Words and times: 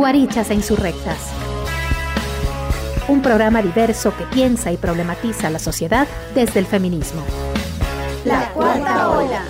Guarichas 0.00 0.50
e 0.50 0.54
Insurrectas. 0.54 1.30
Un 3.06 3.20
programa 3.20 3.60
diverso 3.60 4.16
que 4.16 4.24
piensa 4.24 4.72
y 4.72 4.78
problematiza 4.78 5.50
la 5.50 5.58
sociedad 5.58 6.08
desde 6.34 6.60
el 6.60 6.66
feminismo. 6.66 7.22
La 8.24 8.48
cuarta 8.50 9.10
ola. 9.10 9.42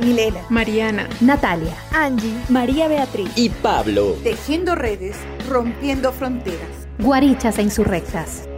Milena, 0.00 0.40
Mariana, 0.50 1.08
Natalia, 1.20 1.74
Angie, 1.92 2.34
María 2.50 2.88
Beatriz 2.88 3.30
y 3.34 3.48
Pablo. 3.48 4.16
Tejiendo 4.22 4.74
redes, 4.74 5.16
rompiendo 5.48 6.12
fronteras. 6.12 6.86
Guarichas 6.98 7.58
e 7.58 7.62
Insurrectas. 7.62 8.48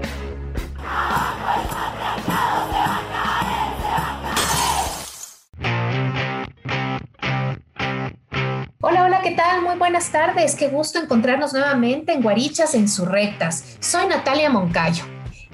Buenas 10.06 10.34
tardes. 10.34 10.54
Qué 10.54 10.68
gusto 10.68 10.98
encontrarnos 10.98 11.52
nuevamente 11.52 12.12
en 12.12 12.22
Guarichas 12.22 12.74
e 12.74 12.78
Insurrectas. 12.78 13.76
Soy 13.80 14.06
Natalia 14.06 14.50
Moncayo 14.50 15.04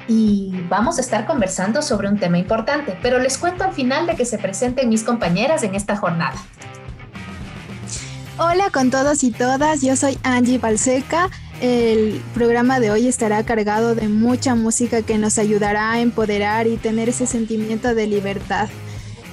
y 0.08 0.52
vamos 0.68 0.98
a 0.98 1.00
estar 1.00 1.26
conversando 1.26 1.80
sobre 1.80 2.08
un 2.08 2.18
tema 2.18 2.38
importante, 2.38 2.98
pero 3.02 3.18
les 3.18 3.38
cuento 3.38 3.64
al 3.64 3.72
final 3.72 4.06
de 4.06 4.14
que 4.14 4.24
se 4.24 4.38
presenten 4.38 4.88
mis 4.88 5.04
compañeras 5.04 5.62
en 5.62 5.74
esta 5.74 5.96
jornada. 5.96 6.34
Hola 8.38 8.70
con 8.70 8.90
todos 8.90 9.22
y 9.24 9.30
todas, 9.30 9.80
yo 9.80 9.96
soy 9.96 10.18
Angie 10.22 10.58
Balseca. 10.58 11.30
El 11.60 12.20
programa 12.34 12.80
de 12.80 12.90
hoy 12.90 13.06
estará 13.06 13.44
cargado 13.44 13.94
de 13.94 14.08
mucha 14.08 14.54
música 14.54 15.02
que 15.02 15.18
nos 15.18 15.38
ayudará 15.38 15.92
a 15.92 16.00
empoderar 16.00 16.66
y 16.66 16.76
tener 16.76 17.08
ese 17.08 17.26
sentimiento 17.26 17.94
de 17.94 18.06
libertad. 18.06 18.68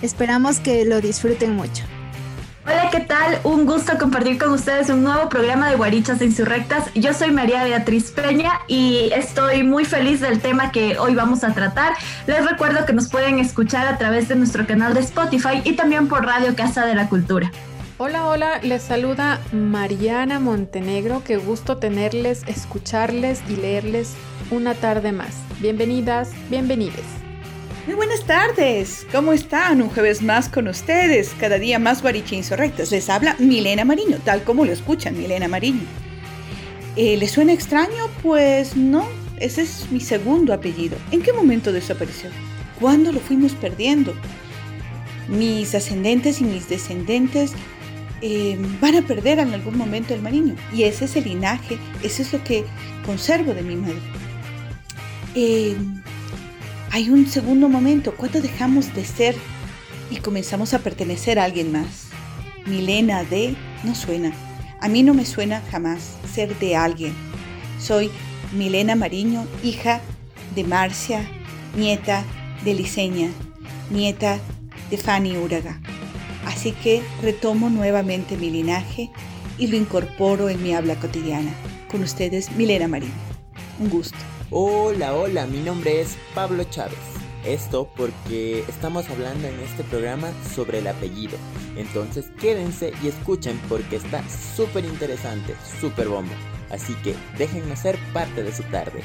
Esperamos 0.02 0.60
que 0.60 0.86
lo 0.86 1.02
disfruten 1.02 1.56
mucho. 1.56 1.84
Hola, 2.66 2.90
¿qué 2.92 3.00
tal? 3.00 3.40
Un 3.44 3.66
gusto 3.66 3.98
compartir 3.98 4.38
con 4.38 4.52
ustedes 4.52 4.90
un 4.90 5.04
nuevo 5.04 5.30
programa 5.30 5.70
de 5.70 5.78
Guarichas 5.78 6.22
Insurrectas. 6.22 6.94
Yo 6.94 7.14
soy 7.14 7.32
María 7.32 7.64
Beatriz 7.64 8.12
Peña 8.12 8.60
y 8.68 9.10
estoy 9.16 9.64
muy 9.64 9.86
feliz 9.86 10.20
del 10.20 10.42
tema 10.42 10.72
que 10.72 11.00
hoy 11.00 11.16
vamos 11.16 11.44
a 11.46 11.54
tratar. 11.54 11.94
Les 12.28 12.46
recuerdo 12.48 12.86
que 12.86 12.92
nos 12.92 13.08
pueden 13.10 13.40
escuchar 13.40 13.88
a 13.88 13.98
través 13.98 14.28
de 14.28 14.36
nuestro 14.36 14.68
canal 14.68 14.94
de 14.94 15.00
Spotify 15.00 15.62
y 15.64 15.74
también 15.74 16.10
por 16.10 16.26
Radio 16.26 16.54
Casa 16.56 16.86
de 16.86 16.96
la 16.96 17.08
Cultura. 17.08 17.50
Hola, 17.98 18.28
hola, 18.28 18.60
les 18.62 18.84
saluda 18.84 19.40
Mariana 19.54 20.40
Montenegro. 20.40 21.24
Qué 21.24 21.38
gusto 21.38 21.78
tenerles, 21.78 22.44
escucharles 22.48 23.42
y 23.50 23.56
leerles 23.56 24.16
una 24.52 24.74
tarde 24.74 25.14
más. 25.14 25.36
Bienvenidas, 25.62 26.32
bienvenides. 26.50 27.19
Muy 27.90 27.96
buenas 27.96 28.24
tardes, 28.24 29.08
¿cómo 29.12 29.34
están? 29.34 29.82
Un 29.82 29.90
jueves 29.90 30.22
más 30.22 30.48
con 30.48 30.68
ustedes, 30.68 31.34
cada 31.40 31.58
día 31.58 31.80
más 31.80 32.04
guaricha 32.04 32.36
insurrectas. 32.36 32.92
Les 32.92 33.10
habla 33.10 33.36
Milena 33.40 33.84
Mariño, 33.84 34.20
tal 34.24 34.44
como 34.44 34.64
lo 34.64 34.72
escuchan, 34.72 35.18
Milena 35.18 35.48
Mariño. 35.48 35.82
Eh, 36.96 37.18
¿Les 37.18 37.32
suena 37.32 37.52
extraño? 37.52 38.08
Pues 38.22 38.76
no, 38.76 39.08
ese 39.38 39.64
es 39.64 39.90
mi 39.90 40.02
segundo 40.02 40.54
apellido. 40.54 40.98
¿En 41.10 41.24
qué 41.24 41.34
momento 41.34 41.72
desapareció? 41.72 42.30
¿Cuándo 42.80 43.12
lo 43.12 43.20
fuimos 43.20 43.54
perdiendo? 43.54 44.14
Mis 45.28 45.74
ascendentes 45.74 46.42
y 46.42 46.44
mis 46.44 46.70
descendentes 46.70 47.54
eh, 48.22 48.56
van 48.80 48.98
a 48.98 49.02
perder 49.02 49.40
en 49.40 49.52
algún 49.52 49.76
momento 49.76 50.14
el 50.14 50.22
Mariño. 50.22 50.56
Y 50.72 50.84
ese 50.84 51.06
es 51.06 51.16
el 51.16 51.24
linaje, 51.24 51.80
ese 52.04 52.22
es 52.22 52.34
lo 52.34 52.44
que 52.44 52.66
conservo 53.04 53.56
de 53.56 53.64
mi 53.64 53.78
madre. 53.78 53.98
Eh, 55.34 55.76
hay 56.92 57.10
un 57.10 57.28
segundo 57.28 57.70
momento, 57.70 58.16
cuando 58.16 58.42
dejamos 58.42 58.94
de 58.94 59.06
ser 59.06 59.36
y 60.10 60.18
comenzamos 60.18 60.74
a 60.74 60.80
pertenecer 60.80 61.40
a 61.40 61.44
alguien 61.44 61.72
más. 61.72 62.08
Milena 62.66 63.24
de 63.24 63.56
no 63.84 63.96
suena. 63.96 64.34
A 64.82 64.88
mí 64.88 65.04
no 65.04 65.14
me 65.14 65.26
suena 65.26 65.62
jamás 65.72 66.16
ser 66.34 66.58
de 66.60 66.76
alguien. 66.76 67.14
Soy 67.80 68.10
Milena 68.54 68.96
Mariño, 68.96 69.46
hija 69.64 70.02
de 70.56 70.64
Marcia, 70.64 71.22
nieta 71.78 72.24
de 72.64 72.74
Liceña, 72.74 73.30
nieta 73.92 74.40
de 74.90 74.98
Fanny 74.98 75.38
Úraga. 75.38 75.80
Así 76.46 76.72
que 76.72 77.04
retomo 77.22 77.70
nuevamente 77.70 78.36
mi 78.36 78.50
linaje 78.50 79.12
y 79.58 79.68
lo 79.68 79.78
incorporo 79.78 80.50
en 80.50 80.64
mi 80.64 80.74
habla 80.74 80.96
cotidiana. 80.96 81.52
Con 81.92 82.02
ustedes, 82.02 82.52
Milena 82.54 82.88
Mariño. 82.88 83.12
Un 83.80 83.90
gusto. 83.90 84.18
Hola, 84.52 85.14
hola, 85.14 85.46
mi 85.46 85.60
nombre 85.60 86.02
es 86.02 86.18
Pablo 86.34 86.64
Chávez. 86.64 86.98
Esto 87.46 87.88
porque 87.96 88.62
estamos 88.68 89.08
hablando 89.08 89.48
en 89.48 89.60
este 89.60 89.84
programa 89.84 90.32
sobre 90.56 90.80
el 90.80 90.88
apellido. 90.88 91.38
Entonces 91.76 92.32
quédense 92.42 92.92
y 93.04 93.10
escuchen 93.10 93.62
porque 93.70 93.98
está 93.98 94.24
súper 94.28 94.86
interesante, 94.86 95.54
súper 95.80 96.08
bombo. 96.08 96.34
Así 96.72 96.96
que 97.04 97.16
déjenme 97.38 97.76
ser 97.76 98.00
parte 98.12 98.42
de 98.42 98.52
su 98.52 98.64
tarde. 98.64 99.04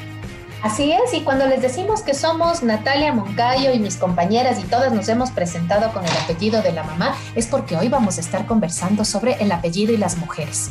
Así 0.62 0.92
es, 0.92 1.12
y 1.12 1.20
cuando 1.20 1.46
les 1.46 1.60
decimos 1.60 2.00
que 2.00 2.14
somos 2.14 2.62
Natalia 2.62 3.12
Moncayo 3.12 3.70
y 3.74 3.78
mis 3.78 3.98
compañeras 3.98 4.58
y 4.58 4.62
todas 4.62 4.94
nos 4.94 5.10
hemos 5.10 5.30
presentado 5.30 5.92
con 5.92 6.06
el 6.06 6.16
apellido 6.24 6.62
de 6.62 6.72
la 6.72 6.84
mamá, 6.84 7.14
es 7.34 7.48
porque 7.48 7.76
hoy 7.76 7.90
vamos 7.90 8.16
a 8.16 8.22
estar 8.22 8.46
conversando 8.46 9.04
sobre 9.04 9.34
el 9.42 9.52
apellido 9.52 9.92
y 9.92 9.98
las 9.98 10.16
mujeres. 10.16 10.70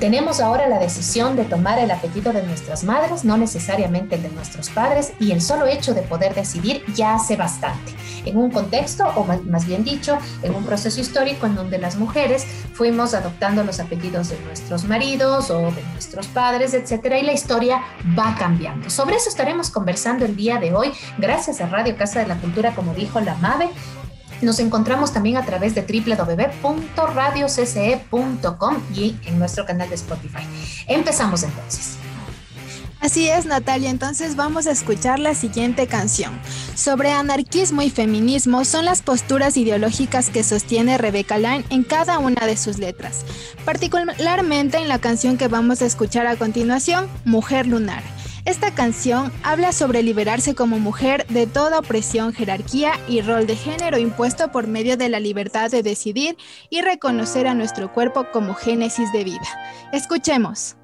Tenemos 0.00 0.40
ahora 0.40 0.66
la 0.66 0.78
decisión 0.78 1.36
de 1.36 1.44
tomar 1.44 1.78
el 1.78 1.90
apellido 1.90 2.32
de 2.32 2.42
nuestras 2.42 2.84
madres, 2.84 3.22
no 3.22 3.36
necesariamente 3.36 4.14
el 4.14 4.22
de 4.22 4.30
nuestros 4.30 4.70
padres, 4.70 5.12
y 5.20 5.32
el 5.32 5.42
solo 5.42 5.66
hecho 5.66 5.92
de 5.92 6.00
poder 6.00 6.34
decidir 6.34 6.82
ya 6.94 7.16
hace 7.16 7.36
bastante. 7.36 7.92
En 8.24 8.38
un 8.38 8.50
contexto, 8.50 9.04
o 9.14 9.24
más 9.24 9.66
bien 9.66 9.84
dicho, 9.84 10.16
en 10.42 10.54
un 10.54 10.64
proceso 10.64 11.02
histórico 11.02 11.44
en 11.44 11.54
donde 11.54 11.76
las 11.76 11.96
mujeres 11.96 12.46
fuimos 12.72 13.12
adoptando 13.12 13.62
los 13.62 13.78
apellidos 13.78 14.30
de 14.30 14.40
nuestros 14.40 14.84
maridos 14.84 15.50
o 15.50 15.70
de 15.70 15.82
nuestros 15.92 16.28
padres, 16.28 16.72
etcétera, 16.72 17.18
y 17.18 17.22
la 17.22 17.34
historia 17.34 17.82
va 18.18 18.34
cambiando. 18.38 18.88
Sobre 18.88 19.16
eso 19.16 19.28
estaremos 19.28 19.68
conversando 19.68 20.24
el 20.24 20.34
día 20.34 20.56
de 20.56 20.74
hoy, 20.74 20.92
gracias 21.18 21.60
a 21.60 21.66
Radio 21.66 21.94
Casa 21.98 22.20
de 22.20 22.26
la 22.26 22.36
Cultura, 22.36 22.74
como 22.74 22.94
dijo 22.94 23.20
la 23.20 23.34
MAVE, 23.34 23.68
nos 24.42 24.58
encontramos 24.58 25.12
también 25.12 25.36
a 25.36 25.44
través 25.44 25.74
de 25.74 25.82
www.radiocce.com 25.82 28.76
y 28.94 29.16
en 29.24 29.38
nuestro 29.38 29.66
canal 29.66 29.88
de 29.88 29.94
Spotify. 29.94 30.42
Empezamos 30.86 31.42
entonces. 31.42 31.96
Así 33.00 33.28
es, 33.28 33.46
Natalia. 33.46 33.88
Entonces 33.88 34.36
vamos 34.36 34.66
a 34.66 34.72
escuchar 34.72 35.18
la 35.18 35.34
siguiente 35.34 35.86
canción. 35.86 36.38
Sobre 36.74 37.12
anarquismo 37.12 37.80
y 37.80 37.88
feminismo 37.88 38.66
son 38.66 38.84
las 38.84 39.00
posturas 39.00 39.56
ideológicas 39.56 40.28
que 40.28 40.44
sostiene 40.44 40.98
Rebecca 40.98 41.38
Line 41.38 41.64
en 41.70 41.82
cada 41.82 42.18
una 42.18 42.46
de 42.46 42.58
sus 42.58 42.78
letras, 42.78 43.24
particularmente 43.64 44.76
en 44.76 44.88
la 44.88 44.98
canción 44.98 45.38
que 45.38 45.48
vamos 45.48 45.80
a 45.80 45.86
escuchar 45.86 46.26
a 46.26 46.36
continuación, 46.36 47.08
Mujer 47.24 47.66
Lunar. 47.66 48.02
Esta 48.46 48.74
canción 48.74 49.30
habla 49.42 49.72
sobre 49.72 50.02
liberarse 50.02 50.54
como 50.54 50.78
mujer 50.78 51.26
de 51.28 51.46
toda 51.46 51.78
opresión, 51.78 52.32
jerarquía 52.32 52.92
y 53.06 53.20
rol 53.20 53.46
de 53.46 53.54
género 53.54 53.98
impuesto 53.98 54.50
por 54.50 54.66
medio 54.66 54.96
de 54.96 55.10
la 55.10 55.20
libertad 55.20 55.70
de 55.70 55.82
decidir 55.82 56.36
y 56.70 56.80
reconocer 56.80 57.46
a 57.46 57.54
nuestro 57.54 57.92
cuerpo 57.92 58.26
como 58.32 58.54
génesis 58.54 59.12
de 59.12 59.24
vida. 59.24 59.40
Escuchemos. 59.92 60.76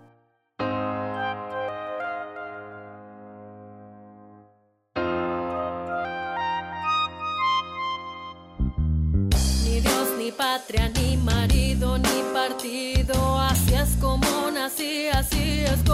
Ni 9.64 9.80
Dios, 9.80 10.08
ni 10.18 10.30
patria, 10.30 10.90
ni 10.90 11.16
marido, 11.16 11.96
ni 11.96 12.22
partido. 12.34 13.40
Así 13.40 13.74
es 13.74 13.96
como 13.98 14.50
nací, 14.52 15.08
así 15.08 15.60
es 15.60 15.85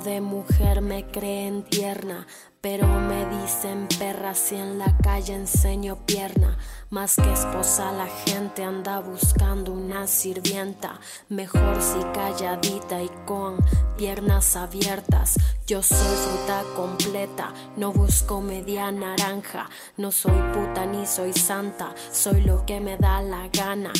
de 0.00 0.20
mujer 0.20 0.80
me 0.80 1.06
creen 1.06 1.62
tierna, 1.62 2.26
pero 2.60 2.86
me 2.86 3.26
dicen 3.26 3.86
perra 3.98 4.34
si 4.34 4.56
en 4.56 4.78
la 4.78 4.96
calle 4.98 5.34
enseño 5.34 5.96
pierna. 6.06 6.56
Más 6.90 7.16
que 7.16 7.32
esposa 7.32 7.92
la 7.92 8.06
gente 8.06 8.64
anda 8.64 9.00
buscando 9.00 9.72
una 9.72 10.06
sirvienta, 10.06 10.98
mejor 11.28 11.80
si 11.80 12.02
calladita 12.12 13.02
y 13.02 13.10
con 13.26 13.56
piernas 13.96 14.56
abiertas. 14.56 15.36
Yo 15.66 15.82
soy 15.82 15.96
fruta 15.96 16.62
completa, 16.76 17.54
no 17.78 17.90
busco 17.90 18.42
media 18.42 18.92
naranja, 18.92 19.70
no 19.96 20.12
soy 20.12 20.38
puta 20.52 20.84
ni 20.84 21.06
soy 21.06 21.32
santa, 21.32 21.94
soy 22.12 22.42
lo 22.42 22.66
que 22.66 22.80
me 22.80 22.98
da 22.98 23.22
la 23.22 23.48
gana. 23.48 23.90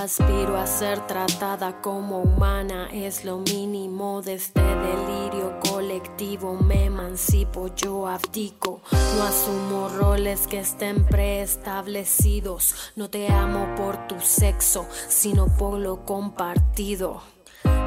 Aspiro 0.00 0.56
a 0.56 0.66
ser 0.66 1.06
tratada 1.06 1.82
como 1.82 2.20
humana, 2.20 2.88
es 2.90 3.26
lo 3.26 3.36
mínimo 3.36 4.22
de 4.22 4.32
este 4.32 4.62
delirio 4.62 5.60
colectivo. 5.70 6.54
Me 6.54 6.86
emancipo, 6.86 7.68
yo 7.74 8.08
abdico, 8.08 8.80
no 8.90 9.22
asumo 9.22 9.90
roles 9.90 10.46
que 10.46 10.60
estén 10.60 11.04
preestablecidos. 11.04 12.92
No 12.96 13.10
te 13.10 13.30
amo 13.30 13.74
por 13.76 14.08
tu 14.08 14.18
sexo, 14.20 14.86
sino 15.10 15.54
por 15.58 15.78
lo 15.80 16.06
compartido. 16.06 17.20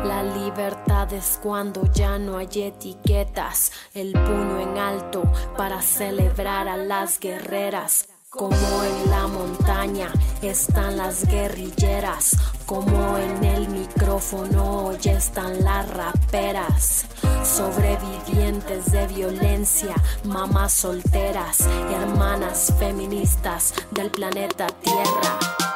La 0.03 0.21
libertad 0.21 1.13
es 1.13 1.39
cuando 1.41 1.89
ya 1.94 2.19
no 2.19 2.38
hay 2.38 2.50
etiquetas, 2.53 3.71
el 3.94 4.11
puño 4.11 4.59
en 4.59 4.77
alto 4.77 5.23
para 5.57 5.81
celebrar 5.81 6.67
a 6.67 6.75
las 6.75 7.21
guerreras. 7.21 8.09
Como 8.29 8.53
en 8.83 9.09
la 9.09 9.27
montaña 9.27 10.11
están 10.41 10.97
las 10.97 11.25
guerrilleras, 11.25 12.35
como 12.65 13.17
en 13.17 13.45
el 13.45 13.69
micrófono 13.69 14.91
ya 14.97 15.13
están 15.13 15.63
las 15.63 15.88
raperas. 15.89 17.05
Sobrevivientes 17.45 18.91
de 18.91 19.07
violencia, 19.07 19.95
mamás 20.25 20.74
solteras, 20.74 21.62
hermanas 21.91 22.74
feministas 22.77 23.74
del 23.91 24.10
planeta 24.12 24.67
Tierra. 24.67 25.73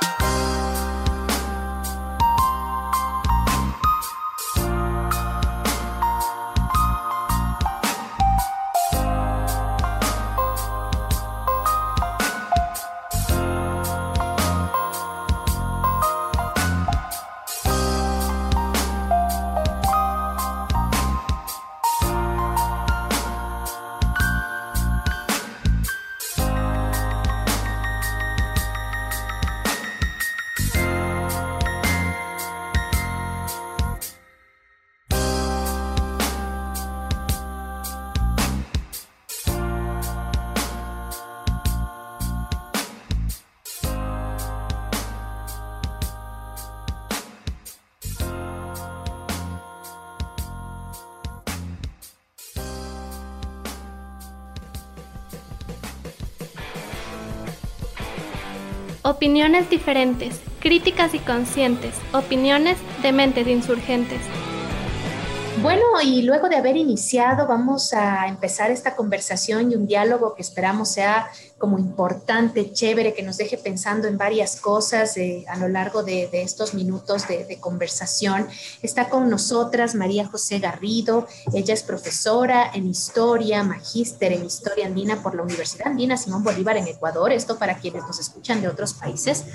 Opiniones 59.17 59.67
diferentes, 59.71 60.39
críticas 60.59 61.15
y 61.15 61.19
conscientes, 61.19 61.95
opiniones 62.13 62.77
de 63.01 63.11
mentes 63.11 63.47
insurgentes. 63.47 64.19
Bueno, 65.63 65.81
y 66.03 66.21
luego 66.21 66.49
de 66.49 66.57
haber 66.57 66.77
iniciado, 66.77 67.47
vamos 67.47 67.95
a 67.95 68.27
empezar 68.27 68.69
esta 68.69 68.95
conversación 68.95 69.71
y 69.71 69.75
un 69.75 69.87
diálogo 69.87 70.35
que 70.35 70.43
esperamos 70.43 70.91
sea 70.91 71.31
como 71.57 71.79
importante, 71.79 72.71
chévere, 72.71 73.13
que 73.13 73.23
nos 73.23 73.37
deje 73.37 73.57
pensando 73.57 74.07
en 74.07 74.17
varias 74.17 74.57
cosas 74.57 75.17
eh, 75.17 75.43
a 75.47 75.57
lo 75.57 75.67
largo 75.67 76.03
de, 76.03 76.29
estos 76.31 76.73
minutos 76.73 77.27
de, 77.27 77.57
conversación. 77.59 78.47
Está 78.81 79.09
con 79.09 79.29
nosotras 79.29 79.95
María 79.95 80.27
José 80.27 80.59
Garrido, 80.59 81.27
ella 81.53 81.73
es 81.73 81.81
profesora 81.81 82.71
en 82.73 82.87
historia, 82.87 83.63
magíster 83.63 84.33
en 84.33 84.45
historia 84.45 84.85
andina 84.85 85.23
por 85.23 85.35
la 85.35 85.41
Universidad 85.41 85.87
Andina 85.87 86.17
Simón 86.17 86.43
Bolívar 86.43 86.77
en 86.77 86.87
Ecuador, 86.87 87.31
esto 87.31 87.57
para 87.57 87.77
quienes 87.77 88.03
nos 88.03 88.19
escuchan 88.19 88.61
de 88.61 88.67
otros 88.67 88.93
países. 88.93 89.45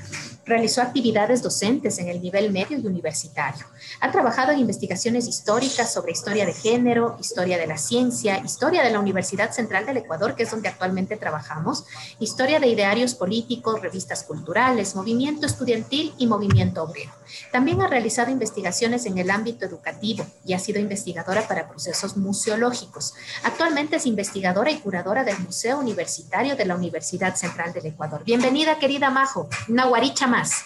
Realizó 0.45 0.83
actividades 0.83 1.43
docentes 1.43 1.99
en 1.99 2.09
el 2.09 2.21
nivel 2.21 2.51
medio 2.53 2.79
y 2.79 2.87
universitario. 2.87 3.65
Ha 4.01 4.11
trabajado 4.11 4.51
en 4.53 4.59
investigaciones 4.59 5.29
históricas 5.29 5.93
sobre 5.93 6.13
historia 6.13 6.45
de 6.45 6.53
género, 6.53 7.17
historia 7.21 7.59
de 7.59 7.67
la 7.69 7.79
ciencia, 7.79 8.39
historia 8.39 8.83
de 8.83 8.91
la 8.91 8.99
Universidad 8.99 9.53
Central 9.53 9.87
del 9.87 9.99
Ecuador, 9.99 10.35
que 10.35 10.43
es 10.43 10.51
donde 10.51 10.69
actualmente 10.69 11.17
trabajamos, 11.17 11.85
historia 12.19 12.61
de 12.61 12.69
idearios 12.69 13.15
políticos, 13.15 13.81
revistas 13.81 14.25
culturales, 14.25 14.95
movimiento 14.95 15.47
estudiantil 15.47 16.13
y 16.19 16.27
movimiento 16.27 16.83
obrero. 16.83 17.13
También 17.51 17.83
ha 17.83 17.89
realizado 17.89 18.31
investigaciones 18.31 19.07
en 19.07 19.19
el 19.19 19.31
ámbito 19.31 19.65
educativo 19.65 20.25
y 20.45 20.55
ha 20.55 20.59
sido 20.59 20.81
investigadora 20.81 21.47
para 21.47 21.69
procesos 21.69 22.17
museológicos. 22.17 23.15
Actualmente 23.45 23.97
es 23.97 24.07
investigadora 24.07 24.71
y 24.71 24.79
curadora 24.79 25.25
del 25.25 25.39
Museo 25.39 25.79
Universitario 25.79 26.57
de 26.57 26.65
la 26.65 26.77
Universidad 26.77 27.35
Central 27.37 27.73
del 27.73 27.87
Ecuador. 27.87 28.25
Bienvenida, 28.25 28.79
querida 28.79 29.11
Majo. 29.11 29.49
Una 29.69 29.87
guaricha 29.87 30.27
más. 30.27 30.65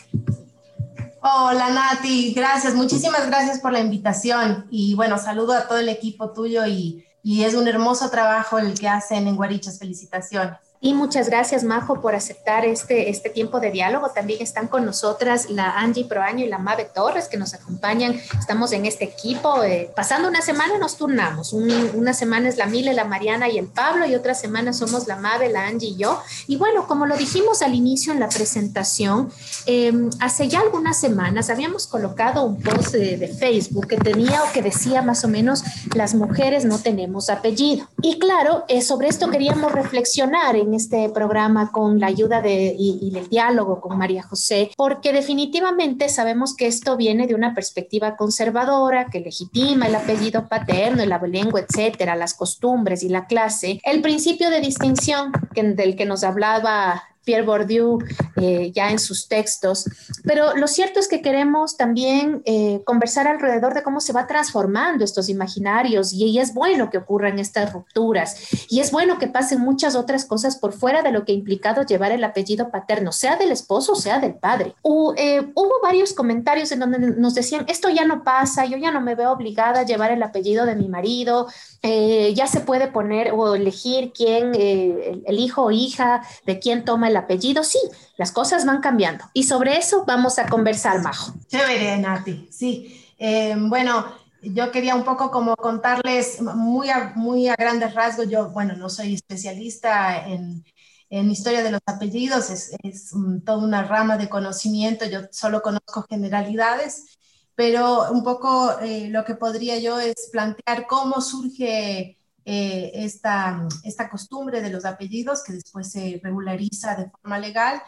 Hola 1.28 1.71
Nati, 1.71 2.33
gracias, 2.35 2.75
muchísimas 2.75 3.26
gracias 3.26 3.59
por 3.59 3.73
la 3.73 3.80
invitación 3.80 4.66
y 4.71 4.95
bueno, 4.95 5.18
saludo 5.18 5.54
a 5.54 5.66
todo 5.66 5.78
el 5.78 5.88
equipo 5.88 6.30
tuyo 6.30 6.64
y, 6.66 7.04
y 7.21 7.42
es 7.42 7.54
un 7.54 7.66
hermoso 7.66 8.11
trabajo 8.11 8.61
el 8.61 8.78
que 8.78 8.87
hacen 8.87 9.26
en 9.26 9.35
Guarichas, 9.35 9.80
felicitaciones. 9.80 10.56
Y 10.87 10.95
muchas 10.95 11.28
gracias, 11.28 11.64
Majo, 11.64 12.00
por 12.00 12.14
aceptar 12.14 12.64
este, 12.64 13.11
este 13.11 13.28
tiempo 13.28 13.59
de 13.59 13.73
diálogo. 13.73 14.11
También 14.11 14.40
están 14.40 14.69
con 14.69 14.87
nosotras 14.87 15.50
la 15.50 15.81
Angie 15.81 16.05
Proaño 16.05 16.45
y 16.45 16.49
la 16.49 16.59
Mabe 16.59 16.85
Torres, 16.85 17.26
que 17.26 17.37
nos 17.37 17.55
acompañan. 17.55 18.21
Estamos 18.38 18.71
en 18.71 18.87
este 18.87 19.02
equipo. 19.02 19.64
Eh, 19.64 19.90
pasando 19.97 20.28
una 20.28 20.43
semana 20.43 20.78
nos 20.78 20.97
turnamos. 20.97 21.52
una 21.52 22.12
semana 22.12 22.49
es 22.49 22.57
la 22.57 22.66
Mile, 22.66 22.95
la 22.95 23.05
Mariana 23.05 23.49
y 23.49 23.59
el 23.59 23.66
Pablo, 23.66 24.07
y 24.07 24.14
otra 24.14 24.35
semana 24.35 24.73
somos 24.73 25.09
la 25.09 25.16
Mabe, 25.16 25.49
la 25.49 25.66
Angie 25.66 25.88
y 25.88 25.97
yo. 25.97 26.23
Y 26.47 26.57
bueno, 26.57 26.87
como 26.87 27.07
lo 27.07 27.16
dijimos 27.16 27.62
al 27.62 27.75
inicio 27.75 28.12
en 28.12 28.21
la 28.21 28.28
presentación, 28.28 29.33
em, 29.66 30.09
hace 30.21 30.47
ya 30.47 30.61
algunas 30.61 31.00
semanas 31.00 31.50
habíamos 31.50 31.88
colocado 31.88 32.45
un 32.45 32.62
post 32.62 32.93
de, 32.93 33.26
Facebook 33.26 33.88
que 33.88 33.97
tenía 33.97 34.45
o 34.45 34.52
que 34.52 34.62
decía 34.62 35.02
más 35.02 35.25
o 35.25 35.28
menos, 35.28 35.64
las 35.97 36.14
mujeres 36.14 36.64
no 36.64 36.78
tenemos 36.78 37.28
apellido. 37.28 37.88
Y 38.02 38.21
claro, 38.21 38.64
eh, 38.69 38.83
sobre 38.83 39.09
esto 39.09 39.31
queríamos 39.31 39.73
reflexionar 39.73 40.55
en 40.55 40.75
este 40.76 41.09
programa 41.09 41.73
con 41.73 41.99
la 41.99 42.06
ayuda 42.06 42.40
de, 42.40 42.75
y, 42.78 43.12
el 43.16 43.28
diálogo 43.28 43.80
con 43.80 43.99
María 43.99 44.23
José, 44.23 44.71
porque 44.76 45.12
definitivamente 45.12 46.09
sabemos 46.09 46.54
que 46.54 46.66
esto 46.66 46.97
viene 46.97 47.26
de 47.26 47.35
una 47.35 47.54
perspectiva 47.54 48.16
conservadora 48.16 49.06
que 49.06 49.21
legitima 49.21 49.87
el 49.87 49.95
apellido 49.95 50.49
paterno, 50.49 51.04
la 51.04 51.18
lengua, 51.18 51.61
etcétera, 51.61 52.16
las 52.16 52.35
costumbres 52.35 53.02
y 53.02 53.09
la 53.09 53.26
clase. 53.26 53.80
El 53.83 54.02
principio 54.02 54.50
de 54.50 54.61
distinción 54.61 55.33
del 55.54 55.97
que 55.97 56.04
nos 56.04 56.23
hablaba 56.25 57.02
Pierre 57.26 57.45
Bourdieu 57.45 57.99
eh, 58.37 58.71
ya 58.73 58.90
en 58.90 59.00
sus 59.00 59.28
textos, 59.28 59.85
pero 60.23 60.56
lo 60.56 60.68
cierto 60.68 61.00
es 61.00 61.09
que 61.09 61.21
queremos 61.21 61.76
también 61.76 62.40
eh, 62.45 62.83
conversar 62.85 63.26
alrededor 63.26 63.75
de 63.75 63.83
cómo 63.83 64.00
se 64.00 64.12
va 64.12 64.28
transformando 64.28 65.04
estos 65.04 65.28
imaginarios 65.28 66.12
y, 66.12 66.37
es 66.37 66.54
bueno 66.54 66.90
que 66.90 66.99
ocurran 66.99 67.38
estas 67.38 67.73
rupturas 67.73 68.37
y 68.68 68.80
es 68.80 68.92
bueno 68.92 69.18
que 69.18 69.26
pasen 69.26 69.61
muchas 69.61 69.97
otras 69.97 70.26
cosas 70.26 70.56
por 70.56 70.75
fuera 70.75 71.02
de 71.02 71.11
lo 71.11 71.25
que 71.25 71.33
ha 71.33 71.35
implicado 71.35 71.83
llevar 71.83 72.12
el 72.12 72.23
apellido 72.23 72.71
paterno, 72.71 73.11
sea 73.11 73.37
del 73.37 73.50
esposo, 73.50 73.95
sea 73.97 74.21
del 74.21 74.35
padre. 74.35 74.75
Eh, 75.16 75.50
hubo 75.54 75.80
varios 75.83 76.12
comentarios 76.12 76.71
en 76.73 76.80
donde 76.80 76.99
nos 76.99 77.35
decían, 77.35 77.64
esto 77.68 77.88
ya 77.88 78.04
no 78.04 78.23
pasa, 78.23 78.66
yo 78.66 78.76
ya 78.76 78.92
no 78.92 79.00
me 79.00 79.14
veo 79.14 79.33
obligada 79.33 79.80
a 79.80 79.85
llevar 79.85 80.12
el 80.12 80.23
apellido 80.23 80.66
de 80.66 80.76
mi 80.76 80.88
marido, 80.88 81.49
ya 81.83 82.47
se 82.49 82.61
puede 82.61 82.88
poner 82.88 83.33
o 83.33 83.54
elegir 83.54 84.12
quién, 84.12 84.52
el 84.54 85.38
hijo 85.38 85.62
o 85.62 85.71
hija 85.71 86.23
de 86.45 86.59
quién 86.59 86.85
toma 86.85 87.09
el 87.09 87.15
apellido, 87.16 87.64
sí, 87.64 87.78
las 88.16 88.32
cosas 88.32 88.64
van 88.64 88.80
cambiando. 88.80 89.25
Y 89.32 89.44
sobre 89.44 89.76
eso 89.76 90.04
vamos 90.06 90.38
a 90.38 90.49
conversar, 90.49 91.02
Majo. 91.02 91.35
Chévere, 91.49 91.96
Nati, 91.99 92.49
sí. 92.50 93.04
Eh, 93.18 93.54
bueno, 93.58 94.06
yo 94.42 94.70
quería 94.70 94.94
un 94.94 95.04
poco 95.04 95.30
como 95.30 95.56
contarles 95.56 96.40
muy 96.40 96.90
a, 96.90 97.12
muy 97.16 97.49
a 97.49 97.56
grandes 97.56 97.94
rasgos, 97.94 98.28
yo, 98.28 98.50
bueno, 98.50 98.76
no 98.76 98.88
soy 98.88 99.14
especialista 99.14 100.26
en, 100.26 100.64
historia 101.08 101.62
de 101.62 101.70
los 101.70 101.80
apellidos, 101.87 102.50
es, 102.50 102.73
es 102.82 103.12
toda 103.44 103.58
una 103.58 103.85
rama 103.85 104.18
de 104.18 104.28
conocimiento, 104.28 105.06
yo 105.06 105.20
solo 105.30 105.62
conozco 105.62 106.04
generalidades, 106.08 107.16
pero 107.54 108.11
un 108.12 108.23
poco 108.23 108.78
eh, 108.80 109.08
lo 109.08 109.25
que 109.25 109.37
podría 109.37 109.78
yo 109.78 109.99
es 110.00 110.28
plantear 110.32 110.87
cómo 110.87 111.20
surge 111.20 112.18
eh, 112.48 112.92
esta, 112.94 113.66
esta 113.82 114.08
costumbre 114.08 114.62
de 114.62 114.70
los 114.70 114.84
apellidos 114.84 115.42
que 115.42 115.52
después 115.52 115.90
se 115.90 116.20
regulariza 116.22 116.94
de 116.94 117.10
forma 117.10 117.40
legal 117.40 117.82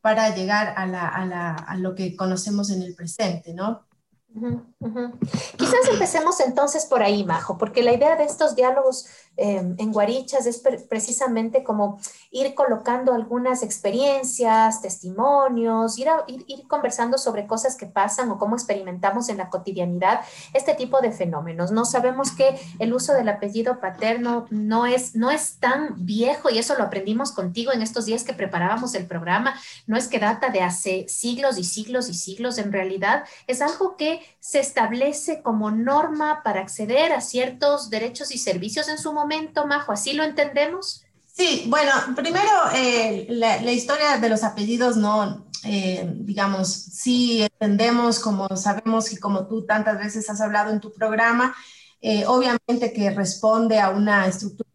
para 0.00 0.32
llegar 0.32 0.72
a, 0.76 0.86
la, 0.86 1.08
a, 1.08 1.26
la, 1.26 1.54
a 1.54 1.76
lo 1.76 1.96
que 1.96 2.14
conocemos 2.14 2.70
en 2.70 2.82
el 2.82 2.94
presente, 2.94 3.54
¿no? 3.54 3.88
Quizás 5.56 5.88
empecemos 5.90 6.38
entonces 6.40 6.86
por 6.86 7.02
ahí, 7.02 7.24
Majo, 7.24 7.58
porque 7.58 7.82
la 7.82 7.92
idea 7.92 8.14
de 8.16 8.24
estos 8.24 8.54
diálogos 8.54 9.06
em, 9.36 9.74
en 9.78 9.92
Guarichas 9.92 10.46
es 10.46 10.62
precisamente 10.88 11.64
como 11.64 11.98
ir 12.30 12.54
colocando 12.54 13.12
algunas 13.12 13.62
experiencias, 13.62 14.80
testimonios, 14.80 15.98
ir, 15.98 16.08
ir, 16.26 16.66
conversando 16.66 17.18
sobre 17.18 17.46
cosas 17.46 17.76
que 17.76 17.86
pasan 17.86 18.30
o 18.30 18.38
cómo 18.38 18.56
experimentamos 18.56 19.28
en 19.28 19.38
la 19.38 19.50
cotidianidad 19.50 20.20
este 20.52 20.74
tipo 20.74 21.00
de 21.00 21.12
fenómenos. 21.12 21.70
No 21.72 21.84
sabemos 21.84 22.32
que 22.32 22.58
el 22.78 22.92
uso 22.92 23.14
del 23.14 23.28
apellido 23.28 23.80
paterno 23.80 24.46
no 24.50 24.86
es, 24.86 25.14
no 25.14 25.30
es 25.30 25.58
tan 25.58 26.04
viejo 26.04 26.50
y 26.50 26.58
eso 26.58 26.74
lo 26.76 26.84
aprendimos 26.84 27.32
contigo 27.32 27.72
en 27.72 27.82
estos 27.82 28.06
días 28.06 28.24
que 28.24 28.34
preparábamos 28.34 28.94
el 28.94 29.06
programa. 29.06 29.54
No 29.86 29.96
es 29.96 30.08
que 30.08 30.18
data 30.18 30.50
de 30.50 30.60
hace 30.60 31.06
siglos 31.08 31.58
y 31.58 31.64
siglos 31.64 32.08
y 32.08 32.14
siglos, 32.14 32.58
en 32.58 32.72
realidad 32.72 33.24
es 33.46 33.60
algo 33.60 33.96
que 33.96 34.20
se 34.44 34.60
establece 34.60 35.40
como 35.40 35.70
norma 35.70 36.42
para 36.44 36.60
acceder 36.60 37.12
a 37.12 37.22
ciertos 37.22 37.88
derechos 37.88 38.30
y 38.30 38.36
servicios 38.36 38.90
en 38.90 38.98
su 38.98 39.10
momento, 39.14 39.66
Majo, 39.66 39.90
¿así 39.90 40.12
lo 40.12 40.22
entendemos? 40.22 41.02
Sí, 41.32 41.64
bueno, 41.68 41.90
primero 42.14 42.50
eh, 42.74 43.26
la, 43.30 43.72
historia 43.72 44.18
de 44.18 44.28
los 44.28 44.44
apellidos 44.44 44.98
no, 44.98 45.46
eh, 45.64 46.06
digamos, 46.16 46.68
sí 46.68 47.40
entendemos, 47.40 48.18
como 48.18 48.54
sabemos 48.54 49.14
y 49.14 49.16
como 49.16 49.46
tú 49.46 49.64
tantas 49.64 49.96
veces 49.96 50.28
has 50.28 50.42
hablado 50.42 50.72
en 50.72 50.80
tu 50.80 50.92
programa, 50.92 51.56
eh, 52.02 52.26
obviamente 52.26 52.92
que 52.92 53.08
responde 53.12 53.80
a 53.80 53.88
una 53.88 54.26
estructura 54.26 54.68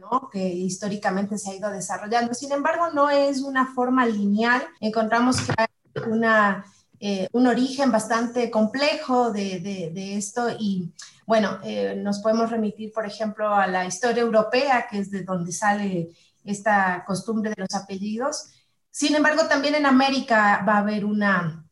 ¿no? 0.00 0.30
Que 0.32 0.48
históricamente 0.48 1.36
se 1.36 1.50
ha 1.50 1.54
ido 1.54 1.70
desarrollando. 1.70 2.32
Sin 2.32 2.50
embargo, 2.50 2.88
no 2.94 3.10
es 3.10 3.42
una 3.42 3.66
forma 3.74 4.06
lineal. 4.06 4.66
Encontramos 4.80 5.40
que 5.40 5.52
hay 5.56 5.66
una 6.10 6.64
eh, 6.98 7.28
un 7.32 7.46
origen 7.46 7.92
bastante 7.92 8.50
complejo 8.50 9.30
de, 9.30 10.16
esto 10.16 10.48
y 10.58 10.92
bueno, 11.26 11.58
eh, 11.62 11.94
nos 11.96 12.20
podemos 12.20 12.50
remitir, 12.50 12.92
por 12.92 13.04
ejemplo, 13.04 13.54
a 13.54 13.66
la 13.66 13.84
historia 13.84 14.22
europea, 14.22 14.86
que 14.90 15.00
es 15.00 15.10
de 15.10 15.22
donde 15.22 15.52
sale 15.52 16.08
esta 16.44 17.04
costumbre 17.06 17.50
de 17.50 17.56
los 17.58 17.74
apellidos. 17.74 18.50
Sin 18.90 19.14
embargo, 19.14 19.46
también 19.46 19.74
en 19.74 19.84
América 19.84 20.64
va 20.66 20.74
a 20.74 20.78
haber 20.78 21.04
una, 21.04 21.66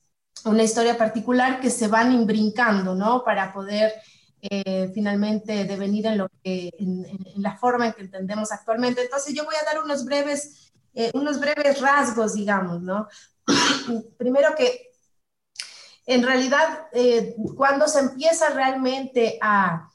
una 0.44 0.62
historia 0.62 0.98
particular 0.98 1.60
que 1.60 1.70
se 1.70 1.88
van 1.88 2.12
imbrincando, 2.12 2.94
¿no? 2.94 3.24
Para 3.24 3.52
poder 3.52 3.92
eh, 4.42 4.90
finalmente 4.92 5.64
devenir 5.64 6.06
en, 6.06 6.18
lo 6.18 6.28
en, 6.42 7.06
la 7.36 7.56
forma 7.56 7.86
en 7.86 7.92
que 7.94 8.02
entendemos 8.02 8.52
actualmente. 8.52 9.02
Entonces, 9.02 9.32
yo 9.32 9.44
voy 9.44 9.54
a 9.54 9.64
dar 9.64 9.82
unos 9.82 10.04
breves, 10.04 10.72
unos 11.14 11.40
breves 11.40 11.80
rasgos, 11.80 12.34
digamos, 12.34 12.82
¿no? 12.82 13.08
Primero 14.18 14.54
que 14.54 14.93
en 16.06 16.22
realidad, 16.22 16.88
eh, 16.92 17.34
cuando 17.56 17.88
se 17.88 18.00
empieza 18.00 18.50
realmente 18.50 19.38
a, 19.40 19.90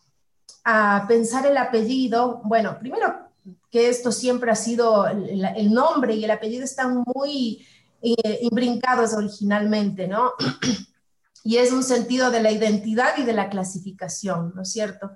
pensar 1.07 1.47
el 1.47 1.57
apellido, 1.57 2.41
bueno, 2.43 2.77
primero 2.77 3.31
que 3.71 3.89
esto 3.89 4.11
siempre 4.11 4.51
ha 4.51 4.55
sido, 4.55 5.07
el, 5.07 5.73
nombre 5.73 6.13
y 6.13 6.23
el 6.23 6.29
apellido 6.29 6.63
están 6.63 7.03
muy 7.15 7.65
eh, 8.03 8.39
imbrincados 8.41 9.13
originalmente, 9.13 10.07
¿no? 10.07 10.33
y 11.43 11.57
es 11.57 11.71
un 11.71 11.83
sentido 11.83 12.29
de 12.29 12.43
la 12.43 12.51
identidad 12.51 13.17
y 13.17 13.23
de 13.23 13.33
la 13.33 13.49
clasificación, 13.49 14.53
¿no 14.53 14.61
es 14.61 14.71
cierto? 14.71 15.09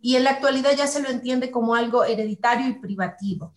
Y 0.00 0.16
en 0.16 0.24
la 0.24 0.30
actualidad 0.30 0.72
ya 0.76 0.88
se 0.88 1.00
lo 1.00 1.08
entiende 1.08 1.52
como 1.52 1.76
algo 1.76 2.02
hereditario 2.02 2.68
y 2.68 2.80
privativo. 2.80 3.54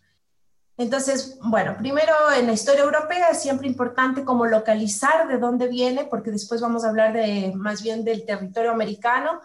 Entonces, 0.80 1.38
bueno, 1.44 1.76
primero 1.78 2.14
en 2.34 2.48
la 2.48 2.54
historia 2.54 2.86
europea 2.86 3.28
es 3.32 3.42
siempre 3.42 3.68
importante 3.68 4.24
como 4.24 4.46
localizar 4.46 5.28
de 5.28 5.38
dónde 5.38 5.68
viene, 5.68 6.06
porque 6.06 6.32
después 6.32 6.62
vamos 6.62 6.86
a 6.86 6.90
hablar 6.90 7.12
de 7.12 7.52
más 7.54 7.84
bien 7.84 8.06
del 8.06 8.26
territorio 8.26 8.72
americano, 8.72 9.42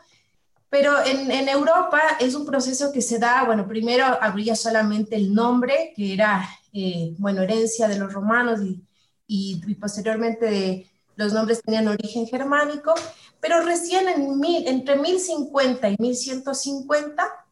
Pero 0.70 0.92
en, 1.04 1.30
en, 1.32 1.48
Europa 1.48 2.00
es 2.20 2.36
un 2.36 2.46
proceso 2.46 2.92
que 2.92 3.02
se 3.02 3.18
da, 3.18 3.44
bueno, 3.44 3.66
primero 3.66 4.04
habría 4.20 4.54
solamente 4.54 5.16
el 5.16 5.34
nombre, 5.34 5.92
que 5.96 6.14
era, 6.14 6.48
eh, 6.72 7.14
bueno, 7.18 7.42
herencia 7.42 7.88
de 7.88 7.98
los 7.98 8.12
romanos 8.12 8.60
y, 8.62 8.80
y, 9.26 9.60
y, 9.66 9.74
posteriormente 9.74 10.88
los 11.16 11.32
nombres 11.32 11.62
tenían 11.62 11.88
origen 11.88 12.26
germánico, 12.26 12.94
pero 13.40 13.60
recién 13.62 14.08
en 14.08 14.38
mil, 14.38 14.68
entre 14.68 14.96
1050 14.96 15.90
y 15.90 15.96
1150 15.98 17.43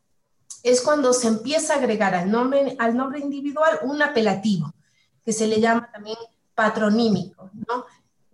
es 0.63 0.81
cuando 0.81 1.13
se 1.13 1.29
empieza 1.29 1.75
a 1.75 1.79
agregar 1.79 2.15
al 2.15 2.31
nombre, 2.31 2.77
al 2.79 2.97
nombre 2.97 3.21
individual 3.21 3.81
un 3.83 4.01
apelativo, 4.03 4.73
que 5.25 5.33
se 5.33 5.47
le 5.47 5.61
llama 5.61 5.91
también 5.93 6.17
patronímico, 6.55 7.51
¿no? 7.69 7.85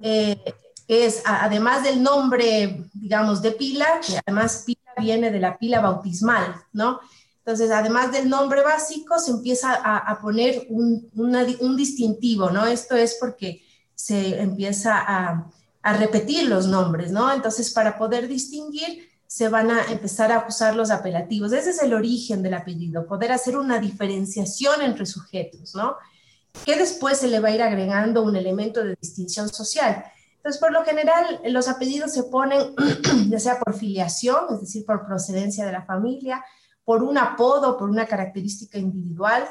Eh, 0.01 0.55
es 0.87 1.23
además 1.27 1.83
del 1.83 2.03
nombre, 2.03 2.85
digamos, 2.95 3.43
de 3.43 3.53
pila, 3.53 4.01
que 4.07 4.19
además 4.27 4.63
pila 4.65 4.79
viene 4.97 5.31
de 5.31 5.39
la 5.39 5.59
pila 5.59 5.81
bautismal, 5.81 6.55
¿no? 6.73 7.01
Entonces, 7.49 7.71
además 7.71 8.13
del 8.13 8.29
nombre 8.29 8.63
básico, 8.63 9.19
se 9.19 9.31
empieza 9.31 9.73
a, 9.73 10.21
poner 10.21 10.67
un, 10.69 11.09
un, 11.15 11.77
distintivo, 11.77 12.51
¿no? 12.51 12.67
Esto 12.67 12.95
es 12.95 13.17
porque 13.19 13.63
se 13.95 14.39
empieza 14.39 14.99
a, 14.99 15.51
a, 15.83 15.93
repetir 15.95 16.47
los 16.47 16.67
nombres, 16.67 17.11
¿no? 17.11 17.33
Entonces, 17.33 17.73
para 17.73 17.97
poder 17.97 18.29
distinguir, 18.29 19.09
se 19.29 19.51
van 19.51 19.71
a 19.71 19.85
empezar 19.93 20.33
a 20.33 20.47
usar 20.49 20.75
los 20.75 20.91
apelativos. 20.91 21.53
Ese 21.53 21.71
es 21.71 21.83
el 21.83 21.93
origen 21.93 22.43
del 22.43 22.55
apellido, 22.55 23.07
poder 23.07 23.31
hacer 23.31 23.59
una 23.59 23.79
diferenciación 23.79 24.81
entre 24.81 25.05
sujetos, 25.05 25.75
¿no? 25.75 25.97
Que 26.65 26.77
después 26.77 27.19
se 27.19 27.29
le 27.29 27.39
va 27.39 27.49
a 27.49 27.55
ir 27.55 27.63
agregando 27.63 28.23
un 28.23 28.37
elemento 28.37 28.83
de 28.83 28.97
distinción 28.99 29.51
social. 29.51 30.03
Entonces, 30.37 30.59
por 30.59 30.73
lo 30.73 30.83
general, 30.83 31.43
los 31.45 31.69
apellidos 31.69 32.15
se 32.15 32.23
ponen 32.25 32.75
ya 33.29 33.39
sea 33.39 33.61
por 33.61 33.75
filiación, 33.75 34.47
es 34.55 34.63
decir, 34.63 34.87
por 34.87 35.07
procedencia 35.07 35.67
de 35.67 35.73
la 35.73 35.85
familia, 35.85 36.43
por 36.83 37.03
un 37.03 37.19
apodo, 37.19 37.77
por 37.77 37.91
una 37.91 38.07
característica 38.07 38.79
individual, 38.79 39.47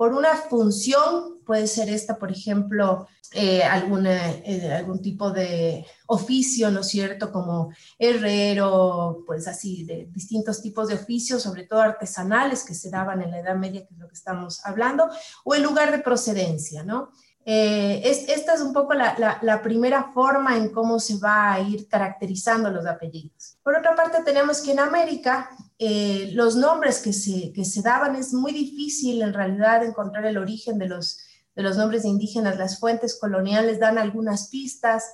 por 0.00 0.14
una 0.14 0.34
función, 0.34 1.40
puede 1.44 1.66
ser 1.66 1.90
esta, 1.90 2.18
por 2.18 2.32
ejemplo, 2.32 3.06
eh, 3.32 3.60
eh, 3.60 4.72
algún 4.72 5.02
tipo 5.02 5.30
de 5.30 5.84
oficio, 6.06 6.70
¿no 6.70 6.80
es 6.80 6.88
cierto? 6.88 7.30
Como 7.30 7.70
herrero, 7.98 9.24
pues 9.26 9.46
así, 9.46 9.84
de 9.84 10.08
distintos 10.10 10.62
tipos 10.62 10.88
de 10.88 10.94
oficios, 10.94 11.42
sobre 11.42 11.64
todo 11.64 11.82
artesanales 11.82 12.64
que 12.64 12.72
se 12.72 12.88
daban 12.88 13.20
en 13.20 13.30
la 13.30 13.40
Edad 13.40 13.56
Media, 13.56 13.86
que 13.86 13.92
es 13.92 14.00
lo 14.00 14.08
que 14.08 14.14
estamos 14.14 14.64
hablando, 14.64 15.06
o 15.44 15.54
el 15.54 15.62
lugar 15.62 15.90
de 15.90 15.98
procedencia, 15.98 16.82
¿no? 16.82 17.10
Eh, 17.44 18.00
es, 18.02 18.26
esta 18.30 18.54
es 18.54 18.62
un 18.62 18.72
poco 18.72 18.94
la, 18.94 19.38
la, 19.42 19.62
primera 19.62 20.12
forma 20.14 20.56
en 20.56 20.70
cómo 20.70 20.98
se 20.98 21.18
va 21.18 21.52
a 21.52 21.60
ir 21.60 21.88
caracterizando 21.88 22.70
los 22.70 22.86
apellidos. 22.86 23.58
Por 23.62 23.76
otra 23.76 23.94
parte, 23.94 24.22
tenemos 24.24 24.62
que 24.62 24.72
en 24.72 24.80
América 24.80 25.50
eh, 25.80 26.30
los 26.34 26.56
nombres 26.56 27.00
que 27.00 27.12
se, 27.12 27.52
que 27.52 27.64
se 27.64 27.80
daban 27.80 28.14
es 28.14 28.34
muy 28.34 28.52
difícil 28.52 29.22
en 29.22 29.32
realidad 29.32 29.82
encontrar 29.82 30.26
el 30.26 30.36
origen 30.36 30.78
de 30.78 30.86
los, 30.86 31.20
de 31.56 31.62
los 31.62 31.78
nombres 31.78 32.04
indígenas. 32.04 32.58
Las 32.58 32.78
fuentes 32.78 33.18
coloniales 33.18 33.80
dan 33.80 33.96
algunas 33.96 34.48
pistas, 34.48 35.04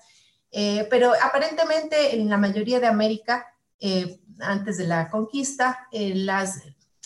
eh, 0.51 0.87
pero 0.91 1.13
aparentemente 1.23 2.17
en 2.17 2.29
la 2.29 2.37
mayoría 2.37 2.81
de 2.81 2.89
América, 2.89 3.47
antes 4.41 4.79
de 4.79 4.87
la 4.87 5.11
conquista, 5.11 5.87
las, 5.93 6.63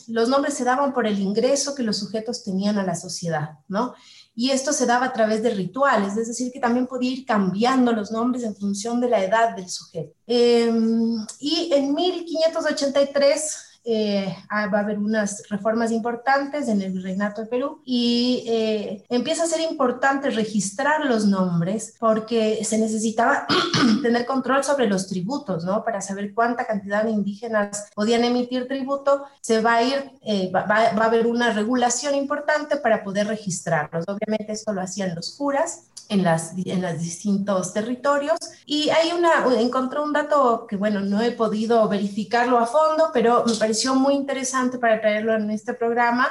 los 0.07 0.29
nombres 0.29 0.55
se 0.55 0.65
daban 0.65 0.95
por 0.95 1.07
el 1.07 1.19
ingreso 1.19 1.75
que 1.75 1.83
los 1.83 1.99
sujetos 1.99 2.43
tenían 2.45 2.79
a 2.79 2.85
la 2.85 2.95
sociedad, 2.95 3.59
¿no? 3.69 3.95
Y 4.41 4.53
esto 4.53 4.73
se 4.73 4.87
daba 4.87 5.05
a 5.05 5.13
través 5.13 5.43
de 5.43 5.51
rituales, 5.51 6.17
es 6.17 6.29
decir, 6.29 6.51
que 6.51 6.61
también 6.61 6.87
podía 6.87 7.11
ir 7.11 7.27
cambiando 7.27 7.93
los 7.93 8.11
nombres 8.11 8.43
en 8.43 8.57
función 8.57 8.99
de 8.99 9.11
la 9.11 9.23
edad 9.23 9.55
del 9.55 9.69
sujeto. 9.69 10.15
Em, 10.27 11.27
y 11.39 11.71
en 11.75 11.95
1583 11.95 13.70
eh, 13.85 14.37
ah, 14.51 14.67
va 14.67 14.79
a 14.79 14.83
haber 14.83 14.99
unas 14.99 15.49
reformas 15.49 15.91
importantes 15.91 16.69
en 16.69 16.83
el 16.83 17.03
Reinato 17.03 17.41
de 17.41 17.47
Perú 17.47 17.81
y 17.85 18.45
eh, 18.47 19.05
empieza 19.09 19.45
a 19.45 19.47
ser 19.47 19.61
importante 19.63 20.31
registrar 20.31 21.07
los 21.07 21.27
nombres 21.27 21.95
porque 21.99 22.63
se 22.65 22.79
necesitaba 22.79 23.47
tener 24.03 24.27
control 24.27 24.65
sobre 24.65 24.87
los 24.87 25.09
tributos, 25.09 25.65
¿no? 25.65 25.83
Para 25.83 26.03
saber 26.03 26.35
cuánta 26.35 26.67
cantidad 26.67 27.05
de 27.05 27.11
indígenas 27.11 27.89
podían 27.95 28.25
emitir 28.25 28.69
tributo, 28.69 29.25
se 29.41 29.61
va 29.63 29.77
a 29.77 29.83
ir, 29.83 30.13
eh, 30.23 30.51
va, 30.55 30.65
va, 30.65 30.77
a 30.77 31.05
haber 31.07 31.27
una 31.27 31.53
regulación 31.53 32.15
importante 32.15 32.77
para 32.77 33.03
poder 33.03 33.29
registrarlos. 33.29 34.05
Obviamente 34.09 34.53
esto 34.53 34.73
lo 34.73 34.83
hacían 34.83 35.15
los 35.15 35.37
curas 35.37 35.91
en, 36.11 36.25
las, 36.25 36.53
en 36.57 36.83
los 36.83 36.99
distintos 36.99 37.73
territorios. 37.73 38.37
Y 38.67 38.91
hay 38.91 39.13
una, 39.13 39.47
encontré 39.59 40.01
un 40.01 40.13
dato 40.13 40.67
que, 40.69 40.77
bueno, 40.77 41.01
no 41.01 41.23
he 41.23 41.31
podido 41.31 41.89
verificarlo 41.89 42.59
a 42.59 42.67
fondo, 42.67 43.11
pero 43.15 43.45
me 43.47 43.55
pareció 43.71 43.95
muy 43.95 44.15
interesante 44.15 44.79
para 44.79 45.01
traerlo 45.01 45.33
en 45.33 45.49
este 45.49 45.75
programa, 45.75 46.29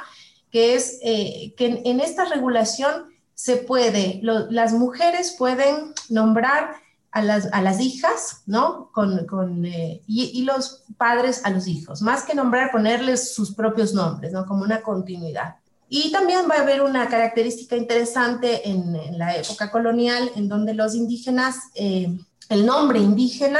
que 0.51 0.75
es 0.75 0.99
eh, 1.01 1.53
que 1.55 1.81
en, 1.85 2.01
esta 2.01 2.25
regulación 2.25 3.05
se 3.33 3.55
puede, 3.55 4.19
las 4.21 4.73
mujeres 4.73 5.35
pueden 5.37 5.93
nombrar 6.09 6.75
a 7.11 7.21
las, 7.21 7.47
a 7.53 7.61
las 7.61 7.79
hijas, 7.79 8.43
¿no? 8.45 8.91
Con, 8.91 9.25
con 9.25 9.65
eh, 9.65 10.01
y, 10.05 10.37
y, 10.37 10.43
los 10.43 10.83
padres 10.97 11.45
a 11.45 11.49
los 11.49 11.65
hijos, 11.67 12.01
más 12.01 12.23
que 12.23 12.35
nombrar, 12.35 12.71
ponerles 12.73 13.33
sus 13.33 13.55
propios 13.55 13.93
nombres, 13.93 14.33
¿no? 14.33 14.45
Como 14.45 14.63
una 14.63 14.81
continuidad. 14.81 15.55
Y 15.87 16.11
también 16.11 16.41
va 16.51 16.55
a 16.55 16.61
haber 16.63 16.81
una 16.81 17.07
característica 17.07 17.77
interesante 17.77 18.69
en, 18.69 19.17
la 19.17 19.37
época 19.37 19.71
colonial, 19.71 20.29
en 20.35 20.49
donde 20.49 20.73
los 20.73 20.93
indígenas, 20.93 21.55
eh, 21.73 22.19
el 22.49 22.65
nombre 22.65 22.99
indígena 22.99 23.59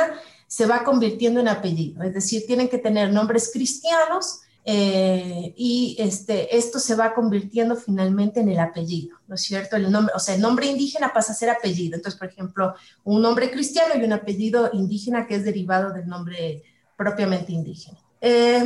se 0.50 0.66
va 0.66 0.84
convirtiendo 0.84 1.40
en 1.40 1.48
apellido, 1.48 2.02
es 2.02 2.12
decir, 2.12 2.44
tienen 2.48 2.70
que 2.70 2.80
tener 2.80 3.14
nombres 3.14 3.52
cristianos 3.54 4.42
eh, 4.66 5.54
y 5.56 5.96
este, 6.00 6.58
esto 6.58 6.80
se 6.80 6.96
va 6.96 7.14
convirtiendo 7.14 7.76
finalmente 7.76 8.40
en 8.40 8.50
el 8.50 8.58
apellido, 8.58 9.16
¿no 9.28 9.36
es 9.36 9.42
cierto? 9.42 9.76
El 9.76 9.92
nombre, 9.92 10.12
o 10.16 10.20
sea, 10.20 10.34
el 10.34 10.42
nombre 10.42 10.66
indígena 10.66 11.14
pasa 11.14 11.34
a 11.34 11.36
ser 11.36 11.52
apellido. 11.52 11.96
Entonces, 11.96 12.20
por 12.20 12.30
ejemplo, 12.30 12.74
un 13.04 13.22
nombre 13.22 13.52
cristiano 13.52 13.94
y 13.96 14.04
un 14.04 14.14
apellido 14.14 14.72
indígena 14.74 15.28
que 15.28 15.36
es 15.36 15.46
derivado 15.46 15.94
del 15.94 16.08
nombre 16.08 16.64
propiamente 16.98 17.52
indígena. 17.52 18.00
Eh, 18.22 18.64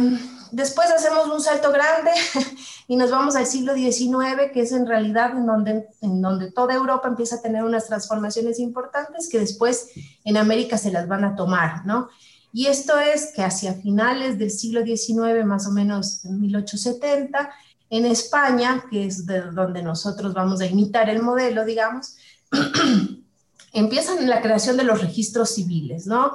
después 0.52 0.90
hacemos 0.92 1.28
un 1.28 1.42
salto 1.42 1.72
grande 1.72 2.12
y 2.88 2.96
nos 2.96 3.12
vamos 3.12 3.36
al 3.36 3.46
siglo 3.46 3.74
XIX, 3.74 4.52
que 4.54 4.62
es 4.62 4.72
en 4.72 4.86
realidad 4.86 5.32
en 5.32 5.46
donde, 5.46 5.88
en 6.02 6.22
donde 6.22 6.52
toda 6.52 6.74
Europa 6.74 7.08
empieza 7.08 7.38
a 7.38 7.42
tener 7.42 7.64
unas 7.64 7.88
transformaciones 7.88 8.60
importantes 8.60 9.30
que 9.30 9.40
después 9.40 9.90
en 10.24 10.38
América 10.38 10.78
se 10.78 10.92
las 10.92 11.08
van 11.08 11.26
a 11.26 11.36
tomar, 11.36 11.86
¿no? 11.86 12.10
Y 12.56 12.68
esto 12.68 13.00
es 13.00 13.32
que 13.36 13.42
hacia 13.42 13.74
finales 13.74 14.38
del 14.38 14.52
siglo 14.52 14.86
XIX, 14.86 15.44
más 15.44 15.66
o 15.66 15.72
menos 15.72 16.24
en 16.24 16.40
1870, 16.40 17.50
en 17.90 18.06
España, 18.06 18.86
que 18.92 19.06
es 19.06 19.26
de 19.26 19.42
donde 19.42 19.82
nosotros 19.82 20.34
vamos 20.34 20.62
a 20.62 20.68
imitar 20.68 21.10
el 21.10 21.24
modelo, 21.24 21.66
digamos, 21.66 22.16
empiezan 23.74 24.30
la 24.30 24.42
creación 24.42 24.78
de 24.78 24.84
los 24.84 25.02
registros 25.02 25.50
civiles, 25.50 26.06
¿no? 26.06 26.34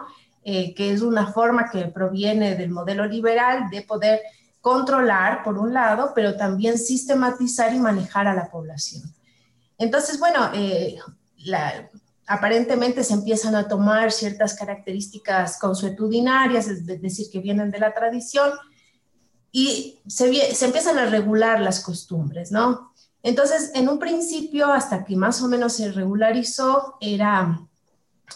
Eh, 0.51 0.73
que 0.75 0.95
es 0.95 1.03
una 1.03 1.31
forma 1.31 1.69
que 1.71 1.85
proviene 1.89 2.55
del 2.55 2.71
modelo 2.71 3.05
liberal 3.05 3.69
de 3.71 3.83
poder 3.83 4.23
controlar, 4.63 5.45
por 5.45 5.59
un 5.59 5.75
lado, 5.75 6.13
pero 6.15 6.39
también 6.39 6.79
sistematizar 6.79 7.75
y 7.75 7.79
manejar 7.79 8.27
a 8.27 8.33
la 8.33 8.49
población. 8.49 9.03
Entonces, 9.77 10.19
bueno, 10.19 10.51
eh, 10.55 10.97
aparentemente 12.27 13.05
se 13.05 13.13
empiezan 13.13 13.57
a 13.57 13.69
tomar 13.69 14.11
ciertas 14.11 14.55
características 14.55 15.59
consuetudinarias, 15.59 16.67
es 16.69 16.87
decir, 16.87 17.27
que 17.31 17.41
vienen 17.41 17.71
de 17.71 17.81
la 17.81 17.93
tradición, 17.93 18.53
y 19.53 20.01
se, 20.07 20.31
empiezan 20.65 20.97
a 20.97 21.11
regular 21.11 21.61
las 21.61 21.81
costumbres, 21.81 22.51
¿no? 22.51 22.95
Entonces, 23.23 23.71
en 23.75 23.87
un 23.87 23.99
principio, 23.99 24.73
hasta 24.73 25.05
que 25.05 25.15
más 25.15 25.43
o 25.43 25.49
menos 25.49 25.75
se 25.75 25.93
regularizó, 25.93 26.97
era... 27.03 27.61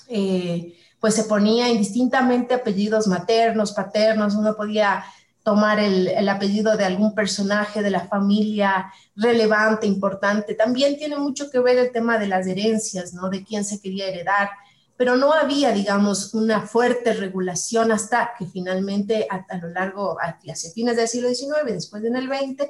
Eh, 0.09 0.77
pues 1.03 1.17
se 1.17 1.25
ponía 1.25 1.69
indistintamente 1.69 2.55
apellidos 2.55 3.09
maternos, 3.09 3.73
paternos, 3.73 4.37
uno 4.37 4.55
podía 4.55 5.05
tomar 5.43 5.81
el, 5.81 6.29
apellido 6.29 6.77
de 6.77 6.85
algún 6.85 7.13
personaje 7.13 7.83
de 7.83 7.91
la 7.91 8.07
familia 8.07 8.87
relevante, 9.17 9.89
importante. 9.89 10.55
También 10.55 10.97
tiene 10.97 11.17
mucho 11.17 11.51
que 11.51 11.59
ver 11.59 11.77
el 11.77 11.91
tema 11.91 12.19
de 12.19 12.29
las 12.29 12.47
herencias, 12.47 13.15
¿no? 13.15 13.29
De 13.31 13.43
quién 13.43 13.65
se 13.65 13.81
quería 13.81 14.07
heredar, 14.07 14.51
pero 14.97 15.17
no 15.17 15.33
había, 15.33 15.73
digamos, 15.73 16.35
una 16.35 16.61
fuerte 16.69 17.15
regulación 17.15 17.91
hasta 17.91 18.31
que 18.39 18.47
finalmente 18.47 19.27
a, 19.29 19.57
lo 19.57 19.71
largo, 19.71 20.17
hacia 20.21 20.55
fines 20.73 20.97
del 20.97 21.09
siglo 21.09 21.31
XIX, 21.31 21.65
después 21.65 22.05
en 22.05 22.15
el 22.15 22.29
XX, 22.29 22.69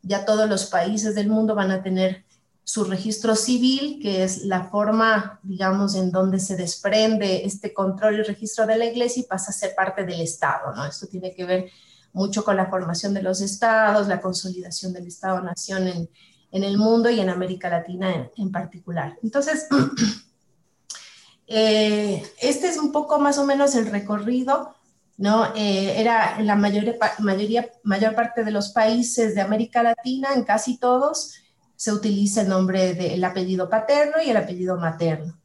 ya 0.00 0.24
todos 0.24 0.48
los 0.48 0.64
países 0.64 1.14
del 1.14 1.28
mundo 1.28 1.54
van 1.54 1.70
a 1.70 1.82
tener 1.82 2.24
su 2.64 2.84
registro 2.84 3.36
civil, 3.36 3.98
que 4.00 4.24
es 4.24 4.44
la 4.44 4.64
forma, 4.70 5.38
digamos, 5.42 5.94
en 5.94 6.10
donde 6.10 6.40
se 6.40 6.56
desprende 6.56 7.44
este 7.44 7.74
control 7.74 8.18
y 8.18 8.22
registro 8.22 8.66
de 8.66 8.78
la 8.78 8.86
iglesia 8.86 9.20
y 9.20 9.26
pasa 9.26 9.50
a 9.50 9.54
ser 9.54 9.74
parte 9.74 10.04
del 10.04 10.22
Estado, 10.22 10.74
¿no? 10.74 10.86
Esto 10.86 11.06
tiene 11.06 11.34
que 11.34 11.44
ver 11.44 11.70
mucho 12.14 12.42
con 12.42 12.56
la 12.56 12.66
formación 12.66 13.12
de 13.12 13.22
los 13.22 13.42
estados, 13.42 14.08
la 14.08 14.20
consolidación 14.20 14.94
del 14.94 15.06
Estado-nación 15.06 15.88
en, 15.88 16.08
en, 16.52 16.64
el 16.64 16.78
mundo 16.78 17.10
y 17.10 17.20
en 17.20 17.28
América 17.28 17.68
Latina 17.68 18.30
en, 18.34 18.50
particular. 18.50 19.18
Entonces, 19.22 19.66
eh, 21.46 22.22
este 22.40 22.68
es 22.68 22.78
un 22.78 22.92
poco 22.92 23.18
más 23.18 23.36
o 23.36 23.44
menos 23.44 23.74
el 23.74 23.90
recorrido 23.90 24.74
¿no? 25.16 25.54
Eh, 25.54 26.00
era 26.00 26.40
la 26.40 26.56
mayoría, 26.56 26.96
mayoría, 27.20 27.70
mayor 27.84 28.14
parte 28.14 28.42
de 28.42 28.50
los 28.50 28.70
países 28.70 29.34
de 29.34 29.40
América 29.40 29.82
Latina, 29.82 30.30
en 30.34 30.44
casi 30.44 30.78
todos, 30.78 31.34
se 31.76 31.92
utiliza 31.92 32.42
el 32.42 32.48
nombre 32.48 32.94
del 32.94 33.22
apellido 33.24 33.68
paterno 33.68 34.16
y 34.24 34.30
el 34.30 34.36
apellido 34.36 34.76
materno. 34.76 35.38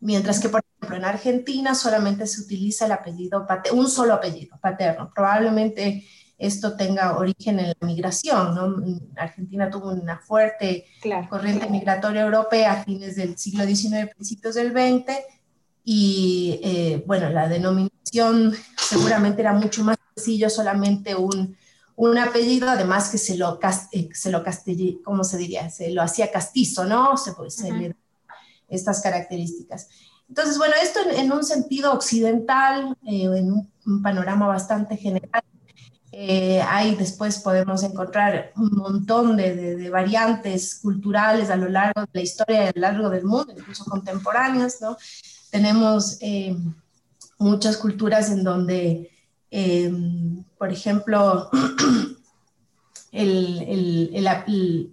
Mientras 0.00 0.40
que, 0.40 0.48
por 0.48 0.62
ejemplo, 0.62 0.96
en 0.96 1.04
Argentina 1.04 1.74
solamente 1.74 2.26
se 2.26 2.40
utiliza 2.40 2.86
el 2.86 2.92
apellido 2.92 3.46
paterno, 3.46 3.80
un 3.80 3.88
solo 3.88 4.14
apellido 4.14 4.56
paterno. 4.60 5.10
Probablemente 5.14 6.04
esto 6.38 6.76
tenga 6.76 7.18
origen 7.18 7.58
en 7.58 7.68
la 7.68 7.86
migración, 7.86 8.54
¿no? 8.54 8.76
Argentina 9.16 9.68
tuvo 9.68 9.90
una 9.90 10.18
fuerte 10.18 10.86
corriente 11.28 11.68
migratoria 11.68 12.22
europea 12.22 12.72
a 12.72 12.84
fines 12.84 13.16
del 13.16 13.36
siglo 13.36 13.64
XIX, 13.64 14.08
principios 14.14 14.54
del 14.54 14.70
XX, 14.70 15.14
y 15.84 16.60
eh, 16.62 17.02
bueno, 17.06 17.28
la 17.30 17.48
denominación 17.48 18.54
seguramente 18.76 19.40
era 19.40 19.52
mucho 19.52 19.82
más 19.82 19.96
sencillo, 20.14 20.48
solamente 20.48 21.16
un, 21.16 21.56
un 21.98 22.16
apellido, 22.16 22.68
además 22.68 23.08
que 23.10 23.18
se 23.18 23.36
lo, 23.36 23.58
eh, 23.92 24.08
se 24.12 24.30
lo 24.30 24.44
¿cómo 25.04 25.24
se 25.24 25.36
diría? 25.36 25.68
Se 25.68 25.90
lo 25.90 26.00
hacía 26.00 26.30
castizo, 26.30 26.84
¿no? 26.84 27.16
Se, 27.16 27.32
pues, 27.32 27.54
se 27.54 27.72
le 27.72 27.96
estas 28.68 29.00
características. 29.00 29.88
Entonces, 30.28 30.58
bueno, 30.58 30.74
esto 30.80 31.00
en, 31.10 31.32
un 31.32 31.42
sentido 31.42 31.92
occidental, 31.92 32.96
eh, 33.06 33.24
en 33.24 33.52
un, 33.52 34.02
panorama 34.02 34.46
bastante 34.46 34.96
general, 34.96 35.42
eh, 36.12 36.60
ahí 36.68 36.94
después 36.94 37.38
podemos 37.38 37.82
encontrar 37.82 38.52
un 38.56 38.70
montón 38.76 39.36
de, 39.36 39.88
variantes 39.90 40.78
culturales 40.80 41.48
a 41.48 41.56
lo 41.56 41.68
largo 41.68 42.02
de 42.02 42.08
la 42.12 42.20
historia 42.20 42.68
a 42.68 42.72
lo 42.74 42.80
largo 42.80 43.10
del 43.10 43.24
mundo, 43.24 43.54
incluso 43.56 43.84
contemporáneas, 43.86 44.80
¿no? 44.82 44.96
Tenemos 45.50 46.18
eh, 46.20 46.54
muchas 47.38 47.78
culturas 47.78 48.30
en 48.30 48.44
donde, 48.44 49.10
por 50.58 50.72
ejemplo, 50.72 51.50
el, 53.12 54.10
el, 54.12 54.92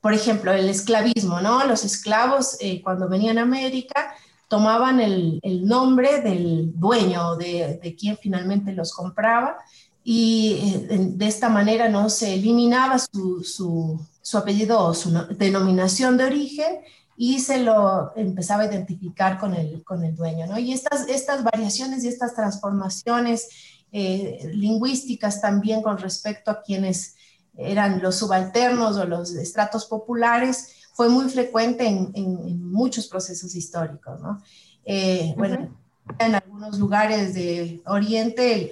por 0.00 0.14
ejemplo, 0.14 0.52
el 0.52 0.68
esclavismo, 0.68 1.40
¿no? 1.40 1.64
Los 1.64 1.84
esclavos 1.84 2.56
eh, 2.60 2.80
cuando 2.82 3.08
venían 3.08 3.38
a 3.38 3.42
América 3.42 4.14
tomaban 4.48 5.00
el, 5.00 5.40
nombre 5.64 6.20
del 6.22 6.72
dueño, 6.74 7.36
de, 7.36 7.78
de, 7.80 7.94
quien 7.94 8.16
finalmente 8.16 8.72
los 8.72 8.92
compraba, 8.92 9.56
y 10.02 10.86
eh, 10.90 10.98
de 11.12 11.26
esta 11.26 11.48
manera 11.48 11.88
no 11.88 12.10
se 12.10 12.34
eliminaba 12.34 12.98
su, 12.98 13.44
su, 13.44 14.38
apellido 14.38 14.80
o 14.80 14.94
su 14.94 15.10
denominación 15.36 16.16
de 16.16 16.24
origen 16.24 16.80
y 17.16 17.40
se 17.40 17.60
lo 17.60 18.12
empezaba 18.16 18.62
a 18.62 18.66
identificar 18.66 19.38
con 19.38 19.54
el, 19.54 19.84
con 19.84 20.02
el 20.04 20.16
dueño, 20.16 20.46
¿no? 20.46 20.58
Y 20.58 20.72
estas, 20.72 21.08
estas 21.08 21.44
variaciones 21.44 22.02
y 22.02 22.08
estas 22.08 22.34
transformaciones 22.34 23.48
eh, 23.92 24.50
lingüísticas 24.54 25.40
también 25.40 25.82
con 25.82 25.98
respecto 25.98 26.50
a 26.50 26.62
quienes 26.62 27.16
eran 27.56 28.00
los 28.00 28.16
subalternos 28.16 28.96
o 28.96 29.04
los 29.04 29.34
estratos 29.34 29.86
populares, 29.86 30.76
fue 30.92 31.08
muy 31.08 31.28
frecuente 31.28 31.86
en, 31.86 32.70
muchos 32.70 33.08
procesos 33.08 33.54
históricos. 33.54 34.20
¿no? 34.20 34.42
Eh, 34.84 35.34
bueno, 35.36 35.76
en 36.18 36.34
algunos 36.34 36.78
lugares 36.78 37.34
de 37.34 37.82
Oriente 37.86 38.70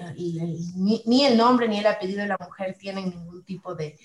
ni, 0.77 1.25
el 1.25 1.37
nombre 1.37 1.69
ni 1.69 1.79
el 1.79 1.87
apellido 1.87 2.23
de 2.23 2.29
la 2.29 2.39
mujer 2.39 2.77
tienen 2.79 3.11
ningún 3.11 3.45
tipo 3.45 3.75
de, 3.75 3.99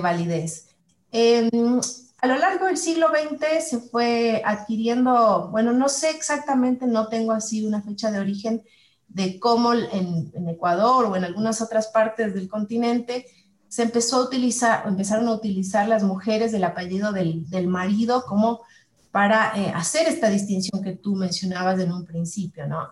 validez. 0.00 0.68
Em, 1.10 1.80
a 2.20 2.26
lo 2.26 2.36
largo 2.36 2.66
del 2.66 2.76
siglo 2.76 3.08
XX 3.08 3.68
se 3.68 3.80
fue 3.80 4.42
adquiriendo, 4.44 5.48
bueno, 5.50 5.72
no 5.72 5.88
sé 5.88 6.10
exactamente, 6.10 6.86
no 6.86 7.08
tengo 7.08 7.32
así 7.32 7.64
una 7.64 7.82
fecha 7.82 8.10
de 8.10 8.20
origen 8.20 8.62
de 9.10 9.38
cómo 9.38 9.74
en, 9.74 10.30
en 10.34 10.48
Ecuador 10.48 11.06
o 11.06 11.16
en 11.16 11.24
algunas 11.24 11.60
otras 11.60 11.88
partes 11.88 12.34
del 12.34 12.48
continente 12.48 13.26
se 13.68 13.82
empezó 13.82 14.16
a 14.16 14.24
utilizar, 14.24 14.86
empezaron 14.86 15.28
a 15.28 15.32
utilizar 15.34 15.88
las 15.88 16.02
mujeres 16.02 16.50
del 16.50 16.64
apellido 16.64 17.12
del, 17.12 17.48
del 17.50 17.68
marido 17.68 18.24
como 18.26 18.62
para 19.10 19.52
eh, 19.56 19.72
hacer 19.74 20.06
esta 20.08 20.28
distinción 20.28 20.82
que 20.82 20.96
tú 20.96 21.16
mencionabas 21.16 21.78
en 21.80 21.92
un 21.92 22.04
principio, 22.04 22.66
¿no? 22.66 22.90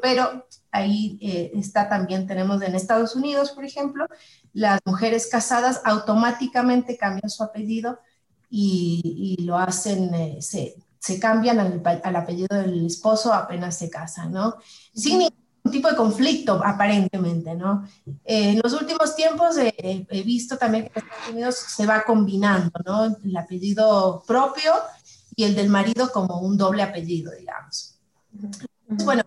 pero 0.00 0.46
ahí 0.72 1.18
eh, 1.20 1.52
está 1.54 1.88
también, 1.88 2.26
tenemos 2.26 2.60
en 2.62 2.74
Estados 2.74 3.14
Unidos, 3.14 3.52
por 3.52 3.64
ejemplo, 3.64 4.06
las 4.52 4.80
mujeres 4.84 5.28
casadas 5.28 5.80
automáticamente 5.84 6.96
cambian 6.96 7.30
su 7.30 7.44
apellido 7.44 7.98
y, 8.50 9.36
y 9.38 9.44
lo 9.44 9.56
hacen, 9.56 10.12
eh, 10.14 10.38
se, 10.40 10.76
se, 10.98 11.20
cambian 11.20 11.60
al, 11.60 11.82
al, 12.02 12.16
apellido 12.16 12.56
del 12.56 12.86
esposo 12.86 13.32
apenas 13.32 13.76
se 13.78 13.88
casan, 13.88 14.32
¿no? 14.32 14.56
Sin 14.94 15.22
un 15.64 15.70
tipo 15.70 15.88
de 15.88 15.96
conflicto 15.96 16.60
aparentemente, 16.64 17.54
¿no? 17.54 17.86
Eh, 18.24 18.50
en 18.50 18.60
los 18.62 18.72
últimos 18.72 19.14
tiempos 19.14 19.56
he 19.58 20.22
visto 20.24 20.58
también 20.58 20.84
que 20.84 20.98
en 20.98 21.06
Estados 21.06 21.28
Unidos 21.30 21.56
se 21.56 21.86
va 21.86 22.02
combinando, 22.04 22.72
¿no? 22.84 23.16
El 23.24 23.36
apellido 23.36 24.24
propio 24.26 24.72
y 25.36 25.44
el 25.44 25.54
del 25.54 25.68
marido 25.68 26.10
como 26.10 26.40
un 26.40 26.56
doble 26.56 26.82
apellido, 26.82 27.32
digamos. 27.38 27.96
bueno, 29.04 29.22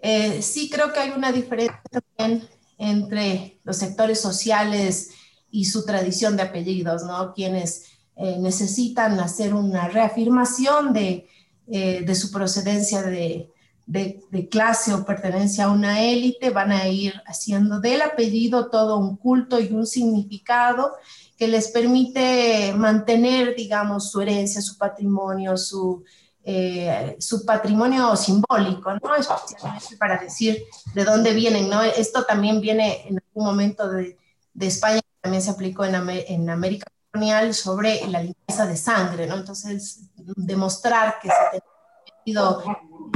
eh, 0.00 0.40
sí 0.40 0.70
creo 0.70 0.92
que 0.92 1.00
hay 1.00 1.10
una 1.10 1.32
diferencia 1.32 1.80
también 1.90 2.48
entre 2.78 3.60
los 3.62 3.76
sectores 3.76 4.20
sociales 4.20 5.10
y 5.50 5.66
su 5.66 5.84
tradición 5.84 6.36
de 6.36 6.44
apellidos, 6.44 7.04
¿no? 7.04 7.34
Quienes 7.34 7.84
eh, 8.16 8.38
necesitan 8.40 9.20
hacer 9.20 9.54
una 9.54 9.88
reafirmación 9.88 10.92
de, 10.94 11.28
de 11.66 12.14
su 12.14 12.30
procedencia 12.30 13.02
de, 13.02 13.53
de, 13.86 14.48
clase 14.50 14.94
o 14.94 15.04
pertenencia 15.04 15.64
a 15.64 15.70
una 15.70 16.02
élite, 16.02 16.50
van 16.50 16.72
a 16.72 16.88
ir 16.88 17.14
haciendo 17.26 17.80
del 17.80 18.02
apellido 18.02 18.70
todo 18.70 18.98
un 18.98 19.16
culto 19.16 19.60
y 19.60 19.72
un 19.72 19.86
significado 19.86 20.92
que 21.36 21.48
les 21.48 21.68
permite 21.68 22.72
mantener, 22.76 23.54
digamos, 23.54 24.10
su 24.10 24.20
herencia, 24.20 24.62
su 24.62 24.78
patrimonio, 24.78 25.56
su, 25.56 26.04
eh, 26.44 27.16
su 27.18 27.44
patrimonio 27.44 28.16
simbólico, 28.16 28.92
¿no? 28.92 29.16
Especialmente 29.16 29.96
para 29.98 30.18
decir 30.18 30.62
de 30.94 31.04
dónde 31.04 31.34
vienen, 31.34 31.68
¿no? 31.68 31.82
Esto 31.82 32.24
también 32.24 32.60
viene 32.60 33.06
en 33.08 33.18
algún 33.18 33.44
momento 33.44 33.88
de, 33.88 34.16
de 34.54 34.66
España, 34.66 35.00
también 35.20 35.42
se 35.42 35.50
aplicó 35.50 35.84
en, 35.84 35.94
en 35.94 36.50
América 36.50 36.86
colonial 37.10 37.52
sobre 37.54 38.06
la 38.08 38.22
limpieza 38.22 38.66
de 38.66 38.76
sangre, 38.76 39.26
¿no? 39.26 39.36
Entonces, 39.36 40.04
demostrar 40.14 41.18
que 41.20 41.28
se 41.28 41.62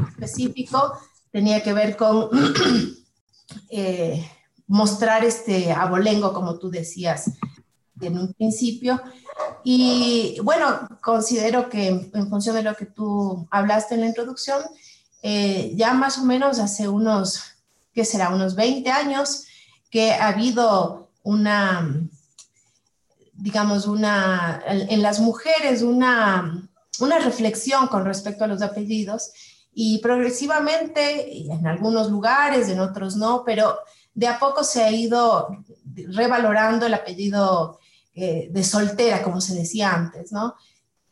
específico 0.08 0.92
tenía 1.30 1.62
que 1.62 1.72
ver 1.72 1.96
con 1.96 2.30
eh, 3.70 4.30
mostrar 4.66 5.24
este 5.24 5.72
abolengo, 5.72 6.32
como 6.32 6.58
tú 6.58 6.70
decías 6.70 7.32
en 8.00 8.18
un 8.18 8.32
principio. 8.34 9.00
Y 9.64 10.38
bueno, 10.42 10.88
considero 11.02 11.68
que 11.68 11.88
en 11.88 12.28
función 12.28 12.56
de 12.56 12.62
lo 12.62 12.74
que 12.74 12.86
tú 12.86 13.46
hablaste 13.50 13.94
en 13.94 14.02
la 14.02 14.06
introducción, 14.06 14.62
eh, 15.22 15.72
ya 15.74 15.94
más 15.94 16.18
o 16.18 16.24
menos 16.24 16.58
hace 16.58 16.88
unos, 16.88 17.42
¿qué 17.92 18.04
será? 18.04 18.30
Unos 18.30 18.54
20 18.54 18.88
años 18.90 19.46
que 19.90 20.12
ha 20.12 20.28
habido 20.28 21.10
una, 21.22 22.08
digamos, 23.34 23.86
una, 23.86 24.62
en 24.66 25.02
las 25.02 25.18
mujeres, 25.20 25.82
una 25.82 26.68
una 27.00 27.18
reflexión 27.18 27.86
con 27.88 28.04
respecto 28.04 28.44
a 28.44 28.48
los 28.48 28.62
apellidos 28.62 29.32
y 29.72 29.98
progresivamente, 29.98 31.46
en 31.52 31.66
algunos 31.66 32.10
lugares, 32.10 32.68
en 32.68 32.80
otros 32.80 33.16
no, 33.16 33.42
pero 33.44 33.78
de 34.14 34.26
a 34.26 34.38
poco 34.38 34.64
se 34.64 34.82
ha 34.82 34.90
ido 34.90 35.48
revalorando 36.08 36.86
el 36.86 36.94
apellido 36.94 37.78
eh, 38.14 38.48
de 38.50 38.64
soltera, 38.64 39.22
como 39.22 39.40
se 39.40 39.54
decía 39.54 39.94
antes, 39.94 40.32
¿no? 40.32 40.56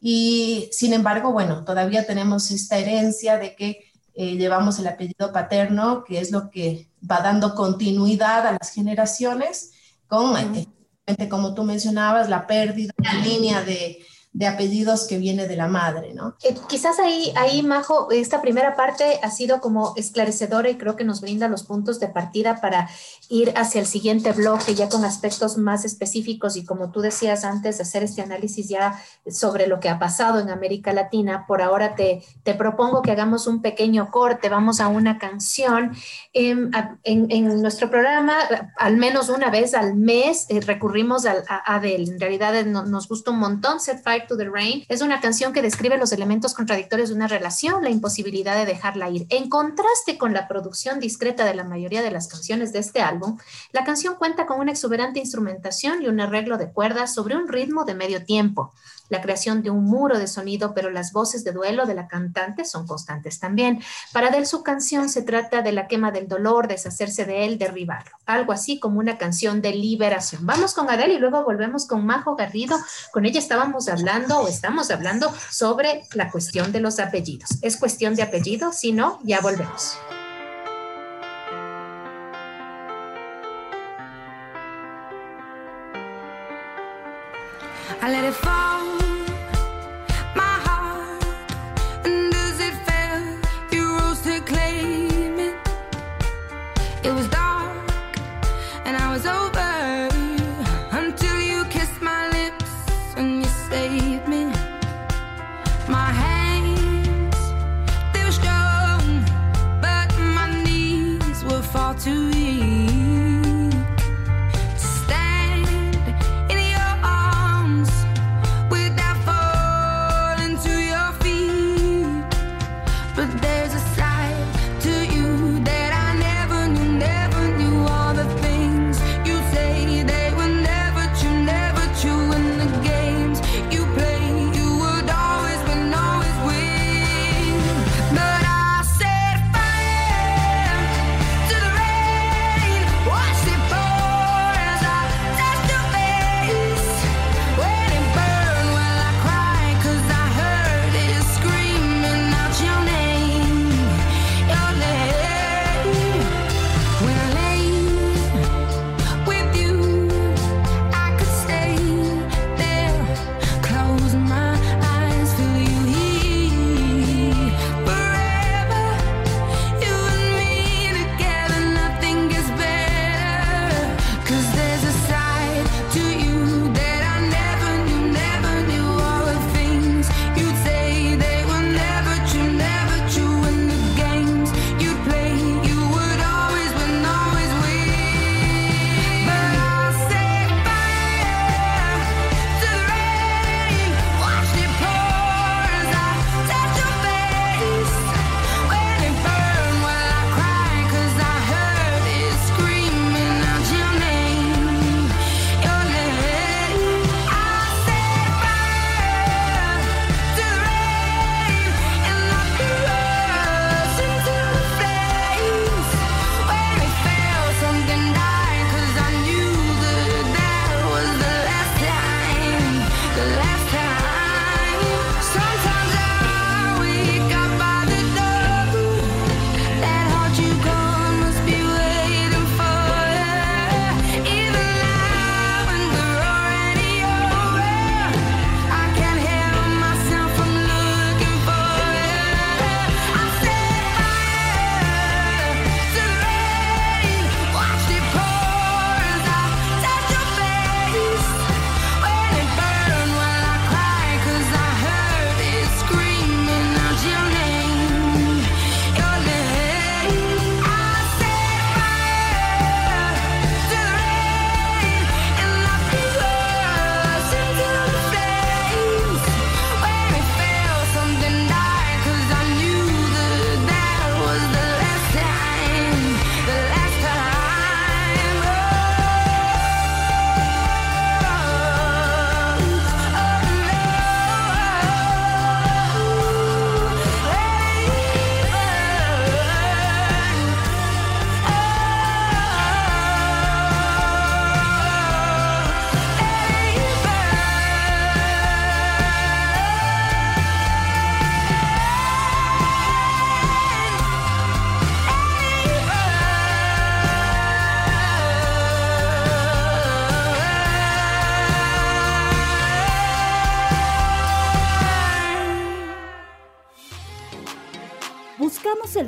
Y 0.01 0.69
sin 0.73 0.93
embargo, 0.93 1.33
bueno, 1.33 1.65
todavía 1.65 2.07
tenemos 2.07 2.51
esta 2.51 2.79
herencia 2.79 3.39
de 3.39 3.55
que 3.55 3.85
eh, 4.15 4.37
llevamos 4.37 4.79
el 4.79 4.89
apellido 4.89 5.33
paterno, 5.33 6.03
que 6.03 6.19
es 6.21 6.31
lo 6.31 6.51
que 6.51 6.89
va 7.09 7.21
dando 7.21 7.55
continuidad 7.55 8.47
a 8.47 8.53
las 8.53 8.73
generaciones, 8.73 9.73
con, 10.09 10.37
eh, 10.57 11.29
como 11.29 11.55
tú 11.55 11.65
mencionabas, 11.65 12.29
la 12.29 12.47
pérdida 12.47 12.93
de 12.99 13.29
línea 13.29 13.63
de 13.63 14.05
de 14.37 14.47
apellidos 14.47 15.07
que 15.07 15.17
viene 15.17 15.49
de 15.49 15.57
la 15.57 15.67
madre, 15.67 16.13
¿no? 16.13 16.37
Eh, 16.45 16.55
quizás 16.69 16.99
ahí, 16.99 17.33
ahí, 17.37 17.63
Majo, 17.63 18.11
esta 18.11 18.43
primera 18.43 18.77
parte 18.77 19.19
ha 19.23 19.31
sido 19.31 19.63
como 19.63 19.95
esclarecedora 19.97 20.69
y 20.69 20.77
creo 20.77 20.95
que 20.95 21.05
nos 21.05 21.23
brinda 21.23 21.49
los 21.49 21.63
puntos 21.63 22.01
de 22.01 22.09
partida 22.09 22.61
para 22.61 22.91
ir 23.31 23.55
hacia 23.57 23.81
el 23.81 23.87
siguiente 23.87 24.33
bloque 24.33 24.75
ya 24.75 24.91
con 24.91 25.07
aspectos 25.07 25.57
más 25.57 25.87
específicos 25.87 26.57
y 26.57 26.67
como 26.67 26.91
tú 26.91 27.01
decías 27.01 27.45
antes 27.45 27.81
hacer 27.81 28.03
este 28.03 28.21
análisis 28.21 28.69
ya 28.69 29.03
sobre 29.27 29.67
lo 29.69 29.81
que 29.81 29.89
ha 29.89 29.99
pasado 29.99 30.39
en 30.39 30.51
América 30.51 30.93
Latina, 30.93 31.47
por 31.49 31.63
ahora 31.63 31.95
te, 31.95 32.23
te 32.43 32.53
propongo 32.53 33.01
que 33.01 33.13
hagamos 33.13 33.47
un 33.47 33.63
pequeño 33.63 34.11
corte, 34.11 34.51
vamos 34.51 34.81
a 34.81 34.89
una 34.89 35.17
canción. 35.17 35.97
Em, 36.35 36.71
en, 37.05 37.27
en, 37.31 37.63
nuestro 37.63 37.89
programa, 37.89 38.35
al 38.77 38.99
menos 38.99 39.31
una 39.31 39.51
vez 39.51 39.73
al 39.73 39.95
mes, 39.95 40.45
eh, 40.51 40.61
recurrimos 40.61 41.25
a, 41.25 41.43
a, 41.49 41.81
en 41.83 42.21
realidad 42.21 42.67
nos 42.67 43.09
gusta 43.09 43.31
un 43.31 43.39
montón 43.39 43.81
Set 43.81 44.03
Fire 44.05 44.26
To 44.29 44.37
the 44.37 44.49
Rain 44.49 44.85
es 44.89 45.03
una 45.03 45.21
canción 45.21 45.53
que 45.53 45.63
describe 45.63 45.99
los 45.99 46.13
elementos 46.13 46.55
contradictorios 46.55 47.09
de 47.11 47.15
una 47.15 47.29
relación, 47.29 47.83
la 47.83 47.91
imposibilidad 47.91 48.57
de 48.57 48.67
dejarla 48.67 49.11
ir. 49.11 49.27
En 49.31 49.49
contraste 49.49 50.19
con 50.19 50.33
la 50.33 50.49
producción 50.49 51.01
discreta 51.01 51.45
de 51.45 51.55
la 51.55 51.65
mayoría 51.65 52.03
de 52.03 52.11
las 52.11 52.29
canciones 52.29 52.73
de 52.73 52.81
este 52.81 53.01
álbum, 53.01 53.39
la 53.73 53.85
canción 53.85 54.17
cuenta 54.17 54.47
con 54.47 54.61
una 54.61 54.73
exuberante 54.73 55.21
instrumentación 55.21 56.03
y 56.03 56.09
un 56.09 56.21
arreglo 56.21 56.59
de 56.59 56.73
cuerdas 56.73 57.15
sobre 57.15 57.37
un 57.37 57.49
ritmo 57.49 57.85
de 57.85 57.95
medio 57.95 58.25
tiempo 58.25 58.73
la 59.09 59.21
creación 59.21 59.63
de 59.63 59.71
un 59.71 59.85
muro 59.85 60.19
de 60.19 60.27
sonido, 60.27 60.75
pero 60.75 60.91
las 60.91 61.13
voces 61.13 61.45
de 61.45 61.53
duelo 61.53 61.87
de 61.87 61.95
la 61.95 62.09
cantante 62.09 62.65
son 62.65 62.87
constantes 62.87 63.39
también. 63.39 63.83
Para 64.13 64.29
Adele 64.29 64.47
su 64.47 64.63
canción 64.63 65.09
se 65.09 65.23
trata 65.23 65.63
de 65.63 65.73
la 65.73 65.87
quema 65.87 66.11
del 66.11 66.29
dolor, 66.29 66.69
deshacerse 66.69 67.25
de 67.25 67.45
él, 67.45 67.59
derribarlo, 67.59 68.13
algo 68.27 68.53
así 68.53 68.79
como 68.79 68.99
una 68.99 69.19
canción 69.19 69.63
de 69.63 69.73
liberación. 69.73 70.47
Vamos 70.47 70.75
con 70.75 70.91
Adele 70.91 71.15
y 71.15 71.19
luego 71.19 71.45
volvemos 71.45 71.87
con 71.87 72.05
Majo 72.05 72.37
Garrido. 72.37 72.77
Con 73.13 73.27
ella 73.27 73.39
estábamos 73.39 73.89
hablando 73.89 74.41
o 74.41 74.49
estamos 74.49 74.91
hablando 74.91 75.33
sobre 75.51 76.05
la 76.15 76.31
cuestión 76.31 76.73
de 76.73 76.81
los 76.81 76.99
apellidos. 76.99 77.51
¿Es 77.63 77.77
cuestión 77.77 78.15
de 78.15 78.23
apellido? 78.23 78.73
Si 78.73 78.93
no, 78.93 79.21
ya 79.23 79.41
volvemos. 79.41 79.97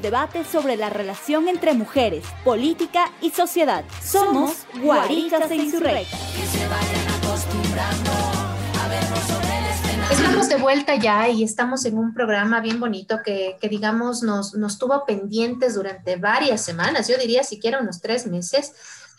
Debate 0.08 0.42
sobre 0.42 0.78
la 0.78 0.88
relación 0.88 1.48
entre 1.48 1.74
mujeres, 1.74 2.24
política 2.42 3.12
y 3.20 3.28
sociedad. 3.28 3.84
Somos 4.02 4.64
Guaritas 4.82 5.50
e 5.50 5.56
Insurrectas. 5.56 6.18
Estamos 10.10 10.48
de 10.48 10.56
vuelta 10.56 10.94
ya 10.94 11.28
y 11.28 11.44
estamos 11.44 11.84
en 11.84 11.98
un 11.98 12.14
programa 12.14 12.62
bien 12.62 12.80
bonito 12.80 13.18
que, 13.22 13.58
digamos, 13.68 14.22
nos 14.22 14.78
tuvo 14.78 15.04
pendientes 15.04 15.74
durante 15.74 16.16
varias 16.16 16.62
semanas, 16.62 17.06
yo 17.06 17.18
diría 17.18 17.42
siquiera 17.42 17.78
unos 17.78 18.00
tres 18.00 18.26
meses, 18.26 18.72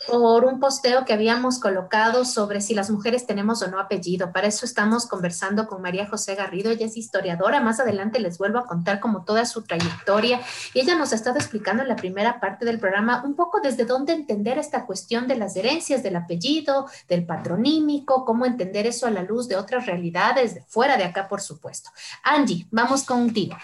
por 0.06 0.44
un 0.44 0.60
posteo 0.60 1.04
que 1.04 1.12
habíamos 1.12 1.58
colocado 1.58 2.24
sobre 2.24 2.60
si 2.60 2.74
las 2.74 2.90
mujeres 2.90 3.26
tenemos 3.26 3.62
o 3.62 3.70
no 3.70 3.78
apellido. 3.78 4.32
Para 4.32 4.48
eso 4.48 4.64
estamos 4.64 5.06
conversando 5.06 5.66
con 5.66 5.82
María 5.82 6.08
José 6.08 6.34
Garrido, 6.34 6.70
ella 6.70 6.86
es 6.86 6.96
historiadora, 6.96 7.60
más 7.60 7.80
adelante 7.80 8.18
les 8.20 8.38
vuelvo 8.38 8.58
a 8.58 8.66
contar 8.66 9.00
como 9.00 9.24
toda 9.24 9.44
su 9.44 9.62
trayectoria 9.62 10.40
y 10.74 10.80
ella 10.80 10.96
nos 10.96 11.12
ha 11.12 11.16
estado 11.16 11.36
explicando 11.36 11.82
en 11.82 11.88
la 11.88 11.96
primera 11.96 12.40
parte 12.40 12.64
del 12.64 12.78
programa 12.78 13.22
un 13.24 13.34
poco 13.34 13.60
desde 13.60 13.84
dónde 13.84 14.12
entender 14.12 14.58
esta 14.58 14.86
cuestión 14.86 15.28
de 15.28 15.36
las 15.36 15.56
herencias 15.56 16.02
del 16.02 16.16
apellido, 16.16 16.86
del 17.08 17.26
patronímico, 17.26 18.24
cómo 18.24 18.46
entender 18.46 18.86
eso 18.86 19.06
a 19.06 19.10
la 19.10 19.22
luz 19.22 19.48
de 19.48 19.56
otras 19.56 19.86
realidades, 19.86 20.54
de 20.54 20.62
fuera 20.62 20.96
de 20.96 21.04
acá, 21.04 21.28
por 21.28 21.40
supuesto. 21.40 21.90
Angie, 22.24 22.66
vamos 22.70 23.04
contigo. 23.04 23.56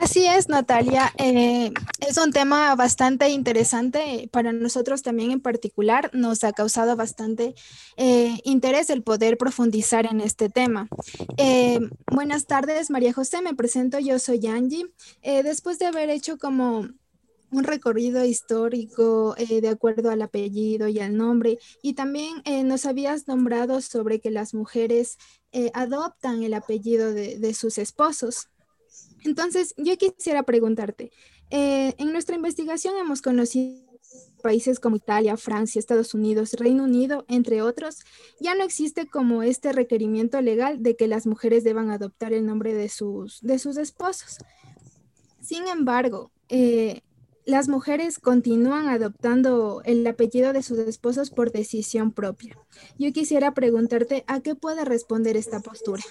Así 0.00 0.26
es, 0.26 0.48
Natalia. 0.48 1.12
Eh, 1.18 1.72
es 2.08 2.16
un 2.16 2.32
tema 2.32 2.74
bastante 2.74 3.28
interesante 3.28 4.30
para 4.32 4.50
nosotros 4.50 5.02
también 5.02 5.30
en 5.30 5.42
particular. 5.42 6.10
Nos 6.14 6.42
ha 6.42 6.54
causado 6.54 6.96
bastante 6.96 7.54
eh, 7.98 8.38
interés 8.44 8.88
el 8.88 9.02
poder 9.02 9.36
profundizar 9.36 10.06
en 10.06 10.22
este 10.22 10.48
tema. 10.48 10.88
Eh, 11.36 11.80
buenas 12.10 12.46
tardes, 12.46 12.88
María 12.88 13.12
José. 13.12 13.42
Me 13.42 13.54
presento. 13.54 13.98
Yo 13.98 14.18
soy 14.18 14.46
Angie. 14.46 14.86
después 15.22 15.78
de 15.78 15.86
haber 15.86 16.08
hecho 16.08 16.38
como 16.38 16.88
un 17.52 17.64
recorrido 17.64 18.24
histórico 18.24 19.34
de 19.34 19.68
acuerdo 19.68 20.10
al 20.10 20.22
apellido 20.22 20.88
y 20.88 20.98
al 21.00 21.14
nombre. 21.14 21.58
Y 21.82 21.92
también 21.92 22.42
nos 22.64 22.86
habías 22.86 23.28
nombrado 23.28 23.82
sobre 23.82 24.18
que 24.18 24.30
las 24.30 24.54
mujeres 24.54 25.18
adoptan 25.74 26.42
el 26.42 26.54
apellido 26.54 27.12
de, 27.12 27.52
sus 27.52 27.76
esposos. 27.76 28.48
Entonces, 29.24 29.74
yo 29.76 29.96
quisiera 29.96 30.42
preguntarte, 30.42 31.10
eh, 31.50 31.94
en 31.98 32.12
nuestra 32.12 32.36
investigación 32.36 32.96
hemos 32.96 33.22
conocido 33.22 33.90
países 34.40 34.80
como 34.80 34.96
Italia, 34.96 35.36
Francia, 35.36 35.78
Estados 35.78 36.14
Unidos, 36.14 36.54
Reino 36.54 36.84
Unido, 36.84 37.24
entre 37.28 37.62
otros, 37.62 37.98
ya 38.40 38.54
no 38.54 38.64
existe 38.64 39.06
como 39.06 39.42
este 39.42 39.72
requerimiento 39.72 40.40
legal 40.40 40.82
de 40.82 40.96
que 40.96 41.06
las 41.06 41.26
mujeres 41.26 41.62
deban 41.62 41.90
adoptar 41.90 42.32
el 42.32 42.46
nombre 42.46 42.74
de 42.74 42.88
sus, 42.88 43.40
de 43.42 43.58
sus 43.58 43.76
esposos. 43.76 44.38
Sin 45.40 45.68
embargo, 45.68 46.30
eh, 46.48 47.02
las 47.44 47.68
mujeres 47.68 48.18
continúan 48.18 48.88
adoptando 48.88 49.82
el 49.84 50.06
apellido 50.06 50.52
de 50.52 50.62
sus 50.62 50.78
esposos 50.78 51.30
por 51.30 51.52
decisión 51.52 52.12
propia. 52.12 52.56
Yo 52.98 53.12
quisiera 53.12 53.54
preguntarte 53.54 54.24
a 54.26 54.40
qué 54.40 54.54
puede 54.54 54.84
responder 54.84 55.36
esta 55.36 55.60
postura. 55.60 56.02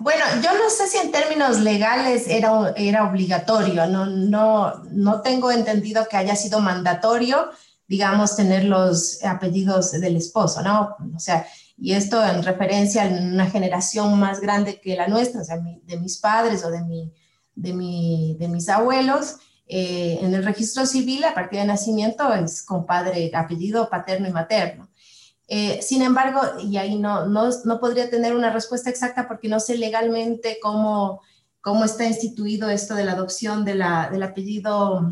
Bueno, 0.00 0.24
yo 0.42 0.52
no 0.58 0.70
sé 0.70 0.88
si 0.88 0.98
en 0.98 1.12
términos 1.12 1.60
legales 1.60 2.26
era, 2.28 2.72
era 2.76 3.08
obligatorio, 3.08 3.86
no, 3.86 4.06
no, 4.06 4.82
no 4.90 5.20
tengo 5.20 5.50
entendido 5.50 6.06
que 6.08 6.16
haya 6.16 6.36
sido 6.36 6.60
mandatorio, 6.60 7.50
digamos, 7.86 8.36
tener 8.36 8.64
los 8.64 9.22
apellidos 9.24 9.92
del 9.92 10.16
esposo, 10.16 10.62
¿no? 10.62 10.96
O 11.14 11.18
sea, 11.18 11.46
y 11.76 11.92
esto 11.92 12.24
en 12.24 12.42
referencia 12.42 13.04
a 13.04 13.08
una 13.08 13.50
generación 13.50 14.18
más 14.18 14.40
grande 14.40 14.80
que 14.80 14.96
la 14.96 15.08
nuestra, 15.08 15.42
o 15.42 15.44
sea, 15.44 15.58
de 15.58 15.96
mis 15.98 16.18
padres 16.18 16.64
o 16.64 16.70
de, 16.70 16.82
mi, 16.82 17.12
de, 17.54 17.72
mi, 17.72 18.36
de 18.38 18.48
mis 18.48 18.68
abuelos, 18.68 19.36
eh, 19.66 20.18
en 20.20 20.34
el 20.34 20.44
registro 20.44 20.86
civil, 20.86 21.24
a 21.24 21.34
partir 21.34 21.60
de 21.60 21.66
nacimiento, 21.66 22.32
es 22.34 22.62
compadre, 22.62 23.30
apellido 23.34 23.88
paterno 23.88 24.28
y 24.28 24.32
materno. 24.32 24.88
Eh, 25.46 25.82
sin 25.82 26.02
embargo, 26.02 26.40
y 26.60 26.76
ahí 26.78 26.98
no, 26.98 27.26
no, 27.26 27.50
no, 27.64 27.80
podría 27.80 28.08
tener 28.08 28.34
una 28.34 28.50
respuesta 28.50 28.88
exacta 28.88 29.28
porque 29.28 29.48
no 29.48 29.60
sé 29.60 29.76
legalmente 29.76 30.58
cómo, 30.62 31.20
cómo 31.60 31.84
está 31.84 32.06
instituido 32.06 32.70
esto 32.70 32.94
de 32.94 33.04
la 33.04 33.12
adopción 33.12 33.64
de 33.64 33.74
la, 33.74 34.08
del 34.10 34.22
apellido 34.22 35.10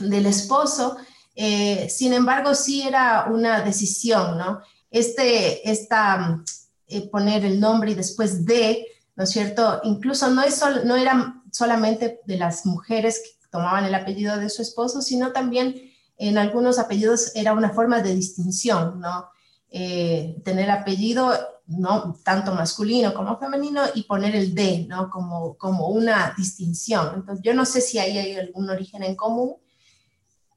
del 0.00 0.26
esposo. 0.26 0.96
Eh, 1.34 1.88
sin 1.88 2.12
embargo, 2.12 2.54
sí 2.54 2.82
era 2.82 3.26
una 3.30 3.62
decisión, 3.62 4.36
¿no? 4.36 4.60
Este, 4.90 5.70
esta, 5.70 6.42
eh, 6.86 7.08
poner 7.08 7.44
el 7.44 7.60
nombre 7.60 7.92
y 7.92 7.94
después 7.94 8.44
de, 8.44 8.86
¿no 9.16 9.24
es 9.24 9.30
cierto? 9.30 9.80
Incluso 9.84 10.28
no, 10.30 10.42
es 10.42 10.62
no 10.84 10.96
era 10.96 11.42
solamente 11.50 12.20
de 12.26 12.36
las 12.36 12.66
mujeres 12.66 13.20
que 13.24 13.48
tomaban 13.50 13.84
el 13.84 13.94
apellido 13.94 14.36
de 14.38 14.50
su 14.50 14.60
esposo, 14.60 15.00
sino 15.02 15.32
también 15.32 15.92
en 16.16 16.36
algunos 16.36 16.78
apellidos 16.78 17.32
era 17.34 17.52
una 17.52 17.70
forma 17.70 18.02
de 18.02 18.14
distinción, 18.14 19.00
¿no? 19.00 19.28
Eh, 19.74 20.36
tener 20.44 20.70
apellido, 20.70 21.32
no 21.66 22.14
tanto 22.22 22.54
masculino 22.54 23.14
como 23.14 23.38
femenino, 23.38 23.80
y 23.94 24.02
poner 24.02 24.36
el 24.36 24.54
de, 24.54 24.84
¿no? 24.86 25.08
Como, 25.08 25.56
como 25.56 25.88
una 25.88 26.34
distinción. 26.36 27.12
Entonces, 27.14 27.42
yo 27.42 27.54
no 27.54 27.64
sé 27.64 27.80
si 27.80 27.98
ahí 27.98 28.18
hay 28.18 28.34
algún 28.34 28.68
origen 28.68 29.02
en 29.02 29.16
común. 29.16 29.56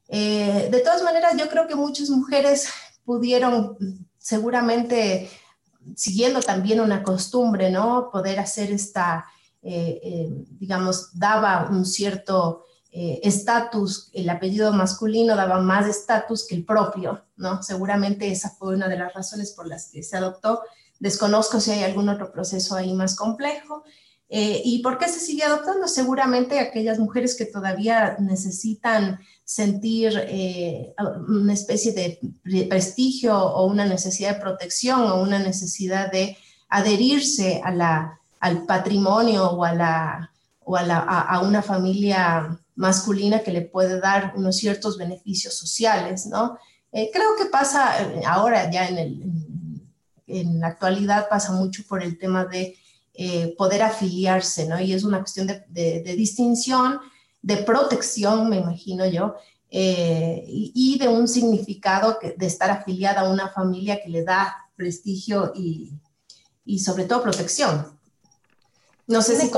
Eh, 0.08 0.68
de 0.70 0.80
todas 0.80 1.02
maneras, 1.02 1.34
yo 1.38 1.48
creo 1.48 1.66
que 1.66 1.74
muchas 1.74 2.10
mujeres 2.10 2.68
pudieron 3.06 3.78
seguramente, 4.18 5.30
siguiendo 5.94 6.40
también 6.40 6.80
una 6.80 7.02
costumbre, 7.02 7.70
¿no? 7.70 8.10
Poder 8.12 8.38
hacer 8.38 8.70
esta, 8.70 9.24
eh, 9.62 10.28
digamos, 10.58 11.18
daba 11.18 11.70
un 11.70 11.86
cierto 11.86 12.66
eh, 12.98 13.20
estatus, 13.24 14.08
el 14.14 14.30
apellido 14.30 14.72
masculino 14.72 15.36
daba 15.36 15.60
más 15.60 15.86
estatus 15.86 16.46
que 16.48 16.54
el 16.54 16.64
propio, 16.64 17.22
¿no? 17.36 17.62
Seguramente 17.62 18.32
esa 18.32 18.48
fue 18.48 18.74
una 18.74 18.88
de 18.88 18.96
las 18.96 19.12
razones 19.12 19.52
por 19.52 19.68
las 19.68 19.90
que 19.90 20.02
se 20.02 20.16
adoptó. 20.16 20.62
Desconozco 20.98 21.60
si 21.60 21.72
hay 21.72 21.82
algún 21.82 22.08
otro 22.08 22.32
proceso 22.32 22.74
ahí 22.74 22.94
más 22.94 23.14
complejo. 23.14 23.84
Eh, 24.30 24.62
¿Y 24.64 24.78
por 24.78 24.96
qué 24.96 25.08
se 25.08 25.20
sigue 25.20 25.44
adoptando? 25.44 25.88
Seguramente 25.88 26.58
aquellas 26.58 26.98
mujeres 26.98 27.36
que 27.36 27.44
todavía 27.44 28.16
necesitan 28.18 29.20
sentir 29.44 30.18
eh, 30.26 30.94
una 31.28 31.52
especie 31.52 31.92
de 31.92 32.66
prestigio 32.66 33.38
o 33.38 33.66
una 33.66 33.84
necesidad 33.84 34.36
de 34.36 34.40
protección 34.40 35.02
o 35.02 35.20
una 35.20 35.38
necesidad 35.38 36.10
de 36.10 36.38
adherirse 36.70 37.60
a 37.62 37.72
la, 37.72 38.20
al 38.40 38.64
patrimonio 38.64 39.50
o 39.50 39.64
a, 39.64 39.74
la, 39.74 40.32
o 40.64 40.78
a, 40.78 41.40
una 41.42 41.60
familia 41.60 42.58
masculina 42.76 43.40
que 43.40 43.50
le 43.50 43.62
puede 43.62 44.00
dar 44.00 44.34
unos 44.36 44.56
ciertos 44.56 44.96
beneficios 44.96 45.54
sociales, 45.54 46.26
¿no? 46.26 46.58
Eh, 46.92 47.10
creo 47.12 47.34
que 47.36 47.46
pasa 47.46 48.00
eh, 48.02 48.22
ahora 48.26 48.70
ya 48.70 48.86
en, 48.88 48.98
el, 48.98 49.22
en, 50.26 50.60
la 50.60 50.68
actualidad 50.68 51.28
pasa 51.28 51.52
mucho 51.52 51.82
por 51.88 52.02
el 52.02 52.18
tema 52.18 52.44
de 52.44 52.76
eh, 53.14 53.54
poder 53.58 53.82
afiliarse, 53.82 54.68
¿no? 54.68 54.78
Y 54.80 54.92
es 54.92 55.04
una 55.04 55.18
cuestión 55.18 55.46
de, 55.46 55.64
de, 55.68 56.16
distinción, 56.16 57.00
de 57.42 57.56
protección, 57.58 58.48
me 58.48 58.58
imagino 58.58 59.06
yo, 59.06 59.34
y, 59.68 60.72
y, 60.74 60.98
de 60.98 61.08
un 61.08 61.26
significado 61.26 62.18
que, 62.18 62.32
de 62.32 62.46
estar 62.46 62.70
afiliada 62.70 63.22
a 63.22 63.30
una 63.30 63.48
familia 63.48 64.00
que 64.02 64.08
le 64.08 64.22
da 64.22 64.54
prestigio 64.76 65.52
y, 65.54 65.92
y 66.64 66.78
sobre 66.78 67.04
todo 67.04 67.22
protección. 67.22 67.86
No 69.06 69.22
sé 69.22 69.38
si... 69.38 69.50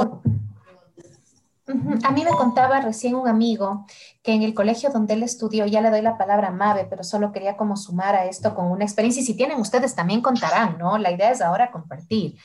A 2.04 2.10
mí 2.12 2.24
me 2.24 2.30
contaba 2.30 2.80
recién 2.80 3.14
un 3.14 3.28
amigo 3.28 3.86
que 4.22 4.32
en 4.32 4.42
el 4.42 4.54
colegio 4.54 4.90
donde 4.90 5.14
él 5.14 5.22
estudió, 5.22 5.66
ya 5.66 5.80
le 5.80 5.90
doy 5.90 6.00
la 6.00 6.16
palabra 6.16 6.50
Mabe, 6.50 6.86
pero 6.88 7.04
solo 7.04 7.30
quería 7.30 7.56
como 7.56 7.76
sumar 7.76 8.14
a 8.14 8.24
esto 8.24 8.54
con 8.54 8.70
una 8.70 8.84
experiencia 8.84 9.22
y 9.22 9.26
si 9.26 9.34
tienen 9.34 9.60
ustedes 9.60 9.94
también 9.94 10.22
contarán, 10.22 10.78
¿no? 10.78 10.96
La 10.96 11.10
idea 11.10 11.30
es 11.30 11.42
ahora 11.42 11.70
compartir. 11.70 12.36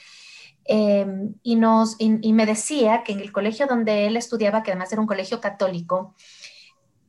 Em, 0.66 1.36
y, 1.44 1.56
nos, 1.56 1.98
me 2.00 2.46
decía 2.46 3.04
que 3.04 3.14
en 3.14 3.20
el 3.20 3.32
colegio 3.32 3.68
donde 3.68 4.08
él 4.08 4.18
estudiaba, 4.18 4.64
que 4.64 4.72
además 4.72 4.92
era 4.92 5.02
un 5.02 5.08
colegio 5.08 5.42
católico, 5.42 6.16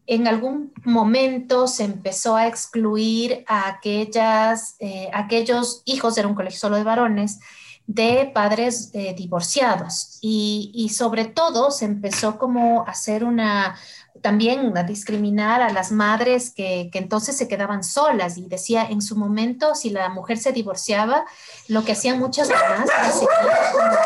en 0.06 0.28
algún 0.28 0.72
momento 0.84 1.66
se 1.66 1.84
empezó 1.84 2.36
a 2.36 2.46
excluir 2.46 3.44
a 3.48 3.68
aquellas, 3.68 4.76
eh, 4.80 5.08
aquellos 5.12 5.82
hijos, 5.86 6.18
era 6.18 6.28
un 6.28 6.34
colegio 6.34 6.58
solo 6.58 6.76
de 6.76 6.84
varones, 6.84 7.40
de 7.86 8.30
padres 8.32 8.90
eh, 8.94 9.14
divorciados. 9.16 10.18
Y, 10.20 10.90
sobre 10.94 11.26
todo 11.26 11.70
se 11.70 11.84
empezó 11.84 12.38
como 12.38 12.82
a 12.82 12.90
hacer 12.90 13.24
una, 13.24 13.76
también 14.22 14.76
a 14.76 14.84
discriminar 14.84 15.60
a 15.60 15.70
las 15.70 15.92
madres 15.92 16.50
que, 16.50 16.90
entonces 16.94 17.36
se 17.36 17.48
quedaban 17.48 17.84
solas. 17.84 18.38
Y 18.38 18.46
decía 18.46 18.86
en 18.88 19.02
su 19.02 19.16
momento 19.16 19.74
si 19.74 19.90
la 19.90 20.08
mujer 20.08 20.38
se 20.38 20.52
divorciaba, 20.52 21.24
lo 21.68 21.84
que 21.84 21.92
hacían 21.92 22.18
muchas 22.18 22.48
mamás 22.48 22.88
era 22.88 23.10
seguir 23.10 23.28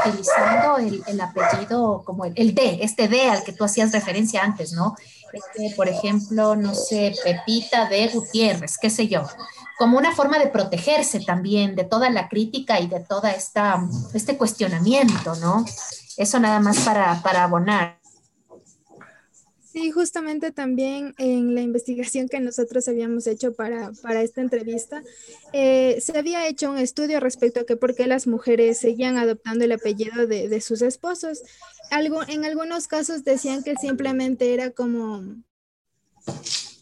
utilizando 0.07 0.79
el, 1.07 1.21
apellido 1.21 2.03
como 2.05 2.25
el, 2.25 2.33
el 2.37 2.55
D, 2.55 2.79
este 2.83 3.09
D 3.09 3.29
al 3.29 3.45
que 3.45 3.53
tú 3.53 3.65
hacías 3.65 3.93
referencia 3.93 4.43
antes, 4.43 4.73
¿no? 4.73 4.97
Este, 5.33 5.75
por 5.77 5.89
ejemplo, 5.89 6.57
no 6.57 6.75
sé, 6.75 7.15
Pepita 7.23 7.87
de 7.87 8.09
Gutiérrez, 8.09 8.79
qué 8.79 8.89
sé 8.89 9.09
yo 9.09 9.27
como 9.79 9.97
una 9.97 10.13
forma 10.15 10.39
de 10.39 10.49
protegerse 10.49 11.21
también 11.21 11.77
de 11.77 11.85
toda 11.85 12.11
la 12.11 12.29
crítica 12.29 12.81
y 12.81 12.89
de 12.89 12.99
toda 12.99 13.31
esta 13.31 13.81
este 14.13 14.37
cuestionamiento, 14.37 15.37
¿no? 15.37 15.65
Eso 16.17 16.41
nada 16.41 16.59
más 16.59 16.81
para, 16.81 17.23
para 17.23 17.45
abonar. 17.45 17.99
Sí, 19.73 19.93
justamente 19.93 20.51
también 20.51 21.15
en 21.19 21.55
la 21.55 21.61
investigación 21.61 22.29
que 22.29 22.41
nosotros 22.41 22.89
habíamos 22.89 23.29
hecho 23.29 23.53
para, 23.53 23.93
para 24.03 24.23
esta 24.23 24.41
entrevista, 24.41 25.03
eh, 25.53 26.01
se 26.01 26.19
había 26.19 26.49
hecho 26.49 26.71
un 26.71 26.79
estudio 26.79 27.21
respecto 27.21 27.61
a 27.61 27.65
que 27.65 27.77
por 27.77 27.95
qué 27.95 28.09
las 28.09 28.27
mujeres 28.27 28.79
seguían 28.79 29.17
adoptando 29.17 29.65
el 29.65 29.71
apellido 29.71 30.27
de, 30.27 30.49
de 30.49 30.61
sus 30.61 30.83
esposos. 30.83 31.43
Algo, 31.93 32.23
en 32.27 32.45
algunos 32.45 32.89
casos 32.89 33.23
decían 33.23 33.63
que 33.63 33.77
simplemente 33.77 34.53
era 34.55 34.73
como 34.73 35.23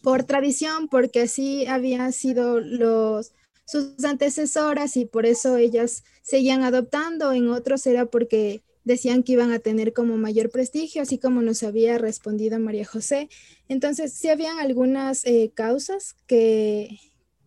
por 0.01 0.23
tradición, 0.23 0.87
porque 0.87 1.21
así 1.21 1.65
habían 1.67 2.13
sido 2.13 2.59
los 2.59 3.31
sus 3.65 4.01
antecesoras 4.05 4.95
y 4.95 5.05
por 5.05 5.25
eso 5.25 5.57
ellas 5.57 6.03
seguían 6.21 6.63
adoptando, 6.63 7.33
en 7.33 7.49
otros 7.49 7.85
era 7.85 8.05
porque 8.05 8.61
decían 8.85 9.21
que 9.21 9.33
iban 9.33 9.51
a 9.51 9.59
tener 9.59 9.91
como 9.91 10.15
mayor 10.15 10.49
prestigio, 10.49 11.01
así 11.01 11.17
como 11.17 11.41
nos 11.41 11.61
había 11.63 11.97
respondido 11.97 12.57
María 12.59 12.85
José. 12.85 13.27
Entonces, 13.67 14.13
sí 14.13 14.29
habían 14.29 14.59
algunas 14.59 15.25
eh, 15.25 15.51
causas 15.53 16.15
que 16.25 16.97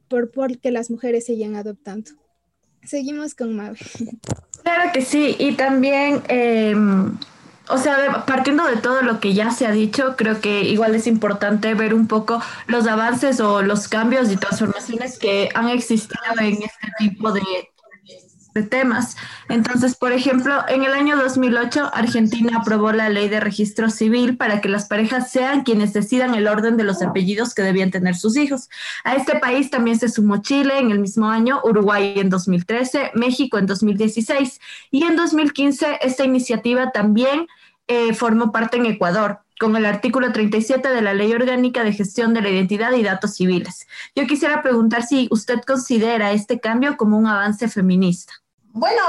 por, 0.08 0.30
por 0.30 0.58
que 0.58 0.70
las 0.70 0.90
mujeres 0.90 1.24
seguían 1.24 1.56
adoptando. 1.56 2.10
Seguimos 2.84 3.34
con 3.34 3.56
Mabe. 3.56 3.78
Claro 4.62 4.90
que 4.92 5.00
sí, 5.00 5.36
y 5.38 5.52
también, 5.52 6.22
em, 6.28 7.16
o 7.70 7.78
sea, 7.78 8.24
partiendo 8.26 8.64
de 8.64 8.76
todo 8.76 9.02
lo 9.02 9.20
que 9.20 9.34
ya 9.34 9.50
se 9.50 9.66
ha 9.66 9.70
dicho, 9.70 10.16
creo 10.16 10.40
que 10.40 10.62
igual 10.62 10.94
es 10.94 11.06
importante 11.06 11.74
ver 11.74 11.94
un 11.94 12.06
poco 12.06 12.42
los 12.66 12.86
avances 12.86 13.40
o 13.40 13.62
los 13.62 13.88
cambios 13.88 14.30
y 14.30 14.36
transformaciones 14.36 15.18
que 15.18 15.48
han 15.54 15.68
existido 15.68 16.20
en 16.40 16.62
este 16.62 16.88
tipo 16.98 17.32
de, 17.32 17.42
de 18.54 18.62
temas. 18.62 19.16
Entonces, 19.48 19.96
por 19.96 20.12
ejemplo, 20.12 20.64
en 20.68 20.84
el 20.84 20.92
año 20.92 21.16
2008, 21.16 21.90
Argentina 21.92 22.58
aprobó 22.60 22.92
la 22.92 23.08
ley 23.08 23.28
de 23.28 23.40
registro 23.40 23.90
civil 23.90 24.36
para 24.36 24.60
que 24.60 24.68
las 24.68 24.86
parejas 24.86 25.30
sean 25.30 25.62
quienes 25.62 25.92
decidan 25.92 26.34
el 26.34 26.48
orden 26.48 26.76
de 26.76 26.84
los 26.84 27.02
apellidos 27.02 27.54
que 27.54 27.62
debían 27.62 27.90
tener 27.90 28.16
sus 28.16 28.36
hijos. 28.36 28.68
A 29.04 29.14
este 29.14 29.38
país 29.38 29.70
también 29.70 29.98
se 29.98 30.08
sumó 30.08 30.42
Chile 30.42 30.78
en 30.78 30.90
el 30.90 30.98
mismo 30.98 31.28
año, 31.28 31.60
Uruguay 31.64 32.14
en 32.16 32.30
2013, 32.30 33.12
México 33.14 33.58
en 33.58 33.66
2016 33.66 34.60
y 34.90 35.04
en 35.04 35.16
2015 35.16 35.98
esta 36.02 36.24
iniciativa 36.24 36.90
también 36.90 37.46
eh, 37.92 38.14
formó 38.14 38.52
parte 38.52 38.76
en 38.76 38.86
Ecuador 38.86 39.40
con 39.58 39.74
el 39.74 39.84
artículo 39.84 40.32
37 40.32 40.88
de 40.88 41.02
la 41.02 41.12
Ley 41.12 41.32
Orgánica 41.32 41.82
de 41.82 41.92
Gestión 41.92 42.32
de 42.32 42.40
la 42.40 42.48
Identidad 42.48 42.92
y 42.92 43.02
Datos 43.02 43.34
Civiles. 43.34 43.88
Yo 44.14 44.28
quisiera 44.28 44.62
preguntar 44.62 45.02
si 45.02 45.26
usted 45.32 45.60
considera 45.66 46.30
este 46.30 46.60
cambio 46.60 46.96
como 46.96 47.18
un 47.18 47.26
avance 47.26 47.66
feminista. 47.66 48.32
Bueno, 48.72 49.02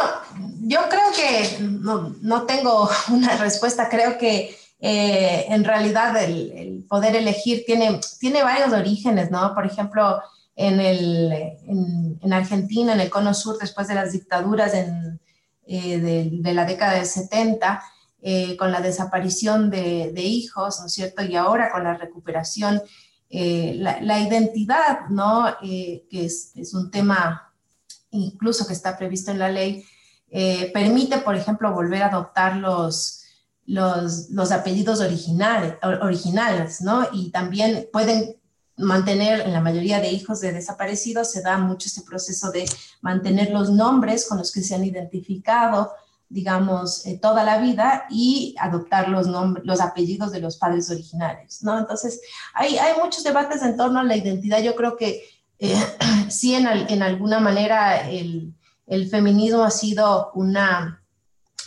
yo 0.64 0.80
creo 0.90 1.12
que 1.16 1.60
no, 1.62 2.44
tengo 2.48 2.90
una 3.10 3.38
respuesta, 3.38 3.88
creo 3.88 4.18
que 4.18 4.58
eh, 4.80 5.46
en 5.50 5.64
realidad 5.64 6.20
el, 6.20 6.84
poder 6.90 7.16
elegir 7.16 7.64
tiene, 7.68 8.02
tiene 8.20 8.42
varios 8.42 8.74
orígenes, 8.74 9.30
¿no? 9.30 9.54
Por 9.54 9.68
ejemplo, 9.68 10.24
en, 10.56 10.80
el, 10.80 11.32
en, 12.20 12.34
Argentina, 12.34 12.94
en 12.94 13.00
el 13.00 13.12
cono 13.12 13.36
sur, 13.36 13.60
después 13.60 13.88
de 13.88 13.94
las 13.94 14.12
dictaduras 14.12 14.74
eh, 14.74 16.00
de, 16.00 16.54
la 16.54 16.66
década 16.66 16.96
de 16.96 17.06
70, 17.06 17.84
eh, 18.22 18.56
con 18.58 18.72
la 18.72 18.82
desaparición 18.82 19.70
de, 19.70 20.14
hijos, 20.16 20.80
¿no 20.80 20.88
es 20.88 20.94
cierto? 20.94 21.24
Y 21.24 21.36
ahora 21.36 21.72
con 21.72 21.84
la 21.84 21.96
recuperación, 21.96 22.82
la, 23.30 24.20
identidad, 24.20 25.08
¿no? 25.10 25.46
que 25.62 26.06
es, 26.12 26.52
es 26.56 26.74
un 26.74 26.92
tema 26.92 27.52
incluso 28.12 28.68
que 28.68 28.74
está 28.74 28.98
previsto 28.98 29.32
en 29.32 29.40
la 29.40 29.50
ley, 29.50 29.86
eh, 30.30 30.72
permite, 30.74 31.18
por 31.20 31.36
ejemplo, 31.36 31.74
volver 31.74 32.04
a 32.04 32.08
adoptar 32.08 32.58
los, 32.58 33.24
los, 33.66 34.52
apellidos 34.52 35.02
originales, 35.02 35.76
originales, 35.82 36.82
¿no? 36.82 37.08
Y 37.12 37.32
también 37.32 37.88
pueden 37.92 38.38
mantener, 38.78 39.42
en 39.42 39.54
la 39.54 39.62
mayoría 39.62 40.00
de 40.00 40.12
hijos 40.12 40.42
de 40.42 40.54
desaparecidos, 40.54 41.32
se 41.32 41.42
da 41.42 41.58
mucho 41.58 41.88
este 41.88 42.02
proceso 42.02 42.52
de 42.52 42.66
mantener 43.02 43.52
los 43.52 43.70
nombres 43.72 44.28
con 44.28 44.38
los 44.38 44.52
que 44.52 44.64
se 44.64 44.76
han 44.76 44.84
identificado, 44.84 45.92
digamos, 46.32 47.06
eh, 47.06 47.20
toda 47.22 47.44
la 47.44 47.58
vida 47.58 48.06
y 48.10 48.56
adoptar 48.58 49.10
los, 49.10 49.28
los 49.28 49.82
apellidos 49.82 50.32
de 50.32 50.40
los 50.40 50.58
padres 50.58 50.90
originales, 50.90 51.62
¿no? 51.62 51.78
Entonces, 51.78 52.22
hay, 52.54 52.78
hay 52.78 52.98
muchos 53.02 53.24
debates 53.24 53.62
en 53.62 53.76
torno 53.76 54.00
a 54.00 54.04
la 54.04 54.16
identidad. 54.16 54.62
Yo 54.62 54.74
creo 54.76 54.96
que 54.96 55.24
eh, 55.60 55.76
sí 56.30 56.56
en, 56.56 56.66
en, 56.68 57.04
alguna 57.04 57.40
manera 57.40 58.10
el, 58.10 58.56
el, 58.88 59.10
feminismo 59.10 59.64
ha 59.64 59.72
sido 59.72 60.32
una, 60.34 61.04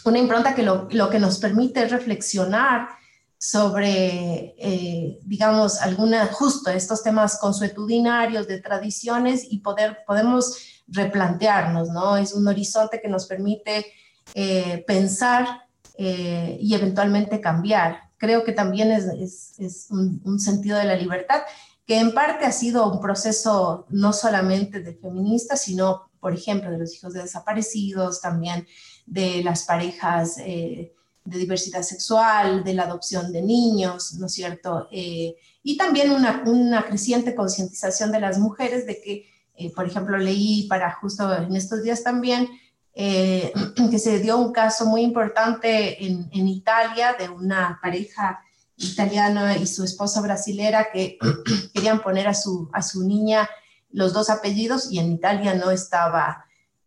una 0.07 0.19
impronta 0.19 0.55
que 0.55 0.63
lo, 0.63 0.89
lo, 0.91 1.11
que 1.11 1.21
nos 1.21 1.39
permite 1.39 1.87
reflexionar 1.87 2.89
sobre, 3.37 4.55
eh, 4.57 5.19
digamos, 5.25 5.79
alguna, 5.83 6.27
justo 6.27 6.71
estos 6.71 7.03
temas 7.03 7.39
consuetudinarios 7.39 8.47
de 8.47 8.63
tradiciones 8.63 9.45
y 9.47 9.59
poder, 9.59 9.99
podemos 10.07 10.57
replantearnos, 10.87 11.91
¿no? 11.91 12.17
Es 12.17 12.33
un 12.33 12.49
horizonte 12.49 13.03
que 13.03 13.09
nos 13.09 13.27
permite 13.27 13.85
eh, 14.35 14.85
pensar 14.87 15.65
y 15.97 16.75
eventualmente 16.75 17.41
cambiar. 17.41 18.11
Creo 18.17 18.43
que 18.43 18.53
también 18.53 18.91
es, 18.91 19.87
un, 19.91 20.41
sentido 20.41 20.79
de 20.79 20.85
la 20.85 20.97
libertad 20.97 21.43
que 21.87 21.99
en 21.99 22.15
parte 22.15 22.47
ha 22.47 22.53
sido 22.53 22.91
un 22.91 23.01
proceso 23.01 23.87
no 23.91 24.13
solamente 24.13 24.81
de 24.81 24.95
feministas, 24.95 25.63
sino, 25.63 26.11
por 26.21 26.33
ejemplo, 26.33 26.71
de 26.71 26.79
los 26.79 26.95
hijos 26.95 27.13
de 27.13 27.23
desaparecidos, 27.23 28.21
también 28.21 28.67
de 29.07 29.43
las 29.45 29.65
parejas 29.65 30.39
eh, 30.39 30.95
de 31.25 31.39
diversidad 31.39 31.83
sexual, 31.83 32.65
de 32.65 32.75
la 32.75 32.85
adopción 32.85 33.33
de 33.33 33.43
niños, 33.43 34.15
¿no 34.15 34.27
es 34.27 34.33
cierto? 34.33 34.89
Eh, 34.91 35.37
y 35.63 35.77
también 35.77 36.11
una, 36.11 36.43
una 36.47 36.85
creciente 36.87 37.35
concientización 37.35 38.13
de 38.13 38.21
las 38.21 38.39
mujeres 38.39 38.87
de 38.87 39.01
que, 39.01 39.27
eh, 39.57 39.73
por 39.75 39.87
ejemplo, 39.87 40.17
leí 40.17 40.67
para 40.69 40.93
justo 40.93 41.35
en 41.35 41.55
estos 41.57 41.83
días 41.83 42.03
también, 42.03 42.49
que 43.91 43.99
se 43.99 44.21
dio 44.21 44.39
un 44.39 44.53
caso 44.53 44.87
muy 44.87 45.03
importante 45.03 46.05
en, 46.05 46.29
Italia 46.49 47.15
de 47.19 47.29
una 47.29 47.79
pareja 47.83 48.41
italiano 48.77 49.53
y 49.55 49.67
su 49.67 49.85
esposa 49.85 50.21
brasilera 50.21 50.89
que 50.93 51.19
querían 51.75 52.03
poner 52.03 52.29
a 52.29 52.35
su, 52.35 52.71
a 52.73 52.83
su 52.83 53.07
niña 53.07 53.49
los 53.91 54.13
dos 54.13 54.29
apellidos 54.31 54.91
y 54.91 54.99
en 54.99 55.13
Italia 55.13 55.55
no 55.55 55.71
estaba 55.71 56.45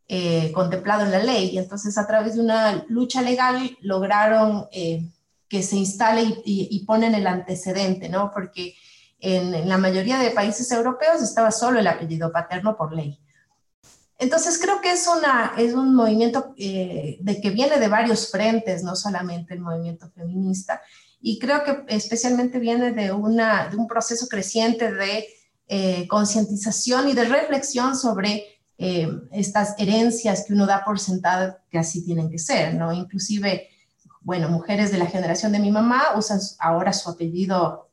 eh, 0.10 0.52
contemplado 0.54 1.06
en 1.06 1.12
la 1.12 1.20
ley. 1.20 1.50
Y 1.52 1.58
entonces 1.58 1.98
a 1.98 2.08
través 2.08 2.36
de 2.36 2.42
una 2.42 2.86
lucha 2.88 3.22
legal 3.22 3.78
lograron 3.82 4.68
eh, 4.72 5.10
que 5.50 5.64
se 5.64 5.78
instale 5.78 6.42
y, 6.46 6.86
ponen 6.86 7.16
el 7.16 7.28
antecedente, 7.28 8.10
¿no? 8.10 8.32
Porque 8.34 8.76
en, 9.20 9.68
la 9.68 9.78
mayoría 9.78 10.18
de 10.20 10.32
países 10.32 10.72
europeos 10.72 11.22
estaba 11.22 11.52
solo 11.52 11.80
el 11.80 11.88
apellido 11.88 12.32
paterno 12.32 12.76
por 12.76 12.94
ley. 12.94 13.20
Entonces 14.20 14.58
creo 14.60 14.82
que 14.82 14.92
es, 14.92 15.08
una, 15.08 15.54
es 15.58 15.74
un 15.74 15.94
movimiento 15.94 16.54
eh, 16.58 17.18
de 17.22 17.40
que 17.40 17.52
viene 17.52 17.78
de 17.78 17.88
varios 17.88 18.32
frentes, 18.32 18.84
no 18.84 18.96
solamente 18.96 19.54
el 19.54 19.60
movimiento 19.60 20.10
feminista, 20.10 20.82
y 21.22 21.38
creo 21.38 21.64
que 21.64 21.84
especialmente 21.88 22.58
viene 22.58 22.92
de, 22.92 23.12
una, 23.12 23.68
de 23.70 23.78
un 23.78 23.88
proceso 23.88 24.28
creciente 24.28 24.92
de 24.92 25.28
eh, 25.68 26.08
concientización 26.08 27.10
y 27.10 27.14
de 27.14 27.26
reflexión 27.26 27.96
sobre 27.96 28.44
eh, 28.80 29.08
estas 29.32 29.76
herencias 29.78 30.46
que 30.48 30.54
uno 30.54 30.66
da 30.66 30.84
por 30.84 31.00
sentada 31.00 31.64
que 31.70 31.78
así 31.78 32.04
tienen 32.04 32.30
que 32.30 32.40
ser, 32.40 32.74
¿no? 32.74 32.94
Inclusive, 32.94 33.70
bueno, 34.22 34.50
mujeres 34.50 34.92
de 34.92 34.98
la 34.98 35.08
generación 35.08 35.52
de 35.52 35.60
mi 35.60 35.72
mamá 35.72 36.14
usan 36.16 36.40
ahora 36.60 36.92
su 36.94 37.10
apellido 37.10 37.90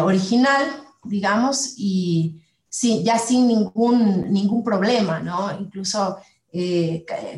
original, 0.00 0.66
digamos, 1.04 1.74
y 1.76 2.43
sí, 2.76 3.02
ya 3.04 3.18
sin 3.18 3.46
ningún, 3.46 4.32
ningún 4.32 4.64
problema, 4.64 5.20
¿no? 5.20 5.52
Incluso 5.58 6.18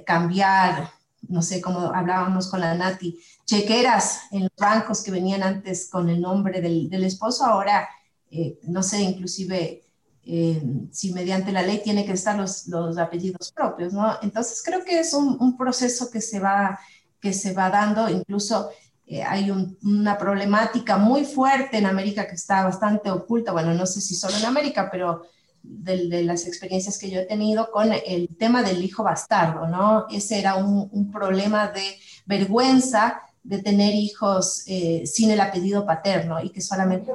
cambiar 0.05 0.91
no 1.29 1.43
sé, 1.43 1.61
cómo 1.61 1.81
hablábamos 1.93 2.49
con 2.49 2.61
la 2.61 2.75
Nati, 2.75 3.19
chequeras 3.45 4.23
en 4.31 4.43
los 4.43 4.53
bancos 4.57 5.03
que 5.03 5.11
venían 5.11 5.43
antes 5.43 5.89
con 5.91 6.09
el 6.09 6.21
nombre 6.21 6.61
del, 6.61 7.05
esposo, 7.05 7.45
ahora, 7.45 7.89
eh, 8.31 8.59
no 8.63 8.83
sé, 8.83 9.03
inclusive 9.03 9.83
eh, 10.25 10.63
si 10.91 11.13
mediante 11.13 11.53
la 11.53 11.63
ley 11.63 11.81
tiene 11.83 12.05
que 12.05 12.13
estar 12.13 12.37
los, 12.37 12.67
los 12.69 12.99
apellidos 12.99 13.53
propios, 13.53 13.93
¿no? 13.93 14.19
Entonces 14.23 14.63
creo 14.65 14.85
que 14.85 14.99
es 14.99 15.15
un, 15.15 15.57
proceso 15.57 16.11
que 16.11 16.21
se 16.21 16.41
va, 16.41 16.79
que 17.21 17.33
se 17.33 17.53
va 17.53 17.71
dando, 17.71 18.09
incluso 18.09 18.71
eh, 19.09 19.23
hay 19.23 19.53
una 19.83 20.19
problemática 20.19 20.97
muy 20.97 21.25
fuerte 21.25 21.79
en 21.79 21.87
América 21.87 22.27
que 22.27 22.35
está 22.35 22.65
bastante 22.65 23.09
oculta, 23.11 23.53
bueno, 23.53 23.73
no 23.73 23.87
sé 23.87 24.01
si 24.01 24.17
solo 24.17 24.37
en 24.37 24.45
América, 24.45 24.89
pero 24.91 25.23
de, 25.63 26.25
las 26.25 26.47
experiencias 26.47 26.99
que 26.99 27.11
yo 27.11 27.21
he 27.21 27.27
tenido 27.27 27.71
con 27.71 27.93
el 27.93 28.29
tema 28.37 28.63
del 28.63 28.85
hijo 28.85 29.05
bastardo, 29.05 29.67
¿no? 29.69 30.07
Ese 30.11 30.39
era 30.39 30.57
un, 30.57 31.11
problema 31.13 31.69
de 31.69 31.99
vergüenza 32.25 33.23
de 33.43 33.63
tener 33.63 33.95
hijos 33.95 34.65
eh, 34.67 35.05
sin 35.07 35.31
el 35.31 35.41
apellido 35.41 35.87
paterno 35.87 36.43
y 36.43 36.51
que 36.51 36.61
solamente 36.61 37.13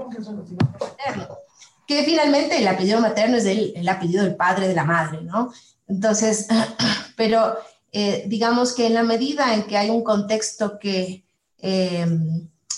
paterno. 0.80 1.28
Que 1.86 2.04
finalmente 2.04 2.58
el 2.58 2.68
apellido 2.70 3.02
materno 3.02 3.36
es 3.36 3.46
el, 3.46 3.88
apellido 3.90 4.24
del 4.24 4.36
padre 4.36 4.70
de 4.70 4.76
la 4.76 4.86
madre, 4.86 5.22
¿no? 5.24 5.52
Entonces, 5.90 6.48
pero 7.18 7.58
eh, 7.92 8.24
digamos 8.28 8.74
que 8.74 8.88
en 8.88 8.94
la 8.94 9.04
medida 9.04 9.54
en 9.54 9.64
que 9.64 9.78
hay 9.78 9.90
un 9.90 10.04
contexto 10.04 10.80
que 10.80 11.26
eh, 11.62 12.06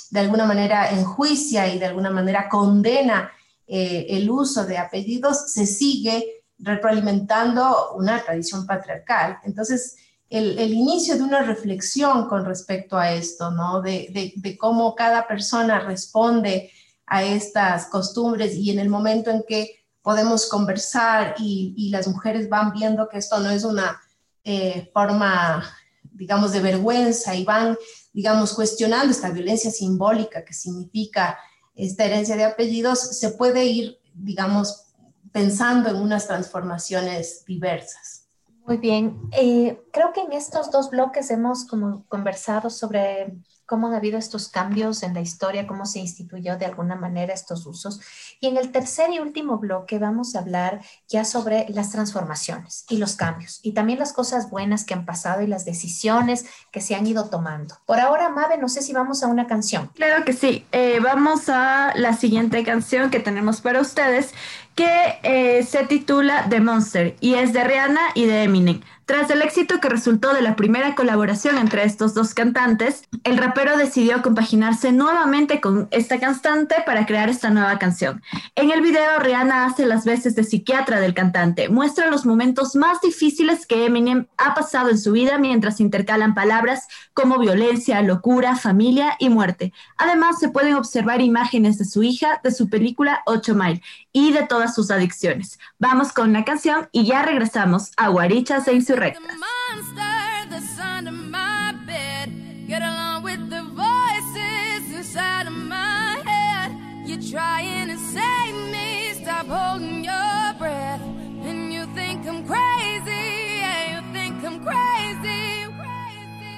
de 0.09 0.19
alguna 0.19 0.45
manera 0.45 0.91
enjuicia 0.91 1.73
y 1.73 1.79
de 1.79 1.85
alguna 1.85 2.11
manera 2.11 2.47
condena 2.47 3.31
eh, 3.65 4.05
el 4.09 4.29
uso 4.29 4.65
de 4.65 4.77
apellidos, 4.77 5.51
se 5.51 5.65
sigue 5.65 6.43
retroalimentando 6.59 7.93
una 7.95 8.23
tradición 8.23 8.67
patriarcal. 8.67 9.39
Entonces, 9.43 9.95
el, 10.29 10.73
inicio 10.73 11.15
de 11.15 11.23
una 11.23 11.43
reflexión 11.43 12.27
con 12.27 12.45
respecto 12.45 12.97
a 12.97 13.11
esto, 13.11 13.51
¿no? 13.51 13.81
De, 13.81 14.33
cómo 14.59 14.95
cada 14.95 15.27
persona 15.27 15.79
responde 15.79 16.71
a 17.05 17.23
estas 17.23 17.87
costumbres 17.87 18.55
y 18.55 18.71
en 18.71 18.79
el 18.79 18.89
momento 18.89 19.29
en 19.29 19.43
que 19.47 19.85
podemos 20.01 20.47
conversar 20.47 21.35
y, 21.37 21.89
las 21.89 22.07
mujeres 22.07 22.49
van 22.49 22.73
viendo 22.73 23.07
que 23.09 23.19
esto 23.19 23.39
no 23.39 23.49
es 23.51 23.63
una 23.63 24.01
eh, 24.43 24.89
forma, 24.93 25.63
digamos, 26.11 26.51
de 26.51 26.61
vergüenza 26.61 27.35
y 27.35 27.43
van, 27.43 27.77
digamos, 28.13 28.53
cuestionando 28.53 29.11
esta 29.11 29.31
violencia 29.31 29.71
simbólica 29.71 30.45
que 30.45 30.53
significa 30.53 31.37
esta 31.75 32.05
herencia 32.05 32.35
de 32.35 32.45
apellidos, 32.45 32.99
se 32.99 33.31
puede 33.31 33.65
ir, 33.65 33.99
digamos, 34.13 34.85
pensando 35.31 35.89
en 35.89 35.95
unas 35.95 36.27
transformaciones 36.27 37.43
diversas. 37.45 38.27
Muy 38.65 38.77
bien. 38.77 39.19
Eh, 39.31 39.81
creo 39.91 40.13
que 40.13 40.21
en 40.21 40.31
estos 40.31 40.71
dos 40.71 40.89
bloques 40.89 41.29
hemos 41.31 41.65
como 41.65 42.05
conversado 42.07 42.69
sobre 42.69 43.35
cómo 43.73 43.87
han 43.87 43.95
habido 43.95 44.19
estos 44.19 44.49
cambios 44.49 45.01
en 45.01 45.15
la 45.15 45.21
historia, 45.21 45.65
cómo 45.65 45.87
se 45.87 45.97
instituyó 45.97 46.57
de 46.59 46.67
alguna 46.67 46.95
manera 46.95 47.33
estos 47.33 47.65
usos. 47.65 48.01
Y 48.39 48.45
en 48.45 48.57
el 48.57 48.71
tercer 48.71 49.09
y 49.09 49.17
último 49.17 49.57
bloque 49.57 49.97
vamos 49.97 50.35
a 50.35 50.41
hablar 50.41 50.79
ya 51.09 51.25
sobre 51.25 51.65
las 51.69 51.89
transformaciones 51.89 52.85
y 52.87 52.97
los 52.97 53.15
cambios 53.15 53.59
y 53.63 53.71
también 53.71 53.97
las 53.97 54.13
cosas 54.13 54.51
buenas 54.51 54.85
que 54.85 54.93
han 54.93 55.07
pasado 55.07 55.41
y 55.41 55.47
las 55.47 55.65
decisiones 55.65 56.45
que 56.71 56.81
se 56.81 56.93
han 56.93 57.07
ido 57.07 57.31
tomando. 57.31 57.79
Por 57.87 57.99
ahora, 57.99 58.29
Mabe, 58.29 58.59
no 58.59 58.69
sé 58.69 58.83
si 58.83 58.93
vamos 58.93 59.23
a 59.23 59.27
una 59.27 59.47
canción. 59.47 59.89
Claro 59.95 60.23
que 60.23 60.33
sí. 60.33 60.67
Eh, 60.71 60.99
vamos 61.01 61.49
a 61.49 61.93
la 61.95 62.13
siguiente 62.13 62.63
canción 62.63 63.09
que 63.09 63.19
tenemos 63.19 63.59
para 63.61 63.81
ustedes 63.81 64.35
que 64.75 65.19
eh, 65.23 65.63
se 65.63 65.83
titula 65.85 66.45
The 66.47 66.59
Monster 66.59 67.15
y 67.19 67.33
es 67.33 67.53
de 67.53 67.63
Rihanna 67.63 68.01
y 68.13 68.25
de 68.25 68.43
Eminem. 68.43 68.81
Tras 69.05 69.29
el 69.31 69.41
éxito 69.41 69.81
que 69.81 69.89
resultó 69.89 70.33
de 70.33 70.41
la 70.41 70.55
primera 70.55 70.95
colaboración 70.95 71.57
entre 71.57 71.83
estos 71.83 72.13
dos 72.13 72.33
cantantes, 72.33 73.03
el 73.25 73.37
rapero 73.37 73.75
decidió 73.75 74.21
compaginarse 74.21 74.93
nuevamente 74.93 75.59
con 75.59 75.89
esta 75.91 76.21
cantante 76.21 76.75
para 76.85 77.05
crear 77.05 77.27
esta 77.27 77.49
nueva 77.49 77.77
canción. 77.79 78.21
En 78.55 78.71
el 78.71 78.79
video, 78.79 79.19
Rihanna 79.19 79.65
hace 79.65 79.85
las 79.85 80.05
veces 80.05 80.35
de 80.35 80.45
psiquiatra 80.45 81.01
del 81.01 81.13
cantante, 81.13 81.67
muestra 81.67 82.09
los 82.09 82.25
momentos 82.25 82.75
más 82.75 83.01
difíciles 83.01 83.65
que 83.65 83.85
Eminem 83.85 84.27
ha 84.37 84.53
pasado 84.53 84.89
en 84.89 84.97
su 84.97 85.11
vida 85.11 85.37
mientras 85.37 85.81
intercalan 85.81 86.33
palabras 86.33 86.87
como 87.13 87.39
violencia, 87.39 88.01
locura, 88.01 88.55
familia 88.55 89.17
y 89.19 89.27
muerte. 89.27 89.73
Además, 89.97 90.39
se 90.39 90.47
pueden 90.47 90.75
observar 90.75 91.19
imágenes 91.19 91.77
de 91.77 91.83
su 91.85 92.03
hija, 92.03 92.39
de 92.41 92.51
su 92.51 92.69
película 92.69 93.21
8 93.25 93.53
Mile 93.53 93.81
y 94.13 94.31
de 94.31 94.43
todas 94.43 94.73
sus 94.73 94.91
adicciones. 94.91 95.59
Vamos 95.77 96.13
con 96.13 96.31
la 96.31 96.45
canción 96.45 96.87
y 96.93 97.05
ya 97.05 97.23
regresamos 97.23 97.91
a 97.97 98.07
Guarichas 98.07 98.67
e 98.69 98.73
Insurrectas. 98.73 98.92
rectas. 98.95 99.39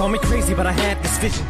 Call 0.00 0.08
me 0.08 0.18
crazy, 0.18 0.54
but 0.54 0.66
I 0.66 0.72
had 0.72 1.02
this 1.02 1.18
vision. 1.18 1.49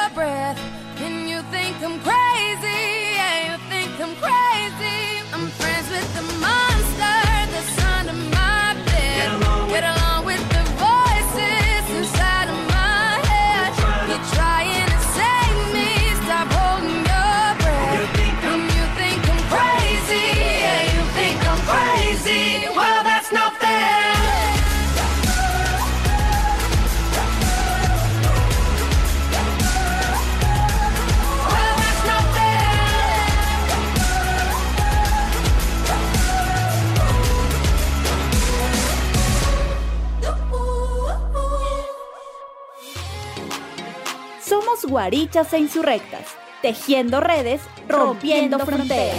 Somos 44.61 44.85
guarichas 44.85 45.53
e 45.53 45.57
insurrectas, 45.57 46.21
tejiendo 46.61 47.19
redes, 47.19 47.61
rompiendo 47.87 48.59
fronteras. 48.59 49.17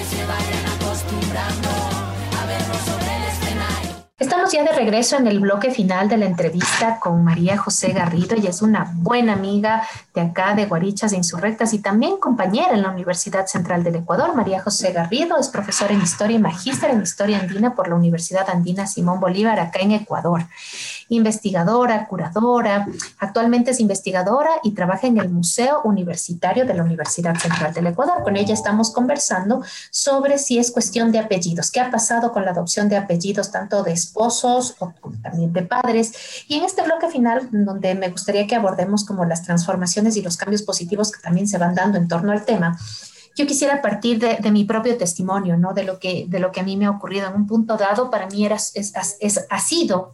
Estamos 4.19 4.53
ya 4.53 4.63
de 4.63 4.71
regreso 4.71 5.17
en 5.17 5.27
el 5.27 5.41
bloque 5.41 5.73
final 5.73 6.09
de 6.09 6.17
la 6.17 6.27
entrevista 6.27 7.01
con 7.01 7.25
María 7.25 7.59
José 7.59 7.93
Garrido. 7.93 8.37
Ella 8.37 8.51
es 8.51 8.63
una 8.63 8.93
buena 8.95 9.33
amiga 9.33 9.83
de 10.15 10.21
acá, 10.21 10.55
de 10.55 10.67
Guarichas 10.67 11.13
e 11.13 11.17
Insurrectas, 11.17 11.75
y 11.75 11.81
también 11.81 12.19
compañera 12.19 12.73
en 12.75 12.83
la 12.83 12.91
Universidad 12.91 13.47
Central 13.47 13.83
del 13.83 13.97
Ecuador. 13.97 14.37
María 14.37 14.63
José 14.63 14.93
Garrido 14.93 15.39
es 15.39 15.49
profesora 15.49 15.93
en 15.93 16.03
Historia 16.03 16.37
y 16.37 16.41
magíster 16.41 16.91
en 16.91 17.03
Historia 17.03 17.41
Andina 17.41 17.75
por 17.75 17.89
la 17.89 17.97
Universidad 17.97 18.49
Andina 18.49 18.87
Simón 18.87 19.19
Bolívar, 19.19 19.59
acá 19.59 19.81
en 19.81 19.91
Ecuador 19.91 20.45
investigadora, 21.15 22.07
curadora, 22.09 22.87
actualmente 23.19 23.73
es 23.73 23.81
investigadora 23.81 24.51
y 24.63 24.73
trabaja 24.73 25.07
en 25.07 25.19
el 25.19 25.29
Museo 25.29 25.83
Universitario 25.85 26.65
de 26.65 26.75
la 26.75 26.83
Universidad 26.83 27.37
Central 27.37 27.75
del 27.75 27.89
Ecuador. 27.89 28.23
Con 28.23 28.37
ella 28.37 28.55
estamos 28.55 28.91
conversando 28.91 29.63
sobre 29.91 30.39
si 30.39 30.59
es 30.59 30.71
cuestión 30.71 31.13
de 31.13 31.19
apellidos, 31.19 31.71
qué 31.71 31.81
ha 31.81 31.91
pasado 31.91 32.33
con 32.33 32.45
la 32.45 32.53
adopción 32.53 32.89
de 32.89 32.97
apellidos 32.97 33.51
tanto 33.51 33.83
de 33.83 33.93
esposos 33.93 34.77
o 34.79 34.93
también 35.23 35.53
de 35.53 35.63
padres. 35.63 36.45
Y 36.49 36.57
en 36.57 36.65
este 36.65 36.83
bloque 36.83 37.09
final, 37.09 37.49
donde 37.53 37.95
me 37.95 38.09
gustaría 38.09 38.47
que 38.47 38.57
abordemos 38.57 39.05
como 39.05 39.25
las 39.25 39.43
transformaciones 39.43 40.17
y 40.17 40.23
los 40.23 40.37
cambios 40.37 40.63
positivos 40.63 41.13
que 41.13 41.21
también 41.21 41.47
se 41.47 41.59
van 41.59 41.75
dando 41.75 41.99
en 41.99 42.09
torno 42.09 42.33
al 42.33 42.45
tema, 42.45 42.79
yo 43.35 43.47
quisiera 43.47 43.81
partir 43.81 44.19
de, 44.19 44.51
mi 44.51 44.65
propio 44.65 44.97
testimonio, 44.99 45.57
¿no? 45.57 45.73
De 45.73 45.85
lo, 45.85 45.99
que, 45.99 46.27
de 46.29 46.39
lo 46.39 46.53
que 46.53 46.61
a 46.61 46.65
mí 46.65 46.77
me 46.77 46.85
ha 46.85 46.91
ocurrido 46.91 47.29
en 47.29 47.35
un 47.35 47.47
punto 47.47 47.77
dado, 47.77 48.11
para 48.11 48.27
mí 48.27 48.45
era, 48.45 48.57
es, 48.57 48.93
ha 49.49 49.61
sido 49.61 50.13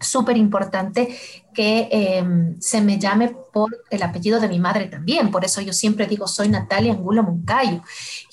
súper 0.00 0.36
importante 0.36 1.14
que 1.60 1.90
em, 1.90 2.58
se 2.58 2.80
me 2.80 2.98
llame 2.98 3.36
por 3.52 3.84
el 3.90 4.02
apellido 4.02 4.40
de 4.40 4.48
mi 4.48 4.58
madre 4.58 4.86
también. 4.86 5.30
Por 5.30 5.44
eso 5.44 5.60
yo 5.60 5.74
siempre 5.74 6.06
digo, 6.06 6.26
soy 6.26 6.48
Natalia 6.48 6.94
Angulo 6.94 7.22
Moncayo. 7.22 7.82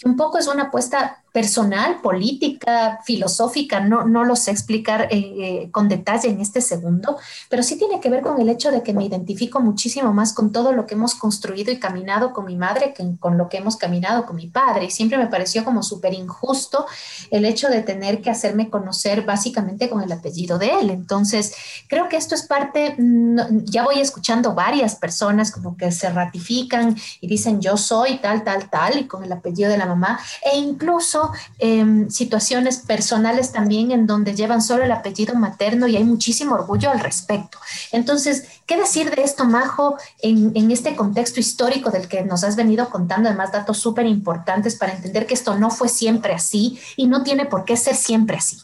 Y 0.01 0.07
un 0.07 0.15
poco 0.15 0.37
es 0.37 0.47
una 0.47 0.63
apuesta 0.63 1.23
personal, 1.33 2.01
política, 2.01 2.99
filosófica, 3.05 3.79
no, 3.79 4.05
no 4.05 4.23
lo 4.23 4.35
sé 4.35 4.49
explicar 4.49 5.07
eh, 5.11 5.69
con 5.71 5.87
detalle 5.87 6.29
en 6.29 6.41
este 6.41 6.61
segundo, 6.61 7.17
pero 7.47 7.61
sí 7.61 7.77
tiene 7.77 7.99
que 7.99 8.09
ver 8.09 8.23
con 8.23 8.41
el 8.41 8.49
hecho 8.49 8.71
de 8.71 8.81
que 8.81 8.91
me 8.91 9.05
identifico 9.05 9.59
muchísimo 9.59 10.11
más 10.13 10.33
con 10.33 10.51
todo 10.51 10.71
lo 10.71 10.87
que 10.87 10.95
hemos 10.95 11.13
construido 11.13 11.71
y 11.71 11.77
caminado 11.77 12.33
con 12.33 12.45
mi 12.45 12.55
madre 12.55 12.91
que 12.91 13.05
con 13.19 13.37
lo 13.37 13.49
que 13.49 13.57
hemos 13.57 13.77
caminado 13.77 14.25
con 14.25 14.35
mi 14.35 14.47
padre. 14.47 14.85
Y 14.85 14.89
siempre 14.89 15.19
me 15.19 15.27
pareció 15.27 15.63
como 15.63 15.83
súper 15.83 16.15
injusto 16.15 16.87
el 17.29 17.45
hecho 17.45 17.69
de 17.69 17.83
tener 17.83 18.21
que 18.21 18.31
hacerme 18.31 18.71
conocer 18.71 19.23
básicamente 19.23 19.89
con 19.89 20.01
el 20.01 20.11
apellido 20.11 20.57
de 20.57 20.79
él. 20.79 20.89
Entonces, 20.89 21.53
creo 21.87 22.09
que 22.09 22.17
esto 22.17 22.33
es 22.33 22.47
parte, 22.47 22.95
mm, 23.17 23.65
ya 23.65 23.83
voy 23.83 23.99
escuchando 23.99 24.53
varias 24.53 24.95
personas 24.95 25.51
como 25.51 25.75
que 25.77 25.91
se 25.91 26.09
ratifican 26.09 26.95
y 27.21 27.27
dicen 27.27 27.61
yo 27.61 27.77
soy 27.77 28.17
tal, 28.19 28.43
tal, 28.43 28.69
tal, 28.69 28.97
y 28.97 29.07
con 29.07 29.23
el 29.23 29.31
apellido 29.31 29.69
de 29.69 29.77
la 29.77 29.85
mamá, 29.85 30.19
e 30.43 30.57
incluso 30.57 31.31
Em, 31.59 32.09
situaciones 32.09 32.77
personales 32.77 33.51
también 33.51 33.91
en 33.91 34.05
donde 34.05 34.35
llevan 34.35 34.61
solo 34.61 34.83
el 34.83 34.91
apellido 34.91 35.33
materno 35.35 35.87
y 35.87 35.97
hay 35.97 36.03
muchísimo 36.03 36.53
orgullo 36.53 36.91
al 36.91 36.99
respecto. 36.99 37.57
Entonces, 37.91 38.45
¿qué 38.65 38.77
decir 38.77 39.13
de 39.13 39.23
esto, 39.23 39.45
Majo, 39.45 39.97
en, 40.21 40.51
en 40.55 40.71
este 40.71 40.95
contexto 40.95 41.39
histórico 41.39 41.89
del 41.89 42.07
que 42.07 42.23
nos 42.23 42.43
has 42.43 42.55
venido 42.55 42.89
contando, 42.89 43.27
además 43.27 43.51
datos 43.51 43.79
súper 43.79 44.05
importantes 44.05 44.75
para 44.75 44.93
entender 44.93 45.25
que 45.25 45.33
esto 45.33 45.57
no 45.57 45.71
fue 45.71 45.89
siempre 45.89 46.33
así 46.33 46.79
y 46.95 47.07
no 47.07 47.23
tiene 47.23 47.45
por 47.45 47.65
qué 47.65 47.75
ser 47.75 47.95
siempre 47.95 48.37
así? 48.37 48.57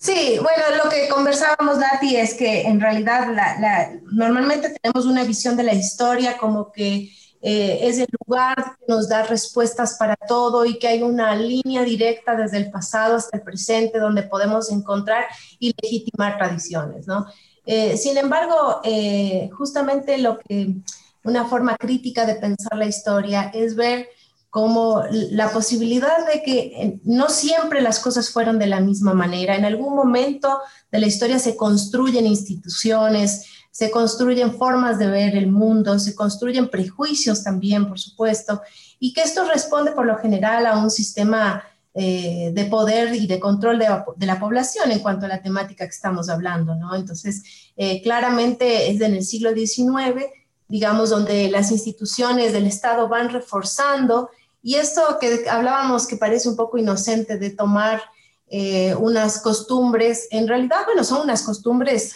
Sí, 0.00 0.38
bueno, 0.40 0.84
lo 0.84 0.88
que 0.88 1.08
conversábamos, 1.08 1.78
Nati, 1.78 2.16
es 2.16 2.34
que 2.34 2.62
en 2.62 2.80
realidad 2.80 3.34
la, 3.34 3.90
normalmente 4.12 4.72
tenemos 4.80 5.06
una 5.06 5.24
visión 5.24 5.56
de 5.56 5.64
la 5.64 5.74
historia 5.74 6.38
como 6.38 6.70
que 6.70 7.10
eh, 7.42 7.80
es 7.82 7.98
el 7.98 8.06
lugar 8.24 8.76
que 8.78 8.84
nos 8.86 9.08
da 9.08 9.24
respuestas 9.24 9.96
para 9.98 10.14
todo 10.14 10.64
y 10.64 10.78
que 10.78 10.86
hay 10.86 11.02
una 11.02 11.34
línea 11.34 11.82
directa 11.82 12.36
desde 12.36 12.58
el 12.58 12.70
pasado 12.70 13.16
hasta 13.16 13.38
el 13.38 13.42
presente 13.42 13.98
donde 13.98 14.22
podemos 14.22 14.70
encontrar 14.70 15.24
y 15.58 15.74
legitimar 15.82 16.38
tradiciones, 16.38 17.08
¿no? 17.08 17.26
Eh, 17.66 17.96
sin 17.96 18.16
embargo, 18.18 18.80
eh, 18.84 19.50
justamente 19.52 20.16
lo 20.18 20.38
que 20.38 20.76
una 21.24 21.46
forma 21.46 21.76
crítica 21.76 22.24
de 22.24 22.36
pensar 22.36 22.76
la 22.78 22.86
historia 22.86 23.50
es 23.52 23.74
ver 23.74 24.08
como 24.50 25.02
la 25.10 25.50
posibilidad 25.50 26.26
de 26.32 26.42
que 26.42 27.00
no 27.04 27.28
siempre 27.28 27.82
las 27.82 27.98
cosas 27.98 28.30
fueron 28.30 28.58
de 28.58 28.66
la 28.66 28.80
misma 28.80 29.12
manera. 29.12 29.56
En 29.56 29.64
algún 29.64 29.94
momento 29.94 30.60
de 30.90 31.00
la 31.00 31.06
historia 31.06 31.38
se 31.38 31.56
construyen 31.56 32.26
instituciones, 32.26 33.44
se 33.70 33.90
construyen 33.90 34.54
formas 34.54 34.98
de 34.98 35.06
ver 35.06 35.36
el 35.36 35.48
mundo, 35.48 35.98
se 35.98 36.14
construyen 36.14 36.68
prejuicios 36.68 37.44
también, 37.44 37.86
por 37.86 37.98
supuesto, 37.98 38.62
y 38.98 39.12
que 39.12 39.22
esto 39.22 39.44
responde 39.44 39.92
por 39.92 40.06
lo 40.06 40.16
general 40.18 40.66
a 40.66 40.78
un 40.78 40.90
sistema 40.90 41.62
eh, 41.94 42.50
de 42.54 42.64
poder 42.66 43.14
y 43.14 43.26
de 43.26 43.40
control 43.40 43.78
de, 43.78 44.26
la 44.26 44.38
población 44.40 44.92
en 44.92 45.00
cuanto 45.00 45.26
a 45.26 45.28
la 45.28 45.42
temática 45.42 45.84
que 45.84 45.90
estamos 45.90 46.28
hablando, 46.28 46.74
¿no? 46.74 46.94
Entonces, 46.94 47.42
eh, 47.76 48.02
claramente 48.02 48.90
es 48.90 49.00
en 49.00 49.14
el 49.14 49.24
siglo 49.24 49.52
XIX, 49.52 50.24
digamos, 50.68 51.10
donde 51.10 51.50
las 51.50 51.70
instituciones 51.70 52.52
del 52.52 52.66
Estado 52.66 53.08
van 53.08 53.30
reforzando, 53.30 54.30
y 54.68 54.74
esto 54.74 55.18
que 55.20 55.48
hablábamos 55.48 56.06
que 56.06 56.16
parece 56.16 56.48
un 56.48 56.56
poco 56.56 56.78
inocente 56.78 57.38
de 57.38 57.50
tomar 57.50 58.02
eh, 58.48 58.94
unas 58.96 59.40
costumbres, 59.40 60.28
en 60.30 60.46
realidad, 60.46 60.84
bueno, 60.86 61.04
son 61.04 61.22
unas 61.22 61.42
costumbres 61.42 62.14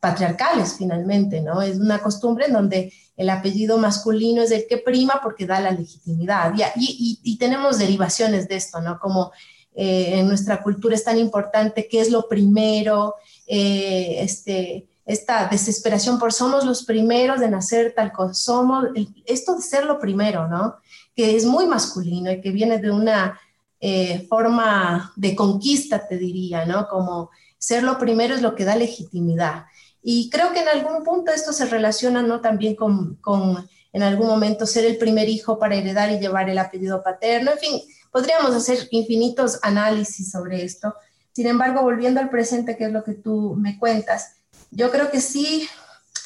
patriarcales 0.00 0.76
finalmente, 0.78 1.42
¿no? 1.42 1.60
Es 1.60 1.76
una 1.76 1.98
costumbre 1.98 2.46
en 2.46 2.54
donde 2.54 2.92
el 3.16 3.28
apellido 3.28 3.76
masculino 3.76 4.42
es 4.42 4.50
el 4.50 4.66
que 4.66 4.78
prima 4.78 5.20
porque 5.22 5.46
da 5.46 5.60
la 5.60 5.72
legitimidad. 5.72 6.54
Y, 6.74 7.20
y, 7.22 7.36
tenemos 7.36 7.78
derivaciones 7.78 8.48
de 8.48 8.56
esto, 8.56 8.80
¿no? 8.80 8.98
Como 8.98 9.30
eh, 9.74 10.18
en 10.18 10.26
nuestra 10.26 10.62
cultura 10.62 10.94
es 10.94 11.04
tan 11.04 11.18
importante 11.18 11.86
qué 11.86 12.00
es 12.00 12.10
lo 12.10 12.28
primero, 12.28 13.16
eh, 13.46 14.16
este, 14.20 14.88
esta 15.04 15.48
desesperación 15.48 16.18
por 16.18 16.32
somos 16.32 16.64
los 16.64 16.84
primeros 16.84 17.40
de 17.40 17.50
nacer 17.50 17.92
tal 17.94 18.10
cosa, 18.10 18.32
somos, 18.32 18.86
esto 19.26 19.56
de 19.56 19.62
ser 19.62 19.84
lo 19.84 19.98
primero, 20.00 20.48
¿no? 20.48 20.76
Que 21.14 21.36
es 21.36 21.44
muy 21.44 21.66
masculino 21.66 22.30
y 22.30 22.40
que 22.40 22.50
viene 22.50 22.78
de 22.78 22.90
una 22.90 23.38
eh, 23.80 24.26
forma 24.28 25.12
de 25.16 25.34
conquista, 25.34 26.06
te 26.06 26.18
diría, 26.18 26.64
¿no? 26.64 26.88
Como 26.88 27.30
ser 27.58 27.82
lo 27.82 27.98
primero 27.98 28.34
es 28.34 28.42
lo 28.42 28.54
que 28.54 28.64
da 28.64 28.76
legitimidad. 28.76 29.66
Y 30.02 30.30
creo 30.30 30.52
que 30.52 30.60
en 30.60 30.68
algún 30.68 31.04
punto 31.04 31.30
esto 31.30 31.52
se 31.52 31.66
relaciona 31.66 32.22
¿no? 32.22 32.40
también 32.40 32.74
con, 32.74 33.16
con, 33.16 33.68
en 33.92 34.02
algún 34.02 34.26
momento, 34.26 34.66
ser 34.66 34.86
el 34.86 34.96
primer 34.96 35.28
hijo 35.28 35.58
para 35.58 35.76
heredar 35.76 36.10
y 36.10 36.18
llevar 36.18 36.48
el 36.48 36.58
apellido 36.58 37.02
paterno. 37.02 37.52
En 37.52 37.58
fin, 37.58 37.82
podríamos 38.10 38.54
hacer 38.54 38.88
infinitos 38.90 39.58
análisis 39.62 40.30
sobre 40.30 40.64
esto. 40.64 40.94
Sin 41.32 41.46
embargo, 41.46 41.82
volviendo 41.82 42.20
al 42.20 42.30
presente, 42.30 42.76
que 42.76 42.84
es 42.84 42.92
lo 42.92 43.04
que 43.04 43.14
tú 43.14 43.54
me 43.58 43.78
cuentas, 43.78 44.36
yo 44.70 44.90
creo 44.90 45.10
que 45.10 45.20
sí 45.20 45.68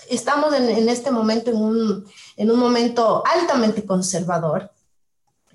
estamos 0.09 0.55
en, 0.55 0.69
en 0.69 0.89
este 0.89 1.11
momento 1.11 1.51
en 1.51 1.57
un, 1.57 2.05
en 2.37 2.51
un, 2.51 2.59
momento 2.59 3.23
altamente 3.27 3.85
conservador 3.85 4.71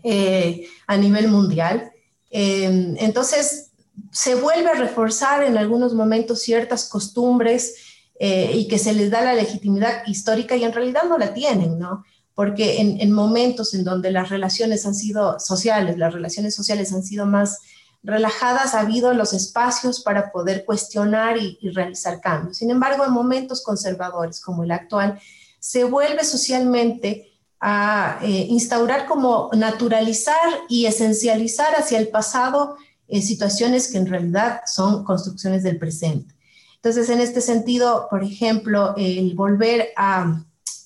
eh, 0.03 0.67
a 0.87 0.97
nivel 0.97 1.27
mundial. 1.27 1.91
Eh, 2.31 2.95
entonces, 2.97 3.69
se 4.11 4.35
vuelve 4.35 4.69
a 4.69 4.75
reforzar 4.75 5.43
en 5.43 5.57
algunos 5.57 5.93
momentos 5.93 6.41
ciertas 6.41 6.85
costumbres 6.85 7.75
eh, 8.19 8.51
y 8.53 8.67
que 8.67 8.77
se 8.77 8.93
les 8.93 9.11
da 9.11 9.21
la 9.21 9.33
legitimidad 9.33 10.05
histórica 10.05 10.55
y 10.55 10.63
en 10.63 10.73
realidad 10.73 11.03
no 11.07 11.17
la 11.17 11.33
tienen, 11.33 11.79
¿no? 11.79 12.03
Porque 12.33 12.79
en, 12.79 13.11
momentos 13.11 13.73
en 13.73 13.83
donde 13.83 14.11
las 14.11 14.29
relaciones 14.29 14.85
han 14.85 14.95
sido 14.95 15.39
sociales, 15.39 15.97
las 15.97 16.13
relaciones 16.13 16.55
sociales 16.55 16.93
han 16.93 17.03
sido 17.03 17.25
más 17.25 17.59
relajadas, 18.01 18.75
ha 18.75 18.79
habido 18.79 19.13
los 19.13 19.33
espacios 19.33 20.01
para 20.01 20.31
poder 20.31 20.63
cuestionar 20.63 21.37
y, 21.37 21.57
realizar 21.73 22.21
cambios. 22.21 22.57
Sin 22.57 22.71
embargo, 22.71 23.05
en 23.05 23.11
momentos 23.11 23.61
conservadores 23.61 24.39
como 24.39 24.63
el 24.63 24.71
actual, 24.71 25.19
se 25.59 25.83
vuelve 25.83 26.23
socialmente 26.23 27.28
a 27.59 28.19
eh, 28.21 28.47
instaurar 28.49 29.05
como 29.05 29.49
naturalizar 29.53 30.35
y 30.69 30.85
esencializar 30.85 31.75
hacia 31.75 31.97
el 31.97 32.07
pasado 32.07 32.77
eh, 33.11 33.23
situaciones 33.23 33.91
que 33.91 33.97
en 33.97 34.05
realidad 34.05 34.61
son 34.67 35.03
construcciones 35.03 35.63
del 35.63 35.79
presente. 35.79 36.35
Entonces, 36.75 37.09
en 37.09 37.19
este 37.19 37.41
sentido, 37.41 38.07
por 38.07 38.23
ejemplo, 38.23 38.93
el 38.95 39.33
volver 39.33 39.89
a 39.97 40.45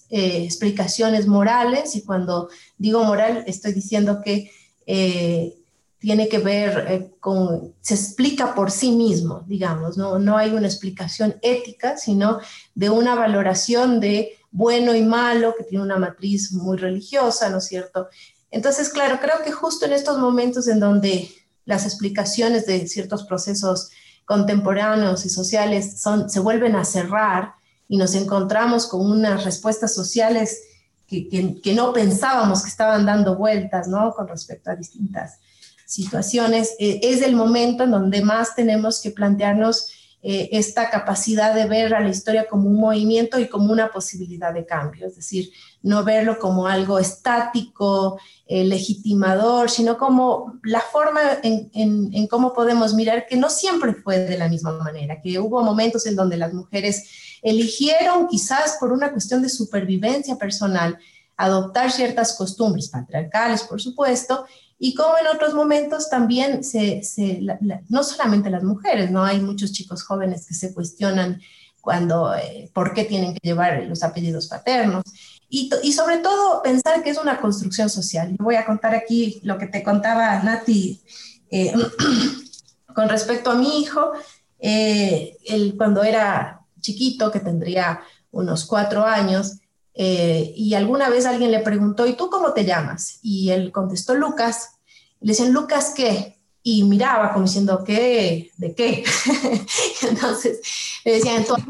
eh, 0.09 0.43
explicaciones 0.45 1.28
morales, 1.28 1.97
y 1.97 2.03
cuando 2.03 2.47
digo 2.78 3.03
moral, 3.03 3.43
estoy 3.45 3.74
diciendo 3.74 4.21
que 4.24 4.49
eh, 4.88 5.53
tiene 5.99 6.30
que 6.30 6.39
ver 6.39 7.11
con, 7.19 7.74
se 7.82 7.95
explica 7.95 8.55
por 8.55 8.71
sí 8.71 8.91
mismo, 8.91 9.43
digamos, 9.45 9.97
¿no? 9.97 10.17
no 10.17 10.38
hay 10.38 10.51
una 10.51 10.67
explicación 10.67 11.36
ética, 11.41 11.97
sino 11.97 12.39
de 12.74 12.89
una 12.89 13.15
valoración 13.15 13.99
de 13.99 14.38
bueno 14.54 14.95
y 14.95 15.01
malo, 15.01 15.54
que 15.58 15.66
tiene 15.66 15.84
una 15.84 15.97
matriz 15.97 16.54
muy 16.54 16.78
religiosa, 16.78 17.49
¿no 17.49 17.58
es 17.58 17.66
cierto? 17.66 18.08
Entonces, 18.49 18.88
claro, 18.88 19.20
creo 19.20 19.43
que 19.43 19.51
justo 19.51 19.86
en 19.86 19.91
estos 19.91 20.18
momentos 20.20 20.70
en 20.70 20.80
donde 20.80 21.30
las 21.66 21.86
explicaciones 21.86 22.66
de 22.66 22.88
ciertos 22.88 23.26
procesos 23.26 23.89
contemporáneos 24.24 25.26
y 25.26 25.30
sociales 25.30 26.01
se 26.28 26.39
vuelven 26.39 26.78
a 26.78 26.86
cerrar, 26.86 27.56
y 27.88 27.97
nos 27.97 28.16
encontramos 28.16 28.88
con 28.88 29.01
unas 29.01 29.43
respuestas 29.43 29.93
sociales 29.93 30.62
que, 31.08 31.30
que, 31.62 31.74
no 31.76 31.93
pensábamos 31.93 32.64
que 32.64 32.70
estaban 32.70 33.06
dando 33.06 33.36
vueltas, 33.36 33.88
¿no? 33.88 34.14
Con 34.16 34.28
respecto 34.28 34.72
a 34.72 34.76
distintas 34.76 35.38
situaciones, 35.86 36.74
eh, 36.80 37.01
es 37.04 37.22
el 37.22 37.36
momento 37.36 37.84
en 37.84 37.91
donde 37.91 38.24
más 38.24 38.56
tenemos 38.56 38.99
que 38.99 39.12
plantearnos 39.12 39.91
eh, 40.26 40.47
esta 40.53 40.89
capacidad 40.89 41.53
de 41.53 41.65
ver 41.65 41.93
a 41.93 41.99
la 41.99 42.07
historia 42.07 42.47
como 42.47 42.69
un 42.69 42.80
movimiento 42.80 43.39
y 43.39 43.49
como 43.49 43.74
una 43.74 43.91
posibilidad 43.91 44.53
de 44.53 44.65
cambio, 44.65 45.05
es 45.05 45.17
decir, 45.17 45.51
no 45.82 46.05
verlo 46.05 46.39
como 46.39 46.65
algo 46.65 46.97
estático, 46.97 48.17
eh, 48.47 48.63
legitimador, 48.63 49.69
sino 49.69 49.97
como 49.97 50.61
la 50.63 50.80
forma 50.80 51.19
en, 51.43 51.69
en, 51.74 52.28
cómo 52.28 52.53
podemos 52.53 52.93
mirar 52.93 53.28
que 53.28 53.36
no 53.36 53.49
siempre 53.49 53.95
fue 53.95 54.19
de 54.19 54.38
la 54.38 54.47
misma 54.47 54.71
manera, 54.71 55.19
que 55.21 55.39
hubo 55.39 55.61
momentos 55.61 56.05
en 56.05 56.15
donde 56.15 56.38
las 56.38 56.53
mujeres 56.53 57.03
eligieron, 57.41 58.30
quizás 58.30 58.78
por 58.80 58.93
una 58.93 59.11
cuestión 59.11 59.41
de 59.41 59.49
supervivencia 59.49 60.38
personal, 60.38 60.97
adoptar 61.36 61.91
ciertas 61.91 62.38
costumbres 62.38 62.88
patriarcales, 62.88 63.63
por 63.63 63.82
supuesto, 63.82 64.45
y 64.86 64.95
como 64.95 65.17
en 65.17 65.27
otros 65.34 65.53
momentos 65.53 66.09
también 66.09 66.61
se, 66.61 67.01
no 67.88 68.03
solamente 68.03 68.49
las 68.49 68.63
mujeres, 68.63 69.11
¿no? 69.11 69.23
Hay 69.23 69.39
muchos 69.39 69.71
chicos 69.71 70.03
jóvenes 70.03 70.45
que 70.45 70.53
se 70.53 70.73
cuestionan 70.73 71.41
cuando, 71.79 72.36
eh, 72.36 72.69
por 72.73 72.93
qué 72.93 73.05
tienen 73.05 73.34
que 73.34 73.39
llevar 73.41 73.81
los 73.84 74.03
apellidos 74.03 74.47
paternos. 74.47 75.05
Y, 75.47 75.69
sobre 75.93 76.17
todo 76.17 76.61
pensar 76.61 77.01
que 77.01 77.11
es 77.11 77.17
una 77.17 77.39
construcción 77.39 77.89
social. 77.89 78.36
Voy 78.39 78.55
a 78.55 78.65
contar 78.65 78.93
aquí 78.93 79.39
lo 79.43 79.57
que 79.57 79.67
te 79.67 79.84
contaba 79.84 80.43
Nati 80.43 81.01
eh, 81.49 81.73
con 82.93 83.07
respecto 83.07 83.51
a 83.51 83.55
mi 83.55 83.79
hijo. 83.79 84.11
Eh, 84.59 85.38
él, 85.45 85.75
cuando 85.77 86.03
era 86.03 86.59
chiquito, 86.81 87.31
que 87.31 87.39
tendría 87.39 88.01
unos 88.31 88.65
cuatro 88.65 89.05
años, 89.05 89.61
y 89.95 90.73
alguna 90.73 91.09
vez 91.09 91.25
alguien 91.25 91.51
le 91.51 91.59
preguntó, 91.59 92.07
¿y 92.07 92.13
tú 92.13 92.29
cómo 92.29 92.53
te 92.53 92.65
llamas? 92.65 93.19
Y 93.21 93.51
él 93.51 93.71
contestó 93.71 94.15
Lucas, 94.15 94.79
le 95.19 95.31
decían, 95.31 95.53
Lucas, 95.53 95.93
¿qué? 95.95 96.39
Y 96.63 96.83
miraba 96.83 97.33
como 97.33 97.45
diciendo, 97.45 97.83
¿qué? 97.83 98.51
¿De 98.57 98.73
qué? 98.73 99.03
Entonces, 100.09 100.61
le 101.05 101.15
decían, 101.15 101.37
entonces, 101.37 101.67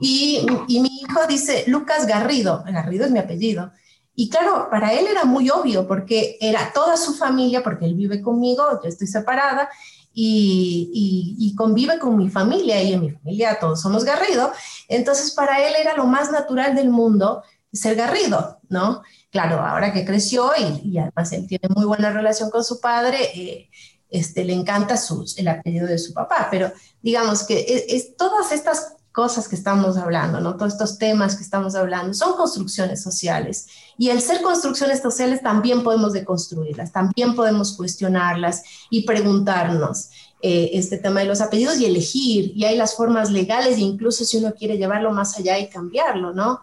y, 0.00 0.44
y 0.66 0.80
mi 0.80 0.88
hijo 1.00 1.26
dice, 1.28 1.64
Lucas 1.68 2.06
Garrido, 2.06 2.64
Garrido 2.66 3.04
es 3.04 3.12
mi 3.12 3.20
apellido. 3.20 3.70
Y 4.14 4.28
claro, 4.28 4.68
para 4.70 4.92
él 4.92 5.06
era 5.06 5.24
muy 5.24 5.48
obvio 5.48 5.86
porque 5.86 6.36
era 6.40 6.72
toda 6.72 6.96
su 6.96 7.14
familia, 7.14 7.62
porque 7.62 7.86
él 7.86 7.94
vive 7.94 8.20
conmigo, 8.20 8.64
yo 8.82 8.88
estoy 8.88 9.06
separada, 9.06 9.70
y, 10.14 10.90
y, 10.92 11.46
y, 11.46 11.54
convive 11.54 11.98
con 11.98 12.16
mi 12.16 12.28
familia 12.28 12.82
y 12.82 12.92
en 12.92 13.00
mi 13.00 13.10
familia 13.10 13.58
todos 13.58 13.80
somos 13.80 14.04
Garrido. 14.04 14.52
Entonces 14.88 15.32
para 15.32 15.66
él 15.66 15.74
era 15.80 15.96
lo 15.96 16.06
más 16.06 16.30
natural 16.30 16.74
del 16.74 16.90
mundo 16.90 17.42
ser 17.72 17.96
Garrido, 17.96 18.58
¿no? 18.68 19.02
claro, 19.32 19.60
ahora 19.60 19.92
que 19.92 20.04
creció 20.04 20.52
y, 20.56 20.98
además 20.98 21.32
él 21.32 21.48
tiene 21.48 21.68
muy 21.74 21.86
buena 21.86 22.12
relación 22.12 22.50
con 22.50 22.62
su 22.62 22.80
padre, 22.80 23.18
eh, 23.34 23.70
este, 24.10 24.44
le 24.44 24.52
encanta 24.52 24.94
el 25.36 25.48
apellido 25.48 25.86
de 25.86 25.98
su 25.98 26.12
papá, 26.12 26.48
pero 26.50 26.70
digamos 27.00 27.44
que 27.44 27.86
es, 27.88 28.14
todas 28.14 28.52
estas 28.52 28.94
cosas 29.12 29.46
que 29.46 29.56
estamos 29.56 29.96
hablando, 29.96 30.40
¿no? 30.40 30.56
Todos 30.56 30.72
estos 30.72 30.98
temas 30.98 31.36
que 31.36 31.42
estamos 31.42 31.74
hablando 31.74 32.14
son 32.14 32.34
construcciones 32.34 33.02
sociales 33.02 33.66
y 33.98 34.08
el 34.08 34.20
ser 34.20 34.42
construcciones 34.42 35.00
sociales 35.00 35.42
también 35.42 35.82
podemos 35.82 36.12
deconstruirlas, 36.12 36.92
también 36.92 37.34
podemos 37.34 37.76
cuestionarlas 37.76 38.62
y 38.90 39.04
preguntarnos 39.04 40.10
eh, 40.40 40.70
este 40.72 40.98
tema 40.98 41.20
de 41.20 41.26
los 41.26 41.40
apellidos 41.40 41.78
y 41.78 41.86
elegir, 41.86 42.52
y 42.56 42.64
hay 42.64 42.76
las 42.76 42.96
formas 42.96 43.30
legales, 43.30 43.78
incluso 43.78 44.24
si 44.24 44.38
uno 44.38 44.52
quiere 44.54 44.76
llevarlo 44.76 45.12
más 45.12 45.38
allá 45.38 45.58
y 45.58 45.68
cambiarlo, 45.68 46.32
¿no? 46.32 46.62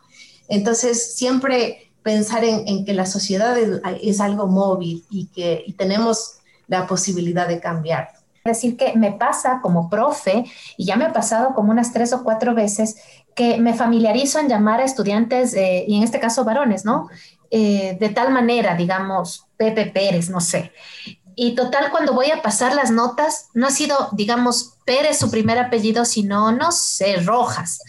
Entonces, 0.50 1.16
siempre 1.16 1.90
pensar 2.04 2.44
en, 2.44 2.84
que 2.84 2.94
la 2.94 3.06
sociedad 3.06 3.58
es, 3.58 4.20
algo 4.20 4.48
móvil 4.48 5.06
y 5.10 5.28
que 5.28 5.74
tenemos 5.78 6.40
la 6.68 6.88
posibilidad 6.88 7.48
de 7.48 7.60
cambiar. 7.60 8.19
Decir 8.44 8.78
que 8.78 8.96
me 8.96 9.12
pasa 9.12 9.60
como 9.62 9.90
profe, 9.90 10.46
y 10.78 10.86
ya 10.86 10.96
me 10.96 11.06
ha 11.06 11.14
pasado 11.14 11.54
como 11.54 11.72
unas 11.72 11.94
tres 11.94 12.14
o 12.14 12.24
cuatro 12.24 12.56
veces, 12.56 12.98
que 13.36 13.58
me 13.58 13.74
familiarizo 13.74 14.40
en 14.40 14.50
llamar 14.50 14.82
a 14.82 14.86
estudiantes, 14.86 15.54
eh, 15.54 15.86
y 15.88 15.98
en 15.98 16.04
este 16.04 16.20
caso 16.20 16.44
varones, 16.44 16.86
¿no? 16.86 17.10
Eh, 17.52 17.98
de 18.00 18.10
tal 18.10 18.32
manera, 18.32 18.76
digamos, 18.76 19.48
Pepe 19.58 19.86
Pérez, 19.88 20.30
no 20.30 20.40
sé. 20.40 20.72
Y 21.36 21.56
total, 21.56 21.90
cuando 21.90 22.14
voy 22.14 22.32
a 22.32 22.42
pasar 22.42 22.74
las 22.76 22.92
notas, 22.92 23.50
no 23.54 23.68
ha 23.68 23.72
sido, 23.72 24.10
digamos, 24.12 24.76
Pérez 24.86 25.18
su 25.20 25.32
primer 25.32 25.58
apellido, 25.58 26.04
sino, 26.04 26.52
no 26.52 26.72
sé, 26.72 27.16
Rojas. 27.18 27.80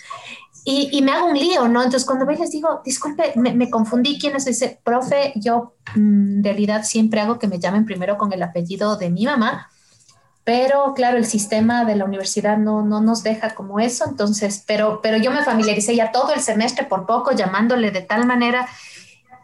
Y, 0.65 1.03
me 1.03 1.13
hago 1.13 1.27
un 1.27 1.39
lío, 1.39 1.67
¿no? 1.69 1.83
Entonces 1.83 2.07
cuando 2.07 2.27
voy 2.27 2.37
les 2.37 2.53
digo, 2.53 2.81
disculpe, 2.85 3.33
me, 3.35 3.71
confundí, 3.71 4.19
¿quién 4.19 4.37
es? 4.37 4.45
Dice, 4.45 4.79
profe, 4.85 5.33
yo 5.35 5.75
mm, 5.97 6.37
en 6.37 6.45
realidad 6.45 6.85
siempre 6.85 7.21
hago 7.21 7.39
que 7.39 7.49
me 7.49 7.59
llamen 7.59 7.87
primero 7.87 8.19
con 8.19 8.33
el 8.33 8.43
apellido 8.43 8.97
de 8.97 9.11
mi 9.11 9.25
mamá, 9.25 9.69
pero 10.51 10.95
claro, 10.95 11.17
el 11.17 11.27
sistema 11.27 11.85
de 11.85 11.95
la 11.95 12.05
universidad 12.05 12.59
no, 12.59 12.83
no 12.83 13.01
nos 13.01 13.23
deja 13.23 13.55
como 13.55 13.79
eso, 13.79 14.05
entonces, 14.09 14.65
pero, 14.67 14.99
pero 15.01 15.17
yo 15.17 15.31
me 15.31 15.45
familiaricé 15.45 15.95
ya 15.95 16.11
todo 16.11 16.35
el 16.35 16.41
semestre 16.41 16.87
por 16.87 17.07
poco 17.07 17.31
llamándole 17.31 17.93
de 17.93 18.01
tal 18.01 18.27
manera 18.27 18.67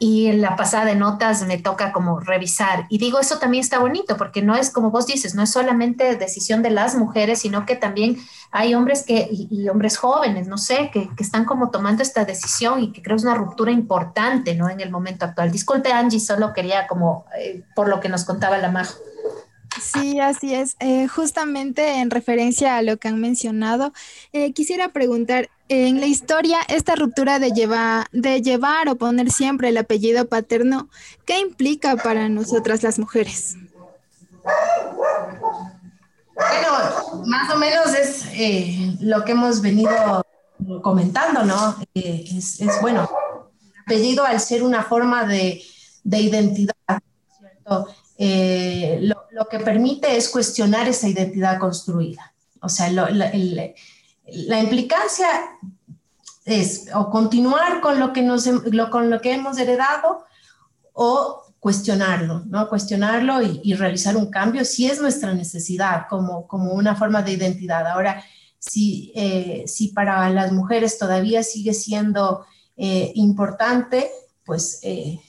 y 0.01 0.27
en 0.27 0.41
la 0.41 0.57
pasada 0.57 0.85
de 0.85 0.97
notas 0.97 1.47
me 1.47 1.59
toca 1.59 1.93
como 1.93 2.19
revisar. 2.19 2.87
Y 2.89 2.99
digo, 2.99 3.21
eso 3.21 3.39
también 3.39 3.63
está 3.63 3.79
bonito, 3.79 4.17
porque 4.17 4.43
no 4.43 4.57
es 4.57 4.71
como 4.71 4.91
vos 4.91 5.07
dices, 5.07 5.37
no 5.37 5.45
es 5.45 5.53
solamente 5.53 6.17
decisión 6.17 6.61
de 6.65 6.71
las 6.71 6.97
mujeres, 6.97 7.39
sino 7.39 7.67
que 7.67 7.77
también 7.77 8.17
hay 8.51 8.75
hombres 8.75 9.05
que, 9.05 9.29
y, 9.31 9.69
hombres 9.69 9.99
jóvenes, 9.99 10.49
no 10.49 10.59
sé, 10.59 10.91
que, 10.93 11.09
que, 11.15 11.23
están 11.23 11.45
como 11.45 11.71
tomando 11.71 12.03
esta 12.03 12.25
decisión 12.25 12.83
y 12.83 12.91
que 12.91 13.01
creo 13.01 13.15
es 13.15 13.23
una 13.23 13.37
ruptura 13.37 13.71
importante, 13.71 14.57
¿no? 14.57 14.69
En 14.69 14.81
el 14.81 14.91
momento 14.91 15.25
actual. 15.25 15.53
Disculpe, 15.53 15.93
Angie, 15.93 16.19
solo 16.19 16.53
quería 16.53 16.89
como, 16.89 17.27
eh, 17.39 17.63
por 17.77 17.89
lo 17.89 18.01
que 18.01 18.09
nos 18.09 18.25
contaba 18.25 18.59
la 18.59 18.73
Majo. 18.73 18.97
Sí, 19.81 20.21
así 20.21 20.55
es. 20.55 20.77
Eh, 20.81 21.07
justamente 21.09 22.01
en 22.01 22.11
referencia 22.11 22.77
a 22.77 22.83
lo 22.83 22.97
que 22.97 23.09
han 23.09 23.21
mencionado, 23.21 23.93
eh, 24.33 24.53
quisiera 24.53 24.89
preguntar, 24.89 25.51
en 25.69 25.99
la 26.01 26.07
historia, 26.07 26.59
esta 26.69 26.95
ruptura 26.95 27.41
de, 27.41 27.51
llevar, 27.51 28.07
de 28.13 28.41
llevar 28.41 28.89
o 28.89 28.97
poner 28.97 29.33
siempre 29.33 29.71
el 29.71 29.77
apellido 29.79 30.29
paterno, 30.29 30.89
¿qué 31.25 31.41
implica 31.41 31.97
para 31.97 32.29
nosotras 32.29 32.85
las 32.85 33.01
mujeres? 33.01 33.57
Bueno, 36.35 37.25
más 37.27 37.53
o 37.53 37.59
menos 37.59 37.95
es 37.95 38.27
eh, 38.35 38.97
lo 39.01 39.25
que 39.25 39.33
hemos 39.33 39.61
venido 39.61 40.25
comentando, 40.83 41.43
¿no? 41.43 41.77
es, 41.95 42.61
bueno, 42.81 43.09
el 43.75 43.83
apellido 43.83 44.25
al 44.25 44.39
ser 44.41 44.63
una 44.63 44.85
forma 44.85 45.27
de, 45.27 45.63
identidad, 46.05 46.75
¿cierto? 47.39 47.89
Lo, 48.19 49.27
lo 49.31 49.49
que 49.49 49.59
permite 49.59 50.17
es 50.17 50.29
cuestionar 50.29 50.89
esa 50.89 51.09
identidad 51.09 51.59
construida. 51.59 52.33
O 52.61 52.69
sea, 52.69 52.91
la 52.91 54.61
implicancia 54.61 55.29
es 56.47 56.87
o 56.95 57.11
continuar 57.11 57.81
con 57.81 57.99
lo, 57.99 58.13
que 58.13 58.23
nos, 58.23 58.49
con 58.91 59.11
lo 59.11 59.21
que 59.21 59.35
hemos 59.35 59.59
heredado 59.59 60.25
o 60.93 61.43
cuestionarlo, 61.59 62.45
¿no? 62.47 62.69
Cuestionarlo 62.69 63.43
y, 63.43 63.75
realizar 63.75 64.17
un 64.17 64.31
cambio 64.31 64.65
si 64.65 64.87
es 64.87 65.01
nuestra 65.01 65.35
necesidad 65.35 66.07
como, 66.09 66.47
como 66.47 66.73
una 66.73 66.95
forma 66.95 67.23
de 67.23 67.33
identidad. 67.33 67.87
Ahora, 67.89 68.25
si, 68.59 69.13
eh, 69.17 69.65
si 69.67 69.89
para 69.89 70.31
las 70.31 70.53
mujeres 70.53 70.99
todavía 70.99 71.43
sigue 71.43 71.75
siendo 71.75 72.47
eh, 72.77 73.11
importante, 73.17 74.09
pues 74.45 74.79
eh, 74.83 75.21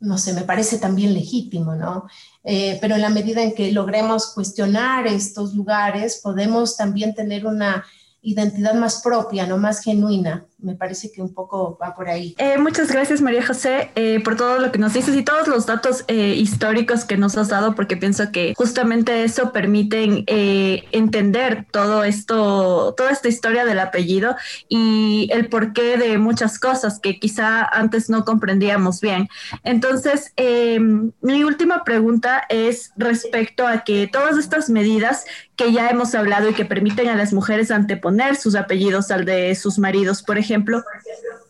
no 0.00 0.18
sé, 0.18 0.32
me 0.32 0.42
parece 0.42 0.78
también 0.78 1.14
legítimo, 1.14 1.74
¿no? 1.74 2.06
Eh, 2.42 2.78
pero 2.80 2.94
en 2.94 3.00
la 3.00 3.08
medida 3.08 3.42
en 3.42 3.54
que 3.54 3.72
logremos 3.72 4.32
cuestionar 4.34 5.06
estos 5.06 5.54
lugares, 5.54 6.20
podemos 6.22 6.76
también 6.76 7.14
tener 7.14 7.46
una 7.46 7.84
identidad 8.20 8.74
más 8.74 9.00
propia, 9.02 9.46
no 9.46 9.58
más 9.58 9.82
genuina. 9.82 10.46
Me 10.64 10.74
parece 10.74 11.12
que 11.12 11.20
un 11.20 11.34
poco 11.34 11.78
va 11.80 11.94
por 11.94 12.08
ahí. 12.08 12.34
Eh, 12.38 12.56
muchas 12.58 12.90
gracias, 12.90 13.20
María 13.20 13.46
José, 13.46 13.90
eh, 13.94 14.20
por 14.24 14.36
todo 14.36 14.58
lo 14.58 14.72
que 14.72 14.78
nos 14.78 14.94
dices 14.94 15.14
y 15.14 15.22
todos 15.22 15.46
los 15.46 15.66
datos 15.66 16.04
eh, 16.08 16.34
históricos 16.36 17.04
que 17.04 17.18
nos 17.18 17.36
has 17.36 17.48
dado, 17.48 17.74
porque 17.74 17.96
pienso 17.96 18.32
que 18.32 18.54
justamente 18.56 19.24
eso 19.24 19.52
permite 19.52 20.24
entender 20.92 21.66
todo 21.70 22.02
esto, 22.02 22.94
toda 22.96 23.10
esta 23.10 23.28
historia 23.28 23.64
del 23.64 23.78
apellido 23.78 24.36
y 24.68 25.28
el 25.32 25.48
porqué 25.48 25.98
de 25.98 26.16
muchas 26.18 26.58
cosas 26.58 26.98
que 26.98 27.20
quizá 27.20 27.64
antes 27.64 28.08
no 28.08 28.24
comprendíamos 28.24 29.00
bien. 29.00 29.28
Entonces, 29.64 30.32
mi 31.20 31.44
última 31.44 31.84
pregunta 31.84 32.44
es 32.48 32.92
respecto 32.96 33.66
a 33.66 33.84
que 33.84 34.08
todas 34.10 34.38
estas 34.38 34.70
medidas 34.70 35.26
que 35.56 35.72
ya 35.72 35.88
hemos 35.88 36.14
hablado 36.14 36.50
y 36.50 36.54
que 36.54 36.64
permiten 36.64 37.08
a 37.08 37.16
las 37.16 37.32
mujeres 37.32 37.70
anteponer 37.70 38.36
sus 38.36 38.54
apellidos 38.56 39.10
al 39.10 39.24
de 39.24 39.54
sus 39.54 39.78
maridos, 39.78 40.22
por 40.22 40.38
ejemplo, 40.38 40.53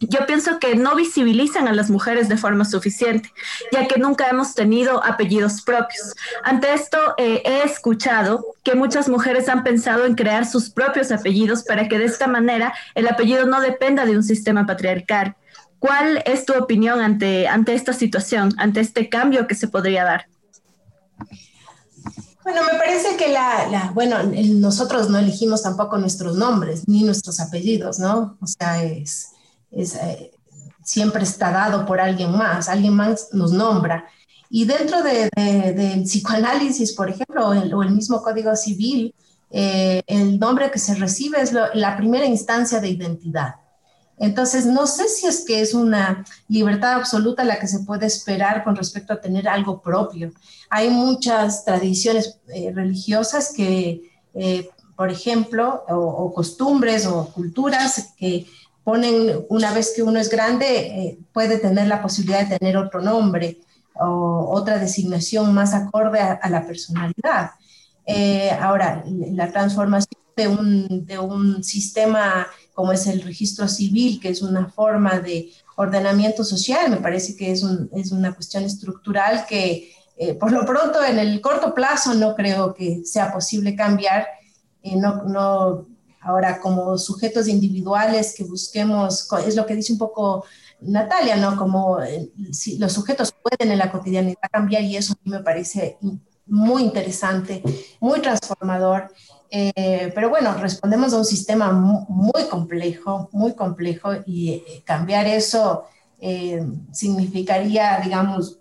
yo 0.01 0.27
pienso 0.27 0.59
que 0.59 0.77
no 0.77 0.95
visibilizan 0.95 1.69
a 1.69 1.73
las 1.73 1.91
mujeres 1.91 2.29
de 2.29 2.37
forma 2.37 2.65
suficiente, 2.65 3.31
ya 3.73 3.87
que 3.87 3.99
nunca 3.99 4.29
hemos 4.29 4.55
tenido 4.55 5.05
apellidos 5.05 5.63
propios. 5.63 6.15
Ante 6.43 6.73
esto, 6.73 6.99
eh, 7.19 7.43
he 7.45 7.63
escuchado 7.65 8.45
que 8.63 8.75
muchas 8.75 9.09
mujeres 9.09 9.49
han 9.49 9.65
pensado 9.65 10.07
en 10.07 10.15
crear 10.15 10.47
sus 10.47 10.71
propios 10.71 11.13
apellidos 11.13 11.65
para 11.65 11.89
que 11.89 11.99
de 11.99 12.07
esta 12.07 12.27
manera 12.27 12.75
el 12.95 13.09
apellido 13.09 13.47
no 13.47 13.61
dependa 13.61 14.05
de 14.05 14.17
un 14.17 14.23
sistema 14.23 14.67
patriarcal. 14.67 15.37
¿Cuál 15.79 16.23
es 16.25 16.47
tu 16.47 16.55
opinión 16.55 17.01
ante, 17.01 17.47
ante 17.47 17.75
esta 17.75 17.93
situación, 17.93 18.55
ante 18.57 18.81
este 18.81 19.09
cambio 19.09 19.47
que 19.47 19.55
se 19.55 19.69
podría 19.69 20.05
dar? 20.05 20.27
Bueno, 22.45 22.61
me 22.71 22.79
parece 22.79 23.17
que 23.17 23.29
la, 23.29 23.91
bueno, 23.95 24.19
nosotros 24.23 25.09
no 25.09 25.19
elegimos 25.19 25.63
tampoco 25.63 25.97
nuestros 25.97 26.37
nombres 26.37 26.87
ni 26.87 27.03
nuestros 27.03 27.41
apellidos, 27.41 27.99
¿no? 27.99 28.37
O 28.41 28.47
sea, 28.47 28.85
es, 28.85 29.31
es 29.71 29.95
eh, 29.95 30.31
siempre 30.85 31.23
está 31.23 31.51
dado 31.51 31.87
por 31.87 32.01
alguien 32.01 32.33
más, 32.33 32.69
alguien 32.69 32.95
más 32.95 33.29
nos 33.33 33.53
nombra. 33.53 34.07
Y 34.51 34.67
dentro 34.67 35.03
del 35.03 35.31
de, 35.35 36.03
psicoanálisis, 36.05 36.93
por 36.93 37.09
ejemplo, 37.09 37.49
o 37.49 37.83
el, 37.83 37.91
mismo 37.91 38.23
Código 38.23 38.55
Civil, 38.55 39.15
eh, 39.51 40.03
el 40.07 40.39
nombre 40.39 40.71
que 40.71 40.79
se 40.79 40.95
recibe 40.95 41.41
es 41.41 41.53
la 41.53 41.97
primera 41.97 42.27
instancia 42.27 42.79
de 42.79 42.91
identidad. 42.91 43.55
Entonces, 44.19 44.67
no 44.67 44.87
sé 44.87 45.09
si 45.09 45.27
es 45.27 45.45
que 45.45 45.61
es 45.61 45.75
una 45.75 46.25
libertad 46.49 46.93
absoluta 46.93 47.45
la 47.45 47.59
que 47.59 47.67
se 47.67 47.81
puede 47.81 48.07
esperar 48.07 48.63
con 48.65 48.77
respecto 48.77 49.13
a 49.13 49.21
tener 49.21 49.49
algo 49.49 49.81
propio. 49.81 50.33
Hay 50.71 50.91
muchas 50.91 51.65
tradiciones 51.65 52.39
eh, 52.49 52.73
religiosas 52.73 53.53
que, 53.55 54.11
por 54.97 55.11
ejemplo, 55.11 55.85
o, 55.89 56.33
costumbres 56.33 57.07
o 57.07 57.27
culturas 57.33 58.15
que 58.17 58.47
ponen, 58.85 59.45
una 59.49 59.73
vez 59.73 59.93
que 59.97 60.03
uno 60.03 60.21
es 60.21 60.29
grande, 60.29 60.67
eh, 60.67 61.19
puede 61.33 61.59
tener 61.59 61.89
la 61.89 62.03
posibilidad 62.03 62.47
de 62.47 62.59
tener 62.59 62.77
otro 62.77 63.01
nombre 63.01 63.59
o 63.95 64.51
otra 64.51 64.79
designación 64.79 65.55
más 65.55 65.73
acorde 65.73 66.21
a, 66.21 66.49
la 66.51 66.67
personalidad. 66.67 67.53
Eh, 68.07 68.51
ahora, 68.51 69.03
la 69.07 69.51
transformación 69.51 70.21
de 70.37 70.49
un, 70.49 71.07
de 71.07 71.19
un, 71.19 71.65
sistema 71.65 72.47
como 72.75 72.93
es 72.93 73.07
el 73.07 73.23
registro 73.23 73.69
civil, 73.69 74.21
que 74.21 74.29
es 74.29 74.43
una 74.43 74.69
forma 74.69 75.21
de 75.21 75.51
ordenamiento 75.77 76.45
social, 76.45 76.91
me 76.91 76.99
parece 76.99 77.35
que 77.37 77.51
es, 77.51 77.63
un, 77.63 77.89
es 77.95 78.13
una 78.13 78.35
cuestión 78.35 78.65
estructural 78.65 79.47
que 79.49 79.93
eh, 80.17 80.35
por 80.35 80.53
lo 80.53 80.65
pronto 80.67 81.03
en 81.03 81.19
el 81.19 81.41
corto 81.41 81.75
plazo 81.75 82.15
no 82.15 82.35
creo 82.35 82.75
que 82.75 83.05
sea 83.05 83.33
posible 83.33 83.75
cambiar. 83.75 84.27
no, 84.83 85.25
no, 85.25 85.87
Ahora, 86.25 86.59
como 86.59 86.97
sujetos 86.97 87.49
individuales 87.49 88.35
que 88.35 88.45
busquemos, 88.45 89.29
es 89.47 89.57
lo 89.57 89.67
que 89.67 89.77
dice 89.77 89.93
un 89.93 89.99
poco 89.99 90.47
Natalia, 90.81 91.37
¿no? 91.37 91.55
Como 91.55 92.01
eh, 92.01 92.33
si 92.51 92.79
los 92.79 92.93
sujetos 92.93 93.33
pueden 93.33 93.73
en 93.73 93.79
la 93.79 93.93
cotidianidad 93.93 94.39
cambiar 94.51 94.83
y 94.85 94.97
eso 94.97 95.13
a 95.13 95.17
mí 95.23 95.31
me 95.31 95.43
parece 95.43 95.99
muy 96.47 96.83
interesante, 96.83 97.63
muy 98.01 98.21
transformador. 98.21 99.13
Eh, 99.51 100.11
pero 100.15 100.31
bueno, 100.31 100.55
respondemos 100.55 101.13
a 101.13 101.19
un 101.19 101.25
sistema 101.25 101.71
muy 101.73 102.49
complejo, 102.51 103.29
muy 103.33 103.55
complejo 103.55 104.11
y 104.27 104.51
eh, 104.51 104.83
cambiar 104.85 105.27
eso 105.27 105.85
significaría, 106.91 108.01
digamos, 108.03 108.59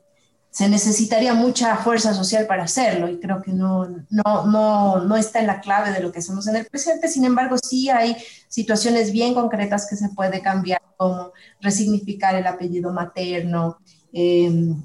se 0.54 0.70
necesitaría 0.70 1.34
mucha 1.34 1.78
fuerza 1.78 2.14
social 2.14 2.46
para 2.46 2.66
hacerlo 2.66 3.10
y 3.10 3.20
creo 3.20 3.42
que 3.42 3.52
no, 3.52 3.88
no, 4.12 4.46
no, 4.46 5.00
no, 5.00 5.18
está 5.18 5.40
en 5.40 5.48
la 5.48 5.60
clave 5.60 5.90
de 5.92 6.00
lo 6.00 6.12
que 6.12 6.20
hacemos 6.20 6.48
en 6.48 6.56
el 6.56 6.68
presente. 6.68 7.08
Sin 7.08 7.26
embargo, 7.26 7.56
sí 7.58 7.90
hay 7.90 8.16
situaciones 8.50 9.12
bien 9.12 9.34
concretas 9.34 9.88
que 9.90 9.96
se 9.96 10.10
puede 10.10 10.44
cambiar, 10.44 10.80
como 10.96 11.32
resignificar 11.60 12.36
el 12.36 12.46
apellido 12.46 12.94
materno, 12.94 13.80
em, 14.12 14.80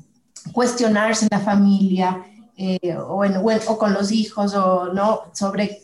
cuestionarse 0.55 1.27
en 1.27 1.39
la 1.39 1.45
familia 1.45 2.25
eh, 2.59 2.97
o, 2.99 3.79
con 3.79 3.95
los 3.95 4.13
hijos 4.13 4.55
o 4.55 4.93
no 4.93 5.23
sobre 5.33 5.81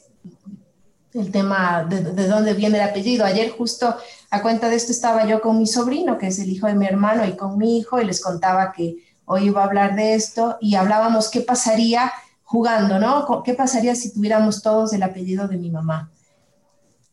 el 1.14 1.31
tema 1.31 1.85
de, 1.85 2.03
de 2.03 2.27
dónde 2.27 2.53
viene 2.53 2.79
el 2.79 2.89
apellido. 2.89 3.25
Ayer 3.25 3.51
justo 3.51 3.95
a 4.31 4.43
cuenta 4.43 4.68
de 4.68 4.77
esto 4.77 4.91
estaba 4.91 5.25
yo 5.27 5.41
con 5.41 5.57
mi 5.57 5.66
sobrino, 5.66 6.18
que 6.18 6.27
es 6.27 6.39
el 6.41 6.51
hijo 6.51 6.66
de 6.66 6.75
mi 6.75 6.87
hermano, 6.87 7.25
y 7.25 7.37
con 7.37 7.57
mi 7.57 7.79
hijo, 7.79 8.01
y 8.01 8.05
les 8.05 8.20
contaba 8.20 8.72
que 8.72 8.97
hoy 9.25 9.45
iba 9.45 9.62
a 9.62 9.66
hablar 9.66 9.95
de 9.95 10.14
esto 10.14 10.59
y 10.61 10.75
hablábamos 10.75 11.31
qué 11.31 11.41
pasaría 11.41 12.12
jugando, 12.43 12.99
¿no? 12.99 13.43
¿Qué 13.43 13.55
pasaría 13.55 13.95
si 13.95 14.12
tuviéramos 14.12 14.62
todos 14.62 14.93
el 14.93 15.03
apellido 15.03 15.49
de 15.49 15.57
mi 15.57 15.70
mamá? 15.70 16.11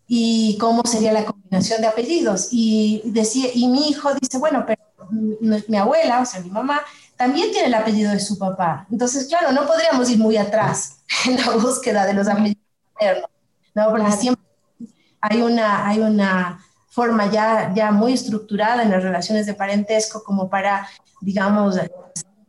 Y 0.08 0.58
cómo 0.60 0.84
sería 0.84 1.14
la 1.14 1.26
combinación 1.26 1.82
de 1.82 1.88
apellidos. 1.88 2.50
Y, 2.52 3.02
decía, 3.06 3.50
y 3.54 3.68
mi 3.68 3.90
hijo 3.90 4.10
dice, 4.20 4.38
bueno, 4.38 4.66
pero 4.68 4.82
mi, 5.40 5.78
abuela, 5.78 6.22
o 6.22 6.26
sea, 6.26 6.42
mi 6.42 6.50
mamá, 6.50 6.82
también 7.22 7.52
tiene 7.52 7.68
el 7.68 7.74
apellido 7.76 8.12
de 8.12 8.20
su 8.20 8.40
papá. 8.40 8.88
Entonces, 8.92 9.28
claro, 9.28 9.52
no 9.52 9.68
podríamos 9.68 10.10
ir 10.10 10.18
muy 10.18 10.38
atrás 10.38 11.04
en 11.28 11.38
la 11.38 11.52
búsqueda 11.52 12.08
de 12.08 12.16
los 12.16 12.28
apellidos 12.28 12.64
maternos, 12.96 13.30
¿no? 13.76 13.90
Porque 13.92 14.12
siempre 14.14 14.44
hay 15.22 15.44
una, 15.44 15.88
hay 15.88 16.00
una 16.00 16.66
forma 16.90 17.30
ya, 17.30 17.72
ya 17.76 17.92
muy 17.92 18.14
estructurada 18.14 18.82
en 18.82 18.90
las 18.90 19.04
relaciones 19.04 19.46
de 19.46 19.54
parentesco 19.54 20.24
como 20.24 20.50
para 20.50 20.88
digamos, 21.22 21.80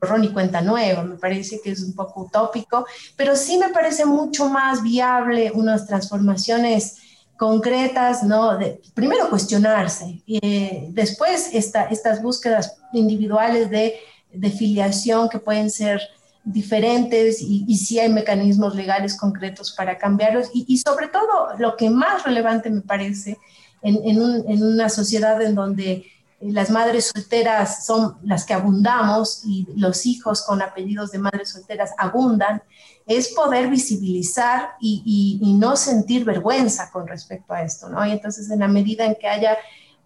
Ron 0.00 0.24
y 0.24 0.32
cuenta 0.32 0.62
nueva, 0.62 1.02
me 1.02 1.16
parece 1.16 1.60
que 1.60 1.72
es 1.72 1.82
un 1.82 1.94
poco 1.94 2.22
utópico, 2.22 2.86
pero 3.14 3.36
sí 3.36 3.58
me 3.58 3.68
parece 3.68 4.06
mucho 4.06 4.48
más 4.48 4.82
viable 4.82 5.52
unas 5.54 5.86
transformaciones 5.86 6.96
concretas, 7.36 8.22
¿no? 8.22 8.56
De, 8.56 8.80
primero 8.94 9.28
cuestionarse, 9.28 10.22
y 10.24 10.38
eh, 10.40 10.88
después 10.92 11.50
esta, 11.52 11.84
estas 11.84 12.22
búsquedas 12.22 12.78
individuales 12.94 13.68
de, 13.68 13.96
de, 14.32 14.50
filiación 14.50 15.28
que 15.28 15.38
pueden 15.38 15.70
ser 15.70 16.00
diferentes 16.44 17.40
y, 17.40 17.64
y 17.68 17.76
si 17.76 18.00
hay 18.00 18.08
mecanismos 18.08 18.74
legales 18.74 19.16
concretos 19.16 19.72
para 19.72 19.98
cambiarlos 19.98 20.48
y, 20.52 20.64
y, 20.66 20.78
sobre 20.78 21.08
todo 21.08 21.56
lo 21.58 21.76
que 21.76 21.88
más 21.88 22.24
relevante 22.24 22.68
me 22.68 22.80
parece 22.80 23.38
en, 23.80 24.00
en, 24.04 24.20
un, 24.20 24.50
en 24.50 24.62
una 24.62 24.88
sociedad 24.88 25.40
en 25.40 25.54
donde 25.54 26.06
las 26.42 26.70
madres 26.70 27.12
solteras 27.14 27.86
son 27.86 28.16
las 28.24 28.44
que 28.44 28.54
abundamos 28.54 29.42
y 29.46 29.66
los 29.76 30.06
hijos 30.06 30.42
con 30.42 30.60
apellidos 30.60 31.12
de 31.12 31.18
madres 31.18 31.50
solteras 31.50 31.92
abundan, 31.98 32.62
es 33.06 33.28
poder 33.28 33.68
visibilizar 33.68 34.72
y, 34.80 35.40
no 35.58 35.76
sentir 35.76 36.24
vergüenza 36.24 36.90
con 36.90 37.06
respecto 37.06 37.52
a 37.52 37.62
esto, 37.62 37.88
¿no? 37.88 38.04
Y 38.04 38.10
entonces 38.10 38.50
en 38.50 38.60
la 38.60 38.68
medida 38.68 39.04
en 39.04 39.14
que 39.14 39.28
haya 39.28 39.56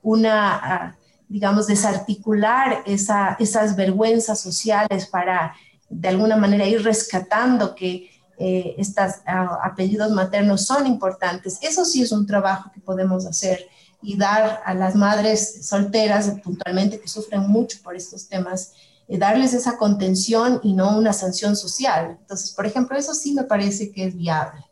una, 0.02 0.98
digamos, 1.28 1.66
desarticular 1.66 2.82
esas 2.86 3.76
vergüenzas 3.76 4.40
sociales 4.40 5.06
para 5.06 5.54
de 5.88 6.08
alguna 6.08 6.36
manera 6.36 6.66
ir 6.66 6.82
rescatando 6.82 7.74
que 7.74 8.10
eh, 8.38 8.74
estos 8.76 9.14
ah, 9.26 9.58
apellidos 9.62 10.10
maternos 10.12 10.66
son 10.66 10.86
importantes, 10.86 11.58
eso 11.62 11.84
sí 11.84 12.02
es 12.02 12.12
un 12.12 12.26
trabajo 12.26 12.70
que 12.72 12.80
podemos 12.80 13.24
hacer 13.24 13.66
y 14.02 14.16
dar 14.16 14.62
a 14.64 14.74
las 14.74 14.94
madres 14.94 15.66
solteras 15.66 16.30
puntualmente 16.44 17.00
que 17.00 17.08
sufren 17.08 17.48
mucho 17.48 17.78
por 17.82 17.96
estos 17.96 18.28
temas, 18.28 18.72
eh, 19.08 19.18
darles 19.18 19.54
esa 19.54 19.76
contención 19.78 20.60
y 20.62 20.74
no 20.74 20.98
una 20.98 21.12
sanción 21.12 21.56
social. 21.56 22.18
Entonces, 22.20 22.52
por 22.52 22.66
ejemplo, 22.66 22.96
eso 22.96 23.14
sí 23.14 23.32
me 23.32 23.44
parece 23.44 23.90
que 23.90 24.04
es 24.04 24.16
viable. 24.16 24.66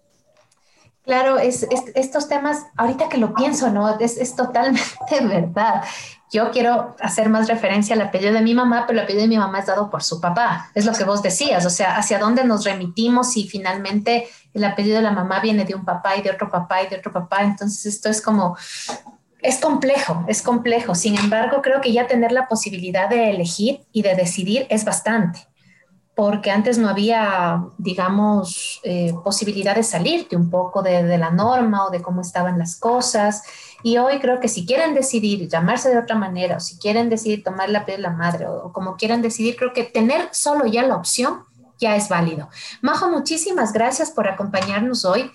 Claro, 1.04 1.38
es, 1.38 1.66
estos 1.94 2.28
temas, 2.28 2.64
ahorita 2.76 3.10
que 3.10 3.18
lo 3.18 3.34
pienso, 3.34 3.70
¿no? 3.70 3.98
Es, 3.98 4.16
es, 4.16 4.34
totalmente 4.36 5.20
verdad. 5.22 5.82
Yo 6.34 6.50
quiero 6.50 6.96
hacer 6.98 7.28
más 7.28 7.46
referencia 7.46 7.94
al 7.94 8.02
apellido 8.02 8.32
de 8.32 8.42
mi 8.42 8.54
mamá, 8.54 8.86
pero 8.88 8.98
el 8.98 9.04
apellido 9.04 9.22
de 9.22 9.28
mi 9.28 9.38
mamá 9.38 9.60
es 9.60 9.66
dado 9.66 9.88
por 9.88 10.02
su 10.02 10.20
papá. 10.20 10.68
Es 10.74 10.84
lo 10.84 10.92
que 10.92 11.04
vos 11.04 11.22
decías, 11.22 11.64
o 11.64 11.70
sea, 11.70 11.96
hacia 11.96 12.18
dónde 12.18 12.42
nos 12.42 12.64
remitimos 12.64 13.36
y 13.36 13.46
finalmente 13.46 14.26
el 14.52 14.64
apellido 14.64 14.96
de 14.96 15.02
la 15.02 15.12
mamá 15.12 15.38
viene 15.38 15.64
de 15.64 15.76
un 15.76 15.84
papá 15.84 16.16
y 16.16 16.22
de 16.22 16.32
otro 16.32 16.50
papá 16.50 16.82
y 16.82 16.88
de 16.88 16.96
otro 16.96 17.12
papá. 17.12 17.42
Entonces, 17.42 17.86
esto 17.86 18.08
es 18.08 18.20
como 18.20 18.56
es 19.44 19.60
complejo, 19.60 20.24
es 20.26 20.42
complejo. 20.42 20.96
Sin 20.96 21.16
embargo, 21.16 21.62
creo 21.62 21.80
que 21.80 21.92
ya 21.92 22.08
tener 22.08 22.32
la 22.32 22.48
posibilidad 22.48 23.08
de 23.08 23.30
elegir 23.30 23.86
y 23.92 24.02
de 24.02 24.16
decidir 24.16 24.66
es 24.70 24.84
bastante, 24.84 25.46
porque 26.16 26.50
antes 26.50 26.78
no 26.78 26.88
había, 26.88 27.62
digamos, 27.78 28.80
eh, 28.82 29.14
posibilidad 29.22 29.76
de 29.76 29.84
salirte 29.84 30.34
un 30.34 30.50
poco 30.50 30.82
de, 30.82 31.16
la 31.16 31.30
norma 31.30 31.86
o 31.86 31.90
de 31.90 32.02
cómo 32.02 32.22
estaban 32.22 32.58
las 32.58 32.74
cosas. 32.74 33.44
Y 33.84 33.98
hoy 33.98 34.18
creo 34.18 34.40
que 34.40 34.48
si 34.48 34.64
quieren 34.64 34.94
decidir 34.94 35.46
llamarse 35.46 35.90
de 35.90 35.98
otra 35.98 36.16
manera, 36.16 36.56
o 36.56 36.60
si 36.60 36.78
quieren 36.78 37.10
decidir 37.10 37.44
tomar 37.44 37.68
la 37.68 37.84
piel 37.84 37.98
de 37.98 38.02
la 38.04 38.10
madre, 38.10 38.46
o, 38.46 38.64
o 38.64 38.72
como 38.72 38.96
quieran 38.96 39.20
decidir, 39.20 39.56
creo 39.56 39.74
que 39.74 39.84
tener 39.84 40.30
solo 40.32 40.64
ya 40.64 40.82
la 40.82 40.96
opción 40.96 41.44
ya 41.78 41.94
es 41.94 42.08
válido. 42.08 42.48
Majo, 42.80 43.10
muchísimas 43.10 43.74
gracias 43.74 44.10
por 44.10 44.26
acompañarnos 44.26 45.04
hoy 45.04 45.30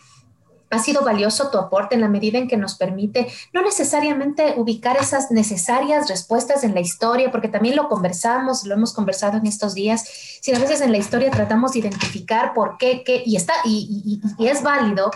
ha 0.70 0.80
sido 0.80 1.04
valioso 1.04 1.50
tu 1.50 1.58
aporte 1.58 1.96
en 1.96 2.02
la 2.02 2.08
medida 2.08 2.38
en 2.38 2.48
que 2.48 2.58
nos 2.58 2.76
permite 2.76 3.28
no 3.54 3.62
necesariamente 3.62 4.54
ubicar 4.58 4.98
esas 4.98 5.32
necesarias 5.32 6.10
respuestas 6.10 6.64
en 6.64 6.74
la 6.74 6.80
historia, 6.80 7.32
porque 7.32 7.48
también 7.48 7.76
lo 7.76 7.90
conversamos, 7.90 8.66
lo 8.66 8.76
hemos 8.76 8.94
conversado 8.94 9.38
en 9.38 9.48
estos 9.48 9.74
días, 9.74 10.06
si 10.42 10.54
a 10.54 10.60
veces 10.60 10.82
en 10.82 10.92
la 10.92 10.98
historia 10.98 11.32
tratamos 11.32 11.74
de 11.74 11.80
identificar 11.80 12.54
por 12.54 12.78
qué, 12.78 13.04
qué, 13.04 13.24
y 13.26 13.36
está, 13.36 13.54
y, 13.66 14.22
y, 14.38 14.44
y 14.44 14.48
es 14.48 14.64
válido, 14.64 15.12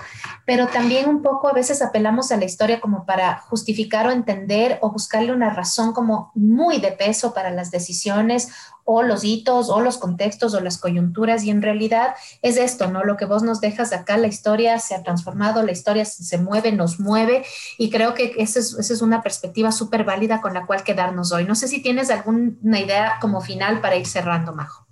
pero 0.45 0.67
también 0.67 1.07
un 1.07 1.21
poco 1.21 1.47
a 1.47 1.53
veces 1.53 1.81
apelamos 1.81 2.31
a 2.31 2.37
la 2.37 2.45
historia 2.45 2.81
como 2.81 3.05
para 3.05 3.39
justificar 3.49 4.07
o 4.07 4.11
entender 4.11 4.79
o 4.81 4.91
buscarle 4.91 5.31
una 5.31 5.51
razón 5.51 5.93
como 5.93 6.31
muy 6.35 6.79
de 6.79 6.91
peso 6.91 7.33
para 7.33 7.51
las 7.51 7.71
decisiones 7.71 8.49
o 8.85 9.03
los 9.03 9.23
hitos 9.23 9.69
o 9.69 9.79
los 9.79 9.97
contextos 9.97 10.53
o 10.53 10.59
las 10.59 10.77
coyunturas 10.77 11.43
y 11.43 11.49
en 11.49 11.61
realidad 11.61 12.15
es 12.41 12.57
esto, 12.57 12.87
¿no? 12.87 13.03
Lo 13.03 13.17
que 13.17 13.25
vos 13.25 13.43
nos 13.43 13.61
dejas 13.61 13.93
acá, 13.93 14.17
la 14.17 14.27
historia 14.27 14.79
se 14.79 14.95
ha 14.95 15.03
transformado, 15.03 15.63
la 15.63 15.71
historia 15.71 16.05
se 16.05 16.37
mueve, 16.37 16.71
nos 16.71 16.99
mueve 16.99 17.45
y 17.77 17.89
creo 17.89 18.13
que 18.13 18.33
esa 18.37 18.59
es, 18.59 18.73
esa 18.73 18.93
es 18.93 19.01
una 19.01 19.21
perspectiva 19.21 19.71
súper 19.71 20.03
válida 20.03 20.41
con 20.41 20.53
la 20.53 20.65
cual 20.65 20.83
quedarnos 20.83 21.31
hoy. 21.31 21.45
No 21.45 21.55
sé 21.55 21.67
si 21.67 21.81
tienes 21.81 22.09
alguna 22.09 22.79
idea 22.79 23.17
como 23.21 23.41
final 23.41 23.81
para 23.81 23.95
ir 23.95 24.07
cerrando, 24.07 24.53
Majo. 24.53 24.85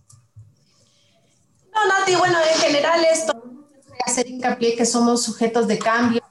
No, 1.74 1.88
Nati, 1.88 2.16
bueno, 2.16 2.38
en 2.54 2.60
general 2.60 3.06
esto, 3.12 3.34
hacer 4.06 4.28
hincapié 4.28 4.76
que 4.76 4.86
somos 4.86 5.24
sujetos 5.24 5.68
de 5.68 5.80
cambio, 5.80 6.22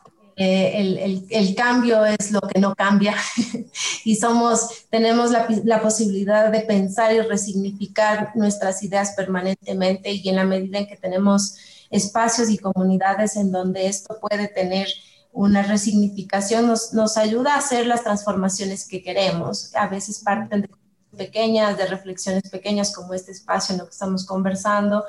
eh, 0.42 0.80
el, 0.80 0.96
el, 0.96 1.26
el, 1.28 1.54
cambio 1.54 2.06
es 2.06 2.30
lo 2.30 2.40
que 2.40 2.60
no 2.60 2.74
cambia 2.74 3.14
y 4.06 4.16
somos, 4.16 4.86
tenemos 4.88 5.32
la, 5.32 5.46
la, 5.64 5.82
posibilidad 5.82 6.50
de 6.50 6.60
pensar 6.60 7.12
y 7.12 7.20
resignificar 7.20 8.32
nuestras 8.34 8.82
ideas 8.82 9.12
permanentemente 9.14 10.10
y 10.12 10.26
en 10.30 10.36
la 10.36 10.44
medida 10.44 10.78
en 10.78 10.86
que 10.86 10.96
tenemos 10.96 11.58
espacios 11.90 12.48
y 12.48 12.56
comunidades 12.56 13.36
en 13.36 13.52
donde 13.52 13.86
esto 13.86 14.16
puede 14.18 14.48
tener 14.48 14.88
una 15.30 15.62
resignificación, 15.62 16.66
nos, 16.66 16.94
nos 16.94 17.18
ayuda 17.18 17.56
a 17.56 17.58
hacer 17.58 17.86
las 17.86 18.02
transformaciones 18.02 18.88
que 18.88 19.02
queremos. 19.02 19.74
A 19.74 19.88
veces 19.88 20.20
parten 20.24 20.62
de 20.62 20.70
pequeñas, 21.18 21.76
de 21.76 21.84
reflexiones 21.84 22.48
pequeñas 22.48 22.94
como 22.94 23.12
este 23.12 23.32
espacio 23.32 23.74
en 23.74 23.80
lo 23.80 23.84
que 23.84 23.92
estamos 23.92 24.24
conversando 24.24 25.04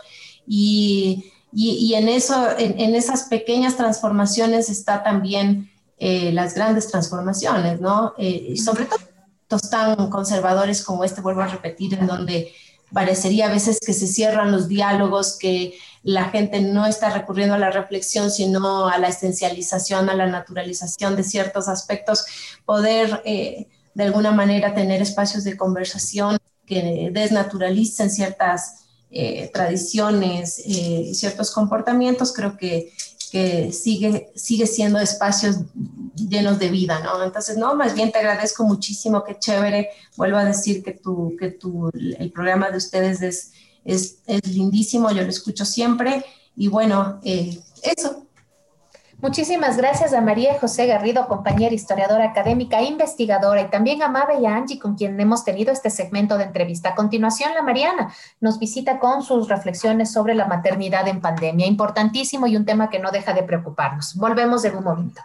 y 0.45 1.31
y, 1.53 1.71
y 1.71 1.95
en, 1.95 2.09
eso, 2.09 2.57
en, 2.57 2.79
en, 2.79 2.95
esas 2.95 3.23
pequeñas 3.23 3.75
transformaciones 3.75 4.69
está 4.69 5.03
también 5.03 5.69
eh, 5.97 6.31
las 6.31 6.55
grandes 6.55 6.87
transformaciones, 6.87 7.79
¿no? 7.79 8.13
Eh, 8.17 8.55
sobre 8.57 8.85
todo 8.85 8.99
tan 9.69 10.09
conservadores 10.09 10.83
como 10.83 11.03
este, 11.03 11.21
vuelvo 11.21 11.41
a 11.41 11.47
repetir, 11.47 11.93
en 11.93 12.07
donde 12.07 12.53
parecería 12.91 13.47
a 13.47 13.51
veces 13.51 13.79
que 13.79 13.93
se 13.93 14.07
cierran 14.07 14.51
los 14.51 14.67
diálogos, 14.67 15.37
que 15.37 15.77
la 16.03 16.25
gente 16.25 16.61
no 16.61 16.85
está 16.85 17.11
recurriendo 17.11 17.55
a 17.55 17.59
la 17.59 17.69
reflexión, 17.69 18.31
sino 18.31 18.87
a 18.87 18.97
la 18.97 19.09
esencialización, 19.09 20.09
a 20.09 20.15
la 20.15 20.25
naturalización 20.25 21.15
de 21.15 21.23
ciertos 21.23 21.67
aspectos, 21.67 22.25
poder 22.65 23.21
eh, 23.25 23.67
de 23.93 24.03
alguna 24.03 24.31
manera 24.31 24.73
tener 24.73 25.01
espacios 25.01 25.43
de 25.43 25.57
conversación 25.57 26.37
que 26.65 27.09
desnaturalicen 27.13 28.09
ciertas 28.09 28.80
eh, 29.11 29.49
tradiciones 29.53 30.61
y 30.65 31.11
eh, 31.11 31.13
ciertos 31.13 31.51
comportamientos, 31.51 32.31
creo 32.33 32.55
que, 32.55 32.93
que, 33.29 33.73
sigue, 33.73 34.31
sigue 34.35 34.65
siendo 34.65 34.99
espacios 34.99 35.57
llenos 36.15 36.59
de 36.59 36.69
vida, 36.69 36.99
¿no? 37.01 37.21
Entonces, 37.23 37.57
no, 37.57 37.75
más 37.75 37.93
bien 37.93 38.11
te 38.11 38.19
agradezco 38.19 38.63
muchísimo, 38.63 39.23
qué 39.23 39.37
chévere. 39.37 39.89
Vuelvo 40.15 40.37
a 40.37 40.45
decir 40.45 40.81
que, 40.81 40.93
tu, 40.93 41.35
que 41.37 41.51
tu, 41.51 41.89
el 41.93 42.31
programa 42.31 42.71
de 42.71 42.77
ustedes 42.77 43.21
es, 43.21 43.51
es, 43.83 44.19
es 44.27 44.47
lindísimo, 44.47 45.11
yo 45.11 45.23
lo 45.23 45.29
escucho 45.29 45.65
siempre. 45.65 46.23
Y 46.55 46.69
bueno, 46.69 47.19
eh, 47.23 47.59
eso, 47.83 48.27
Muchísimas 49.21 49.77
gracias 49.77 50.13
a 50.13 50.21
María 50.21 50.57
José 50.59 50.87
Garrido, 50.87 51.27
compañera 51.27 51.75
historiadora 51.75 52.25
académica, 52.25 52.81
investigadora, 52.81 53.61
y 53.61 53.69
también 53.69 54.01
a 54.01 54.07
Mabe 54.07 54.39
y 54.41 54.47
a 54.47 54.55
Angie, 54.55 54.79
con 54.79 54.95
quien 54.95 55.19
hemos 55.19 55.45
tenido 55.45 55.71
este 55.71 55.91
segmento 55.91 56.39
de 56.39 56.45
entrevista. 56.45 56.89
A 56.89 56.95
continuación, 56.95 57.53
la 57.53 57.61
Mariana 57.61 58.11
nos 58.39 58.57
visita 58.57 58.97
con 58.97 59.21
sus 59.21 59.47
reflexiones 59.47 60.11
sobre 60.11 60.33
la 60.33 60.47
maternidad 60.47 61.07
en 61.07 61.21
pandemia, 61.21 61.67
importantísimo 61.67 62.47
y 62.47 62.57
un 62.57 62.65
tema 62.65 62.89
que 62.89 62.97
no 62.97 63.11
deja 63.11 63.33
de 63.33 63.43
preocuparnos. 63.43 64.15
Volvemos 64.15 64.65
en 64.65 64.75
un 64.75 64.83
momento. 64.83 65.21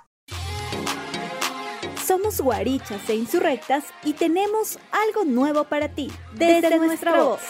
Somos 2.06 2.38
guarichas 2.42 3.08
e 3.08 3.14
insurrectas 3.14 3.84
y 4.04 4.12
tenemos 4.12 4.78
algo 4.92 5.24
nuevo 5.24 5.64
para 5.64 5.88
ti 5.88 6.12
desde, 6.34 6.60
desde 6.60 6.78
nuestra 6.78 7.22
voz. 7.22 7.40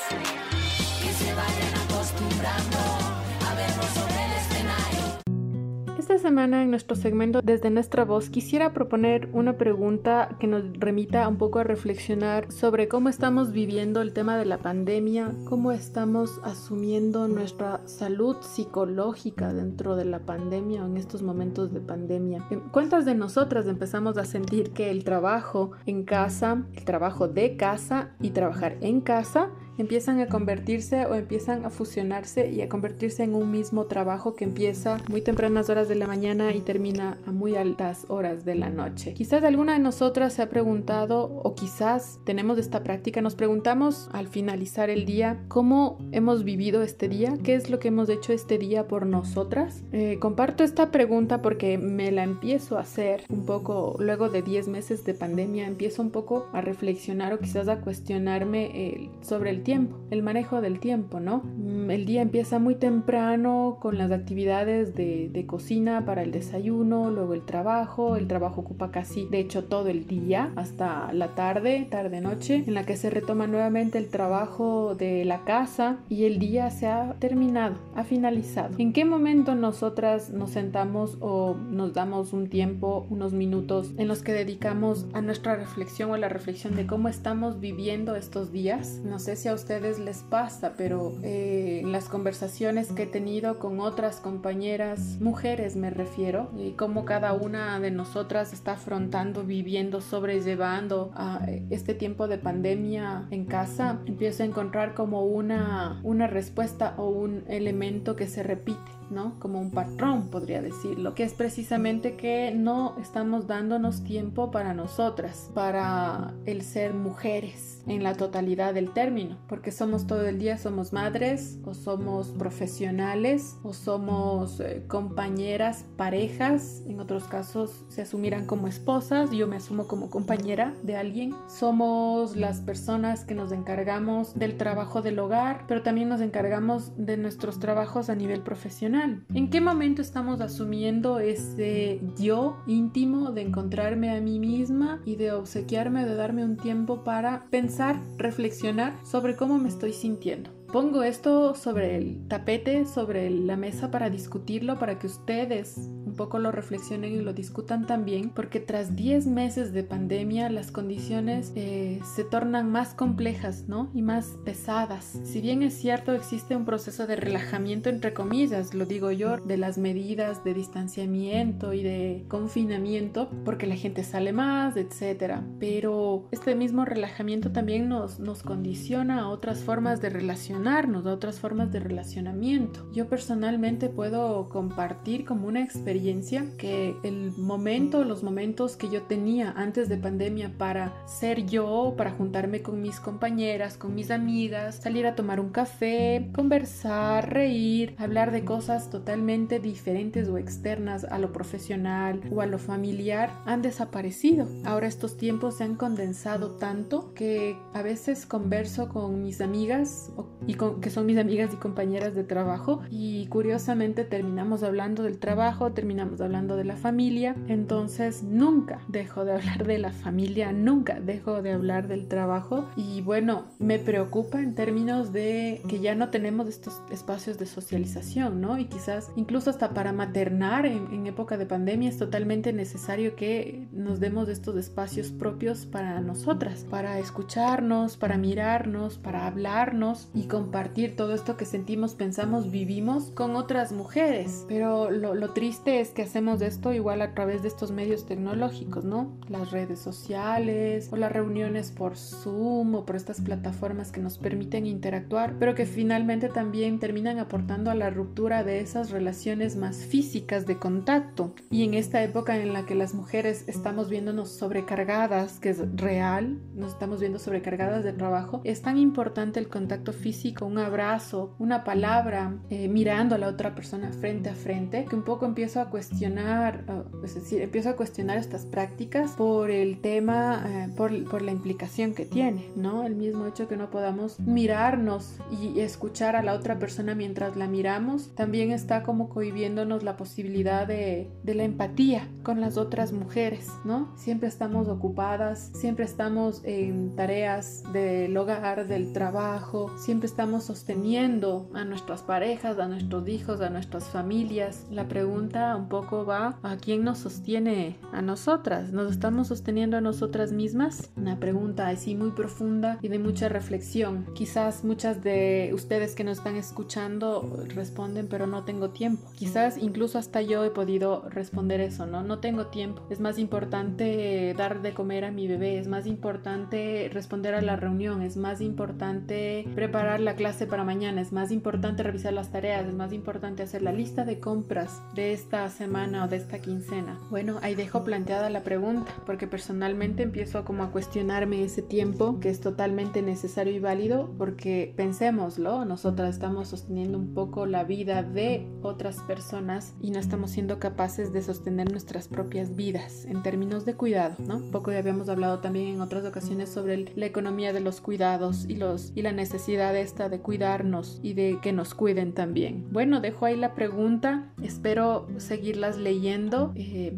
Esta 6.16 6.28
semana 6.28 6.62
en 6.62 6.70
nuestro 6.70 6.96
segmento 6.96 7.42
Desde 7.42 7.68
nuestra 7.68 8.06
voz 8.06 8.30
quisiera 8.30 8.72
proponer 8.72 9.28
una 9.34 9.58
pregunta 9.58 10.36
que 10.40 10.46
nos 10.46 10.62
remita 10.78 11.28
un 11.28 11.36
poco 11.36 11.58
a 11.58 11.64
reflexionar 11.64 12.50
sobre 12.50 12.88
cómo 12.88 13.10
estamos 13.10 13.52
viviendo 13.52 14.00
el 14.00 14.14
tema 14.14 14.38
de 14.38 14.46
la 14.46 14.56
pandemia, 14.56 15.34
cómo 15.44 15.72
estamos 15.72 16.40
asumiendo 16.42 17.28
nuestra 17.28 17.86
salud 17.86 18.36
psicológica 18.40 19.52
dentro 19.52 19.94
de 19.94 20.06
la 20.06 20.20
pandemia 20.20 20.84
o 20.84 20.86
en 20.86 20.96
estos 20.96 21.22
momentos 21.22 21.74
de 21.74 21.80
pandemia. 21.80 22.48
¿Cuántas 22.72 23.04
de 23.04 23.14
nosotras 23.14 23.66
empezamos 23.66 24.16
a 24.16 24.24
sentir 24.24 24.70
que 24.70 24.90
el 24.90 25.04
trabajo 25.04 25.72
en 25.84 26.04
casa, 26.04 26.64
el 26.74 26.84
trabajo 26.86 27.28
de 27.28 27.56
casa 27.58 28.12
y 28.22 28.30
trabajar 28.30 28.78
en 28.80 29.02
casa 29.02 29.50
empiezan 29.78 30.20
a 30.20 30.26
convertirse 30.26 31.06
o 31.06 31.14
empiezan 31.14 31.64
a 31.64 31.70
fusionarse 31.70 32.50
y 32.50 32.60
a 32.62 32.68
convertirse 32.68 33.22
en 33.22 33.34
un 33.34 33.50
mismo 33.50 33.86
trabajo 33.86 34.34
que 34.34 34.44
empieza 34.44 34.98
muy 35.08 35.20
tempranas 35.20 35.68
horas 35.70 35.88
de 35.88 35.94
la 35.94 36.06
mañana 36.06 36.54
y 36.54 36.60
termina 36.60 37.18
a 37.26 37.32
muy 37.32 37.56
altas 37.56 38.06
horas 38.08 38.44
de 38.44 38.54
la 38.54 38.70
noche. 38.70 39.14
Quizás 39.14 39.42
alguna 39.44 39.74
de 39.74 39.78
nosotras 39.78 40.34
se 40.34 40.42
ha 40.42 40.48
preguntado 40.48 41.24
o 41.24 41.54
quizás 41.54 42.18
tenemos 42.24 42.58
esta 42.58 42.82
práctica, 42.82 43.20
nos 43.20 43.34
preguntamos 43.34 44.08
al 44.12 44.28
finalizar 44.28 44.90
el 44.90 45.04
día 45.04 45.40
cómo 45.48 45.98
hemos 46.12 46.44
vivido 46.44 46.82
este 46.82 47.08
día, 47.08 47.34
qué 47.42 47.54
es 47.54 47.70
lo 47.70 47.78
que 47.78 47.88
hemos 47.88 48.08
hecho 48.08 48.32
este 48.32 48.58
día 48.58 48.88
por 48.88 49.06
nosotras. 49.06 49.82
Eh, 49.92 50.18
comparto 50.20 50.64
esta 50.64 50.90
pregunta 50.90 51.42
porque 51.42 51.78
me 51.78 52.10
la 52.12 52.22
empiezo 52.22 52.78
a 52.78 52.80
hacer 52.80 53.24
un 53.28 53.44
poco 53.44 53.96
luego 53.98 54.28
de 54.28 54.42
10 54.42 54.68
meses 54.68 55.04
de 55.04 55.14
pandemia, 55.14 55.66
empiezo 55.66 56.02
un 56.02 56.10
poco 56.10 56.48
a 56.52 56.60
reflexionar 56.60 57.32
o 57.32 57.38
quizás 57.38 57.68
a 57.68 57.80
cuestionarme 57.80 58.66
eh, 58.74 59.10
sobre 59.20 59.50
el 59.50 59.62
tiempo, 59.66 59.96
el 60.12 60.22
manejo 60.22 60.60
del 60.60 60.78
tiempo, 60.78 61.18
¿no? 61.18 61.38
Mm, 61.38 61.90
el 61.90 62.06
día 62.06 62.22
empieza 62.22 62.60
muy 62.60 62.76
temprano 62.76 63.78
con 63.80 63.98
las 63.98 64.12
actividades 64.12 64.94
de, 64.94 65.28
de, 65.28 65.44
cocina 65.44 66.04
para 66.06 66.22
el 66.22 66.30
desayuno, 66.30 67.10
luego 67.10 67.34
el 67.34 67.42
trabajo, 67.42 68.14
el 68.14 68.28
trabajo 68.28 68.60
ocupa 68.60 68.92
casi, 68.92 69.26
de 69.26 69.40
hecho, 69.40 69.64
todo 69.64 69.88
el 69.88 70.06
día 70.06 70.52
hasta 70.54 71.12
la 71.12 71.34
tarde, 71.34 71.88
tarde-noche, 71.90 72.62
en 72.64 72.74
la 72.74 72.86
que 72.86 72.96
se 72.96 73.10
retoma 73.10 73.48
nuevamente 73.48 73.98
el 73.98 74.08
trabajo 74.08 74.94
de 74.94 75.24
la 75.24 75.42
casa 75.44 75.96
y 76.08 76.26
el 76.26 76.38
día 76.38 76.70
se 76.70 76.86
ha 76.86 77.16
terminado, 77.18 77.74
ha 77.96 78.04
finalizado. 78.04 78.76
¿En 78.78 78.92
qué 78.92 79.04
momento 79.04 79.56
nosotras 79.56 80.30
nos 80.30 80.50
sentamos 80.50 81.18
o 81.18 81.56
nos 81.72 81.92
damos 81.92 82.32
un 82.32 82.48
tiempo, 82.48 83.04
unos 83.10 83.32
minutos 83.32 83.92
en 83.98 84.06
los 84.06 84.22
que 84.22 84.32
dedicamos 84.32 85.06
a 85.12 85.22
nuestra 85.22 85.56
reflexión 85.56 86.12
o 86.12 86.16
la 86.16 86.28
reflexión 86.28 86.76
de 86.76 86.86
cómo 86.86 87.08
estamos 87.08 87.58
viviendo 87.58 88.14
estos 88.14 88.52
días? 88.52 89.00
No 89.04 89.18
sé 89.18 89.34
si 89.34 89.48
a 89.48 89.55
ustedes 89.56 89.98
les 89.98 90.18
pasa, 90.18 90.74
pero 90.76 91.12
eh, 91.22 91.80
en 91.82 91.90
las 91.90 92.08
conversaciones 92.08 92.92
que 92.92 93.02
he 93.04 93.06
tenido 93.06 93.58
con 93.58 93.80
otras 93.80 94.20
compañeras, 94.20 95.18
mujeres 95.20 95.74
me 95.76 95.90
refiero, 95.90 96.50
y 96.56 96.72
cómo 96.72 97.04
cada 97.04 97.32
una 97.32 97.80
de 97.80 97.90
nosotras 97.90 98.52
está 98.52 98.72
afrontando, 98.72 99.42
viviendo, 99.42 100.00
sobrellevando 100.00 101.10
a 101.14 101.44
este 101.70 101.94
tiempo 101.94 102.28
de 102.28 102.38
pandemia 102.38 103.26
en 103.30 103.46
casa, 103.46 103.98
empiezo 104.06 104.42
a 104.42 104.46
encontrar 104.46 104.94
como 104.94 105.24
una, 105.24 106.00
una 106.04 106.26
respuesta 106.26 106.94
o 106.98 107.08
un 107.08 107.44
elemento 107.48 108.14
que 108.14 108.28
se 108.28 108.42
repite. 108.42 108.95
¿No? 109.10 109.38
Como 109.38 109.60
un 109.60 109.70
patrón, 109.70 110.28
podría 110.28 110.62
decirlo, 110.62 111.14
que 111.14 111.24
es 111.24 111.34
precisamente 111.34 112.16
que 112.16 112.52
no 112.54 112.96
estamos 113.00 113.46
dándonos 113.46 114.04
tiempo 114.04 114.50
para 114.50 114.74
nosotras, 114.74 115.50
para 115.54 116.34
el 116.44 116.62
ser 116.62 116.94
mujeres 116.94 117.82
en 117.86 118.02
la 118.02 118.14
totalidad 118.14 118.74
del 118.74 118.92
término, 118.92 119.36
porque 119.48 119.70
somos 119.70 120.06
todo 120.06 120.26
el 120.26 120.38
día, 120.38 120.58
somos 120.58 120.92
madres 120.92 121.58
o 121.64 121.74
somos 121.74 122.28
profesionales 122.28 123.56
o 123.62 123.72
somos 123.72 124.60
eh, 124.60 124.84
compañeras, 124.88 125.84
parejas, 125.96 126.82
en 126.86 127.00
otros 127.00 127.24
casos 127.24 127.84
se 127.88 128.02
asumirán 128.02 128.46
como 128.46 128.66
esposas, 128.66 129.30
yo 129.30 129.46
me 129.46 129.56
asumo 129.56 129.86
como 129.86 130.10
compañera 130.10 130.74
de 130.82 130.96
alguien, 130.96 131.34
somos 131.48 132.36
las 132.36 132.60
personas 132.60 133.24
que 133.24 133.34
nos 133.34 133.52
encargamos 133.52 134.34
del 134.34 134.56
trabajo 134.56 135.02
del 135.02 135.18
hogar, 135.18 135.64
pero 135.68 135.82
también 135.82 136.08
nos 136.08 136.20
encargamos 136.20 136.92
de 136.96 137.16
nuestros 137.16 137.58
trabajos 137.58 138.10
a 138.10 138.14
nivel 138.14 138.40
profesional. 138.40 138.95
¿En 139.34 139.50
qué 139.50 139.60
momento 139.60 140.02
estamos 140.02 140.40
asumiendo 140.40 141.18
ese 141.18 142.00
yo 142.18 142.56
íntimo 142.66 143.30
de 143.30 143.42
encontrarme 143.42 144.16
a 144.16 144.20
mí 144.20 144.38
misma 144.38 145.02
y 145.04 145.16
de 145.16 145.32
obsequiarme, 145.32 146.06
de 146.06 146.14
darme 146.14 146.44
un 146.44 146.56
tiempo 146.56 147.04
para 147.04 147.46
pensar 147.50 148.00
reflexionar 148.16 148.94
sobre 149.04 149.36
cómo 149.36 149.58
me 149.58 149.68
estoy 149.68 149.92
sintiendo. 149.92 150.55
Pongo 150.72 151.02
esto 151.02 151.54
sobre 151.54 151.96
el 151.96 152.26
tapete, 152.28 152.86
sobre 152.86 153.30
la 153.30 153.56
mesa 153.56 153.90
para 153.90 154.10
discutirlo, 154.10 154.78
para 154.78 154.98
que 154.98 155.06
ustedes 155.06 155.76
un 155.78 156.14
poco 156.16 156.38
lo 156.38 156.50
reflexionen 156.50 157.12
y 157.12 157.20
lo 157.20 157.32
discutan 157.32 157.86
también, 157.86 158.30
porque 158.30 158.58
tras 158.58 158.96
10 158.96 159.26
meses 159.26 159.72
de 159.72 159.82
pandemia 159.82 160.48
las 160.50 160.70
condiciones 160.70 161.52
eh, 161.54 162.00
se 162.14 162.24
tornan 162.24 162.70
más 162.70 162.94
complejas, 162.94 163.64
¿no? 163.68 163.90
Y 163.94 164.02
más 164.02 164.36
pesadas. 164.44 165.18
Si 165.24 165.40
bien 165.40 165.62
es 165.62 165.74
cierto, 165.74 166.12
existe 166.12 166.56
un 166.56 166.64
proceso 166.64 167.06
de 167.06 167.16
relajamiento, 167.16 167.90
entre 167.90 168.14
comillas, 168.14 168.72
lo 168.74 168.86
digo 168.86 169.10
yo, 169.10 169.36
de 169.36 169.56
las 169.56 169.78
medidas 169.78 170.42
de 170.44 170.54
distanciamiento 170.54 171.74
y 171.74 171.82
de 171.82 172.24
confinamiento, 172.28 173.30
porque 173.44 173.66
la 173.66 173.76
gente 173.76 174.02
sale 174.02 174.32
más, 174.32 174.76
etcétera. 174.76 175.44
Pero 175.60 176.28
este 176.30 176.54
mismo 176.54 176.84
relajamiento 176.84 177.52
también 177.52 177.88
nos, 177.88 178.20
nos 178.20 178.42
condiciona 178.42 179.20
a 179.20 179.28
otras 179.28 179.62
formas 179.62 180.00
de 180.00 180.10
relacionarnos, 180.56 181.06
a 181.06 181.12
otras 181.12 181.38
formas 181.38 181.70
de 181.70 181.80
relacionamiento. 181.80 182.86
Yo 182.92 183.08
personalmente 183.08 183.88
puedo 183.88 184.48
compartir 184.48 185.24
como 185.24 185.48
una 185.48 185.62
experiencia 185.62 186.46
que 186.58 186.96
el 187.02 187.32
momento, 187.36 188.04
los 188.04 188.22
momentos 188.22 188.76
que 188.76 188.88
yo 188.88 189.02
tenía 189.02 189.52
antes 189.52 189.88
de 189.88 189.98
pandemia 189.98 190.56
para 190.56 190.94
ser 191.06 191.46
yo, 191.46 191.94
para 191.96 192.10
juntarme 192.12 192.62
con 192.62 192.80
mis 192.80 193.00
compañeras, 193.00 193.76
con 193.76 193.94
mis 193.94 194.10
amigas, 194.10 194.76
salir 194.76 195.06
a 195.06 195.14
tomar 195.14 195.40
un 195.40 195.50
café, 195.50 196.30
conversar, 196.34 197.32
reír, 197.32 197.94
hablar 197.98 198.32
de 198.32 198.44
cosas 198.44 198.90
totalmente 198.90 199.60
diferentes 199.60 200.28
o 200.28 200.38
externas 200.38 201.04
a 201.04 201.18
lo 201.18 201.32
profesional 201.32 202.20
o 202.32 202.40
a 202.40 202.46
lo 202.46 202.58
familiar, 202.58 203.30
han 203.44 203.62
desaparecido. 203.62 204.46
Ahora 204.64 204.86
estos 204.86 205.16
tiempos 205.16 205.56
se 205.56 205.64
han 205.64 205.76
condensado 205.76 206.52
tanto 206.52 207.12
que 207.14 207.58
a 207.74 207.82
veces 207.82 208.26
converso 208.26 208.88
con 208.88 209.22
mis 209.22 209.40
amigas 209.40 210.10
y 210.46 210.54
con, 210.54 210.80
que 210.80 210.90
son 210.90 211.06
mis 211.06 211.18
amigas 211.18 211.52
y 211.52 211.56
compañeras 211.56 212.14
de 212.14 212.24
trabajo 212.24 212.82
y 212.90 213.26
curiosamente 213.26 214.04
terminamos 214.04 214.62
hablando 214.62 215.02
del 215.02 215.18
trabajo, 215.18 215.72
terminamos 215.72 216.20
hablando 216.20 216.56
de 216.56 216.64
la 216.64 216.76
familia, 216.76 217.36
entonces 217.48 218.22
nunca 218.22 218.80
dejo 218.88 219.24
de 219.24 219.32
hablar 219.32 219.66
de 219.66 219.78
la 219.78 219.92
familia, 219.92 220.52
nunca 220.52 221.00
dejo 221.00 221.42
de 221.42 221.52
hablar 221.52 221.88
del 221.88 222.08
trabajo 222.08 222.68
y 222.76 223.00
bueno, 223.00 223.46
me 223.58 223.78
preocupa 223.78 224.40
en 224.40 224.54
términos 224.54 225.12
de 225.12 225.62
que 225.68 225.80
ya 225.80 225.94
no 225.94 226.10
tenemos 226.10 226.48
estos 226.48 226.82
espacios 226.90 227.38
de 227.38 227.46
socialización, 227.46 228.40
¿no? 228.40 228.58
Y 228.58 228.66
quizás 228.66 229.10
incluso 229.16 229.50
hasta 229.50 229.74
para 229.74 229.92
maternar 229.92 230.66
en, 230.66 230.92
en 230.92 231.06
época 231.06 231.36
de 231.36 231.46
pandemia 231.46 231.88
es 231.88 231.98
totalmente 231.98 232.52
necesario 232.52 233.16
que 233.16 233.68
nos 233.72 234.00
demos 234.00 234.28
estos 234.28 234.56
espacios 234.56 235.10
propios 235.10 235.66
para 235.66 236.00
nosotras, 236.00 236.64
para 236.68 236.98
escucharnos, 236.98 237.96
para 237.96 238.16
mirarnos, 238.16 238.98
para 238.98 239.26
hablarnos 239.26 240.08
y 240.14 240.24
compartir 240.36 240.96
todo 240.96 241.14
esto 241.14 241.38
que 241.38 241.46
sentimos, 241.46 241.94
pensamos, 241.94 242.50
vivimos 242.50 243.04
con 243.12 243.36
otras 243.36 243.72
mujeres. 243.72 244.44
Pero 244.46 244.90
lo, 244.90 245.14
lo 245.14 245.32
triste 245.32 245.80
es 245.80 245.92
que 245.92 246.02
hacemos 246.02 246.42
esto 246.42 246.74
igual 246.74 247.00
a 247.00 247.14
través 247.14 247.40
de 247.40 247.48
estos 247.48 247.70
medios 247.70 248.04
tecnológicos, 248.04 248.84
¿no? 248.84 249.16
Las 249.30 249.50
redes 249.50 249.78
sociales 249.78 250.90
o 250.92 250.96
las 250.96 251.10
reuniones 251.10 251.70
por 251.70 251.96
Zoom 251.96 252.74
o 252.74 252.84
por 252.84 252.96
estas 252.96 253.22
plataformas 253.22 253.92
que 253.92 254.02
nos 254.02 254.18
permiten 254.18 254.66
interactuar, 254.66 255.36
pero 255.38 255.54
que 255.54 255.64
finalmente 255.64 256.28
también 256.28 256.80
terminan 256.80 257.18
aportando 257.18 257.70
a 257.70 257.74
la 257.74 257.88
ruptura 257.88 258.44
de 258.44 258.60
esas 258.60 258.90
relaciones 258.90 259.56
más 259.56 259.86
físicas 259.86 260.44
de 260.44 260.58
contacto. 260.58 261.34
Y 261.50 261.64
en 261.64 261.72
esta 261.72 262.02
época 262.02 262.36
en 262.36 262.52
la 262.52 262.66
que 262.66 262.74
las 262.74 262.92
mujeres 262.92 263.44
estamos 263.46 263.88
viéndonos 263.88 264.32
sobrecargadas, 264.32 265.40
que 265.40 265.48
es 265.48 265.62
real, 265.76 266.38
nos 266.54 266.72
estamos 266.72 267.00
viendo 267.00 267.18
sobrecargadas 267.18 267.84
de 267.84 267.94
trabajo, 267.94 268.42
es 268.44 268.60
tan 268.60 268.76
importante 268.76 269.40
el 269.40 269.48
contacto 269.48 269.94
físico, 269.94 270.25
un 270.40 270.58
abrazo, 270.58 271.34
una 271.38 271.64
palabra, 271.64 272.36
eh, 272.50 272.68
mirando 272.68 273.14
a 273.14 273.18
la 273.18 273.28
otra 273.28 273.54
persona 273.54 273.92
frente 273.92 274.28
a 274.28 274.34
frente, 274.34 274.84
que 274.84 274.96
un 274.96 275.02
poco 275.02 275.24
empiezo 275.24 275.60
a 275.60 275.70
cuestionar, 275.70 276.64
es 277.04 277.14
decir, 277.14 277.42
empiezo 277.42 277.70
a 277.70 277.76
cuestionar 277.76 278.18
estas 278.18 278.44
prácticas 278.44 279.12
por 279.12 279.50
el 279.50 279.80
tema, 279.80 280.44
eh, 280.46 280.68
por, 280.76 281.08
por, 281.08 281.22
la 281.22 281.32
implicación 281.32 281.94
que 281.94 282.04
tiene, 282.04 282.50
¿no? 282.56 282.84
El 282.84 282.96
mismo 282.96 283.26
hecho 283.26 283.48
que 283.48 283.56
no 283.56 283.70
podamos 283.70 284.18
mirarnos 284.20 285.18
y 285.30 285.60
escuchar 285.60 286.16
a 286.16 286.22
la 286.22 286.34
otra 286.34 286.58
persona 286.58 286.94
mientras 286.94 287.36
la 287.36 287.46
miramos, 287.46 288.14
también 288.14 288.50
está 288.50 288.82
como 288.82 289.08
cohibiéndonos 289.08 289.82
la 289.82 289.96
posibilidad 289.96 290.66
de, 290.66 291.10
de 291.22 291.34
la 291.34 291.44
empatía 291.44 292.08
con 292.22 292.40
las 292.40 292.56
otras 292.56 292.92
mujeres, 292.92 293.48
¿no? 293.64 293.96
Siempre 293.96 294.28
estamos 294.28 294.68
ocupadas, 294.68 295.50
siempre 295.54 295.84
estamos 295.84 296.42
en 296.44 296.94
tareas 296.96 297.62
del 297.72 298.16
hogar, 298.16 298.66
del 298.66 298.92
trabajo, 298.92 299.76
siempre 299.78 300.06
estamos 300.06 300.15
sosteniendo 300.40 301.50
a 301.52 301.64
nuestras 301.64 302.02
parejas, 302.02 302.58
a 302.58 302.66
nuestros 302.66 303.06
hijos, 303.06 303.40
a 303.42 303.50
nuestras 303.50 303.84
familias. 303.84 304.66
La 304.70 304.88
pregunta 304.88 305.54
un 305.56 305.68
poco 305.68 306.06
va 306.06 306.38
a 306.42 306.56
quién 306.56 306.84
nos 306.84 306.98
sostiene 306.98 307.76
a 307.92 308.00
nosotras. 308.00 308.72
¿Nos 308.72 308.90
estamos 308.90 309.28
sosteniendo 309.28 309.76
a 309.76 309.82
nosotras 309.82 310.32
mismas? 310.32 310.90
Una 310.96 311.20
pregunta 311.20 311.68
así 311.68 311.94
muy 311.94 312.12
profunda 312.12 312.78
y 312.80 312.88
de 312.88 312.98
mucha 312.98 313.28
reflexión. 313.28 314.06
Quizás 314.14 314.64
muchas 314.64 315.04
de 315.04 315.50
ustedes 315.52 315.94
que 315.94 316.02
nos 316.02 316.18
están 316.18 316.36
escuchando 316.36 317.44
responden, 317.54 318.08
pero 318.08 318.26
no 318.26 318.44
tengo 318.44 318.70
tiempo. 318.70 319.10
Quizás 319.16 319.58
incluso 319.58 319.98
hasta 319.98 320.22
yo 320.22 320.44
he 320.44 320.50
podido 320.50 321.08
responder 321.10 321.60
eso, 321.60 321.86
¿no? 321.86 322.02
No 322.02 322.20
tengo 322.20 322.46
tiempo. 322.46 322.82
Es 322.88 323.00
más 323.00 323.18
importante 323.18 324.34
dar 324.36 324.62
de 324.62 324.72
comer 324.72 325.04
a 325.04 325.10
mi 325.10 325.28
bebé, 325.28 325.58
es 325.58 325.68
más 325.68 325.86
importante 325.86 326.90
responder 326.92 327.34
a 327.34 327.42
la 327.42 327.56
reunión, 327.56 328.00
es 328.00 328.16
más 328.16 328.40
importante 328.40 329.46
preparar 329.54 330.05
la 330.06 330.14
clase 330.14 330.46
para 330.46 330.62
mañana, 330.62 331.00
es 331.00 331.12
más 331.12 331.32
importante 331.32 331.82
revisar 331.82 332.12
las 332.12 332.30
tareas, 332.30 332.64
es 332.64 332.74
más 332.74 332.92
importante 332.92 333.42
hacer 333.42 333.60
la 333.62 333.72
lista 333.72 334.04
de 334.04 334.20
compras 334.20 334.80
de 334.94 335.12
esta 335.12 335.48
semana 335.48 336.04
o 336.04 336.08
de 336.08 336.14
esta 336.14 336.38
quincena. 336.38 337.00
Bueno, 337.10 337.40
ahí 337.42 337.56
dejo 337.56 337.82
planteada 337.82 338.30
la 338.30 338.44
pregunta, 338.44 338.94
porque 339.04 339.26
personalmente 339.26 340.04
empiezo 340.04 340.44
como 340.44 340.62
a 340.62 340.70
cuestionarme 340.70 341.42
ese 341.42 341.60
tiempo 341.60 342.20
que 342.20 342.28
es 342.28 342.40
totalmente 342.40 343.02
necesario 343.02 343.52
y 343.52 343.58
válido, 343.58 344.14
porque 344.16 344.72
pensémoslo, 344.76 345.64
nosotras 345.64 346.10
estamos 346.10 346.46
sosteniendo 346.46 346.98
un 346.98 347.12
poco 347.12 347.44
la 347.44 347.64
vida 347.64 348.04
de 348.04 348.48
otras 348.62 349.00
personas 349.08 349.74
y 349.80 349.90
no 349.90 349.98
estamos 349.98 350.30
siendo 350.30 350.60
capaces 350.60 351.12
de 351.12 351.20
sostener 351.20 351.68
nuestras 351.72 352.06
propias 352.06 352.54
vidas 352.54 353.06
en 353.06 353.24
términos 353.24 353.64
de 353.64 353.74
cuidado, 353.74 354.14
¿no? 354.24 354.40
Poco 354.52 354.70
ya 354.70 354.78
habíamos 354.78 355.08
hablado 355.08 355.40
también 355.40 355.66
en 355.66 355.80
otras 355.80 356.04
ocasiones 356.04 356.48
sobre 356.48 356.92
la 356.94 357.06
economía 357.06 357.52
de 357.52 357.58
los 357.58 357.80
cuidados 357.80 358.44
y, 358.48 358.54
los, 358.54 358.92
y 358.94 359.02
la 359.02 359.10
necesidad 359.10 359.74
de 359.96 360.20
cuidarnos 360.20 361.00
y 361.02 361.14
de 361.14 361.38
que 361.42 361.52
nos 361.52 361.74
cuiden 361.74 362.12
también. 362.12 362.66
Bueno, 362.70 363.00
dejo 363.00 363.26
ahí 363.26 363.36
la 363.36 363.54
pregunta, 363.54 364.32
espero 364.42 365.08
seguirlas 365.18 365.78
leyendo. 365.78 366.52
Eh, 366.54 366.96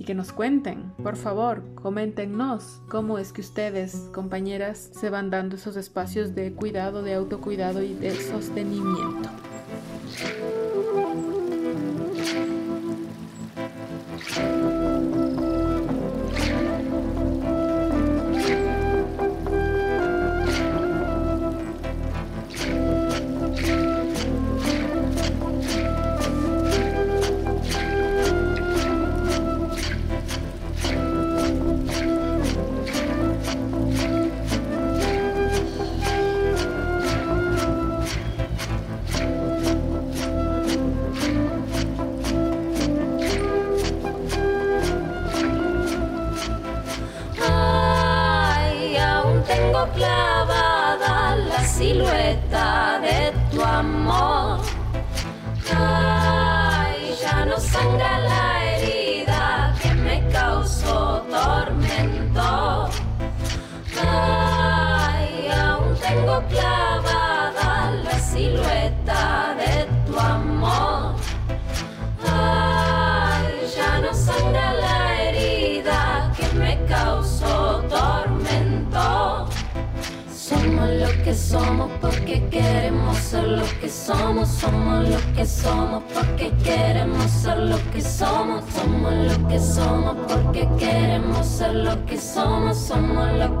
y 0.00 0.04
que 0.04 0.14
nos 0.14 0.32
cuenten, 0.32 0.92
por 1.02 1.16
favor, 1.16 1.62
coméntenos 1.74 2.80
cómo 2.88 3.18
es 3.18 3.34
que 3.34 3.42
ustedes, 3.42 4.08
compañeras, 4.14 4.90
se 4.94 5.10
van 5.10 5.28
dando 5.28 5.56
esos 5.56 5.76
espacios 5.76 6.34
de 6.34 6.54
cuidado, 6.54 7.02
de 7.02 7.12
autocuidado 7.12 7.82
y 7.82 7.92
de 7.92 8.12
sostenimiento. 8.12 9.28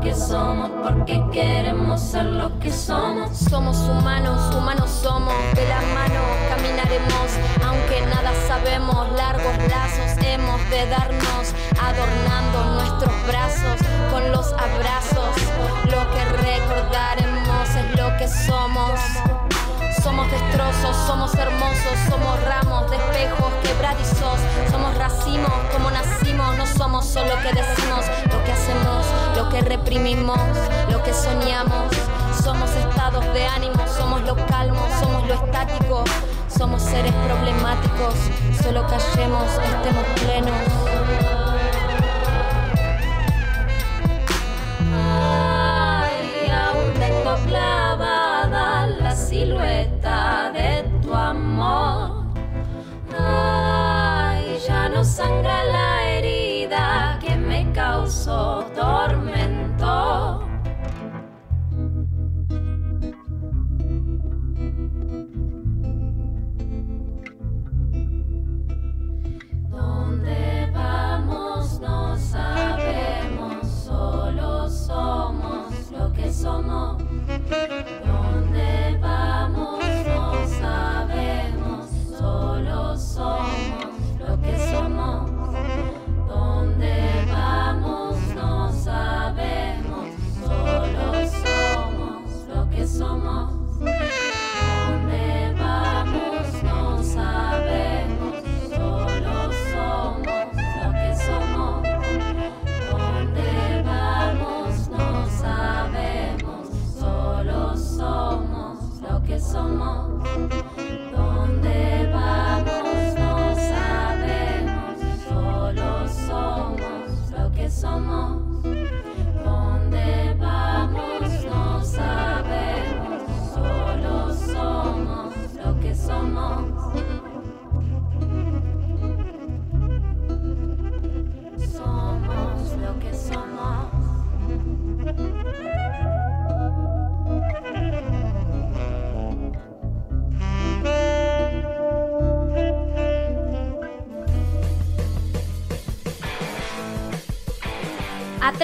lo 0.00 0.06
que 0.06 0.14
somos 0.14 0.70
porque 0.82 1.22
queremos 1.32 2.00
ser 2.00 2.24
lo 2.24 2.58
que 2.58 2.72
somos. 2.72 3.36
Somos 3.36 3.76
somos 36.48 36.82
seres 36.82 37.12
problemáticos, 37.26 38.14
solo 38.62 38.86
callemos, 38.86 39.50
estemos 39.52 40.04
plenos. 40.20 40.99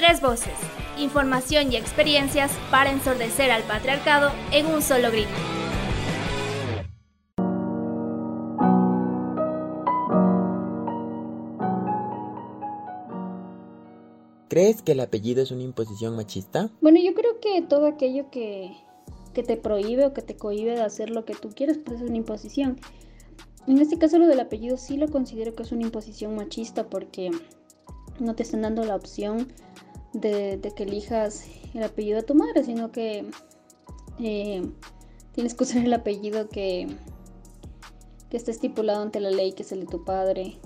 Tres 0.07 0.21
voces, 0.21 0.53
información 0.97 1.73
y 1.73 1.75
experiencias 1.75 2.51
para 2.71 2.91
ensordecer 2.91 3.51
al 3.51 3.63
patriarcado 3.63 4.31
en 4.53 4.65
un 4.67 4.81
solo 4.81 5.11
grito. 5.11 5.29
¿Crees 14.47 14.81
que 14.81 14.93
el 14.93 15.01
apellido 15.01 15.43
es 15.43 15.51
una 15.51 15.63
imposición 15.63 16.15
machista? 16.15 16.69
Bueno, 16.79 16.99
yo 17.03 17.13
creo 17.13 17.41
que 17.41 17.61
todo 17.63 17.85
aquello 17.85 18.31
que, 18.31 18.77
que 19.33 19.43
te 19.43 19.57
prohíbe 19.57 20.05
o 20.05 20.13
que 20.13 20.21
te 20.21 20.37
cohíbe 20.37 20.71
de 20.71 20.83
hacer 20.83 21.09
lo 21.09 21.25
que 21.25 21.35
tú 21.35 21.49
quieres, 21.49 21.79
pues 21.79 21.99
es 21.99 22.07
una 22.07 22.17
imposición. 22.17 22.79
En 23.67 23.77
este 23.79 23.97
caso 23.97 24.17
lo 24.19 24.27
del 24.27 24.39
apellido 24.39 24.77
sí 24.77 24.95
lo 24.95 25.09
considero 25.09 25.53
que 25.53 25.63
es 25.63 25.73
una 25.73 25.83
imposición 25.83 26.33
machista 26.33 26.89
porque 26.89 27.29
no 28.19 28.35
te 28.35 28.43
están 28.43 28.61
dando 28.61 28.85
la 28.85 28.95
opción 28.95 29.47
de, 30.19 30.57
de 30.57 30.71
que 30.71 30.83
elijas 30.83 31.45
el 31.73 31.83
apellido 31.83 32.17
de 32.17 32.23
tu 32.23 32.35
madre, 32.35 32.63
sino 32.63 32.91
que 32.91 33.29
eh, 34.19 34.61
tienes 35.33 35.53
que 35.53 35.63
usar 35.63 35.85
el 35.85 35.93
apellido 35.93 36.49
que, 36.49 36.87
que 38.29 38.37
está 38.37 38.51
estipulado 38.51 39.01
ante 39.01 39.19
la 39.19 39.31
ley, 39.31 39.53
que 39.53 39.63
es 39.63 39.71
el 39.71 39.81
de 39.81 39.87
tu 39.87 40.03
padre. 40.03 40.57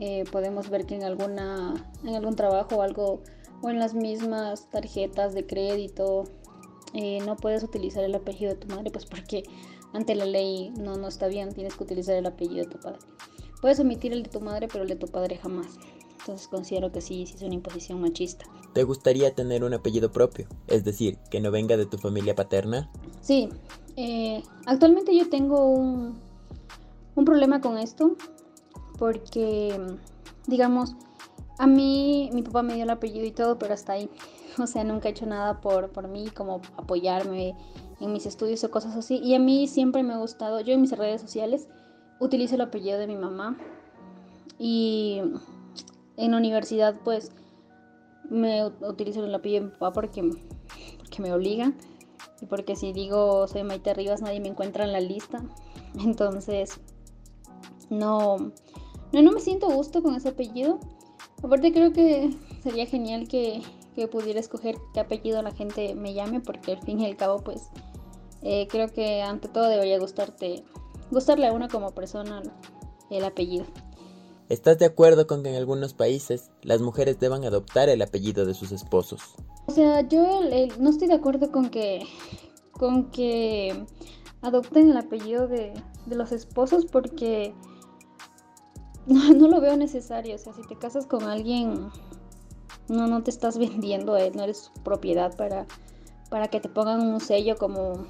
Eh, 0.00 0.24
podemos 0.32 0.70
ver 0.70 0.86
que 0.86 0.96
en 0.96 1.04
alguna 1.04 1.92
en 2.02 2.16
algún 2.16 2.34
trabajo 2.34 2.76
o 2.76 2.82
algo 2.82 3.22
o 3.62 3.70
en 3.70 3.78
las 3.78 3.94
mismas 3.94 4.68
tarjetas 4.70 5.34
de 5.34 5.46
crédito 5.46 6.24
eh, 6.94 7.20
no 7.24 7.36
puedes 7.36 7.62
utilizar 7.62 8.02
el 8.02 8.14
apellido 8.14 8.52
de 8.54 8.58
tu 8.58 8.66
madre 8.74 8.90
pues 8.90 9.06
porque 9.06 9.44
ante 9.92 10.16
la 10.16 10.26
ley 10.26 10.70
no 10.76 10.96
no 10.96 11.06
está 11.06 11.28
bien 11.28 11.54
tienes 11.54 11.76
que 11.76 11.84
utilizar 11.84 12.16
el 12.16 12.26
apellido 12.26 12.64
de 12.64 12.70
tu 12.70 12.80
padre 12.80 12.98
puedes 13.60 13.78
omitir 13.78 14.12
el 14.12 14.24
de 14.24 14.30
tu 14.30 14.40
madre 14.40 14.66
pero 14.66 14.82
el 14.82 14.88
de 14.88 14.96
tu 14.96 15.06
padre 15.06 15.36
jamás 15.36 15.78
entonces 16.24 16.48
considero 16.48 16.90
que 16.90 17.00
sí 17.00 17.26
sí 17.26 17.34
es 17.36 17.42
una 17.42 17.54
imposición 17.54 18.00
machista 18.00 18.46
¿Te 18.72 18.82
gustaría 18.82 19.32
tener 19.32 19.62
un 19.62 19.72
apellido 19.72 20.10
propio? 20.10 20.48
Es 20.66 20.82
decir, 20.82 21.16
que 21.30 21.40
no 21.40 21.52
venga 21.52 21.76
de 21.76 21.86
tu 21.86 21.96
familia 21.96 22.34
paterna. 22.34 22.90
sí 23.20 23.48
eh, 23.96 24.42
actualmente 24.66 25.16
yo 25.16 25.28
tengo 25.28 25.68
un 25.68 26.18
un 27.16 27.24
problema 27.24 27.60
con 27.60 27.78
esto 27.78 28.16
porque, 28.98 29.80
digamos, 30.46 30.94
a 31.58 31.66
mí 31.66 32.30
mi 32.32 32.42
papá 32.42 32.62
me 32.62 32.74
dio 32.74 32.84
el 32.84 32.90
apellido 32.90 33.26
y 33.26 33.32
todo, 33.32 33.58
pero 33.58 33.74
hasta 33.74 33.94
ahí. 33.94 34.10
O 34.56 34.68
sea, 34.68 34.84
nunca 34.84 35.08
he 35.08 35.10
hecho 35.10 35.26
nada 35.26 35.60
por, 35.60 35.90
por 35.90 36.06
mí, 36.06 36.28
como 36.28 36.62
apoyarme 36.76 37.56
en 37.98 38.12
mis 38.12 38.24
estudios 38.24 38.62
o 38.62 38.70
cosas 38.70 38.94
así. 38.94 39.18
Y 39.18 39.34
a 39.34 39.40
mí 39.40 39.66
siempre 39.66 40.04
me 40.04 40.14
ha 40.14 40.18
gustado, 40.18 40.60
yo 40.60 40.74
en 40.74 40.82
mis 40.82 40.96
redes 40.96 41.20
sociales 41.20 41.66
utilizo 42.20 42.54
el 42.54 42.60
apellido 42.60 43.00
de 43.00 43.08
mi 43.08 43.16
mamá. 43.16 43.58
Y 44.56 45.22
en 46.16 46.34
universidad, 46.34 46.96
pues, 47.04 47.32
me 48.28 48.66
utilizo 48.66 49.24
el 49.24 49.34
apellido 49.34 49.66
de 49.66 49.70
papá 49.72 49.92
porque, 49.92 50.22
porque 50.98 51.22
me 51.22 51.32
obligan. 51.32 51.76
Y 52.40 52.46
porque 52.46 52.76
si 52.76 52.92
digo 52.92 53.46
soy 53.46 53.62
Maite 53.62 53.94
Rivas, 53.94 54.22
nadie 54.22 54.40
me 54.40 54.48
encuentra 54.48 54.84
en 54.84 54.92
la 54.92 55.00
lista. 55.00 55.44
Entonces, 56.04 56.80
no, 57.90 58.36
no, 59.12 59.22
no 59.22 59.32
me 59.32 59.40
siento 59.40 59.68
gusto 59.68 60.02
con 60.02 60.14
ese 60.14 60.30
apellido. 60.30 60.78
Aparte 61.42 61.72
creo 61.72 61.92
que 61.92 62.34
sería 62.62 62.86
genial 62.86 63.28
que, 63.28 63.62
que 63.94 64.08
pudiera 64.08 64.40
escoger 64.40 64.76
qué 64.92 65.00
apellido 65.00 65.42
la 65.42 65.52
gente 65.52 65.94
me 65.94 66.14
llame, 66.14 66.40
porque 66.40 66.72
al 66.72 66.82
fin 66.82 67.00
y 67.00 67.06
al 67.06 67.16
cabo, 67.16 67.38
pues, 67.44 67.68
eh, 68.42 68.66
creo 68.70 68.88
que 68.88 69.22
ante 69.22 69.48
todo 69.48 69.68
debería 69.68 69.98
gustarte, 69.98 70.64
gustarle 71.10 71.46
a 71.46 71.52
uno 71.52 71.68
como 71.68 71.92
persona 71.92 72.42
el 73.10 73.24
apellido. 73.24 73.66
¿Estás 74.48 74.78
de 74.78 74.86
acuerdo 74.86 75.26
con 75.26 75.42
que 75.42 75.48
en 75.48 75.56
algunos 75.56 75.94
países 75.94 76.50
las 76.62 76.82
mujeres 76.82 77.18
deban 77.18 77.44
adoptar 77.44 77.88
el 77.88 78.02
apellido 78.02 78.44
de 78.44 78.54
sus 78.54 78.72
esposos? 78.72 79.20
O 79.66 79.72
sea, 79.72 80.02
yo 80.02 80.40
no 80.78 80.90
estoy 80.90 81.08
de 81.08 81.14
acuerdo 81.14 81.50
con 81.50 81.70
que, 81.70 82.06
con 82.72 83.10
que 83.10 83.86
adopten 84.42 84.90
el 84.90 84.96
apellido 84.98 85.48
de, 85.48 85.72
de 86.04 86.16
los 86.16 86.30
esposos 86.32 86.84
porque 86.84 87.54
no, 89.06 89.48
lo 89.48 89.60
veo 89.60 89.76
necesario. 89.76 90.34
O 90.34 90.38
sea, 90.38 90.52
si 90.52 90.62
te 90.62 90.76
casas 90.76 91.06
con 91.06 91.24
alguien, 91.24 91.88
no, 92.88 93.06
no 93.06 93.22
te 93.22 93.30
estás 93.30 93.58
vendiendo 93.58 94.16
él, 94.16 94.32
no 94.36 94.44
eres 94.44 94.70
propiedad 94.82 95.36
para, 95.36 95.66
para 96.30 96.48
que 96.48 96.60
te 96.60 96.68
pongan 96.68 97.00
un 97.00 97.20
sello 97.20 97.56
como 97.56 98.06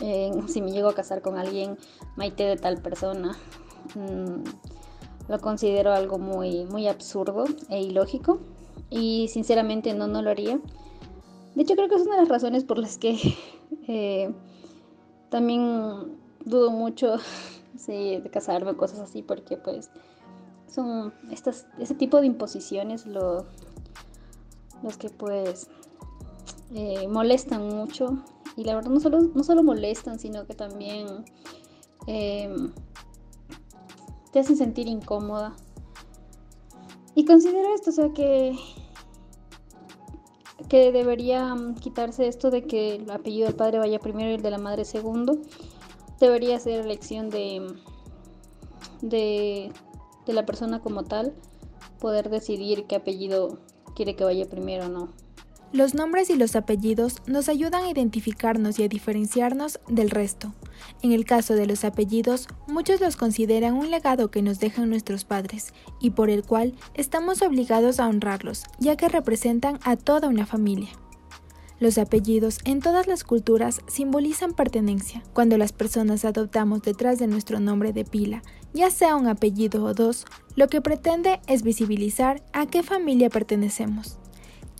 eh, 0.00 0.32
si 0.48 0.62
me 0.62 0.72
llego 0.72 0.88
a 0.88 0.94
casar 0.94 1.22
con 1.22 1.38
alguien, 1.38 1.78
Maite 2.16 2.44
de 2.44 2.56
tal 2.56 2.82
persona. 2.82 3.36
Mm, 3.94 4.42
lo 5.30 5.38
considero 5.38 5.92
algo 5.92 6.18
muy, 6.18 6.64
muy 6.64 6.88
absurdo 6.88 7.44
e 7.68 7.80
ilógico 7.80 8.40
y 8.90 9.28
sinceramente 9.28 9.94
no, 9.94 10.08
no 10.08 10.22
lo 10.22 10.30
haría. 10.30 10.60
De 11.54 11.62
hecho 11.62 11.76
creo 11.76 11.88
que 11.88 11.94
es 11.94 12.02
una 12.02 12.16
de 12.16 12.22
las 12.22 12.28
razones 12.28 12.64
por 12.64 12.78
las 12.78 12.98
que 12.98 13.16
eh, 13.86 14.34
también 15.28 16.18
dudo 16.44 16.72
mucho 16.72 17.16
de 17.86 18.28
casarme, 18.32 18.74
cosas 18.74 18.98
así, 18.98 19.22
porque 19.22 19.56
pues 19.56 19.90
son 20.66 21.14
estas, 21.30 21.68
este 21.78 21.94
tipo 21.94 22.20
de 22.20 22.26
imposiciones 22.26 23.06
lo, 23.06 23.46
los 24.82 24.96
que 24.96 25.10
pues 25.10 25.68
eh, 26.74 27.06
molestan 27.06 27.68
mucho 27.68 28.18
y 28.56 28.64
la 28.64 28.74
verdad 28.74 28.90
no 28.90 28.98
solo, 28.98 29.20
no 29.20 29.44
solo 29.44 29.62
molestan, 29.62 30.18
sino 30.18 30.44
que 30.44 30.54
también 30.54 31.24
em, 32.08 32.72
te 34.32 34.40
hacen 34.40 34.56
sentir 34.56 34.86
incómoda. 34.88 35.54
Y 37.14 37.24
considero 37.24 37.74
esto, 37.74 37.90
o 37.90 37.92
sea 37.92 38.12
que 38.12 38.56
que 40.70 40.92
debería 40.92 41.52
quitarse 41.80 42.28
esto 42.28 42.50
de 42.52 42.62
que 42.62 42.94
el 42.94 43.10
apellido 43.10 43.48
del 43.48 43.56
padre 43.56 43.80
vaya 43.80 43.98
primero 43.98 44.30
y 44.30 44.34
el 44.34 44.42
de 44.42 44.52
la 44.52 44.58
madre 44.58 44.84
segundo. 44.84 45.36
Debería 46.20 46.60
ser 46.60 46.80
elección 46.80 47.28
de, 47.28 47.74
de, 49.02 49.72
de 50.26 50.32
la 50.32 50.46
persona 50.46 50.80
como 50.80 51.02
tal, 51.02 51.34
poder 51.98 52.30
decidir 52.30 52.86
qué 52.86 52.96
apellido 52.96 53.58
quiere 53.96 54.14
que 54.14 54.22
vaya 54.22 54.48
primero 54.48 54.86
o 54.86 54.88
no. 54.88 55.08
Los 55.72 55.94
nombres 55.94 56.30
y 56.30 56.34
los 56.34 56.56
apellidos 56.56 57.22
nos 57.26 57.48
ayudan 57.48 57.84
a 57.84 57.90
identificarnos 57.90 58.80
y 58.80 58.82
a 58.82 58.88
diferenciarnos 58.88 59.78
del 59.86 60.10
resto. 60.10 60.52
En 61.00 61.12
el 61.12 61.24
caso 61.24 61.54
de 61.54 61.66
los 61.66 61.84
apellidos, 61.84 62.48
muchos 62.66 63.00
los 63.00 63.14
consideran 63.14 63.74
un 63.74 63.88
legado 63.88 64.32
que 64.32 64.42
nos 64.42 64.58
dejan 64.58 64.90
nuestros 64.90 65.24
padres 65.24 65.72
y 66.00 66.10
por 66.10 66.28
el 66.28 66.42
cual 66.42 66.74
estamos 66.94 67.40
obligados 67.40 68.00
a 68.00 68.08
honrarlos, 68.08 68.64
ya 68.80 68.96
que 68.96 69.08
representan 69.08 69.78
a 69.84 69.94
toda 69.94 70.26
una 70.26 70.44
familia. 70.44 70.88
Los 71.78 71.98
apellidos 71.98 72.58
en 72.64 72.80
todas 72.80 73.06
las 73.06 73.22
culturas 73.22 73.80
simbolizan 73.86 74.54
pertenencia. 74.54 75.22
Cuando 75.32 75.56
las 75.56 75.72
personas 75.72 76.24
adoptamos 76.24 76.82
detrás 76.82 77.20
de 77.20 77.28
nuestro 77.28 77.60
nombre 77.60 77.92
de 77.92 78.04
pila, 78.04 78.42
ya 78.74 78.90
sea 78.90 79.14
un 79.14 79.28
apellido 79.28 79.84
o 79.84 79.94
dos, 79.94 80.26
lo 80.56 80.66
que 80.66 80.80
pretende 80.80 81.40
es 81.46 81.62
visibilizar 81.62 82.42
a 82.52 82.66
qué 82.66 82.82
familia 82.82 83.30
pertenecemos 83.30 84.18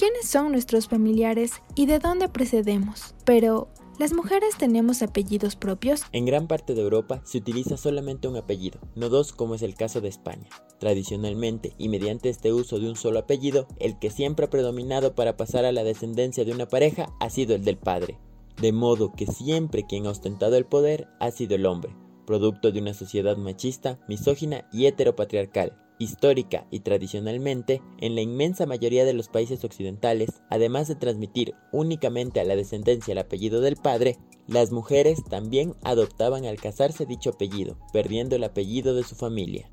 quiénes 0.00 0.30
son 0.30 0.52
nuestros 0.52 0.88
familiares 0.88 1.60
y 1.74 1.84
de 1.84 1.98
dónde 1.98 2.30
procedemos. 2.30 3.14
Pero, 3.26 3.68
¿las 3.98 4.14
mujeres 4.14 4.56
tenemos 4.56 5.02
apellidos 5.02 5.56
propios? 5.56 6.04
En 6.12 6.24
gran 6.24 6.46
parte 6.46 6.72
de 6.72 6.80
Europa 6.80 7.20
se 7.26 7.36
utiliza 7.36 7.76
solamente 7.76 8.26
un 8.26 8.38
apellido, 8.38 8.80
no 8.94 9.10
dos 9.10 9.34
como 9.34 9.54
es 9.54 9.60
el 9.60 9.74
caso 9.74 10.00
de 10.00 10.08
España. 10.08 10.48
Tradicionalmente, 10.78 11.74
y 11.76 11.90
mediante 11.90 12.30
este 12.30 12.50
uso 12.50 12.78
de 12.78 12.88
un 12.88 12.96
solo 12.96 13.18
apellido, 13.18 13.68
el 13.78 13.98
que 13.98 14.08
siempre 14.08 14.46
ha 14.46 14.50
predominado 14.50 15.14
para 15.14 15.36
pasar 15.36 15.66
a 15.66 15.72
la 15.72 15.84
descendencia 15.84 16.46
de 16.46 16.52
una 16.52 16.66
pareja 16.66 17.12
ha 17.20 17.28
sido 17.28 17.54
el 17.54 17.62
del 17.62 17.76
padre. 17.76 18.16
De 18.58 18.72
modo 18.72 19.12
que 19.12 19.26
siempre 19.26 19.84
quien 19.86 20.06
ha 20.06 20.10
ostentado 20.12 20.56
el 20.56 20.64
poder 20.64 21.08
ha 21.20 21.30
sido 21.30 21.56
el 21.56 21.66
hombre, 21.66 21.94
producto 22.26 22.72
de 22.72 22.80
una 22.80 22.94
sociedad 22.94 23.36
machista, 23.36 24.00
misógina 24.08 24.66
y 24.72 24.86
heteropatriarcal, 24.86 25.76
histórica 26.00 26.66
y 26.70 26.80
tradicionalmente, 26.80 27.80
en 27.98 28.16
la 28.16 28.22
inmensa 28.22 28.66
mayoría 28.66 29.04
de 29.04 29.12
los 29.12 29.28
países 29.28 29.62
occidentales, 29.62 30.30
además 30.48 30.88
de 30.88 30.96
transmitir 30.96 31.54
únicamente 31.70 32.40
a 32.40 32.44
la 32.44 32.56
descendencia 32.56 33.12
el 33.12 33.18
apellido 33.18 33.60
del 33.60 33.76
padre, 33.76 34.18
las 34.48 34.72
mujeres 34.72 35.22
también 35.22 35.74
adoptaban 35.84 36.46
al 36.46 36.56
casarse 36.56 37.06
dicho 37.06 37.30
apellido, 37.30 37.76
perdiendo 37.92 38.34
el 38.34 38.44
apellido 38.44 38.94
de 38.94 39.04
su 39.04 39.14
familia. 39.14 39.70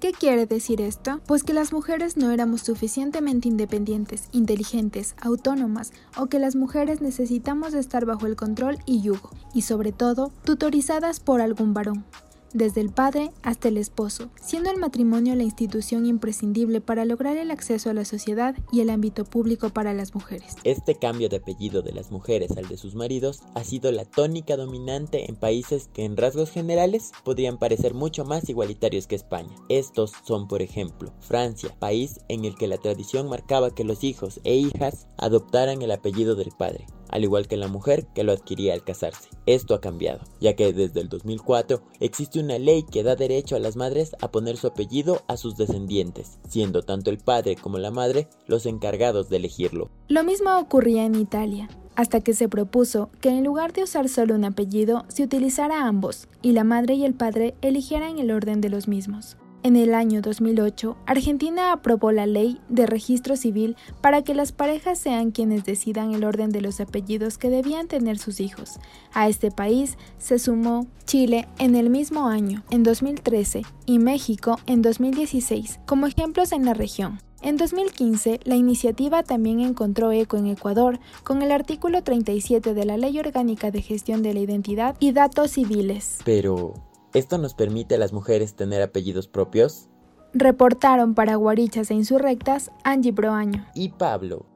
¿Qué 0.00 0.10
quiere 0.10 0.46
decir 0.46 0.80
esto? 0.80 1.20
Pues 1.28 1.44
que 1.44 1.52
las 1.52 1.72
mujeres 1.72 2.16
no 2.16 2.32
éramos 2.32 2.62
suficientemente 2.62 3.46
independientes, 3.46 4.24
inteligentes, 4.32 5.14
autónomas 5.20 5.92
o 6.16 6.26
que 6.26 6.40
las 6.40 6.56
mujeres 6.56 7.00
necesitamos 7.00 7.72
estar 7.72 8.04
bajo 8.04 8.26
el 8.26 8.34
control 8.34 8.78
y 8.84 9.00
yugo, 9.00 9.30
y 9.54 9.62
sobre 9.62 9.92
todo 9.92 10.32
tutorizadas 10.44 11.20
por 11.20 11.40
algún 11.40 11.72
varón 11.72 12.04
desde 12.54 12.80
el 12.80 12.90
padre 12.90 13.30
hasta 13.42 13.68
el 13.68 13.76
esposo, 13.76 14.30
siendo 14.40 14.70
el 14.70 14.78
matrimonio 14.78 15.34
la 15.34 15.42
institución 15.42 16.06
imprescindible 16.06 16.80
para 16.80 17.04
lograr 17.04 17.36
el 17.36 17.50
acceso 17.50 17.90
a 17.90 17.94
la 17.94 18.04
sociedad 18.04 18.54
y 18.70 18.80
el 18.80 18.90
ámbito 18.90 19.24
público 19.24 19.70
para 19.70 19.94
las 19.94 20.14
mujeres. 20.14 20.56
Este 20.64 20.94
cambio 20.94 21.28
de 21.28 21.36
apellido 21.36 21.82
de 21.82 21.92
las 21.92 22.10
mujeres 22.10 22.56
al 22.56 22.68
de 22.68 22.76
sus 22.76 22.94
maridos 22.94 23.40
ha 23.54 23.64
sido 23.64 23.90
la 23.92 24.04
tónica 24.04 24.56
dominante 24.56 25.28
en 25.28 25.36
países 25.36 25.88
que 25.92 26.04
en 26.04 26.16
rasgos 26.16 26.50
generales 26.50 27.12
podrían 27.24 27.58
parecer 27.58 27.94
mucho 27.94 28.24
más 28.24 28.48
igualitarios 28.48 29.06
que 29.06 29.16
España. 29.16 29.54
Estos 29.68 30.12
son, 30.24 30.48
por 30.48 30.62
ejemplo, 30.62 31.12
Francia, 31.20 31.74
país 31.78 32.20
en 32.28 32.44
el 32.44 32.54
que 32.54 32.68
la 32.68 32.78
tradición 32.78 33.28
marcaba 33.28 33.74
que 33.74 33.84
los 33.84 34.04
hijos 34.04 34.40
e 34.44 34.54
hijas 34.54 35.06
adoptaran 35.16 35.82
el 35.82 35.90
apellido 35.90 36.34
del 36.34 36.50
padre, 36.50 36.86
al 37.12 37.22
igual 37.22 37.46
que 37.46 37.56
la 37.56 37.68
mujer 37.68 38.06
que 38.14 38.24
lo 38.24 38.32
adquiría 38.32 38.74
al 38.74 38.82
casarse. 38.82 39.28
Esto 39.46 39.74
ha 39.74 39.80
cambiado, 39.80 40.20
ya 40.40 40.56
que 40.56 40.72
desde 40.72 41.00
el 41.00 41.08
2004 41.08 41.82
existe 42.00 42.40
una 42.40 42.58
ley 42.58 42.82
que 42.82 43.04
da 43.04 43.14
derecho 43.14 43.54
a 43.54 43.60
las 43.60 43.76
madres 43.76 44.16
a 44.20 44.32
poner 44.32 44.56
su 44.56 44.66
apellido 44.66 45.22
a 45.28 45.36
sus 45.36 45.56
descendientes, 45.56 46.38
siendo 46.48 46.82
tanto 46.82 47.10
el 47.10 47.18
padre 47.18 47.54
como 47.56 47.78
la 47.78 47.90
madre 47.90 48.28
los 48.46 48.66
encargados 48.66 49.28
de 49.28 49.36
elegirlo. 49.36 49.90
Lo 50.08 50.24
mismo 50.24 50.58
ocurría 50.58 51.04
en 51.04 51.14
Italia, 51.14 51.68
hasta 51.94 52.20
que 52.20 52.34
se 52.34 52.48
propuso 52.48 53.10
que 53.20 53.28
en 53.28 53.44
lugar 53.44 53.72
de 53.72 53.82
usar 53.82 54.08
solo 54.08 54.34
un 54.34 54.44
apellido, 54.44 55.04
se 55.08 55.22
utilizara 55.22 55.86
ambos, 55.86 56.28
y 56.40 56.52
la 56.52 56.64
madre 56.64 56.94
y 56.94 57.04
el 57.04 57.14
padre 57.14 57.54
eligieran 57.60 58.18
el 58.18 58.30
orden 58.30 58.60
de 58.60 58.70
los 58.70 58.88
mismos. 58.88 59.36
En 59.64 59.76
el 59.76 59.94
año 59.94 60.22
2008, 60.22 60.96
Argentina 61.06 61.72
aprobó 61.72 62.10
la 62.10 62.26
ley 62.26 62.60
de 62.68 62.84
registro 62.84 63.36
civil 63.36 63.76
para 64.00 64.22
que 64.22 64.34
las 64.34 64.50
parejas 64.50 64.98
sean 64.98 65.30
quienes 65.30 65.64
decidan 65.64 66.12
el 66.12 66.24
orden 66.24 66.50
de 66.50 66.60
los 66.60 66.80
apellidos 66.80 67.38
que 67.38 67.48
debían 67.48 67.86
tener 67.86 68.18
sus 68.18 68.40
hijos. 68.40 68.80
A 69.12 69.28
este 69.28 69.52
país 69.52 69.98
se 70.18 70.40
sumó 70.40 70.88
Chile 71.04 71.46
en 71.60 71.76
el 71.76 71.90
mismo 71.90 72.26
año, 72.26 72.64
en 72.70 72.82
2013, 72.82 73.62
y 73.86 74.00
México 74.00 74.58
en 74.66 74.82
2016, 74.82 75.78
como 75.86 76.08
ejemplos 76.08 76.50
en 76.50 76.64
la 76.64 76.74
región. 76.74 77.20
En 77.40 77.56
2015, 77.56 78.40
la 78.42 78.56
iniciativa 78.56 79.22
también 79.22 79.60
encontró 79.60 80.10
eco 80.10 80.36
en 80.38 80.48
Ecuador 80.48 80.98
con 81.22 81.40
el 81.40 81.52
artículo 81.52 82.02
37 82.02 82.74
de 82.74 82.84
la 82.84 82.96
Ley 82.96 83.16
Orgánica 83.18 83.70
de 83.70 83.82
Gestión 83.82 84.22
de 84.22 84.34
la 84.34 84.40
Identidad 84.40 84.96
y 84.98 85.12
Datos 85.12 85.52
Civiles. 85.52 86.18
Pero, 86.24 86.74
¿Esto 87.14 87.36
nos 87.36 87.52
permite 87.52 87.96
a 87.96 87.98
las 87.98 88.12
mujeres 88.12 88.54
tener 88.54 88.80
apellidos 88.80 89.28
propios? 89.28 89.88
Reportaron 90.32 91.14
para 91.14 91.36
Guarichas 91.36 91.90
e 91.90 91.94
Insurrectas 91.94 92.70
Angie 92.84 93.12
Broaño 93.12 93.66
y 93.74 93.90
Pablo. 93.90 94.46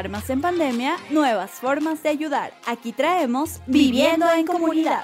Armas 0.00 0.30
en 0.30 0.40
pandemia, 0.40 0.96
nuevas 1.10 1.50
formas 1.50 2.02
de 2.02 2.08
ayudar. 2.08 2.54
Aquí 2.66 2.92
traemos 2.92 3.60
Viviendo 3.66 4.26
en 4.32 4.46
Comunidad. 4.46 5.02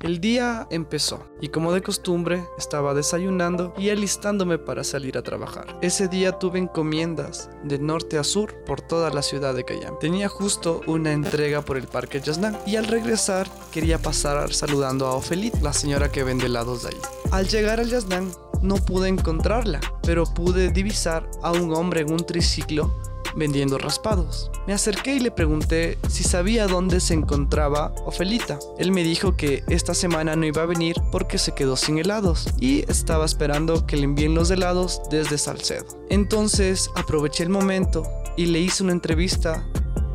El 0.00 0.20
día 0.20 0.68
empezó 0.70 1.26
y 1.40 1.48
como 1.48 1.72
de 1.72 1.82
costumbre 1.82 2.44
estaba 2.56 2.94
desayunando 2.94 3.74
y 3.76 3.90
alistándome 3.90 4.56
para 4.58 4.84
salir 4.84 5.18
a 5.18 5.22
trabajar. 5.22 5.76
Ese 5.82 6.06
día 6.06 6.38
tuve 6.38 6.60
encomiendas 6.60 7.50
de 7.64 7.80
norte 7.80 8.16
a 8.16 8.22
sur 8.22 8.54
por 8.64 8.80
toda 8.80 9.10
la 9.10 9.22
ciudad 9.22 9.54
de 9.54 9.64
Cayam. 9.64 9.98
Tenía 9.98 10.28
justo 10.28 10.82
una 10.86 11.12
entrega 11.12 11.62
por 11.62 11.76
el 11.76 11.88
Parque 11.88 12.20
Yasnán 12.20 12.56
y 12.64 12.76
al 12.76 12.86
regresar 12.86 13.50
quería 13.72 13.98
pasar 13.98 14.54
saludando 14.54 15.08
a 15.08 15.16
Ofelit, 15.16 15.56
la 15.62 15.72
señora 15.72 16.12
que 16.12 16.22
vende 16.22 16.46
helados 16.46 16.84
de 16.84 16.90
ahí. 16.90 17.00
Al 17.32 17.48
llegar 17.48 17.80
al 17.80 17.90
Yasnán 17.90 18.30
no 18.62 18.76
pude 18.76 19.08
encontrarla, 19.08 19.80
pero 20.02 20.24
pude 20.24 20.70
divisar 20.70 21.28
a 21.42 21.52
un 21.52 21.74
hombre 21.74 22.00
en 22.00 22.12
un 22.12 22.24
triciclo 22.24 22.92
vendiendo 23.36 23.78
raspados. 23.78 24.50
Me 24.66 24.72
acerqué 24.72 25.14
y 25.14 25.20
le 25.20 25.30
pregunté 25.30 25.98
si 26.08 26.24
sabía 26.24 26.66
dónde 26.66 27.00
se 27.00 27.14
encontraba 27.14 27.94
Ofelita. 28.04 28.58
Él 28.78 28.92
me 28.92 29.02
dijo 29.04 29.36
que 29.36 29.64
esta 29.68 29.94
semana 29.94 30.36
no 30.36 30.46
iba 30.46 30.62
a 30.62 30.66
venir 30.66 30.96
porque 31.12 31.38
se 31.38 31.54
quedó 31.54 31.76
sin 31.76 31.98
helados 31.98 32.48
y 32.60 32.84
estaba 32.90 33.24
esperando 33.24 33.86
que 33.86 33.96
le 33.96 34.04
envíen 34.04 34.34
los 34.34 34.50
helados 34.50 35.02
desde 35.10 35.38
Salcedo. 35.38 35.86
Entonces 36.10 36.90
aproveché 36.96 37.44
el 37.44 37.50
momento 37.50 38.02
y 38.36 38.46
le 38.46 38.60
hice 38.60 38.82
una 38.82 38.92
entrevista 38.92 39.66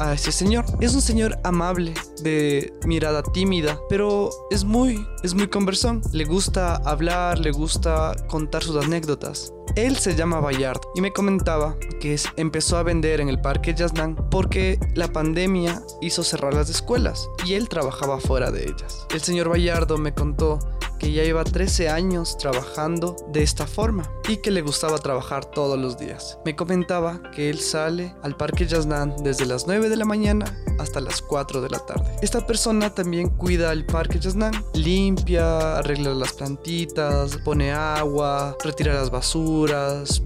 a 0.03 0.13
ese 0.13 0.31
señor. 0.31 0.65
Es 0.81 0.93
un 0.93 1.01
señor 1.01 1.37
amable, 1.43 1.93
de 2.21 2.73
mirada 2.85 3.23
tímida, 3.23 3.79
pero 3.89 4.29
es 4.51 4.63
muy, 4.63 5.05
es 5.23 5.33
muy 5.33 5.47
conversón. 5.47 6.01
Le 6.11 6.25
gusta 6.25 6.75
hablar, 6.75 7.39
le 7.39 7.51
gusta 7.51 8.15
contar 8.27 8.63
sus 8.63 8.83
anécdotas. 8.83 9.53
Él 9.75 9.97
se 9.97 10.15
llama 10.15 10.39
Bayard 10.39 10.81
y 10.95 11.01
me 11.01 11.11
comentaba 11.11 11.75
que 11.99 12.19
empezó 12.37 12.77
a 12.77 12.83
vender 12.83 13.21
en 13.21 13.29
el 13.29 13.41
Parque 13.41 13.73
Yaznan 13.73 14.15
porque 14.29 14.79
la 14.93 15.07
pandemia 15.07 15.81
hizo 16.01 16.23
cerrar 16.23 16.53
las 16.53 16.69
escuelas 16.69 17.27
y 17.45 17.53
él 17.53 17.69
trabajaba 17.69 18.19
fuera 18.19 18.51
de 18.51 18.63
ellas. 18.63 19.07
El 19.13 19.21
señor 19.21 19.49
Bayardo 19.49 19.97
me 19.97 20.13
contó 20.13 20.59
que 21.03 21.11
ya 21.11 21.23
lleva 21.23 21.43
13 21.43 21.89
años 21.89 22.37
trabajando 22.37 23.17
de 23.27 23.43
esta 23.43 23.67
forma 23.67 24.09
y 24.29 24.37
que 24.37 24.51
le 24.51 24.61
gustaba 24.61 24.97
trabajar 24.99 25.43
todos 25.43 25.77
los 25.77 25.97
días. 25.97 26.39
Me 26.45 26.55
comentaba 26.55 27.21
que 27.35 27.49
él 27.49 27.59
sale 27.59 28.15
al 28.23 28.37
Parque 28.37 28.65
Yaznan 28.65 29.15
desde 29.21 29.45
las 29.45 29.67
9 29.67 29.89
de 29.89 29.97
la 29.97 30.05
mañana 30.05 30.45
hasta 30.79 31.01
las 31.01 31.21
4 31.21 31.61
de 31.61 31.69
la 31.69 31.79
tarde. 31.79 32.15
Esta 32.21 32.47
persona 32.47 32.93
también 32.93 33.29
cuida 33.29 33.73
el 33.73 33.85
Parque 33.85 34.17
Yaznan, 34.17 34.53
limpia, 34.73 35.77
arregla 35.77 36.13
las 36.13 36.33
plantitas, 36.33 37.37
pone 37.43 37.73
agua, 37.73 38.55
retira 38.63 38.93
las 38.93 39.09
basuras, 39.09 39.52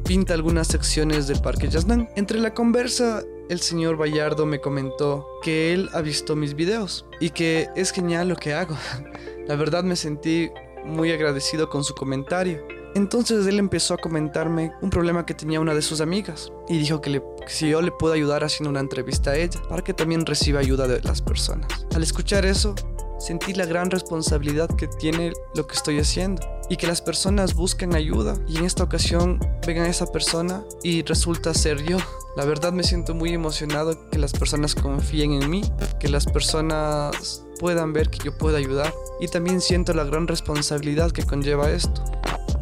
pinta 0.04 0.34
algunas 0.34 0.68
secciones 0.68 1.28
del 1.28 1.42
Parque 1.42 1.70
Yaznan. 1.70 2.10
Entre 2.16 2.40
la 2.40 2.54
conversa 2.54 3.24
el 3.50 3.60
señor 3.62 3.98
Bayardo 3.98 4.46
me 4.46 4.60
comentó 4.60 5.28
que 5.42 5.74
él 5.74 5.90
ha 5.94 6.02
visto 6.02 6.36
mis 6.36 6.54
videos 6.54 7.06
y 7.20 7.30
que 7.30 7.70
es 7.76 7.92
genial 7.92 8.30
lo 8.30 8.36
que 8.36 8.54
hago. 8.54 8.76
La 9.48 9.56
verdad 9.56 9.84
me 9.84 9.96
sentí 9.96 10.50
muy 10.86 11.12
agradecido 11.12 11.70
con 11.70 11.84
su 11.84 11.94
comentario. 11.94 12.62
Entonces 12.96 13.46
él 13.48 13.60
empezó 13.60 13.94
a 13.94 13.98
comentarme 13.98 14.74
un 14.82 14.90
problema 14.90 15.26
que 15.26 15.34
tenía 15.34 15.60
una 15.60 15.74
de 15.74 15.82
sus 15.82 16.02
amigas 16.02 16.52
y 16.68 16.78
dijo 16.80 17.00
que, 17.00 17.22
si 17.48 17.70
yo 17.70 17.82
le 17.82 17.92
puedo 17.92 18.14
ayudar 18.14 18.44
haciendo 18.44 18.70
una 18.70 18.80
entrevista 18.80 19.32
a 19.32 19.36
ella 19.36 19.62
para 19.70 19.84
que 19.84 19.94
también 19.94 20.26
reciba 20.26 20.60
ayuda 20.60 20.88
de 20.88 21.02
las 21.02 21.22
personas. 21.22 21.68
Al 21.96 22.04
escuchar 22.04 22.46
eso, 22.46 22.76
sentí 23.20 23.54
la 23.54 23.66
gran 23.66 23.92
responsabilidad 23.92 24.70
que 24.76 24.88
tiene 24.88 25.34
lo 25.56 25.68
que 25.68 25.76
estoy 25.76 26.00
haciendo 26.00 26.42
y 26.70 26.78
que 26.78 26.88
las 26.88 27.02
personas 27.02 27.56
busquen 27.56 27.96
ayuda 27.96 28.36
y 28.48 28.58
en 28.58 28.66
esta 28.66 28.84
ocasión 28.84 29.40
vengan 29.66 29.86
a 29.86 29.90
esa 29.90 30.08
persona 30.08 30.64
y 30.84 31.04
resulta 31.04 31.54
ser 31.54 31.84
yo. 31.84 31.98
La 32.36 32.46
verdad 32.46 32.74
me 32.74 32.84
siento 32.84 33.16
muy 33.16 33.34
emocionado 33.34 34.10
que 34.10 34.20
las 34.20 34.34
personas 34.34 34.76
confíen 34.76 35.34
en 35.34 35.50
mí, 35.50 35.64
que 36.00 36.10
las 36.10 36.26
personas 36.26 37.44
puedan 37.60 37.94
ver 37.94 38.10
que 38.10 38.20
yo 38.24 38.38
puedo 38.38 38.58
ayudar 38.58 38.94
y 39.20 39.28
también 39.28 39.62
siento 39.62 39.94
la 39.94 40.04
gran 40.04 40.28
responsabilidad 40.28 41.12
que 41.12 41.24
conlleva 41.24 41.72
esto. 41.72 42.04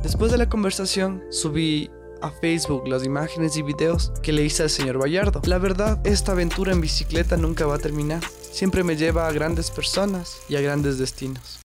Después 0.03 0.31
de 0.31 0.37
la 0.37 0.49
conversación 0.49 1.23
subí 1.31 1.89
a 2.21 2.31
Facebook 2.31 2.87
las 2.87 3.03
imágenes 3.03 3.57
y 3.57 3.61
videos 3.61 4.11
que 4.21 4.31
le 4.31 4.43
hice 4.43 4.63
al 4.63 4.69
señor 4.69 4.97
Bayardo. 4.97 5.41
La 5.45 5.57
verdad, 5.57 5.99
esta 6.05 6.31
aventura 6.31 6.71
en 6.71 6.81
bicicleta 6.81 7.37
nunca 7.37 7.65
va 7.65 7.75
a 7.75 7.79
terminar. 7.79 8.21
Siempre 8.55 8.85
me 8.85 8.95
lleva 8.95 9.27
a 9.27 9.33
grandes 9.33 9.69
personas 9.69 10.37
y 10.47 10.55
a 10.55 10.61
grandes 10.61 10.97
destinos. 10.97 11.64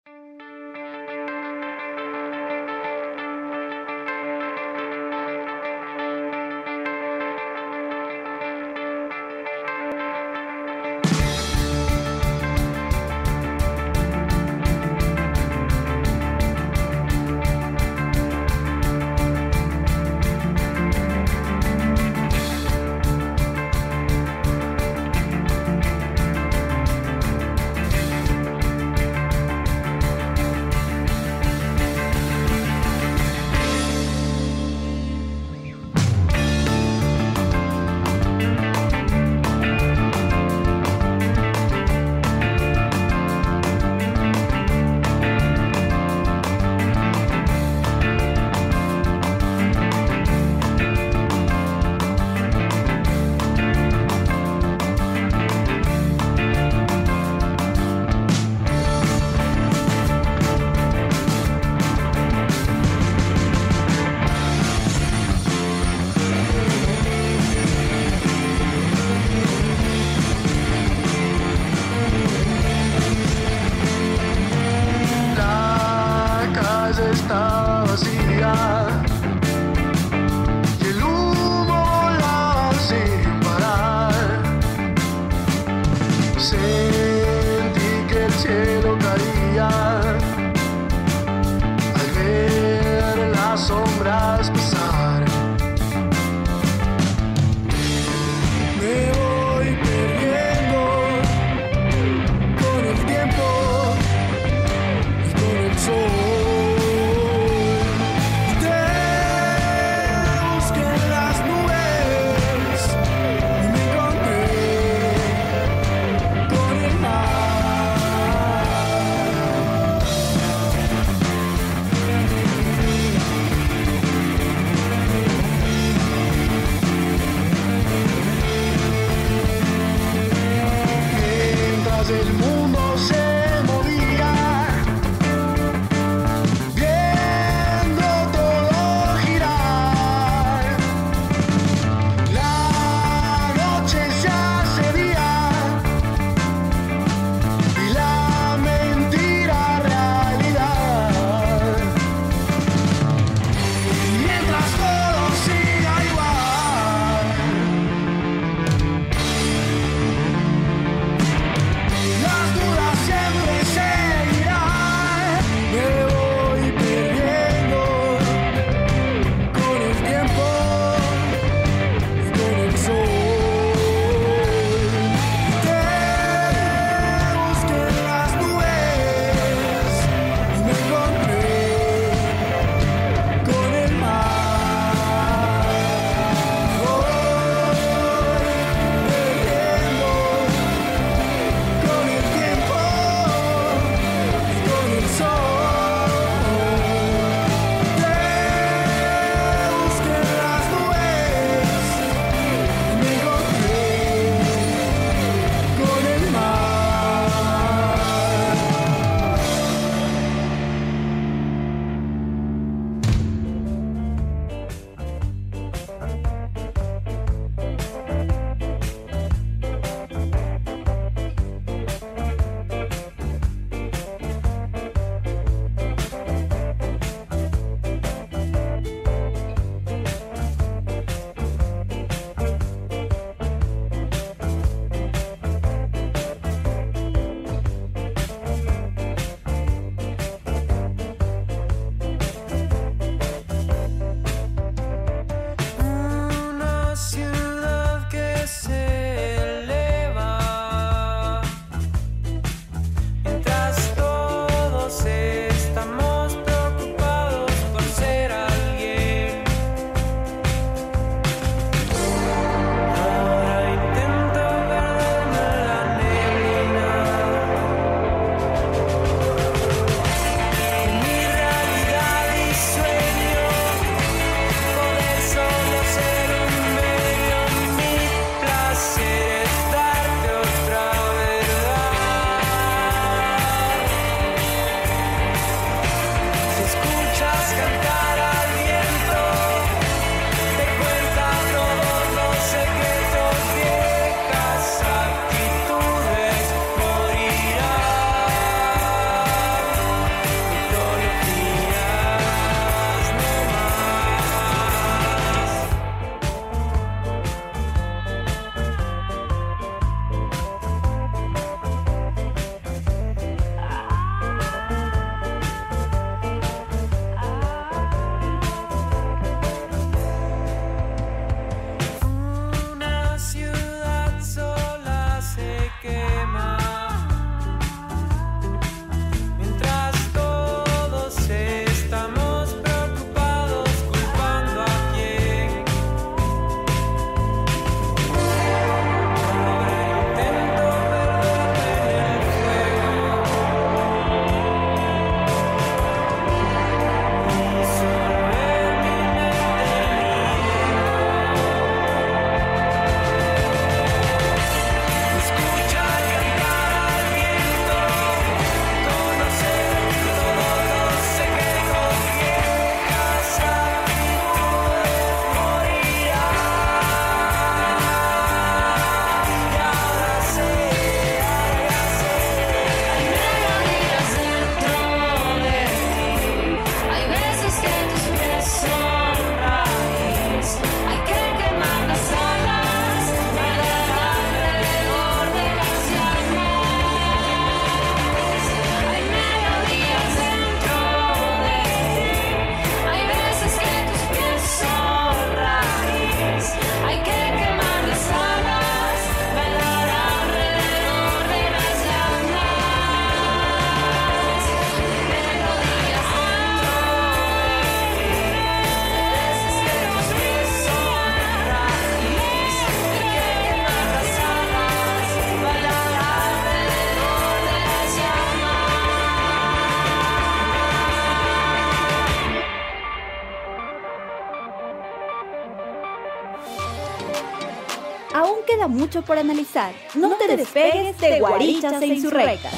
Mucho 428.92 429.02
por 429.04 429.18
analizar. 429.18 429.74
No, 429.96 430.18
te 430.18 430.36
despegues 430.36 430.98
de 431.00 431.20
Guarichas 431.22 431.82
e 431.82 431.86
Insurrectas. 431.88 432.54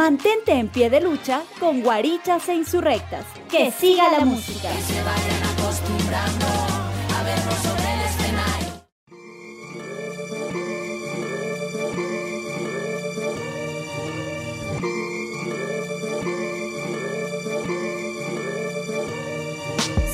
Mantente 0.00 0.52
en 0.52 0.68
pie 0.68 0.88
de 0.88 0.98
lucha 1.02 1.42
con 1.58 1.82
guarichas 1.82 2.48
e 2.48 2.54
insurrectas. 2.54 3.26
Que 3.50 3.70
siga 3.70 4.10
la 4.10 4.24
música. 4.24 4.70
Que 4.72 4.80
se 4.80 5.02
vayan 5.02 5.42
acostumbrando 5.52 6.46
a 7.14 7.22
vernos 7.22 7.54
sobre 7.56 7.92
el 7.92 8.00
escenario. 8.08 8.80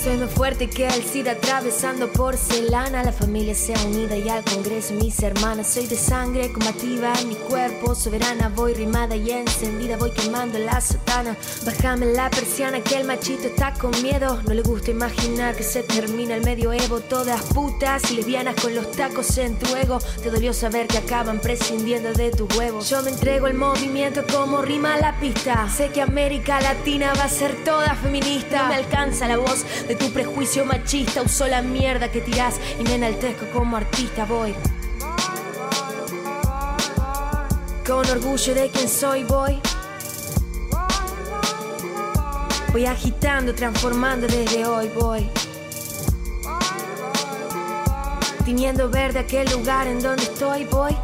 Soy 0.03 0.17
más 0.17 0.31
fuerte 0.33 0.69
que 0.69 0.89
el 0.89 1.05
SIDA 1.05 1.31
atravesando 1.31 2.13
porcelana. 2.13 3.05
La 3.05 3.13
familia 3.13 3.55
sea 3.55 3.81
unida 3.87 4.17
y 4.17 4.29
al 4.29 4.43
Congreso 4.43 4.95
mis 4.95 5.23
hermanas. 5.23 5.69
Soy 5.69 5.87
de 5.87 5.95
sangre 5.95 6.53
combativa 6.53 7.13
mi 7.29 7.36
cuerpo, 7.49 7.95
soberana. 7.95 8.51
Voy 8.55 8.75
rimada 8.75 9.17
y 9.17 9.31
encendida, 9.31 9.97
voy 9.97 10.11
quemando 10.11 10.59
la 10.59 10.81
sotana. 10.81 11.37
Bájame 11.65 12.07
la 12.07 12.31
persiana 12.31 12.81
que 12.81 12.97
el 12.97 13.07
machito 13.07 13.45
está 13.45 13.73
con 13.75 13.91
miedo. 14.03 14.41
No 14.47 14.55
le 14.55 14.63
gusta 14.63 14.91
imaginar 14.91 15.57
que 15.57 15.63
se 15.63 15.83
termina 15.83 16.35
el 16.35 16.45
medioevo. 16.45 17.01
Todas 17.01 17.43
putas 17.55 18.11
y 18.11 18.17
lesbianas 18.17 18.57
con 18.61 18.75
los 18.75 18.91
tacos 18.93 19.39
en 19.39 19.59
tu 19.59 19.75
ego. 19.77 19.99
Te 20.23 20.31
dolió 20.31 20.53
saber 20.53 20.87
que 20.87 20.99
acaban 20.99 21.41
prescindiendo 21.41 22.13
de 22.13 22.31
tu 22.31 22.47
huevo. 22.57 22.81
Yo 22.81 23.03
me 23.03 23.11
entrego 23.11 23.47
al 23.47 23.55
movimiento 23.55 24.25
como 24.33 24.63
rima 24.63 24.97
la 24.99 25.19
pista. 25.19 25.69
Sé 25.75 25.91
que 25.91 26.03
América 26.03 26.61
Latina 26.61 27.13
va 27.19 27.25
a 27.25 27.29
ser 27.29 27.65
toda 27.65 27.95
feminista. 27.95 28.63
No 28.63 28.69
me 28.69 28.75
alcanza 28.77 29.29
la 29.29 29.37
voz 29.37 29.65
de 29.89 29.97
tu 29.97 30.11
prejuicio 30.13 30.65
machista. 30.65 31.23
Uso 31.23 31.47
la 31.47 31.63
mierda 31.63 32.11
que 32.11 32.21
tirás 32.21 32.57
y 32.79 32.83
me 32.85 32.95
enaltezco 32.95 33.47
como 33.53 33.77
artista. 33.77 34.25
Voy. 34.25 34.55
Con 37.87 38.05
orgullo 38.11 38.53
de 38.53 38.69
quien 38.69 38.89
soy, 38.89 39.23
voy. 39.23 39.61
Voy 42.73 42.85
agitando, 42.85 43.55
transformando 43.55 44.27
desde 44.27 44.67
hoy, 44.67 44.89
voy. 44.89 45.31
Tiñendo 48.45 48.91
verde 48.91 49.21
aquel 49.21 49.49
lugar 49.53 49.87
en 49.87 50.03
donde 50.03 50.25
estoy, 50.25 50.65
voy. 50.65 50.97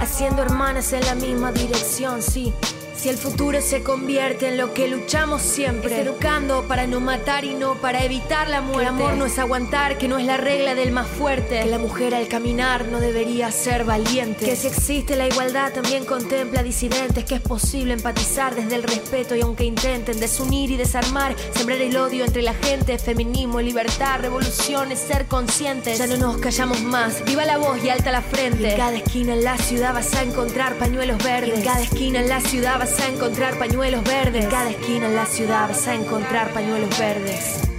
Haciendo 0.00 0.42
hermanas 0.42 0.92
en 0.92 1.06
la 1.06 1.14
misma 1.14 1.52
dirección, 1.52 2.20
sí. 2.22 2.52
Si 3.00 3.08
el 3.08 3.16
futuro 3.16 3.62
se 3.62 3.82
convierte 3.82 4.48
en 4.48 4.58
lo 4.58 4.74
que 4.74 4.86
luchamos 4.86 5.40
siempre, 5.40 6.02
educando 6.02 6.68
para 6.68 6.86
no 6.86 7.00
matar 7.00 7.46
y 7.46 7.54
no 7.54 7.76
para 7.76 8.04
evitar 8.04 8.46
la 8.50 8.60
muerte. 8.60 8.82
El 8.82 8.88
amor 8.88 9.14
no 9.14 9.24
es 9.24 9.38
aguantar, 9.38 9.96
que 9.96 10.06
no 10.06 10.18
es 10.18 10.26
la 10.26 10.36
regla 10.36 10.74
del 10.74 10.92
más 10.92 11.08
fuerte. 11.08 11.60
Que 11.60 11.64
la 11.64 11.78
mujer 11.78 12.14
al 12.14 12.28
caminar 12.28 12.88
no 12.88 13.00
debería 13.00 13.50
ser 13.52 13.84
valiente. 13.84 14.44
Que 14.44 14.54
si 14.54 14.66
existe 14.66 15.16
la 15.16 15.26
igualdad 15.26 15.72
también 15.72 16.04
contempla 16.04 16.62
disidentes. 16.62 17.24
Que 17.24 17.36
es 17.36 17.40
posible 17.40 17.94
empatizar 17.94 18.54
desde 18.54 18.74
el 18.74 18.82
respeto 18.82 19.34
y 19.34 19.40
aunque 19.40 19.64
intenten 19.64 20.20
desunir 20.20 20.70
y 20.70 20.76
desarmar, 20.76 21.34
sembrar 21.54 21.80
el 21.80 21.96
odio 21.96 22.26
entre 22.26 22.42
la 22.42 22.52
gente. 22.52 22.98
Feminismo, 22.98 23.62
libertad, 23.62 24.20
revolución 24.20 24.92
es 24.92 24.98
ser 24.98 25.24
conscientes. 25.24 25.98
Ya 25.98 26.06
no 26.06 26.18
nos 26.18 26.36
callamos 26.36 26.82
más. 26.82 27.24
Viva 27.24 27.46
la 27.46 27.56
voz 27.56 27.82
y 27.82 27.88
alta 27.88 28.12
la 28.12 28.20
frente. 28.20 28.72
En 28.72 28.76
cada 28.76 28.96
esquina 28.98 29.32
en 29.32 29.42
la 29.42 29.56
ciudad 29.56 29.94
vas 29.94 30.12
a 30.12 30.22
encontrar 30.22 30.74
pañuelos 30.74 31.16
verdes. 31.24 31.64
Cada 31.64 31.80
esquina 31.80 32.20
en 32.20 32.28
la 32.28 32.42
ciudad 32.42 32.78
vas 32.78 32.89
a 32.98 33.08
encontrar 33.08 33.56
pañuelos 33.58 34.02
verdes. 34.02 34.44
En 34.44 34.50
cada 34.50 34.70
esquina 34.70 35.06
en 35.06 35.14
la 35.14 35.26
ciudad 35.26 35.68
vas 35.68 35.86
a 35.86 35.94
encontrar 35.94 36.52
pañuelos 36.52 36.98
verdes. 36.98 37.69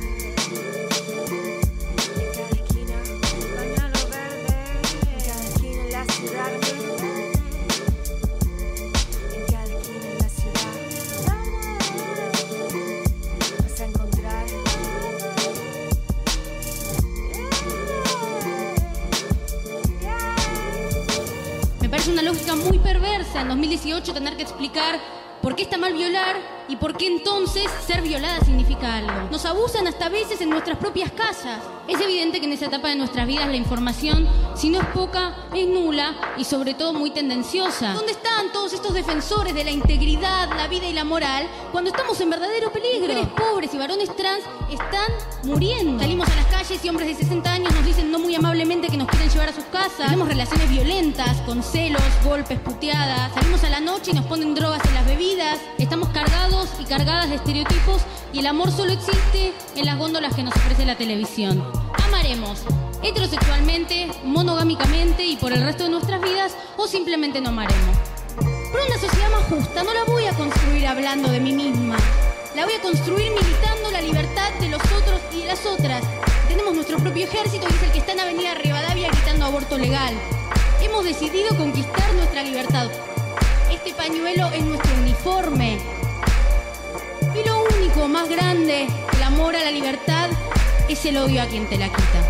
18 23.83 24.13
tener 24.13 24.37
que 24.37 24.43
explicar 24.43 24.99
por 25.41 25.55
qué 25.55 25.63
está 25.63 25.77
mal 25.77 25.93
violar 25.93 26.60
y 26.71 26.77
por 26.77 26.95
qué 26.95 27.07
entonces 27.07 27.65
ser 27.85 28.01
violada 28.01 28.39
significa 28.45 28.95
algo. 28.95 29.29
Nos 29.29 29.43
abusan 29.45 29.87
hasta 29.87 30.07
veces 30.07 30.39
en 30.39 30.49
nuestras 30.49 30.77
propias 30.77 31.11
casas. 31.11 31.59
Es 31.87 31.99
evidente 31.99 32.39
que 32.39 32.45
en 32.45 32.53
esa 32.53 32.67
etapa 32.67 32.87
de 32.87 32.95
nuestras 32.95 33.27
vidas 33.27 33.49
la 33.49 33.57
información, 33.57 34.25
si 34.55 34.69
no 34.69 34.79
es 34.79 34.87
poca, 34.87 35.35
es 35.53 35.67
nula 35.67 36.15
y 36.37 36.45
sobre 36.45 36.73
todo 36.73 36.93
muy 36.93 37.11
tendenciosa. 37.11 37.93
¿Dónde 37.93 38.13
están 38.13 38.53
todos 38.53 38.71
estos 38.71 38.93
defensores 38.93 39.53
de 39.53 39.65
la 39.65 39.71
integridad, 39.71 40.47
la 40.55 40.69
vida 40.69 40.87
y 40.87 40.93
la 40.93 41.03
moral 41.03 41.45
cuando 41.73 41.89
estamos 41.89 42.21
en 42.21 42.29
verdadero 42.29 42.71
peligro? 42.71 43.01
Mujeres 43.01 43.27
pobres 43.35 43.73
y 43.73 43.77
varones 43.77 44.15
trans 44.15 44.43
están 44.71 45.11
muriendo. 45.43 45.99
Salimos 45.99 46.29
a 46.29 46.35
las 46.35 46.45
calles 46.45 46.85
y 46.85 46.87
hombres 46.87 47.09
de 47.09 47.15
60 47.15 47.51
años 47.51 47.73
nos 47.73 47.85
dicen 47.85 48.09
no 48.11 48.19
muy 48.19 48.33
amablemente 48.35 48.87
que 48.87 48.95
nos 48.95 49.09
quieren 49.09 49.29
llevar 49.29 49.49
a 49.49 49.53
sus 49.53 49.65
casas. 49.65 50.05
Tenemos 50.05 50.29
relaciones 50.29 50.69
violentas, 50.69 51.41
con 51.41 51.63
celos, 51.63 52.01
golpes, 52.23 52.57
puteadas. 52.59 53.33
Salimos 53.33 53.61
a 53.65 53.69
la 53.69 53.81
noche 53.81 54.11
y 54.11 54.13
nos 54.13 54.25
ponen 54.25 54.55
drogas 54.55 54.81
en 54.85 54.93
las 54.93 55.05
bebidas. 55.05 55.59
Estamos 55.77 56.07
cargados 56.09 56.60
y 56.79 56.85
cargadas 56.85 57.29
de 57.29 57.35
estereotipos 57.35 58.01
y 58.33 58.39
el 58.39 58.47
amor 58.47 58.71
solo 58.71 58.91
existe 58.91 59.53
en 59.75 59.85
las 59.85 59.97
góndolas 59.97 60.35
que 60.35 60.43
nos 60.43 60.55
ofrece 60.55 60.85
la 60.85 60.95
televisión. 60.95 61.63
Amaremos 62.05 62.59
heterosexualmente, 63.01 64.11
monogámicamente 64.23 65.25
y 65.25 65.37
por 65.37 65.53
el 65.53 65.63
resto 65.63 65.85
de 65.85 65.89
nuestras 65.89 66.21
vidas 66.21 66.55
o 66.77 66.87
simplemente 66.87 67.41
no 67.41 67.49
amaremos. 67.49 67.97
Pero 68.37 68.85
una 68.85 68.97
sociedad 68.97 69.31
más 69.31 69.43
justa 69.45 69.83
no 69.83 69.93
la 69.93 70.03
voy 70.03 70.25
a 70.25 70.33
construir 70.33 70.87
hablando 70.87 71.29
de 71.29 71.39
mí 71.39 71.51
misma. 71.51 71.97
La 72.55 72.65
voy 72.65 72.73
a 72.73 72.81
construir 72.81 73.31
militando 73.31 73.91
la 73.91 74.01
libertad 74.01 74.51
de 74.59 74.69
los 74.69 74.81
otros 74.81 75.19
y 75.33 75.41
de 75.41 75.47
las 75.47 75.65
otras. 75.65 76.03
Tenemos 76.47 76.75
nuestro 76.75 76.97
propio 76.97 77.25
ejército 77.25 77.65
y 77.69 77.73
es 77.73 77.83
el 77.83 77.91
que 77.91 77.99
está 77.99 78.11
en 78.11 78.19
Avenida 78.19 78.53
Rivadavia 78.53 79.09
gritando 79.09 79.45
aborto 79.45 79.77
legal. 79.77 80.13
Hemos 80.81 81.05
decidido 81.05 81.55
conquistar 81.57 82.13
nuestra 82.13 82.43
libertad. 82.43 82.89
Este 83.71 83.93
pañuelo 83.93 84.47
es 84.51 84.63
nuestro 84.63 84.93
uniforme. 85.01 86.00
Y 87.33 87.47
lo 87.47 87.63
único 87.63 88.07
más 88.07 88.29
grande, 88.29 88.87
el 89.13 89.23
amor 89.23 89.55
a 89.55 89.63
la 89.63 89.71
libertad, 89.71 90.29
es 90.89 91.05
el 91.05 91.17
odio 91.17 91.41
a 91.41 91.45
quien 91.45 91.67
te 91.67 91.77
la 91.77 91.87
quita. 91.87 92.21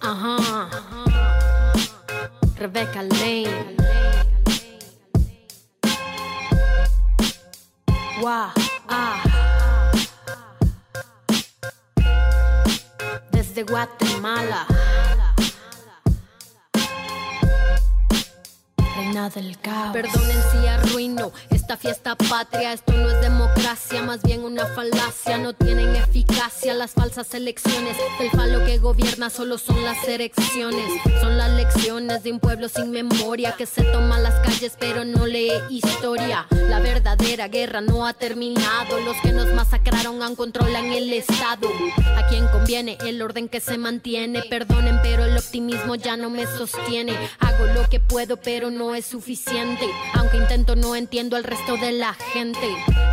Ajá. 0.00 0.70
Rebecca 2.56 3.02
Lane. 3.02 3.74
Ah. 8.26 9.22
Desde 13.30 13.64
Guatemala. 13.64 14.66
Reina 18.96 19.28
del 19.28 19.58
caos. 19.58 19.92
Perdonen 19.92 20.42
si 20.52 20.66
arruino 20.68 21.32
esta 21.50 21.76
fiesta 21.76 22.14
patria. 22.14 22.72
Esto 22.72 22.92
no 22.92 23.10
es 23.10 23.20
democracia, 23.20 24.02
más 24.02 24.22
bien 24.22 24.44
una 24.44 24.66
falacia. 24.66 25.36
No 25.38 25.52
tienen 25.52 25.96
eficacia 25.96 26.74
las 26.74 26.92
falsas 26.92 27.34
elecciones. 27.34 27.96
El 28.20 28.30
falo 28.30 28.64
que 28.64 28.78
gobierna 28.78 29.30
solo 29.30 29.58
son 29.58 29.82
las 29.82 30.06
erecciones. 30.06 30.84
Son 31.20 31.36
las 31.36 31.50
lecciones 31.50 32.22
de 32.22 32.32
un 32.32 32.38
pueblo 32.38 32.68
sin 32.68 32.92
memoria 32.92 33.56
que 33.56 33.66
se 33.66 33.82
toma 33.82 34.18
las 34.20 34.34
calles 34.46 34.76
pero 34.78 35.04
no 35.04 35.26
lee 35.26 35.52
historia. 35.70 36.46
La 36.50 36.78
verdadera 36.78 37.48
guerra 37.48 37.80
no 37.80 38.06
ha 38.06 38.12
terminado. 38.12 39.00
Los 39.00 39.16
que 39.22 39.32
nos 39.32 39.52
masacraron 39.54 40.22
aún 40.22 40.36
controlan 40.36 40.92
el 40.92 41.12
Estado. 41.12 41.68
A 42.16 42.26
quien 42.28 42.46
conviene 42.48 42.96
el 43.04 43.20
orden 43.22 43.48
que 43.48 43.58
se 43.60 43.76
mantiene. 43.76 44.42
Perdonen, 44.42 45.00
pero 45.02 45.24
el 45.24 45.36
optimismo 45.36 45.96
ya 45.96 46.16
no 46.16 46.30
me 46.30 46.46
sostiene. 46.46 47.16
Hago 47.40 47.66
lo 47.66 47.88
que 47.88 47.98
puedo, 47.98 48.36
pero 48.36 48.70
no 48.70 48.83
es 48.92 49.06
suficiente. 49.06 49.88
Aunque 50.14 50.38
intento, 50.38 50.74
no 50.74 50.96
entiendo 50.96 51.36
al 51.36 51.44
resto 51.44 51.76
de 51.76 51.92
la 51.92 52.12
gente. 52.32 52.68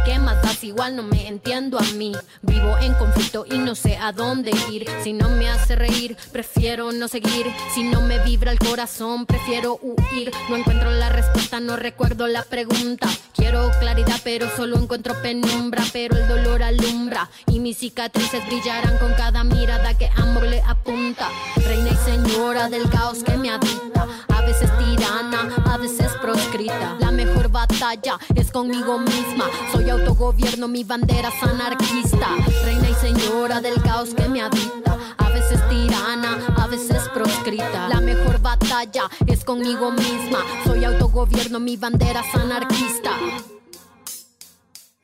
¿Qué 0.05 0.17
más 0.17 0.41
das? 0.41 0.63
Igual 0.63 0.95
no 0.95 1.03
me 1.03 1.27
entiendo 1.27 1.77
a 1.77 1.83
mí. 1.93 2.13
Vivo 2.41 2.75
en 2.79 2.93
conflicto 2.95 3.45
y 3.49 3.59
no 3.59 3.75
sé 3.75 3.97
a 3.97 4.11
dónde 4.11 4.51
ir. 4.71 4.87
Si 5.03 5.13
no 5.13 5.29
me 5.29 5.47
hace 5.47 5.75
reír, 5.75 6.17
prefiero 6.31 6.91
no 6.91 7.07
seguir. 7.07 7.45
Si 7.75 7.83
no 7.83 8.01
me 8.01 8.17
vibra 8.23 8.51
el 8.51 8.57
corazón, 8.57 9.27
prefiero 9.27 9.79
huir. 9.81 10.31
No 10.49 10.57
encuentro 10.57 10.89
la 10.89 11.09
respuesta, 11.09 11.59
no 11.59 11.75
recuerdo 11.75 12.27
la 12.27 12.41
pregunta. 12.43 13.07
Quiero 13.35 13.69
claridad, 13.79 14.19
pero 14.23 14.49
solo 14.57 14.77
encuentro 14.77 15.13
penumbra. 15.21 15.83
Pero 15.93 16.17
el 16.17 16.27
dolor 16.27 16.63
alumbra 16.63 17.29
y 17.45 17.59
mis 17.59 17.77
cicatrices 17.77 18.43
brillarán 18.47 18.97
con 18.97 19.13
cada 19.13 19.43
mirada 19.43 19.95
que 19.95 20.09
amor 20.17 20.43
le 20.43 20.61
apunta. 20.61 21.29
Reina 21.67 21.89
y 21.91 21.95
señora 21.97 22.69
del 22.69 22.89
caos 22.89 23.23
que 23.23 23.37
me 23.37 23.51
habita. 23.51 24.07
A 24.29 24.41
veces 24.41 24.71
tirana, 24.79 25.60
a 25.65 25.77
veces 25.77 26.11
proscrita. 26.21 26.97
La 26.99 27.11
mejor 27.11 27.49
batalla 27.49 28.19
es 28.35 28.51
conmigo 28.51 28.99
misma. 28.99 29.45
Soy 29.71 29.89
autogobierno, 29.89 30.67
mi 30.67 30.83
bandera 30.83 31.29
es 31.29 31.43
anarquista. 31.43 32.27
Reina 32.63 32.89
y 32.89 32.93
señora 32.95 33.61
del 33.61 33.81
caos 33.81 34.13
que 34.13 34.27
me 34.27 34.41
habita. 34.41 34.97
A 35.17 35.29
veces 35.29 35.59
tirana, 35.69 36.37
a 36.57 36.67
veces 36.67 37.09
proscrita. 37.13 37.87
La 37.89 38.01
mejor 38.01 38.41
batalla 38.41 39.03
es 39.27 39.43
conmigo 39.43 39.91
misma. 39.91 40.39
Soy 40.65 40.83
autogobierno, 40.85 41.59
mi 41.59 41.77
bandera 41.77 42.21
es 42.21 42.35
anarquista. 42.35 43.11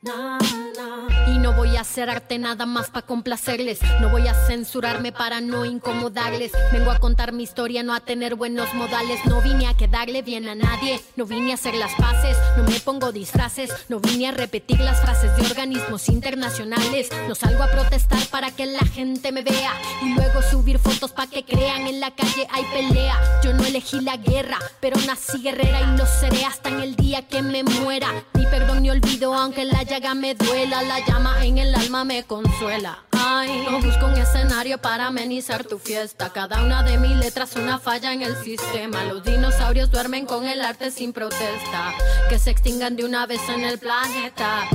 Y 0.00 1.38
no 1.38 1.54
voy 1.54 1.76
a 1.76 1.80
hacer 1.80 2.08
arte 2.08 2.38
nada 2.38 2.66
más 2.66 2.88
para 2.88 3.04
complacerles. 3.04 3.80
No 4.00 4.10
voy 4.10 4.28
a 4.28 4.34
censurarme 4.46 5.10
para 5.10 5.40
no 5.40 5.64
incomodarles. 5.64 6.52
Vengo 6.72 6.92
a 6.92 7.00
contar 7.00 7.32
mi 7.32 7.42
historia, 7.42 7.82
no 7.82 7.92
a 7.92 7.98
tener 7.98 8.36
buenos 8.36 8.72
modales. 8.74 9.18
No 9.26 9.42
vine 9.42 9.66
a 9.66 9.74
quedarle 9.74 10.22
bien 10.22 10.48
a 10.48 10.54
nadie. 10.54 11.00
No 11.16 11.26
vine 11.26 11.50
a 11.50 11.54
hacer 11.54 11.74
las 11.74 11.92
paces. 11.96 12.36
No 12.56 12.62
me 12.62 12.78
pongo 12.78 13.10
disfraces. 13.10 13.70
No 13.88 13.98
vine 13.98 14.28
a 14.28 14.30
repetir 14.30 14.78
las 14.78 15.00
frases 15.00 15.36
de 15.36 15.42
organismos 15.46 16.08
internacionales. 16.08 17.10
No 17.26 17.34
salgo 17.34 17.64
a 17.64 17.70
protestar 17.70 18.24
para 18.30 18.52
que 18.52 18.66
la 18.66 18.86
gente 18.86 19.32
me 19.32 19.42
vea. 19.42 19.72
Y 20.04 20.14
luego 20.14 20.42
subir 20.42 20.78
fotos 20.78 21.10
para 21.10 21.28
que 21.28 21.44
crean 21.44 21.88
en 21.88 21.98
la 21.98 22.12
calle 22.12 22.46
hay 22.52 22.64
pelea. 22.66 23.40
Yo 23.42 23.52
no 23.52 23.64
elegí 23.64 24.00
la 24.00 24.16
guerra, 24.16 24.58
pero 24.78 24.96
nací 25.06 25.42
guerrera 25.42 25.80
y 25.80 25.98
lo 25.98 26.06
seré 26.06 26.44
hasta 26.44 26.68
en 26.68 26.80
el 26.80 26.94
día 26.94 27.26
que 27.26 27.42
me 27.42 27.64
muera. 27.64 28.12
Ni 28.34 28.46
perdón 28.46 28.82
ni 28.82 28.90
olvido, 28.90 29.34
aunque 29.34 29.64
la 29.64 29.87
llaga 29.88 30.14
me 30.14 30.34
duela, 30.34 30.82
la 30.82 31.00
llama 31.00 31.44
en 31.44 31.58
el 31.58 31.74
alma 31.74 32.04
me 32.04 32.22
consuela. 32.24 33.04
Ay, 33.12 33.66
no 33.68 33.80
busco 33.80 34.06
un 34.06 34.16
escenario 34.16 34.78
para 34.78 35.06
amenizar 35.06 35.64
tu 35.64 35.78
fiesta. 35.78 36.30
Cada 36.30 36.62
una 36.62 36.82
de 36.82 36.98
mis 36.98 37.16
letras 37.16 37.56
una 37.56 37.78
falla 37.78 38.12
en 38.12 38.22
el 38.22 38.36
sistema. 38.36 39.04
Los 39.04 39.24
dinosaurios 39.24 39.90
duermen 39.90 40.26
con 40.26 40.44
el 40.44 40.60
arte 40.60 40.90
sin 40.90 41.12
protesta. 41.12 41.94
Que 42.28 42.38
se 42.38 42.50
extingan 42.50 42.96
de 42.96 43.04
una 43.06 43.26
vez 43.26 43.40
en 43.48 43.64
el 43.64 43.78
planeta. 43.78 44.68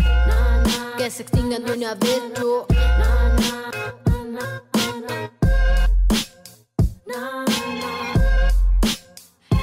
Que 0.97 1.11
se 1.11 1.23
extingan 1.23 1.63
de 1.63 1.73
una 1.73 1.93
vez, 1.93 2.21
yo. 2.39 2.65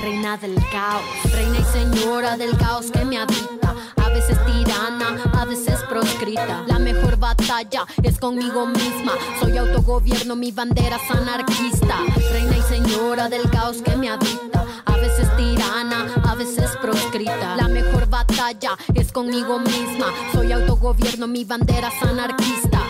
Reina 0.00 0.36
del 0.36 0.56
caos, 0.70 1.02
reina 1.32 1.58
y 1.58 1.64
señora 1.64 2.36
del 2.36 2.56
caos 2.56 2.90
que 2.90 3.04
me 3.04 3.18
habita. 3.18 3.69
A 4.10 4.12
veces 4.12 4.44
tirana, 4.44 5.22
a 5.34 5.44
veces 5.44 5.78
proscrita. 5.88 6.64
La 6.66 6.80
mejor 6.80 7.16
batalla 7.16 7.86
es 8.02 8.18
conmigo 8.18 8.66
misma. 8.66 9.12
Soy 9.38 9.56
autogobierno, 9.56 10.34
mi 10.34 10.50
bandera 10.50 10.96
es 10.96 11.10
anarquista. 11.10 11.96
Reina 12.32 12.58
y 12.58 12.62
señora 12.62 13.28
del 13.28 13.48
caos 13.50 13.80
que 13.82 13.94
me 13.96 14.10
habita. 14.10 14.66
A 14.84 14.96
veces 14.96 15.28
tirana, 15.36 16.12
a 16.24 16.34
veces 16.34 16.70
proscrita. 16.82 17.54
La 17.54 17.68
mejor 17.68 18.08
batalla 18.08 18.76
es 18.94 19.12
conmigo 19.12 19.60
misma. 19.60 20.06
Soy 20.32 20.50
autogobierno, 20.50 21.28
mi 21.28 21.44
bandera 21.44 21.88
es 21.88 22.02
anarquista. 22.02 22.80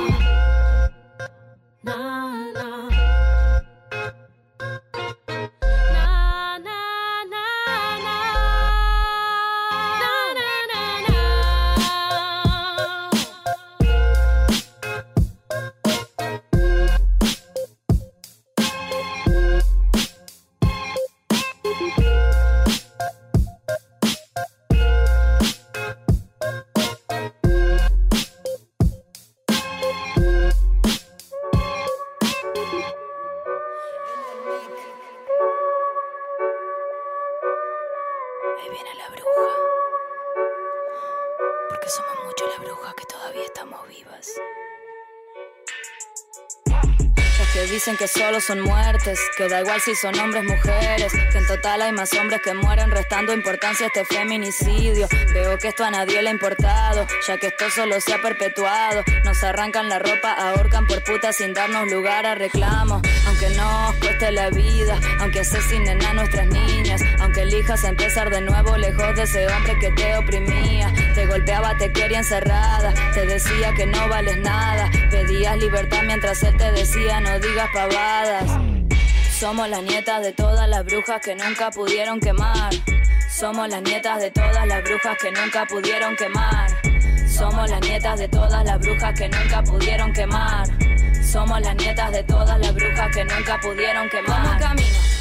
Solo 48.10 48.40
son 48.40 48.60
muertes, 48.60 49.18
que 49.36 49.48
da 49.48 49.60
igual 49.60 49.80
si 49.80 49.94
son 49.94 50.18
hombres, 50.18 50.44
mujeres, 50.44 51.12
que 51.12 51.38
en 51.38 51.46
total 51.46 51.82
hay 51.82 51.92
más 51.92 52.12
hombres 52.14 52.40
que 52.42 52.54
mueren 52.54 52.90
restando 52.90 53.32
importancia 53.32 53.86
a 53.86 53.88
este 53.88 54.04
feminicidio. 54.04 55.08
Veo 55.32 55.58
que 55.58 55.68
esto 55.68 55.84
a 55.84 55.90
nadie 55.90 56.20
le 56.22 56.30
ha 56.30 56.32
importado, 56.32 57.06
ya 57.26 57.38
que 57.38 57.48
esto 57.48 57.70
solo 57.70 58.00
se 58.00 58.14
ha 58.14 58.20
perpetuado. 58.20 59.02
Nos 59.24 59.42
arrancan 59.44 59.88
la 59.88 59.98
ropa, 59.98 60.32
ahorcan 60.32 60.86
por 60.86 61.02
puta 61.04 61.32
sin 61.32 61.54
darnos 61.54 61.90
lugar 61.90 62.26
a 62.26 62.34
reclamo. 62.34 63.00
Aunque 63.26 63.50
nos 63.50 63.94
cueste 63.96 64.32
la 64.32 64.50
vida, 64.50 64.98
aunque 65.20 65.40
asesinen 65.40 66.04
a 66.04 66.12
nuestras 66.14 66.46
niñas, 66.46 67.02
aunque 67.20 67.42
elijas 67.42 67.84
empezar 67.84 68.30
de 68.30 68.40
nuevo 68.40 68.76
lejos 68.76 69.14
de 69.16 69.22
ese 69.22 69.46
hombre 69.46 69.78
que 69.78 69.90
te 69.92 70.16
oprimía. 70.16 70.92
Te 71.20 71.26
golpeaba, 71.26 71.76
te 71.76 71.92
quería 71.92 72.20
encerrada, 72.20 72.94
te 73.12 73.26
decía 73.26 73.74
que 73.74 73.84
no 73.84 74.08
vales 74.08 74.38
nada, 74.38 74.90
pedías 75.10 75.54
libertad 75.58 76.00
mientras 76.06 76.42
él 76.42 76.56
te 76.56 76.72
decía 76.72 77.20
no 77.20 77.38
digas 77.38 77.68
pavadas. 77.74 78.44
Somos 79.38 79.68
las 79.68 79.82
nietas 79.82 80.22
de 80.22 80.32
todas 80.32 80.66
las 80.66 80.82
brujas 80.82 81.20
que 81.22 81.34
nunca 81.34 81.70
pudieron 81.72 82.20
quemar. 82.20 82.72
Somos 83.28 83.68
las 83.68 83.82
nietas 83.82 84.18
de 84.22 84.30
todas 84.30 84.66
las 84.66 84.82
brujas 84.82 85.18
que 85.20 85.30
nunca 85.30 85.66
pudieron 85.66 86.16
quemar. 86.16 86.70
Somos 87.28 87.68
las 87.68 87.80
nietas 87.82 88.18
de 88.18 88.28
todas 88.28 88.64
las 88.64 88.78
brujas 88.78 89.12
que 89.18 89.28
nunca 89.28 89.62
pudieron 89.62 90.12
quemar. 90.14 90.68
Somos 91.22 91.60
las 91.60 91.76
nietas 91.76 92.12
de 92.12 92.22
todas 92.22 92.58
las 92.58 92.74
brujas 92.74 93.14
que 93.14 93.24
nunca 93.26 93.60
pudieron 93.60 94.08
quemar. 94.08 94.74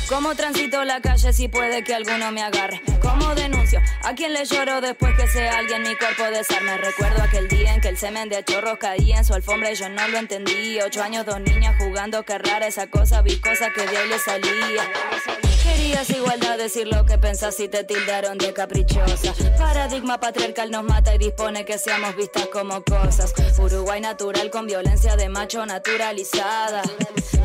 ¿Cómo 0.10 0.34
transito 0.34 0.84
la 0.86 1.02
calle 1.02 1.32
si 1.34 1.48
puede 1.50 1.84
que 1.84 1.94
alguno 1.94 2.32
me 2.32 2.42
agarre? 2.42 2.82
¿Cómo 3.00 3.36
denuncio? 3.36 3.80
¿A 4.02 4.16
quién 4.16 4.34
le 4.34 4.44
lloro 4.44 4.82
después 4.82 5.16
que 5.16 5.28
sea 5.28 5.60
alguien 5.60 5.84
mi 5.84 5.96
cuerpo 5.96 6.24
desarme? 6.24 6.78
Recuerdo 6.78 7.22
aquel 7.22 7.48
día 7.48 7.76
en 7.76 7.80
que 7.80 7.90
el 7.90 7.98
semen 7.98 8.28
de 8.28 8.44
chorros 8.44 8.80
caía 8.80 9.20
en 9.20 9.26
su 9.26 9.36
alfombra 9.36 9.72
y 9.72 9.76
yo 9.76 9.88
no 9.88 10.08
lo 10.08 10.18
entendí. 10.18 10.80
Ocho 10.82 11.04
años, 11.04 11.28
dos 11.28 11.40
niñas 11.40 11.76
jugando, 11.78 12.24
qué 12.24 12.40
rara 12.40 12.66
esa 12.66 12.88
cosa 12.88 13.22
viscosa 13.22 13.72
que 13.72 13.86
de 13.86 13.98
ahí 13.98 14.10
le 14.10 14.18
salía. 14.18 14.84
Querías 15.80 16.10
igualdad, 16.10 16.58
decir 16.58 16.88
lo 16.88 17.06
que 17.06 17.18
pensás 17.18 17.58
y 17.62 17.70
te 17.70 17.86
tildaron 17.86 18.38
de 18.38 18.54
caprichosa. 18.54 19.34
Paradigma 19.58 20.20
patriarcal 20.20 20.72
nos 20.72 20.84
mata 20.84 21.16
y 21.16 21.18
dispone 21.18 21.64
que 21.64 21.78
seamos 21.78 22.18
vistas 22.18 22.48
como 22.48 22.84
cosas. 22.84 23.34
Uruguay 23.58 24.02
natural 24.02 24.50
con 24.52 24.68
violencia 24.68 25.16
de 25.16 25.30
macho 25.30 25.66
naturalizada. 25.66 26.82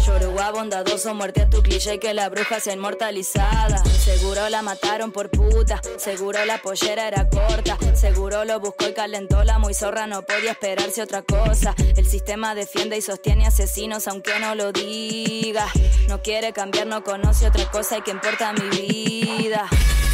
Yoruba 0.05 0.51
bondadoso, 0.51 1.15
muerte 1.15 1.43
a 1.43 1.49
tu 1.49 1.63
cliché 1.63 1.99
que 2.01 2.13
la 2.13 2.29
bruja 2.29 2.59
sea 2.59 2.75
inmortalizada. 2.75 3.79
Seguro 3.85 4.49
la 4.51 4.63
mataron 4.63 5.13
por 5.13 5.31
puta, 5.31 5.81
seguro 5.97 6.45
la 6.45 6.59
pollera 6.59 7.07
era 7.07 7.29
corta. 7.31 7.79
Seguro 7.95 8.45
lo 8.45 8.59
buscó 8.59 8.89
y 8.89 8.93
calentó 8.93 9.45
la 9.45 9.59
muy 9.59 9.73
zorra, 9.73 10.07
no 10.07 10.23
podía 10.23 10.51
esperarse 10.51 11.01
otra 11.03 11.23
cosa. 11.23 11.75
El 11.97 12.05
sistema 12.05 12.55
defiende 12.55 12.99
y 12.99 13.01
sostiene 13.01 13.47
asesinos 13.47 14.09
aunque 14.09 14.39
no 14.41 14.55
lo 14.57 14.73
diga. 14.73 15.67
No 16.09 16.21
quiere 16.21 16.53
cambiar, 16.53 16.87
no 16.87 17.03
conoce 17.03 17.47
otra 17.47 17.71
cosa 17.71 17.97
y 17.97 18.03
que 18.03 18.11
mi 18.25 18.71
vida. 18.71 19.69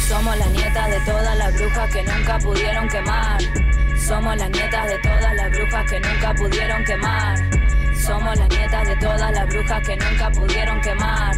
Somos 0.09 0.37
las 0.37 0.49
nietas 0.49 0.89
de 0.89 0.99
todas 1.01 1.37
las 1.37 1.53
brujas 1.53 1.93
que 1.93 2.03
nunca 2.03 2.37
pudieron 2.39 2.89
quemar. 2.89 3.41
Somos 3.97 4.35
las 4.35 4.49
nietas 4.49 4.87
de 4.89 4.99
todas 4.99 5.33
las 5.35 5.49
brujas 5.51 5.89
que 5.89 5.99
nunca 6.01 6.33
pudieron 6.33 6.83
quemar. 6.83 7.37
Somos 7.95 8.37
las 8.37 8.49
nietas 8.49 8.87
de 8.87 8.95
todas 8.97 9.31
las 9.31 9.47
brujas 9.47 9.87
que 9.87 9.95
nunca 9.95 10.29
pudieron 10.31 10.81
quemar. 10.81 11.35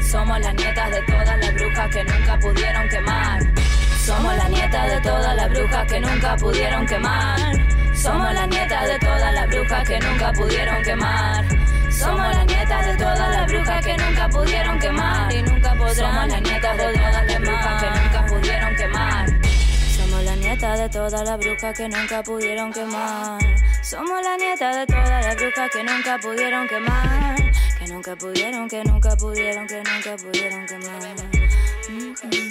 Somos 0.00 0.40
las 0.40 0.54
nietas 0.54 0.90
de 0.92 1.02
todas 1.02 1.38
las 1.38 1.54
brujas 1.54 1.90
que 1.90 2.04
nunca 2.04 2.38
pudieron 2.38 2.88
quemar. 2.88 3.42
Somos 4.06 4.36
las 4.36 4.50
nietas 4.50 4.90
de 4.90 5.00
todas 5.00 5.36
las 5.36 5.50
brujas 5.50 5.86
que 5.88 6.00
nunca 6.00 6.36
pudieron 6.36 6.86
quemar. 6.86 7.96
Somos 7.96 8.32
las 8.32 8.48
nietas 8.48 8.88
de 8.88 8.98
todas 9.00 9.34
las 9.34 9.48
brujas 9.48 9.88
que 9.88 9.98
nunca 9.98 10.32
pudieron 10.32 10.82
quemar. 10.84 11.61
Somos 12.02 12.34
las 12.34 12.46
nietas 12.46 12.86
de 12.86 12.96
todas 12.96 13.36
las 13.36 13.46
brujas 13.46 13.86
que 13.86 13.96
nunca 13.96 14.28
pudieron 14.28 14.78
quemar 14.80 15.32
y 15.32 15.42
nunca 15.42 15.74
podrán. 15.74 15.94
Somos 15.94 16.28
las 16.28 16.42
nietas 16.42 16.76
de 16.76 16.92
todas 16.92 17.26
las 17.26 17.40
brujas 17.40 17.82
que 17.82 18.00
nunca 18.00 18.26
pudieron 18.26 18.76
quemar. 18.76 19.28
Somos 19.96 20.24
la 20.24 20.36
nieta 20.36 20.76
de 20.76 20.88
todas 20.88 21.28
las 21.28 21.38
brujas 21.38 21.76
que 21.76 21.88
nunca 21.88 22.22
pudieron 22.22 22.72
quemar. 22.72 23.40
Somos 23.82 24.22
la 24.22 24.36
nieta 24.36 24.76
de 24.76 24.86
todas 24.86 25.26
las 25.26 25.36
brujas 25.36 25.70
que 25.70 25.84
nunca 25.84 26.18
pudieron 26.18 26.68
quemar. 26.68 27.52
Que 27.78 27.86
nunca 27.86 28.16
pudieron, 28.16 28.68
que 28.68 28.84
nunca 28.84 29.16
pudieron, 29.16 29.66
que 29.66 29.76
nunca 29.76 30.16
pudieron 30.16 30.66
quemar. 30.66 31.02
Mm-hmm. 31.88 32.16
Somos 32.16 32.41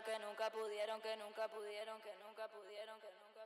que 0.00 0.18
nunca 0.18 0.50
pudieron, 0.50 1.02
que 1.02 1.16
nunca 1.18 1.48
pudieron, 1.48 2.00
que 2.00 2.12
nunca 2.24 2.48
pudieron, 2.48 2.96
que 3.00 3.08
nunca. 3.12 3.42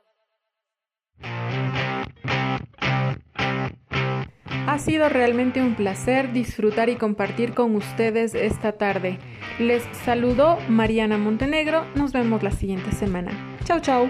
Ha 4.65 4.79
sido 4.79 5.09
realmente 5.09 5.61
un 5.61 5.75
placer 5.75 6.31
disfrutar 6.31 6.87
y 6.89 6.95
compartir 6.95 7.53
con 7.53 7.75
ustedes 7.75 8.33
esta 8.33 8.71
tarde. 8.73 9.19
Les 9.59 9.83
saludo 10.05 10.57
Mariana 10.69 11.17
Montenegro. 11.17 11.85
Nos 11.95 12.13
vemos 12.13 12.43
la 12.43 12.51
siguiente 12.51 12.91
semana. 12.93 13.31
Chau, 13.65 13.81
chau. 13.81 14.09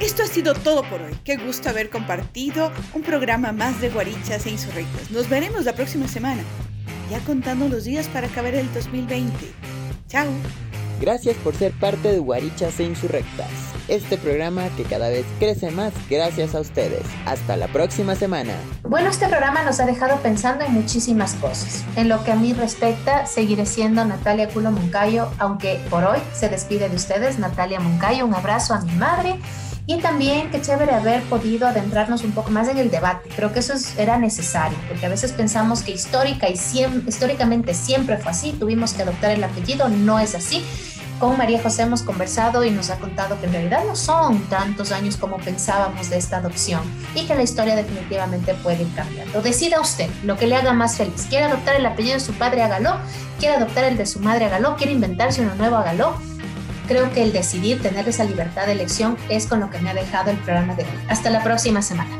Esto 0.00 0.22
ha 0.22 0.26
sido 0.26 0.54
todo 0.54 0.82
por 0.84 1.02
hoy. 1.02 1.16
Qué 1.24 1.36
gusto 1.36 1.68
haber 1.68 1.90
compartido 1.90 2.72
un 2.94 3.02
programa 3.02 3.52
más 3.52 3.80
de 3.80 3.90
Guarichas 3.90 4.46
e 4.46 4.50
Insurrectos. 4.50 5.10
Nos 5.10 5.28
veremos 5.28 5.64
la 5.64 5.74
próxima 5.74 6.08
semana, 6.08 6.42
ya 7.10 7.20
contando 7.20 7.68
los 7.68 7.84
días 7.84 8.08
para 8.08 8.28
acabar 8.28 8.54
el 8.54 8.72
2020. 8.72 9.32
Chao. 10.06 10.28
Gracias 11.00 11.36
por 11.36 11.54
ser 11.54 11.72
parte 11.72 12.10
de 12.10 12.18
Guarichas 12.18 12.80
e 12.80 12.84
Insurrectas, 12.84 13.48
este 13.86 14.18
programa 14.18 14.68
que 14.76 14.82
cada 14.82 15.08
vez 15.08 15.24
crece 15.38 15.70
más 15.70 15.92
gracias 16.10 16.56
a 16.56 16.60
ustedes. 16.60 17.02
Hasta 17.24 17.56
la 17.56 17.68
próxima 17.68 18.16
semana. 18.16 18.54
Bueno, 18.82 19.08
este 19.08 19.28
programa 19.28 19.62
nos 19.62 19.78
ha 19.78 19.86
dejado 19.86 20.16
pensando 20.22 20.64
en 20.64 20.72
muchísimas 20.72 21.34
cosas. 21.34 21.84
En 21.94 22.08
lo 22.08 22.24
que 22.24 22.32
a 22.32 22.36
mí 22.36 22.52
respecta, 22.52 23.26
seguiré 23.26 23.64
siendo 23.64 24.04
Natalia 24.04 24.48
Culo 24.48 24.72
Moncayo, 24.72 25.28
aunque 25.38 25.80
por 25.88 26.04
hoy 26.04 26.18
se 26.32 26.48
despide 26.48 26.88
de 26.88 26.96
ustedes 26.96 27.38
Natalia 27.38 27.78
Moncayo. 27.78 28.26
Un 28.26 28.34
abrazo 28.34 28.74
a 28.74 28.80
mi 28.80 28.92
madre 28.92 29.38
y 29.88 29.96
también 29.96 30.50
qué 30.50 30.60
chévere 30.60 30.92
haber 30.92 31.22
podido 31.22 31.66
adentrarnos 31.66 32.22
un 32.22 32.32
poco 32.32 32.50
más 32.50 32.68
en 32.68 32.76
el 32.76 32.90
debate. 32.90 33.30
Creo 33.34 33.54
que 33.54 33.60
eso 33.60 33.72
era 33.96 34.18
necesario, 34.18 34.76
porque 34.86 35.06
a 35.06 35.08
veces 35.08 35.32
pensamos 35.32 35.82
que 35.82 35.92
histórica 35.92 36.46
y 36.50 36.60
históricamente 37.06 37.72
siempre 37.72 38.18
fue 38.18 38.30
así, 38.30 38.52
tuvimos 38.52 38.92
que 38.92 39.02
adoptar 39.02 39.30
el 39.30 39.42
apellido, 39.42 39.88
no 39.88 40.18
es 40.18 40.34
así. 40.34 40.62
Con 41.18 41.38
María 41.38 41.60
José 41.62 41.82
hemos 41.82 42.02
conversado 42.02 42.64
y 42.64 42.70
nos 42.70 42.90
ha 42.90 42.98
contado 42.98 43.40
que 43.40 43.46
en 43.46 43.52
realidad 43.52 43.82
no 43.86 43.96
son 43.96 44.38
tantos 44.50 44.92
años 44.92 45.16
como 45.16 45.38
pensábamos 45.38 46.10
de 46.10 46.18
esta 46.18 46.36
adopción 46.36 46.82
y 47.14 47.26
que 47.26 47.34
la 47.34 47.42
historia 47.42 47.74
definitivamente 47.74 48.52
puede 48.54 48.82
ir 48.82 48.94
cambiando. 48.94 49.40
Decida 49.40 49.80
usted 49.80 50.10
lo 50.22 50.36
que 50.36 50.46
le 50.46 50.56
haga 50.56 50.74
más 50.74 50.98
feliz. 50.98 51.26
¿Quiere 51.30 51.46
adoptar 51.46 51.76
el 51.76 51.86
apellido 51.86 52.14
de 52.14 52.20
su 52.20 52.34
padre? 52.34 52.62
Hágalo. 52.62 52.98
¿Quiere 53.40 53.56
adoptar 53.56 53.84
el 53.84 53.96
de 53.96 54.04
su 54.04 54.20
madre? 54.20 54.44
Hágalo. 54.44 54.76
¿Quiere 54.76 54.92
inventarse 54.92 55.40
uno 55.40 55.54
nuevo? 55.56 55.76
Hágalo 55.76 56.37
creo 56.88 57.12
que 57.12 57.22
el 57.22 57.32
decidir, 57.32 57.80
tener 57.80 58.08
esa 58.08 58.24
libertad 58.24 58.66
de 58.66 58.72
elección 58.72 59.16
es 59.28 59.46
con 59.46 59.60
lo 59.60 59.70
que 59.70 59.78
me 59.78 59.90
ha 59.90 59.94
dejado 59.94 60.30
el 60.30 60.38
programa 60.38 60.74
de 60.74 60.82
hoy. 60.82 60.90
Hasta 61.08 61.30
la 61.30 61.44
próxima 61.44 61.82
semana. 61.82 62.18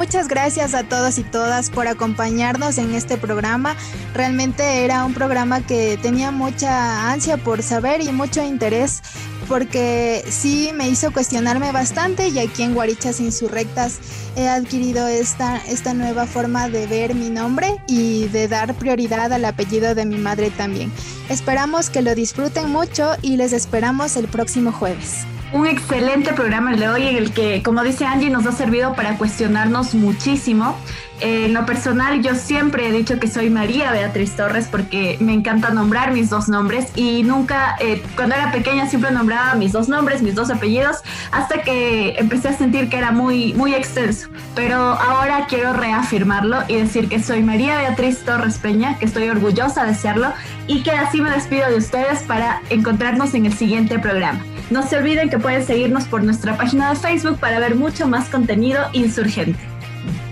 Muchas 0.00 0.28
gracias 0.28 0.72
a 0.72 0.82
todos 0.82 1.18
y 1.18 1.24
todas 1.24 1.68
por 1.68 1.86
acompañarnos 1.86 2.78
en 2.78 2.94
este 2.94 3.18
programa. 3.18 3.76
Realmente 4.14 4.82
era 4.82 5.04
un 5.04 5.12
programa 5.12 5.60
que 5.60 5.98
tenía 6.00 6.30
mucha 6.30 7.12
ansia 7.12 7.36
por 7.36 7.62
saber 7.62 8.00
y 8.00 8.10
mucho 8.10 8.42
interés 8.42 9.02
porque 9.46 10.24
sí 10.26 10.70
me 10.74 10.88
hizo 10.88 11.12
cuestionarme 11.12 11.70
bastante 11.70 12.28
y 12.28 12.38
aquí 12.38 12.62
en 12.62 12.72
Guarichas 12.72 13.20
Insurrectas 13.20 13.98
he 14.36 14.48
adquirido 14.48 15.06
esta, 15.06 15.58
esta 15.68 15.92
nueva 15.92 16.24
forma 16.24 16.70
de 16.70 16.86
ver 16.86 17.14
mi 17.14 17.28
nombre 17.28 17.76
y 17.86 18.26
de 18.28 18.48
dar 18.48 18.72
prioridad 18.76 19.30
al 19.34 19.44
apellido 19.44 19.94
de 19.94 20.06
mi 20.06 20.16
madre 20.16 20.50
también. 20.50 20.90
Esperamos 21.28 21.90
que 21.90 22.00
lo 22.00 22.14
disfruten 22.14 22.70
mucho 22.70 23.16
y 23.20 23.36
les 23.36 23.52
esperamos 23.52 24.16
el 24.16 24.28
próximo 24.28 24.72
jueves 24.72 25.26
un 25.52 25.66
excelente 25.66 26.32
programa 26.32 26.72
el 26.72 26.78
de 26.78 26.88
hoy 26.88 27.06
en 27.08 27.16
el 27.16 27.32
que, 27.32 27.62
como 27.62 27.82
dice 27.82 28.04
Angie, 28.04 28.30
nos 28.30 28.46
ha 28.46 28.52
servido 28.52 28.94
para 28.94 29.18
cuestionarnos 29.18 29.94
muchísimo. 29.94 30.76
Eh, 31.20 31.46
en 31.46 31.54
lo 31.54 31.66
personal, 31.66 32.22
yo 32.22 32.34
siempre 32.34 32.88
he 32.88 32.92
dicho 32.92 33.18
que 33.18 33.28
soy 33.28 33.50
María 33.50 33.92
Beatriz 33.92 34.36
Torres 34.36 34.68
porque 34.70 35.18
me 35.20 35.34
encanta 35.34 35.70
nombrar 35.70 36.12
mis 36.12 36.30
dos 36.30 36.48
nombres 36.48 36.88
y 36.96 37.22
nunca, 37.22 37.76
eh, 37.78 38.02
cuando 38.16 38.34
era 38.34 38.50
pequeña, 38.52 38.88
siempre 38.88 39.10
nombraba 39.10 39.54
mis 39.54 39.72
dos 39.72 39.88
nombres, 39.88 40.22
mis 40.22 40.34
dos 40.34 40.50
apellidos, 40.50 40.98
hasta 41.30 41.62
que 41.62 42.14
empecé 42.18 42.48
a 42.48 42.52
sentir 42.56 42.88
que 42.88 42.96
era 42.96 43.12
muy, 43.12 43.52
muy 43.54 43.74
extenso. 43.74 44.28
Pero 44.54 44.76
ahora 44.76 45.46
quiero 45.48 45.72
reafirmarlo 45.74 46.58
y 46.68 46.76
decir 46.76 47.08
que 47.08 47.22
soy 47.22 47.42
María 47.42 47.76
Beatriz 47.76 48.24
Torres 48.24 48.58
Peña, 48.58 48.98
que 48.98 49.04
estoy 49.04 49.28
orgullosa 49.28 49.84
de 49.84 49.94
serlo 49.94 50.32
y 50.66 50.82
que 50.82 50.92
así 50.92 51.20
me 51.20 51.30
despido 51.30 51.68
de 51.68 51.76
ustedes 51.76 52.20
para 52.20 52.62
encontrarnos 52.70 53.34
en 53.34 53.46
el 53.46 53.52
siguiente 53.52 53.98
programa. 53.98 54.42
No 54.70 54.86
se 54.86 54.96
olviden 54.96 55.28
que 55.28 55.38
pueden 55.38 55.66
seguirnos 55.66 56.04
por 56.04 56.22
nuestra 56.22 56.56
página 56.56 56.90
de 56.90 56.96
Facebook 56.96 57.38
para 57.38 57.58
ver 57.58 57.74
mucho 57.74 58.06
más 58.06 58.28
contenido 58.28 58.88
insurgente. 58.92 59.69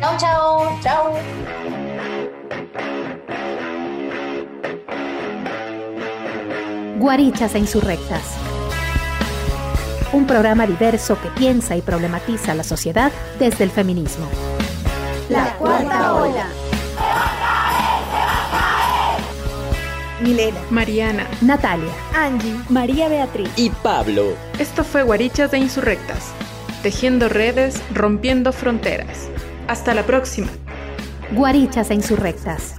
Chao, 0.00 0.16
chao, 0.18 0.78
chao. 0.82 1.14
Guarichas 6.98 7.54
e 7.54 7.58
Insurrectas. 7.58 8.22
Un 10.12 10.26
programa 10.26 10.66
diverso 10.66 11.20
que 11.20 11.28
piensa 11.28 11.76
y 11.76 11.82
problematiza 11.82 12.54
la 12.54 12.64
sociedad 12.64 13.12
desde 13.38 13.64
el 13.64 13.70
feminismo. 13.70 14.26
La 15.28 15.54
cuarta 15.54 16.14
ola. 16.14 16.46
Milena, 20.20 20.58
Mariana, 20.70 21.26
Natalia, 21.40 21.92
Angie, 22.14 22.58
María 22.68 23.08
Beatriz 23.08 23.50
y 23.56 23.70
Pablo. 23.70 24.34
Esto 24.58 24.82
fue 24.82 25.04
Guarichas 25.04 25.52
de 25.52 25.58
Insurrectas, 25.58 26.32
tejiendo 26.82 27.28
redes, 27.28 27.80
rompiendo 27.94 28.52
fronteras. 28.52 29.28
Hasta 29.68 29.92
la 29.92 30.02
próxima. 30.02 30.48
Guarichas 31.32 31.90
e 31.90 31.94
insurrectas. 31.94 32.74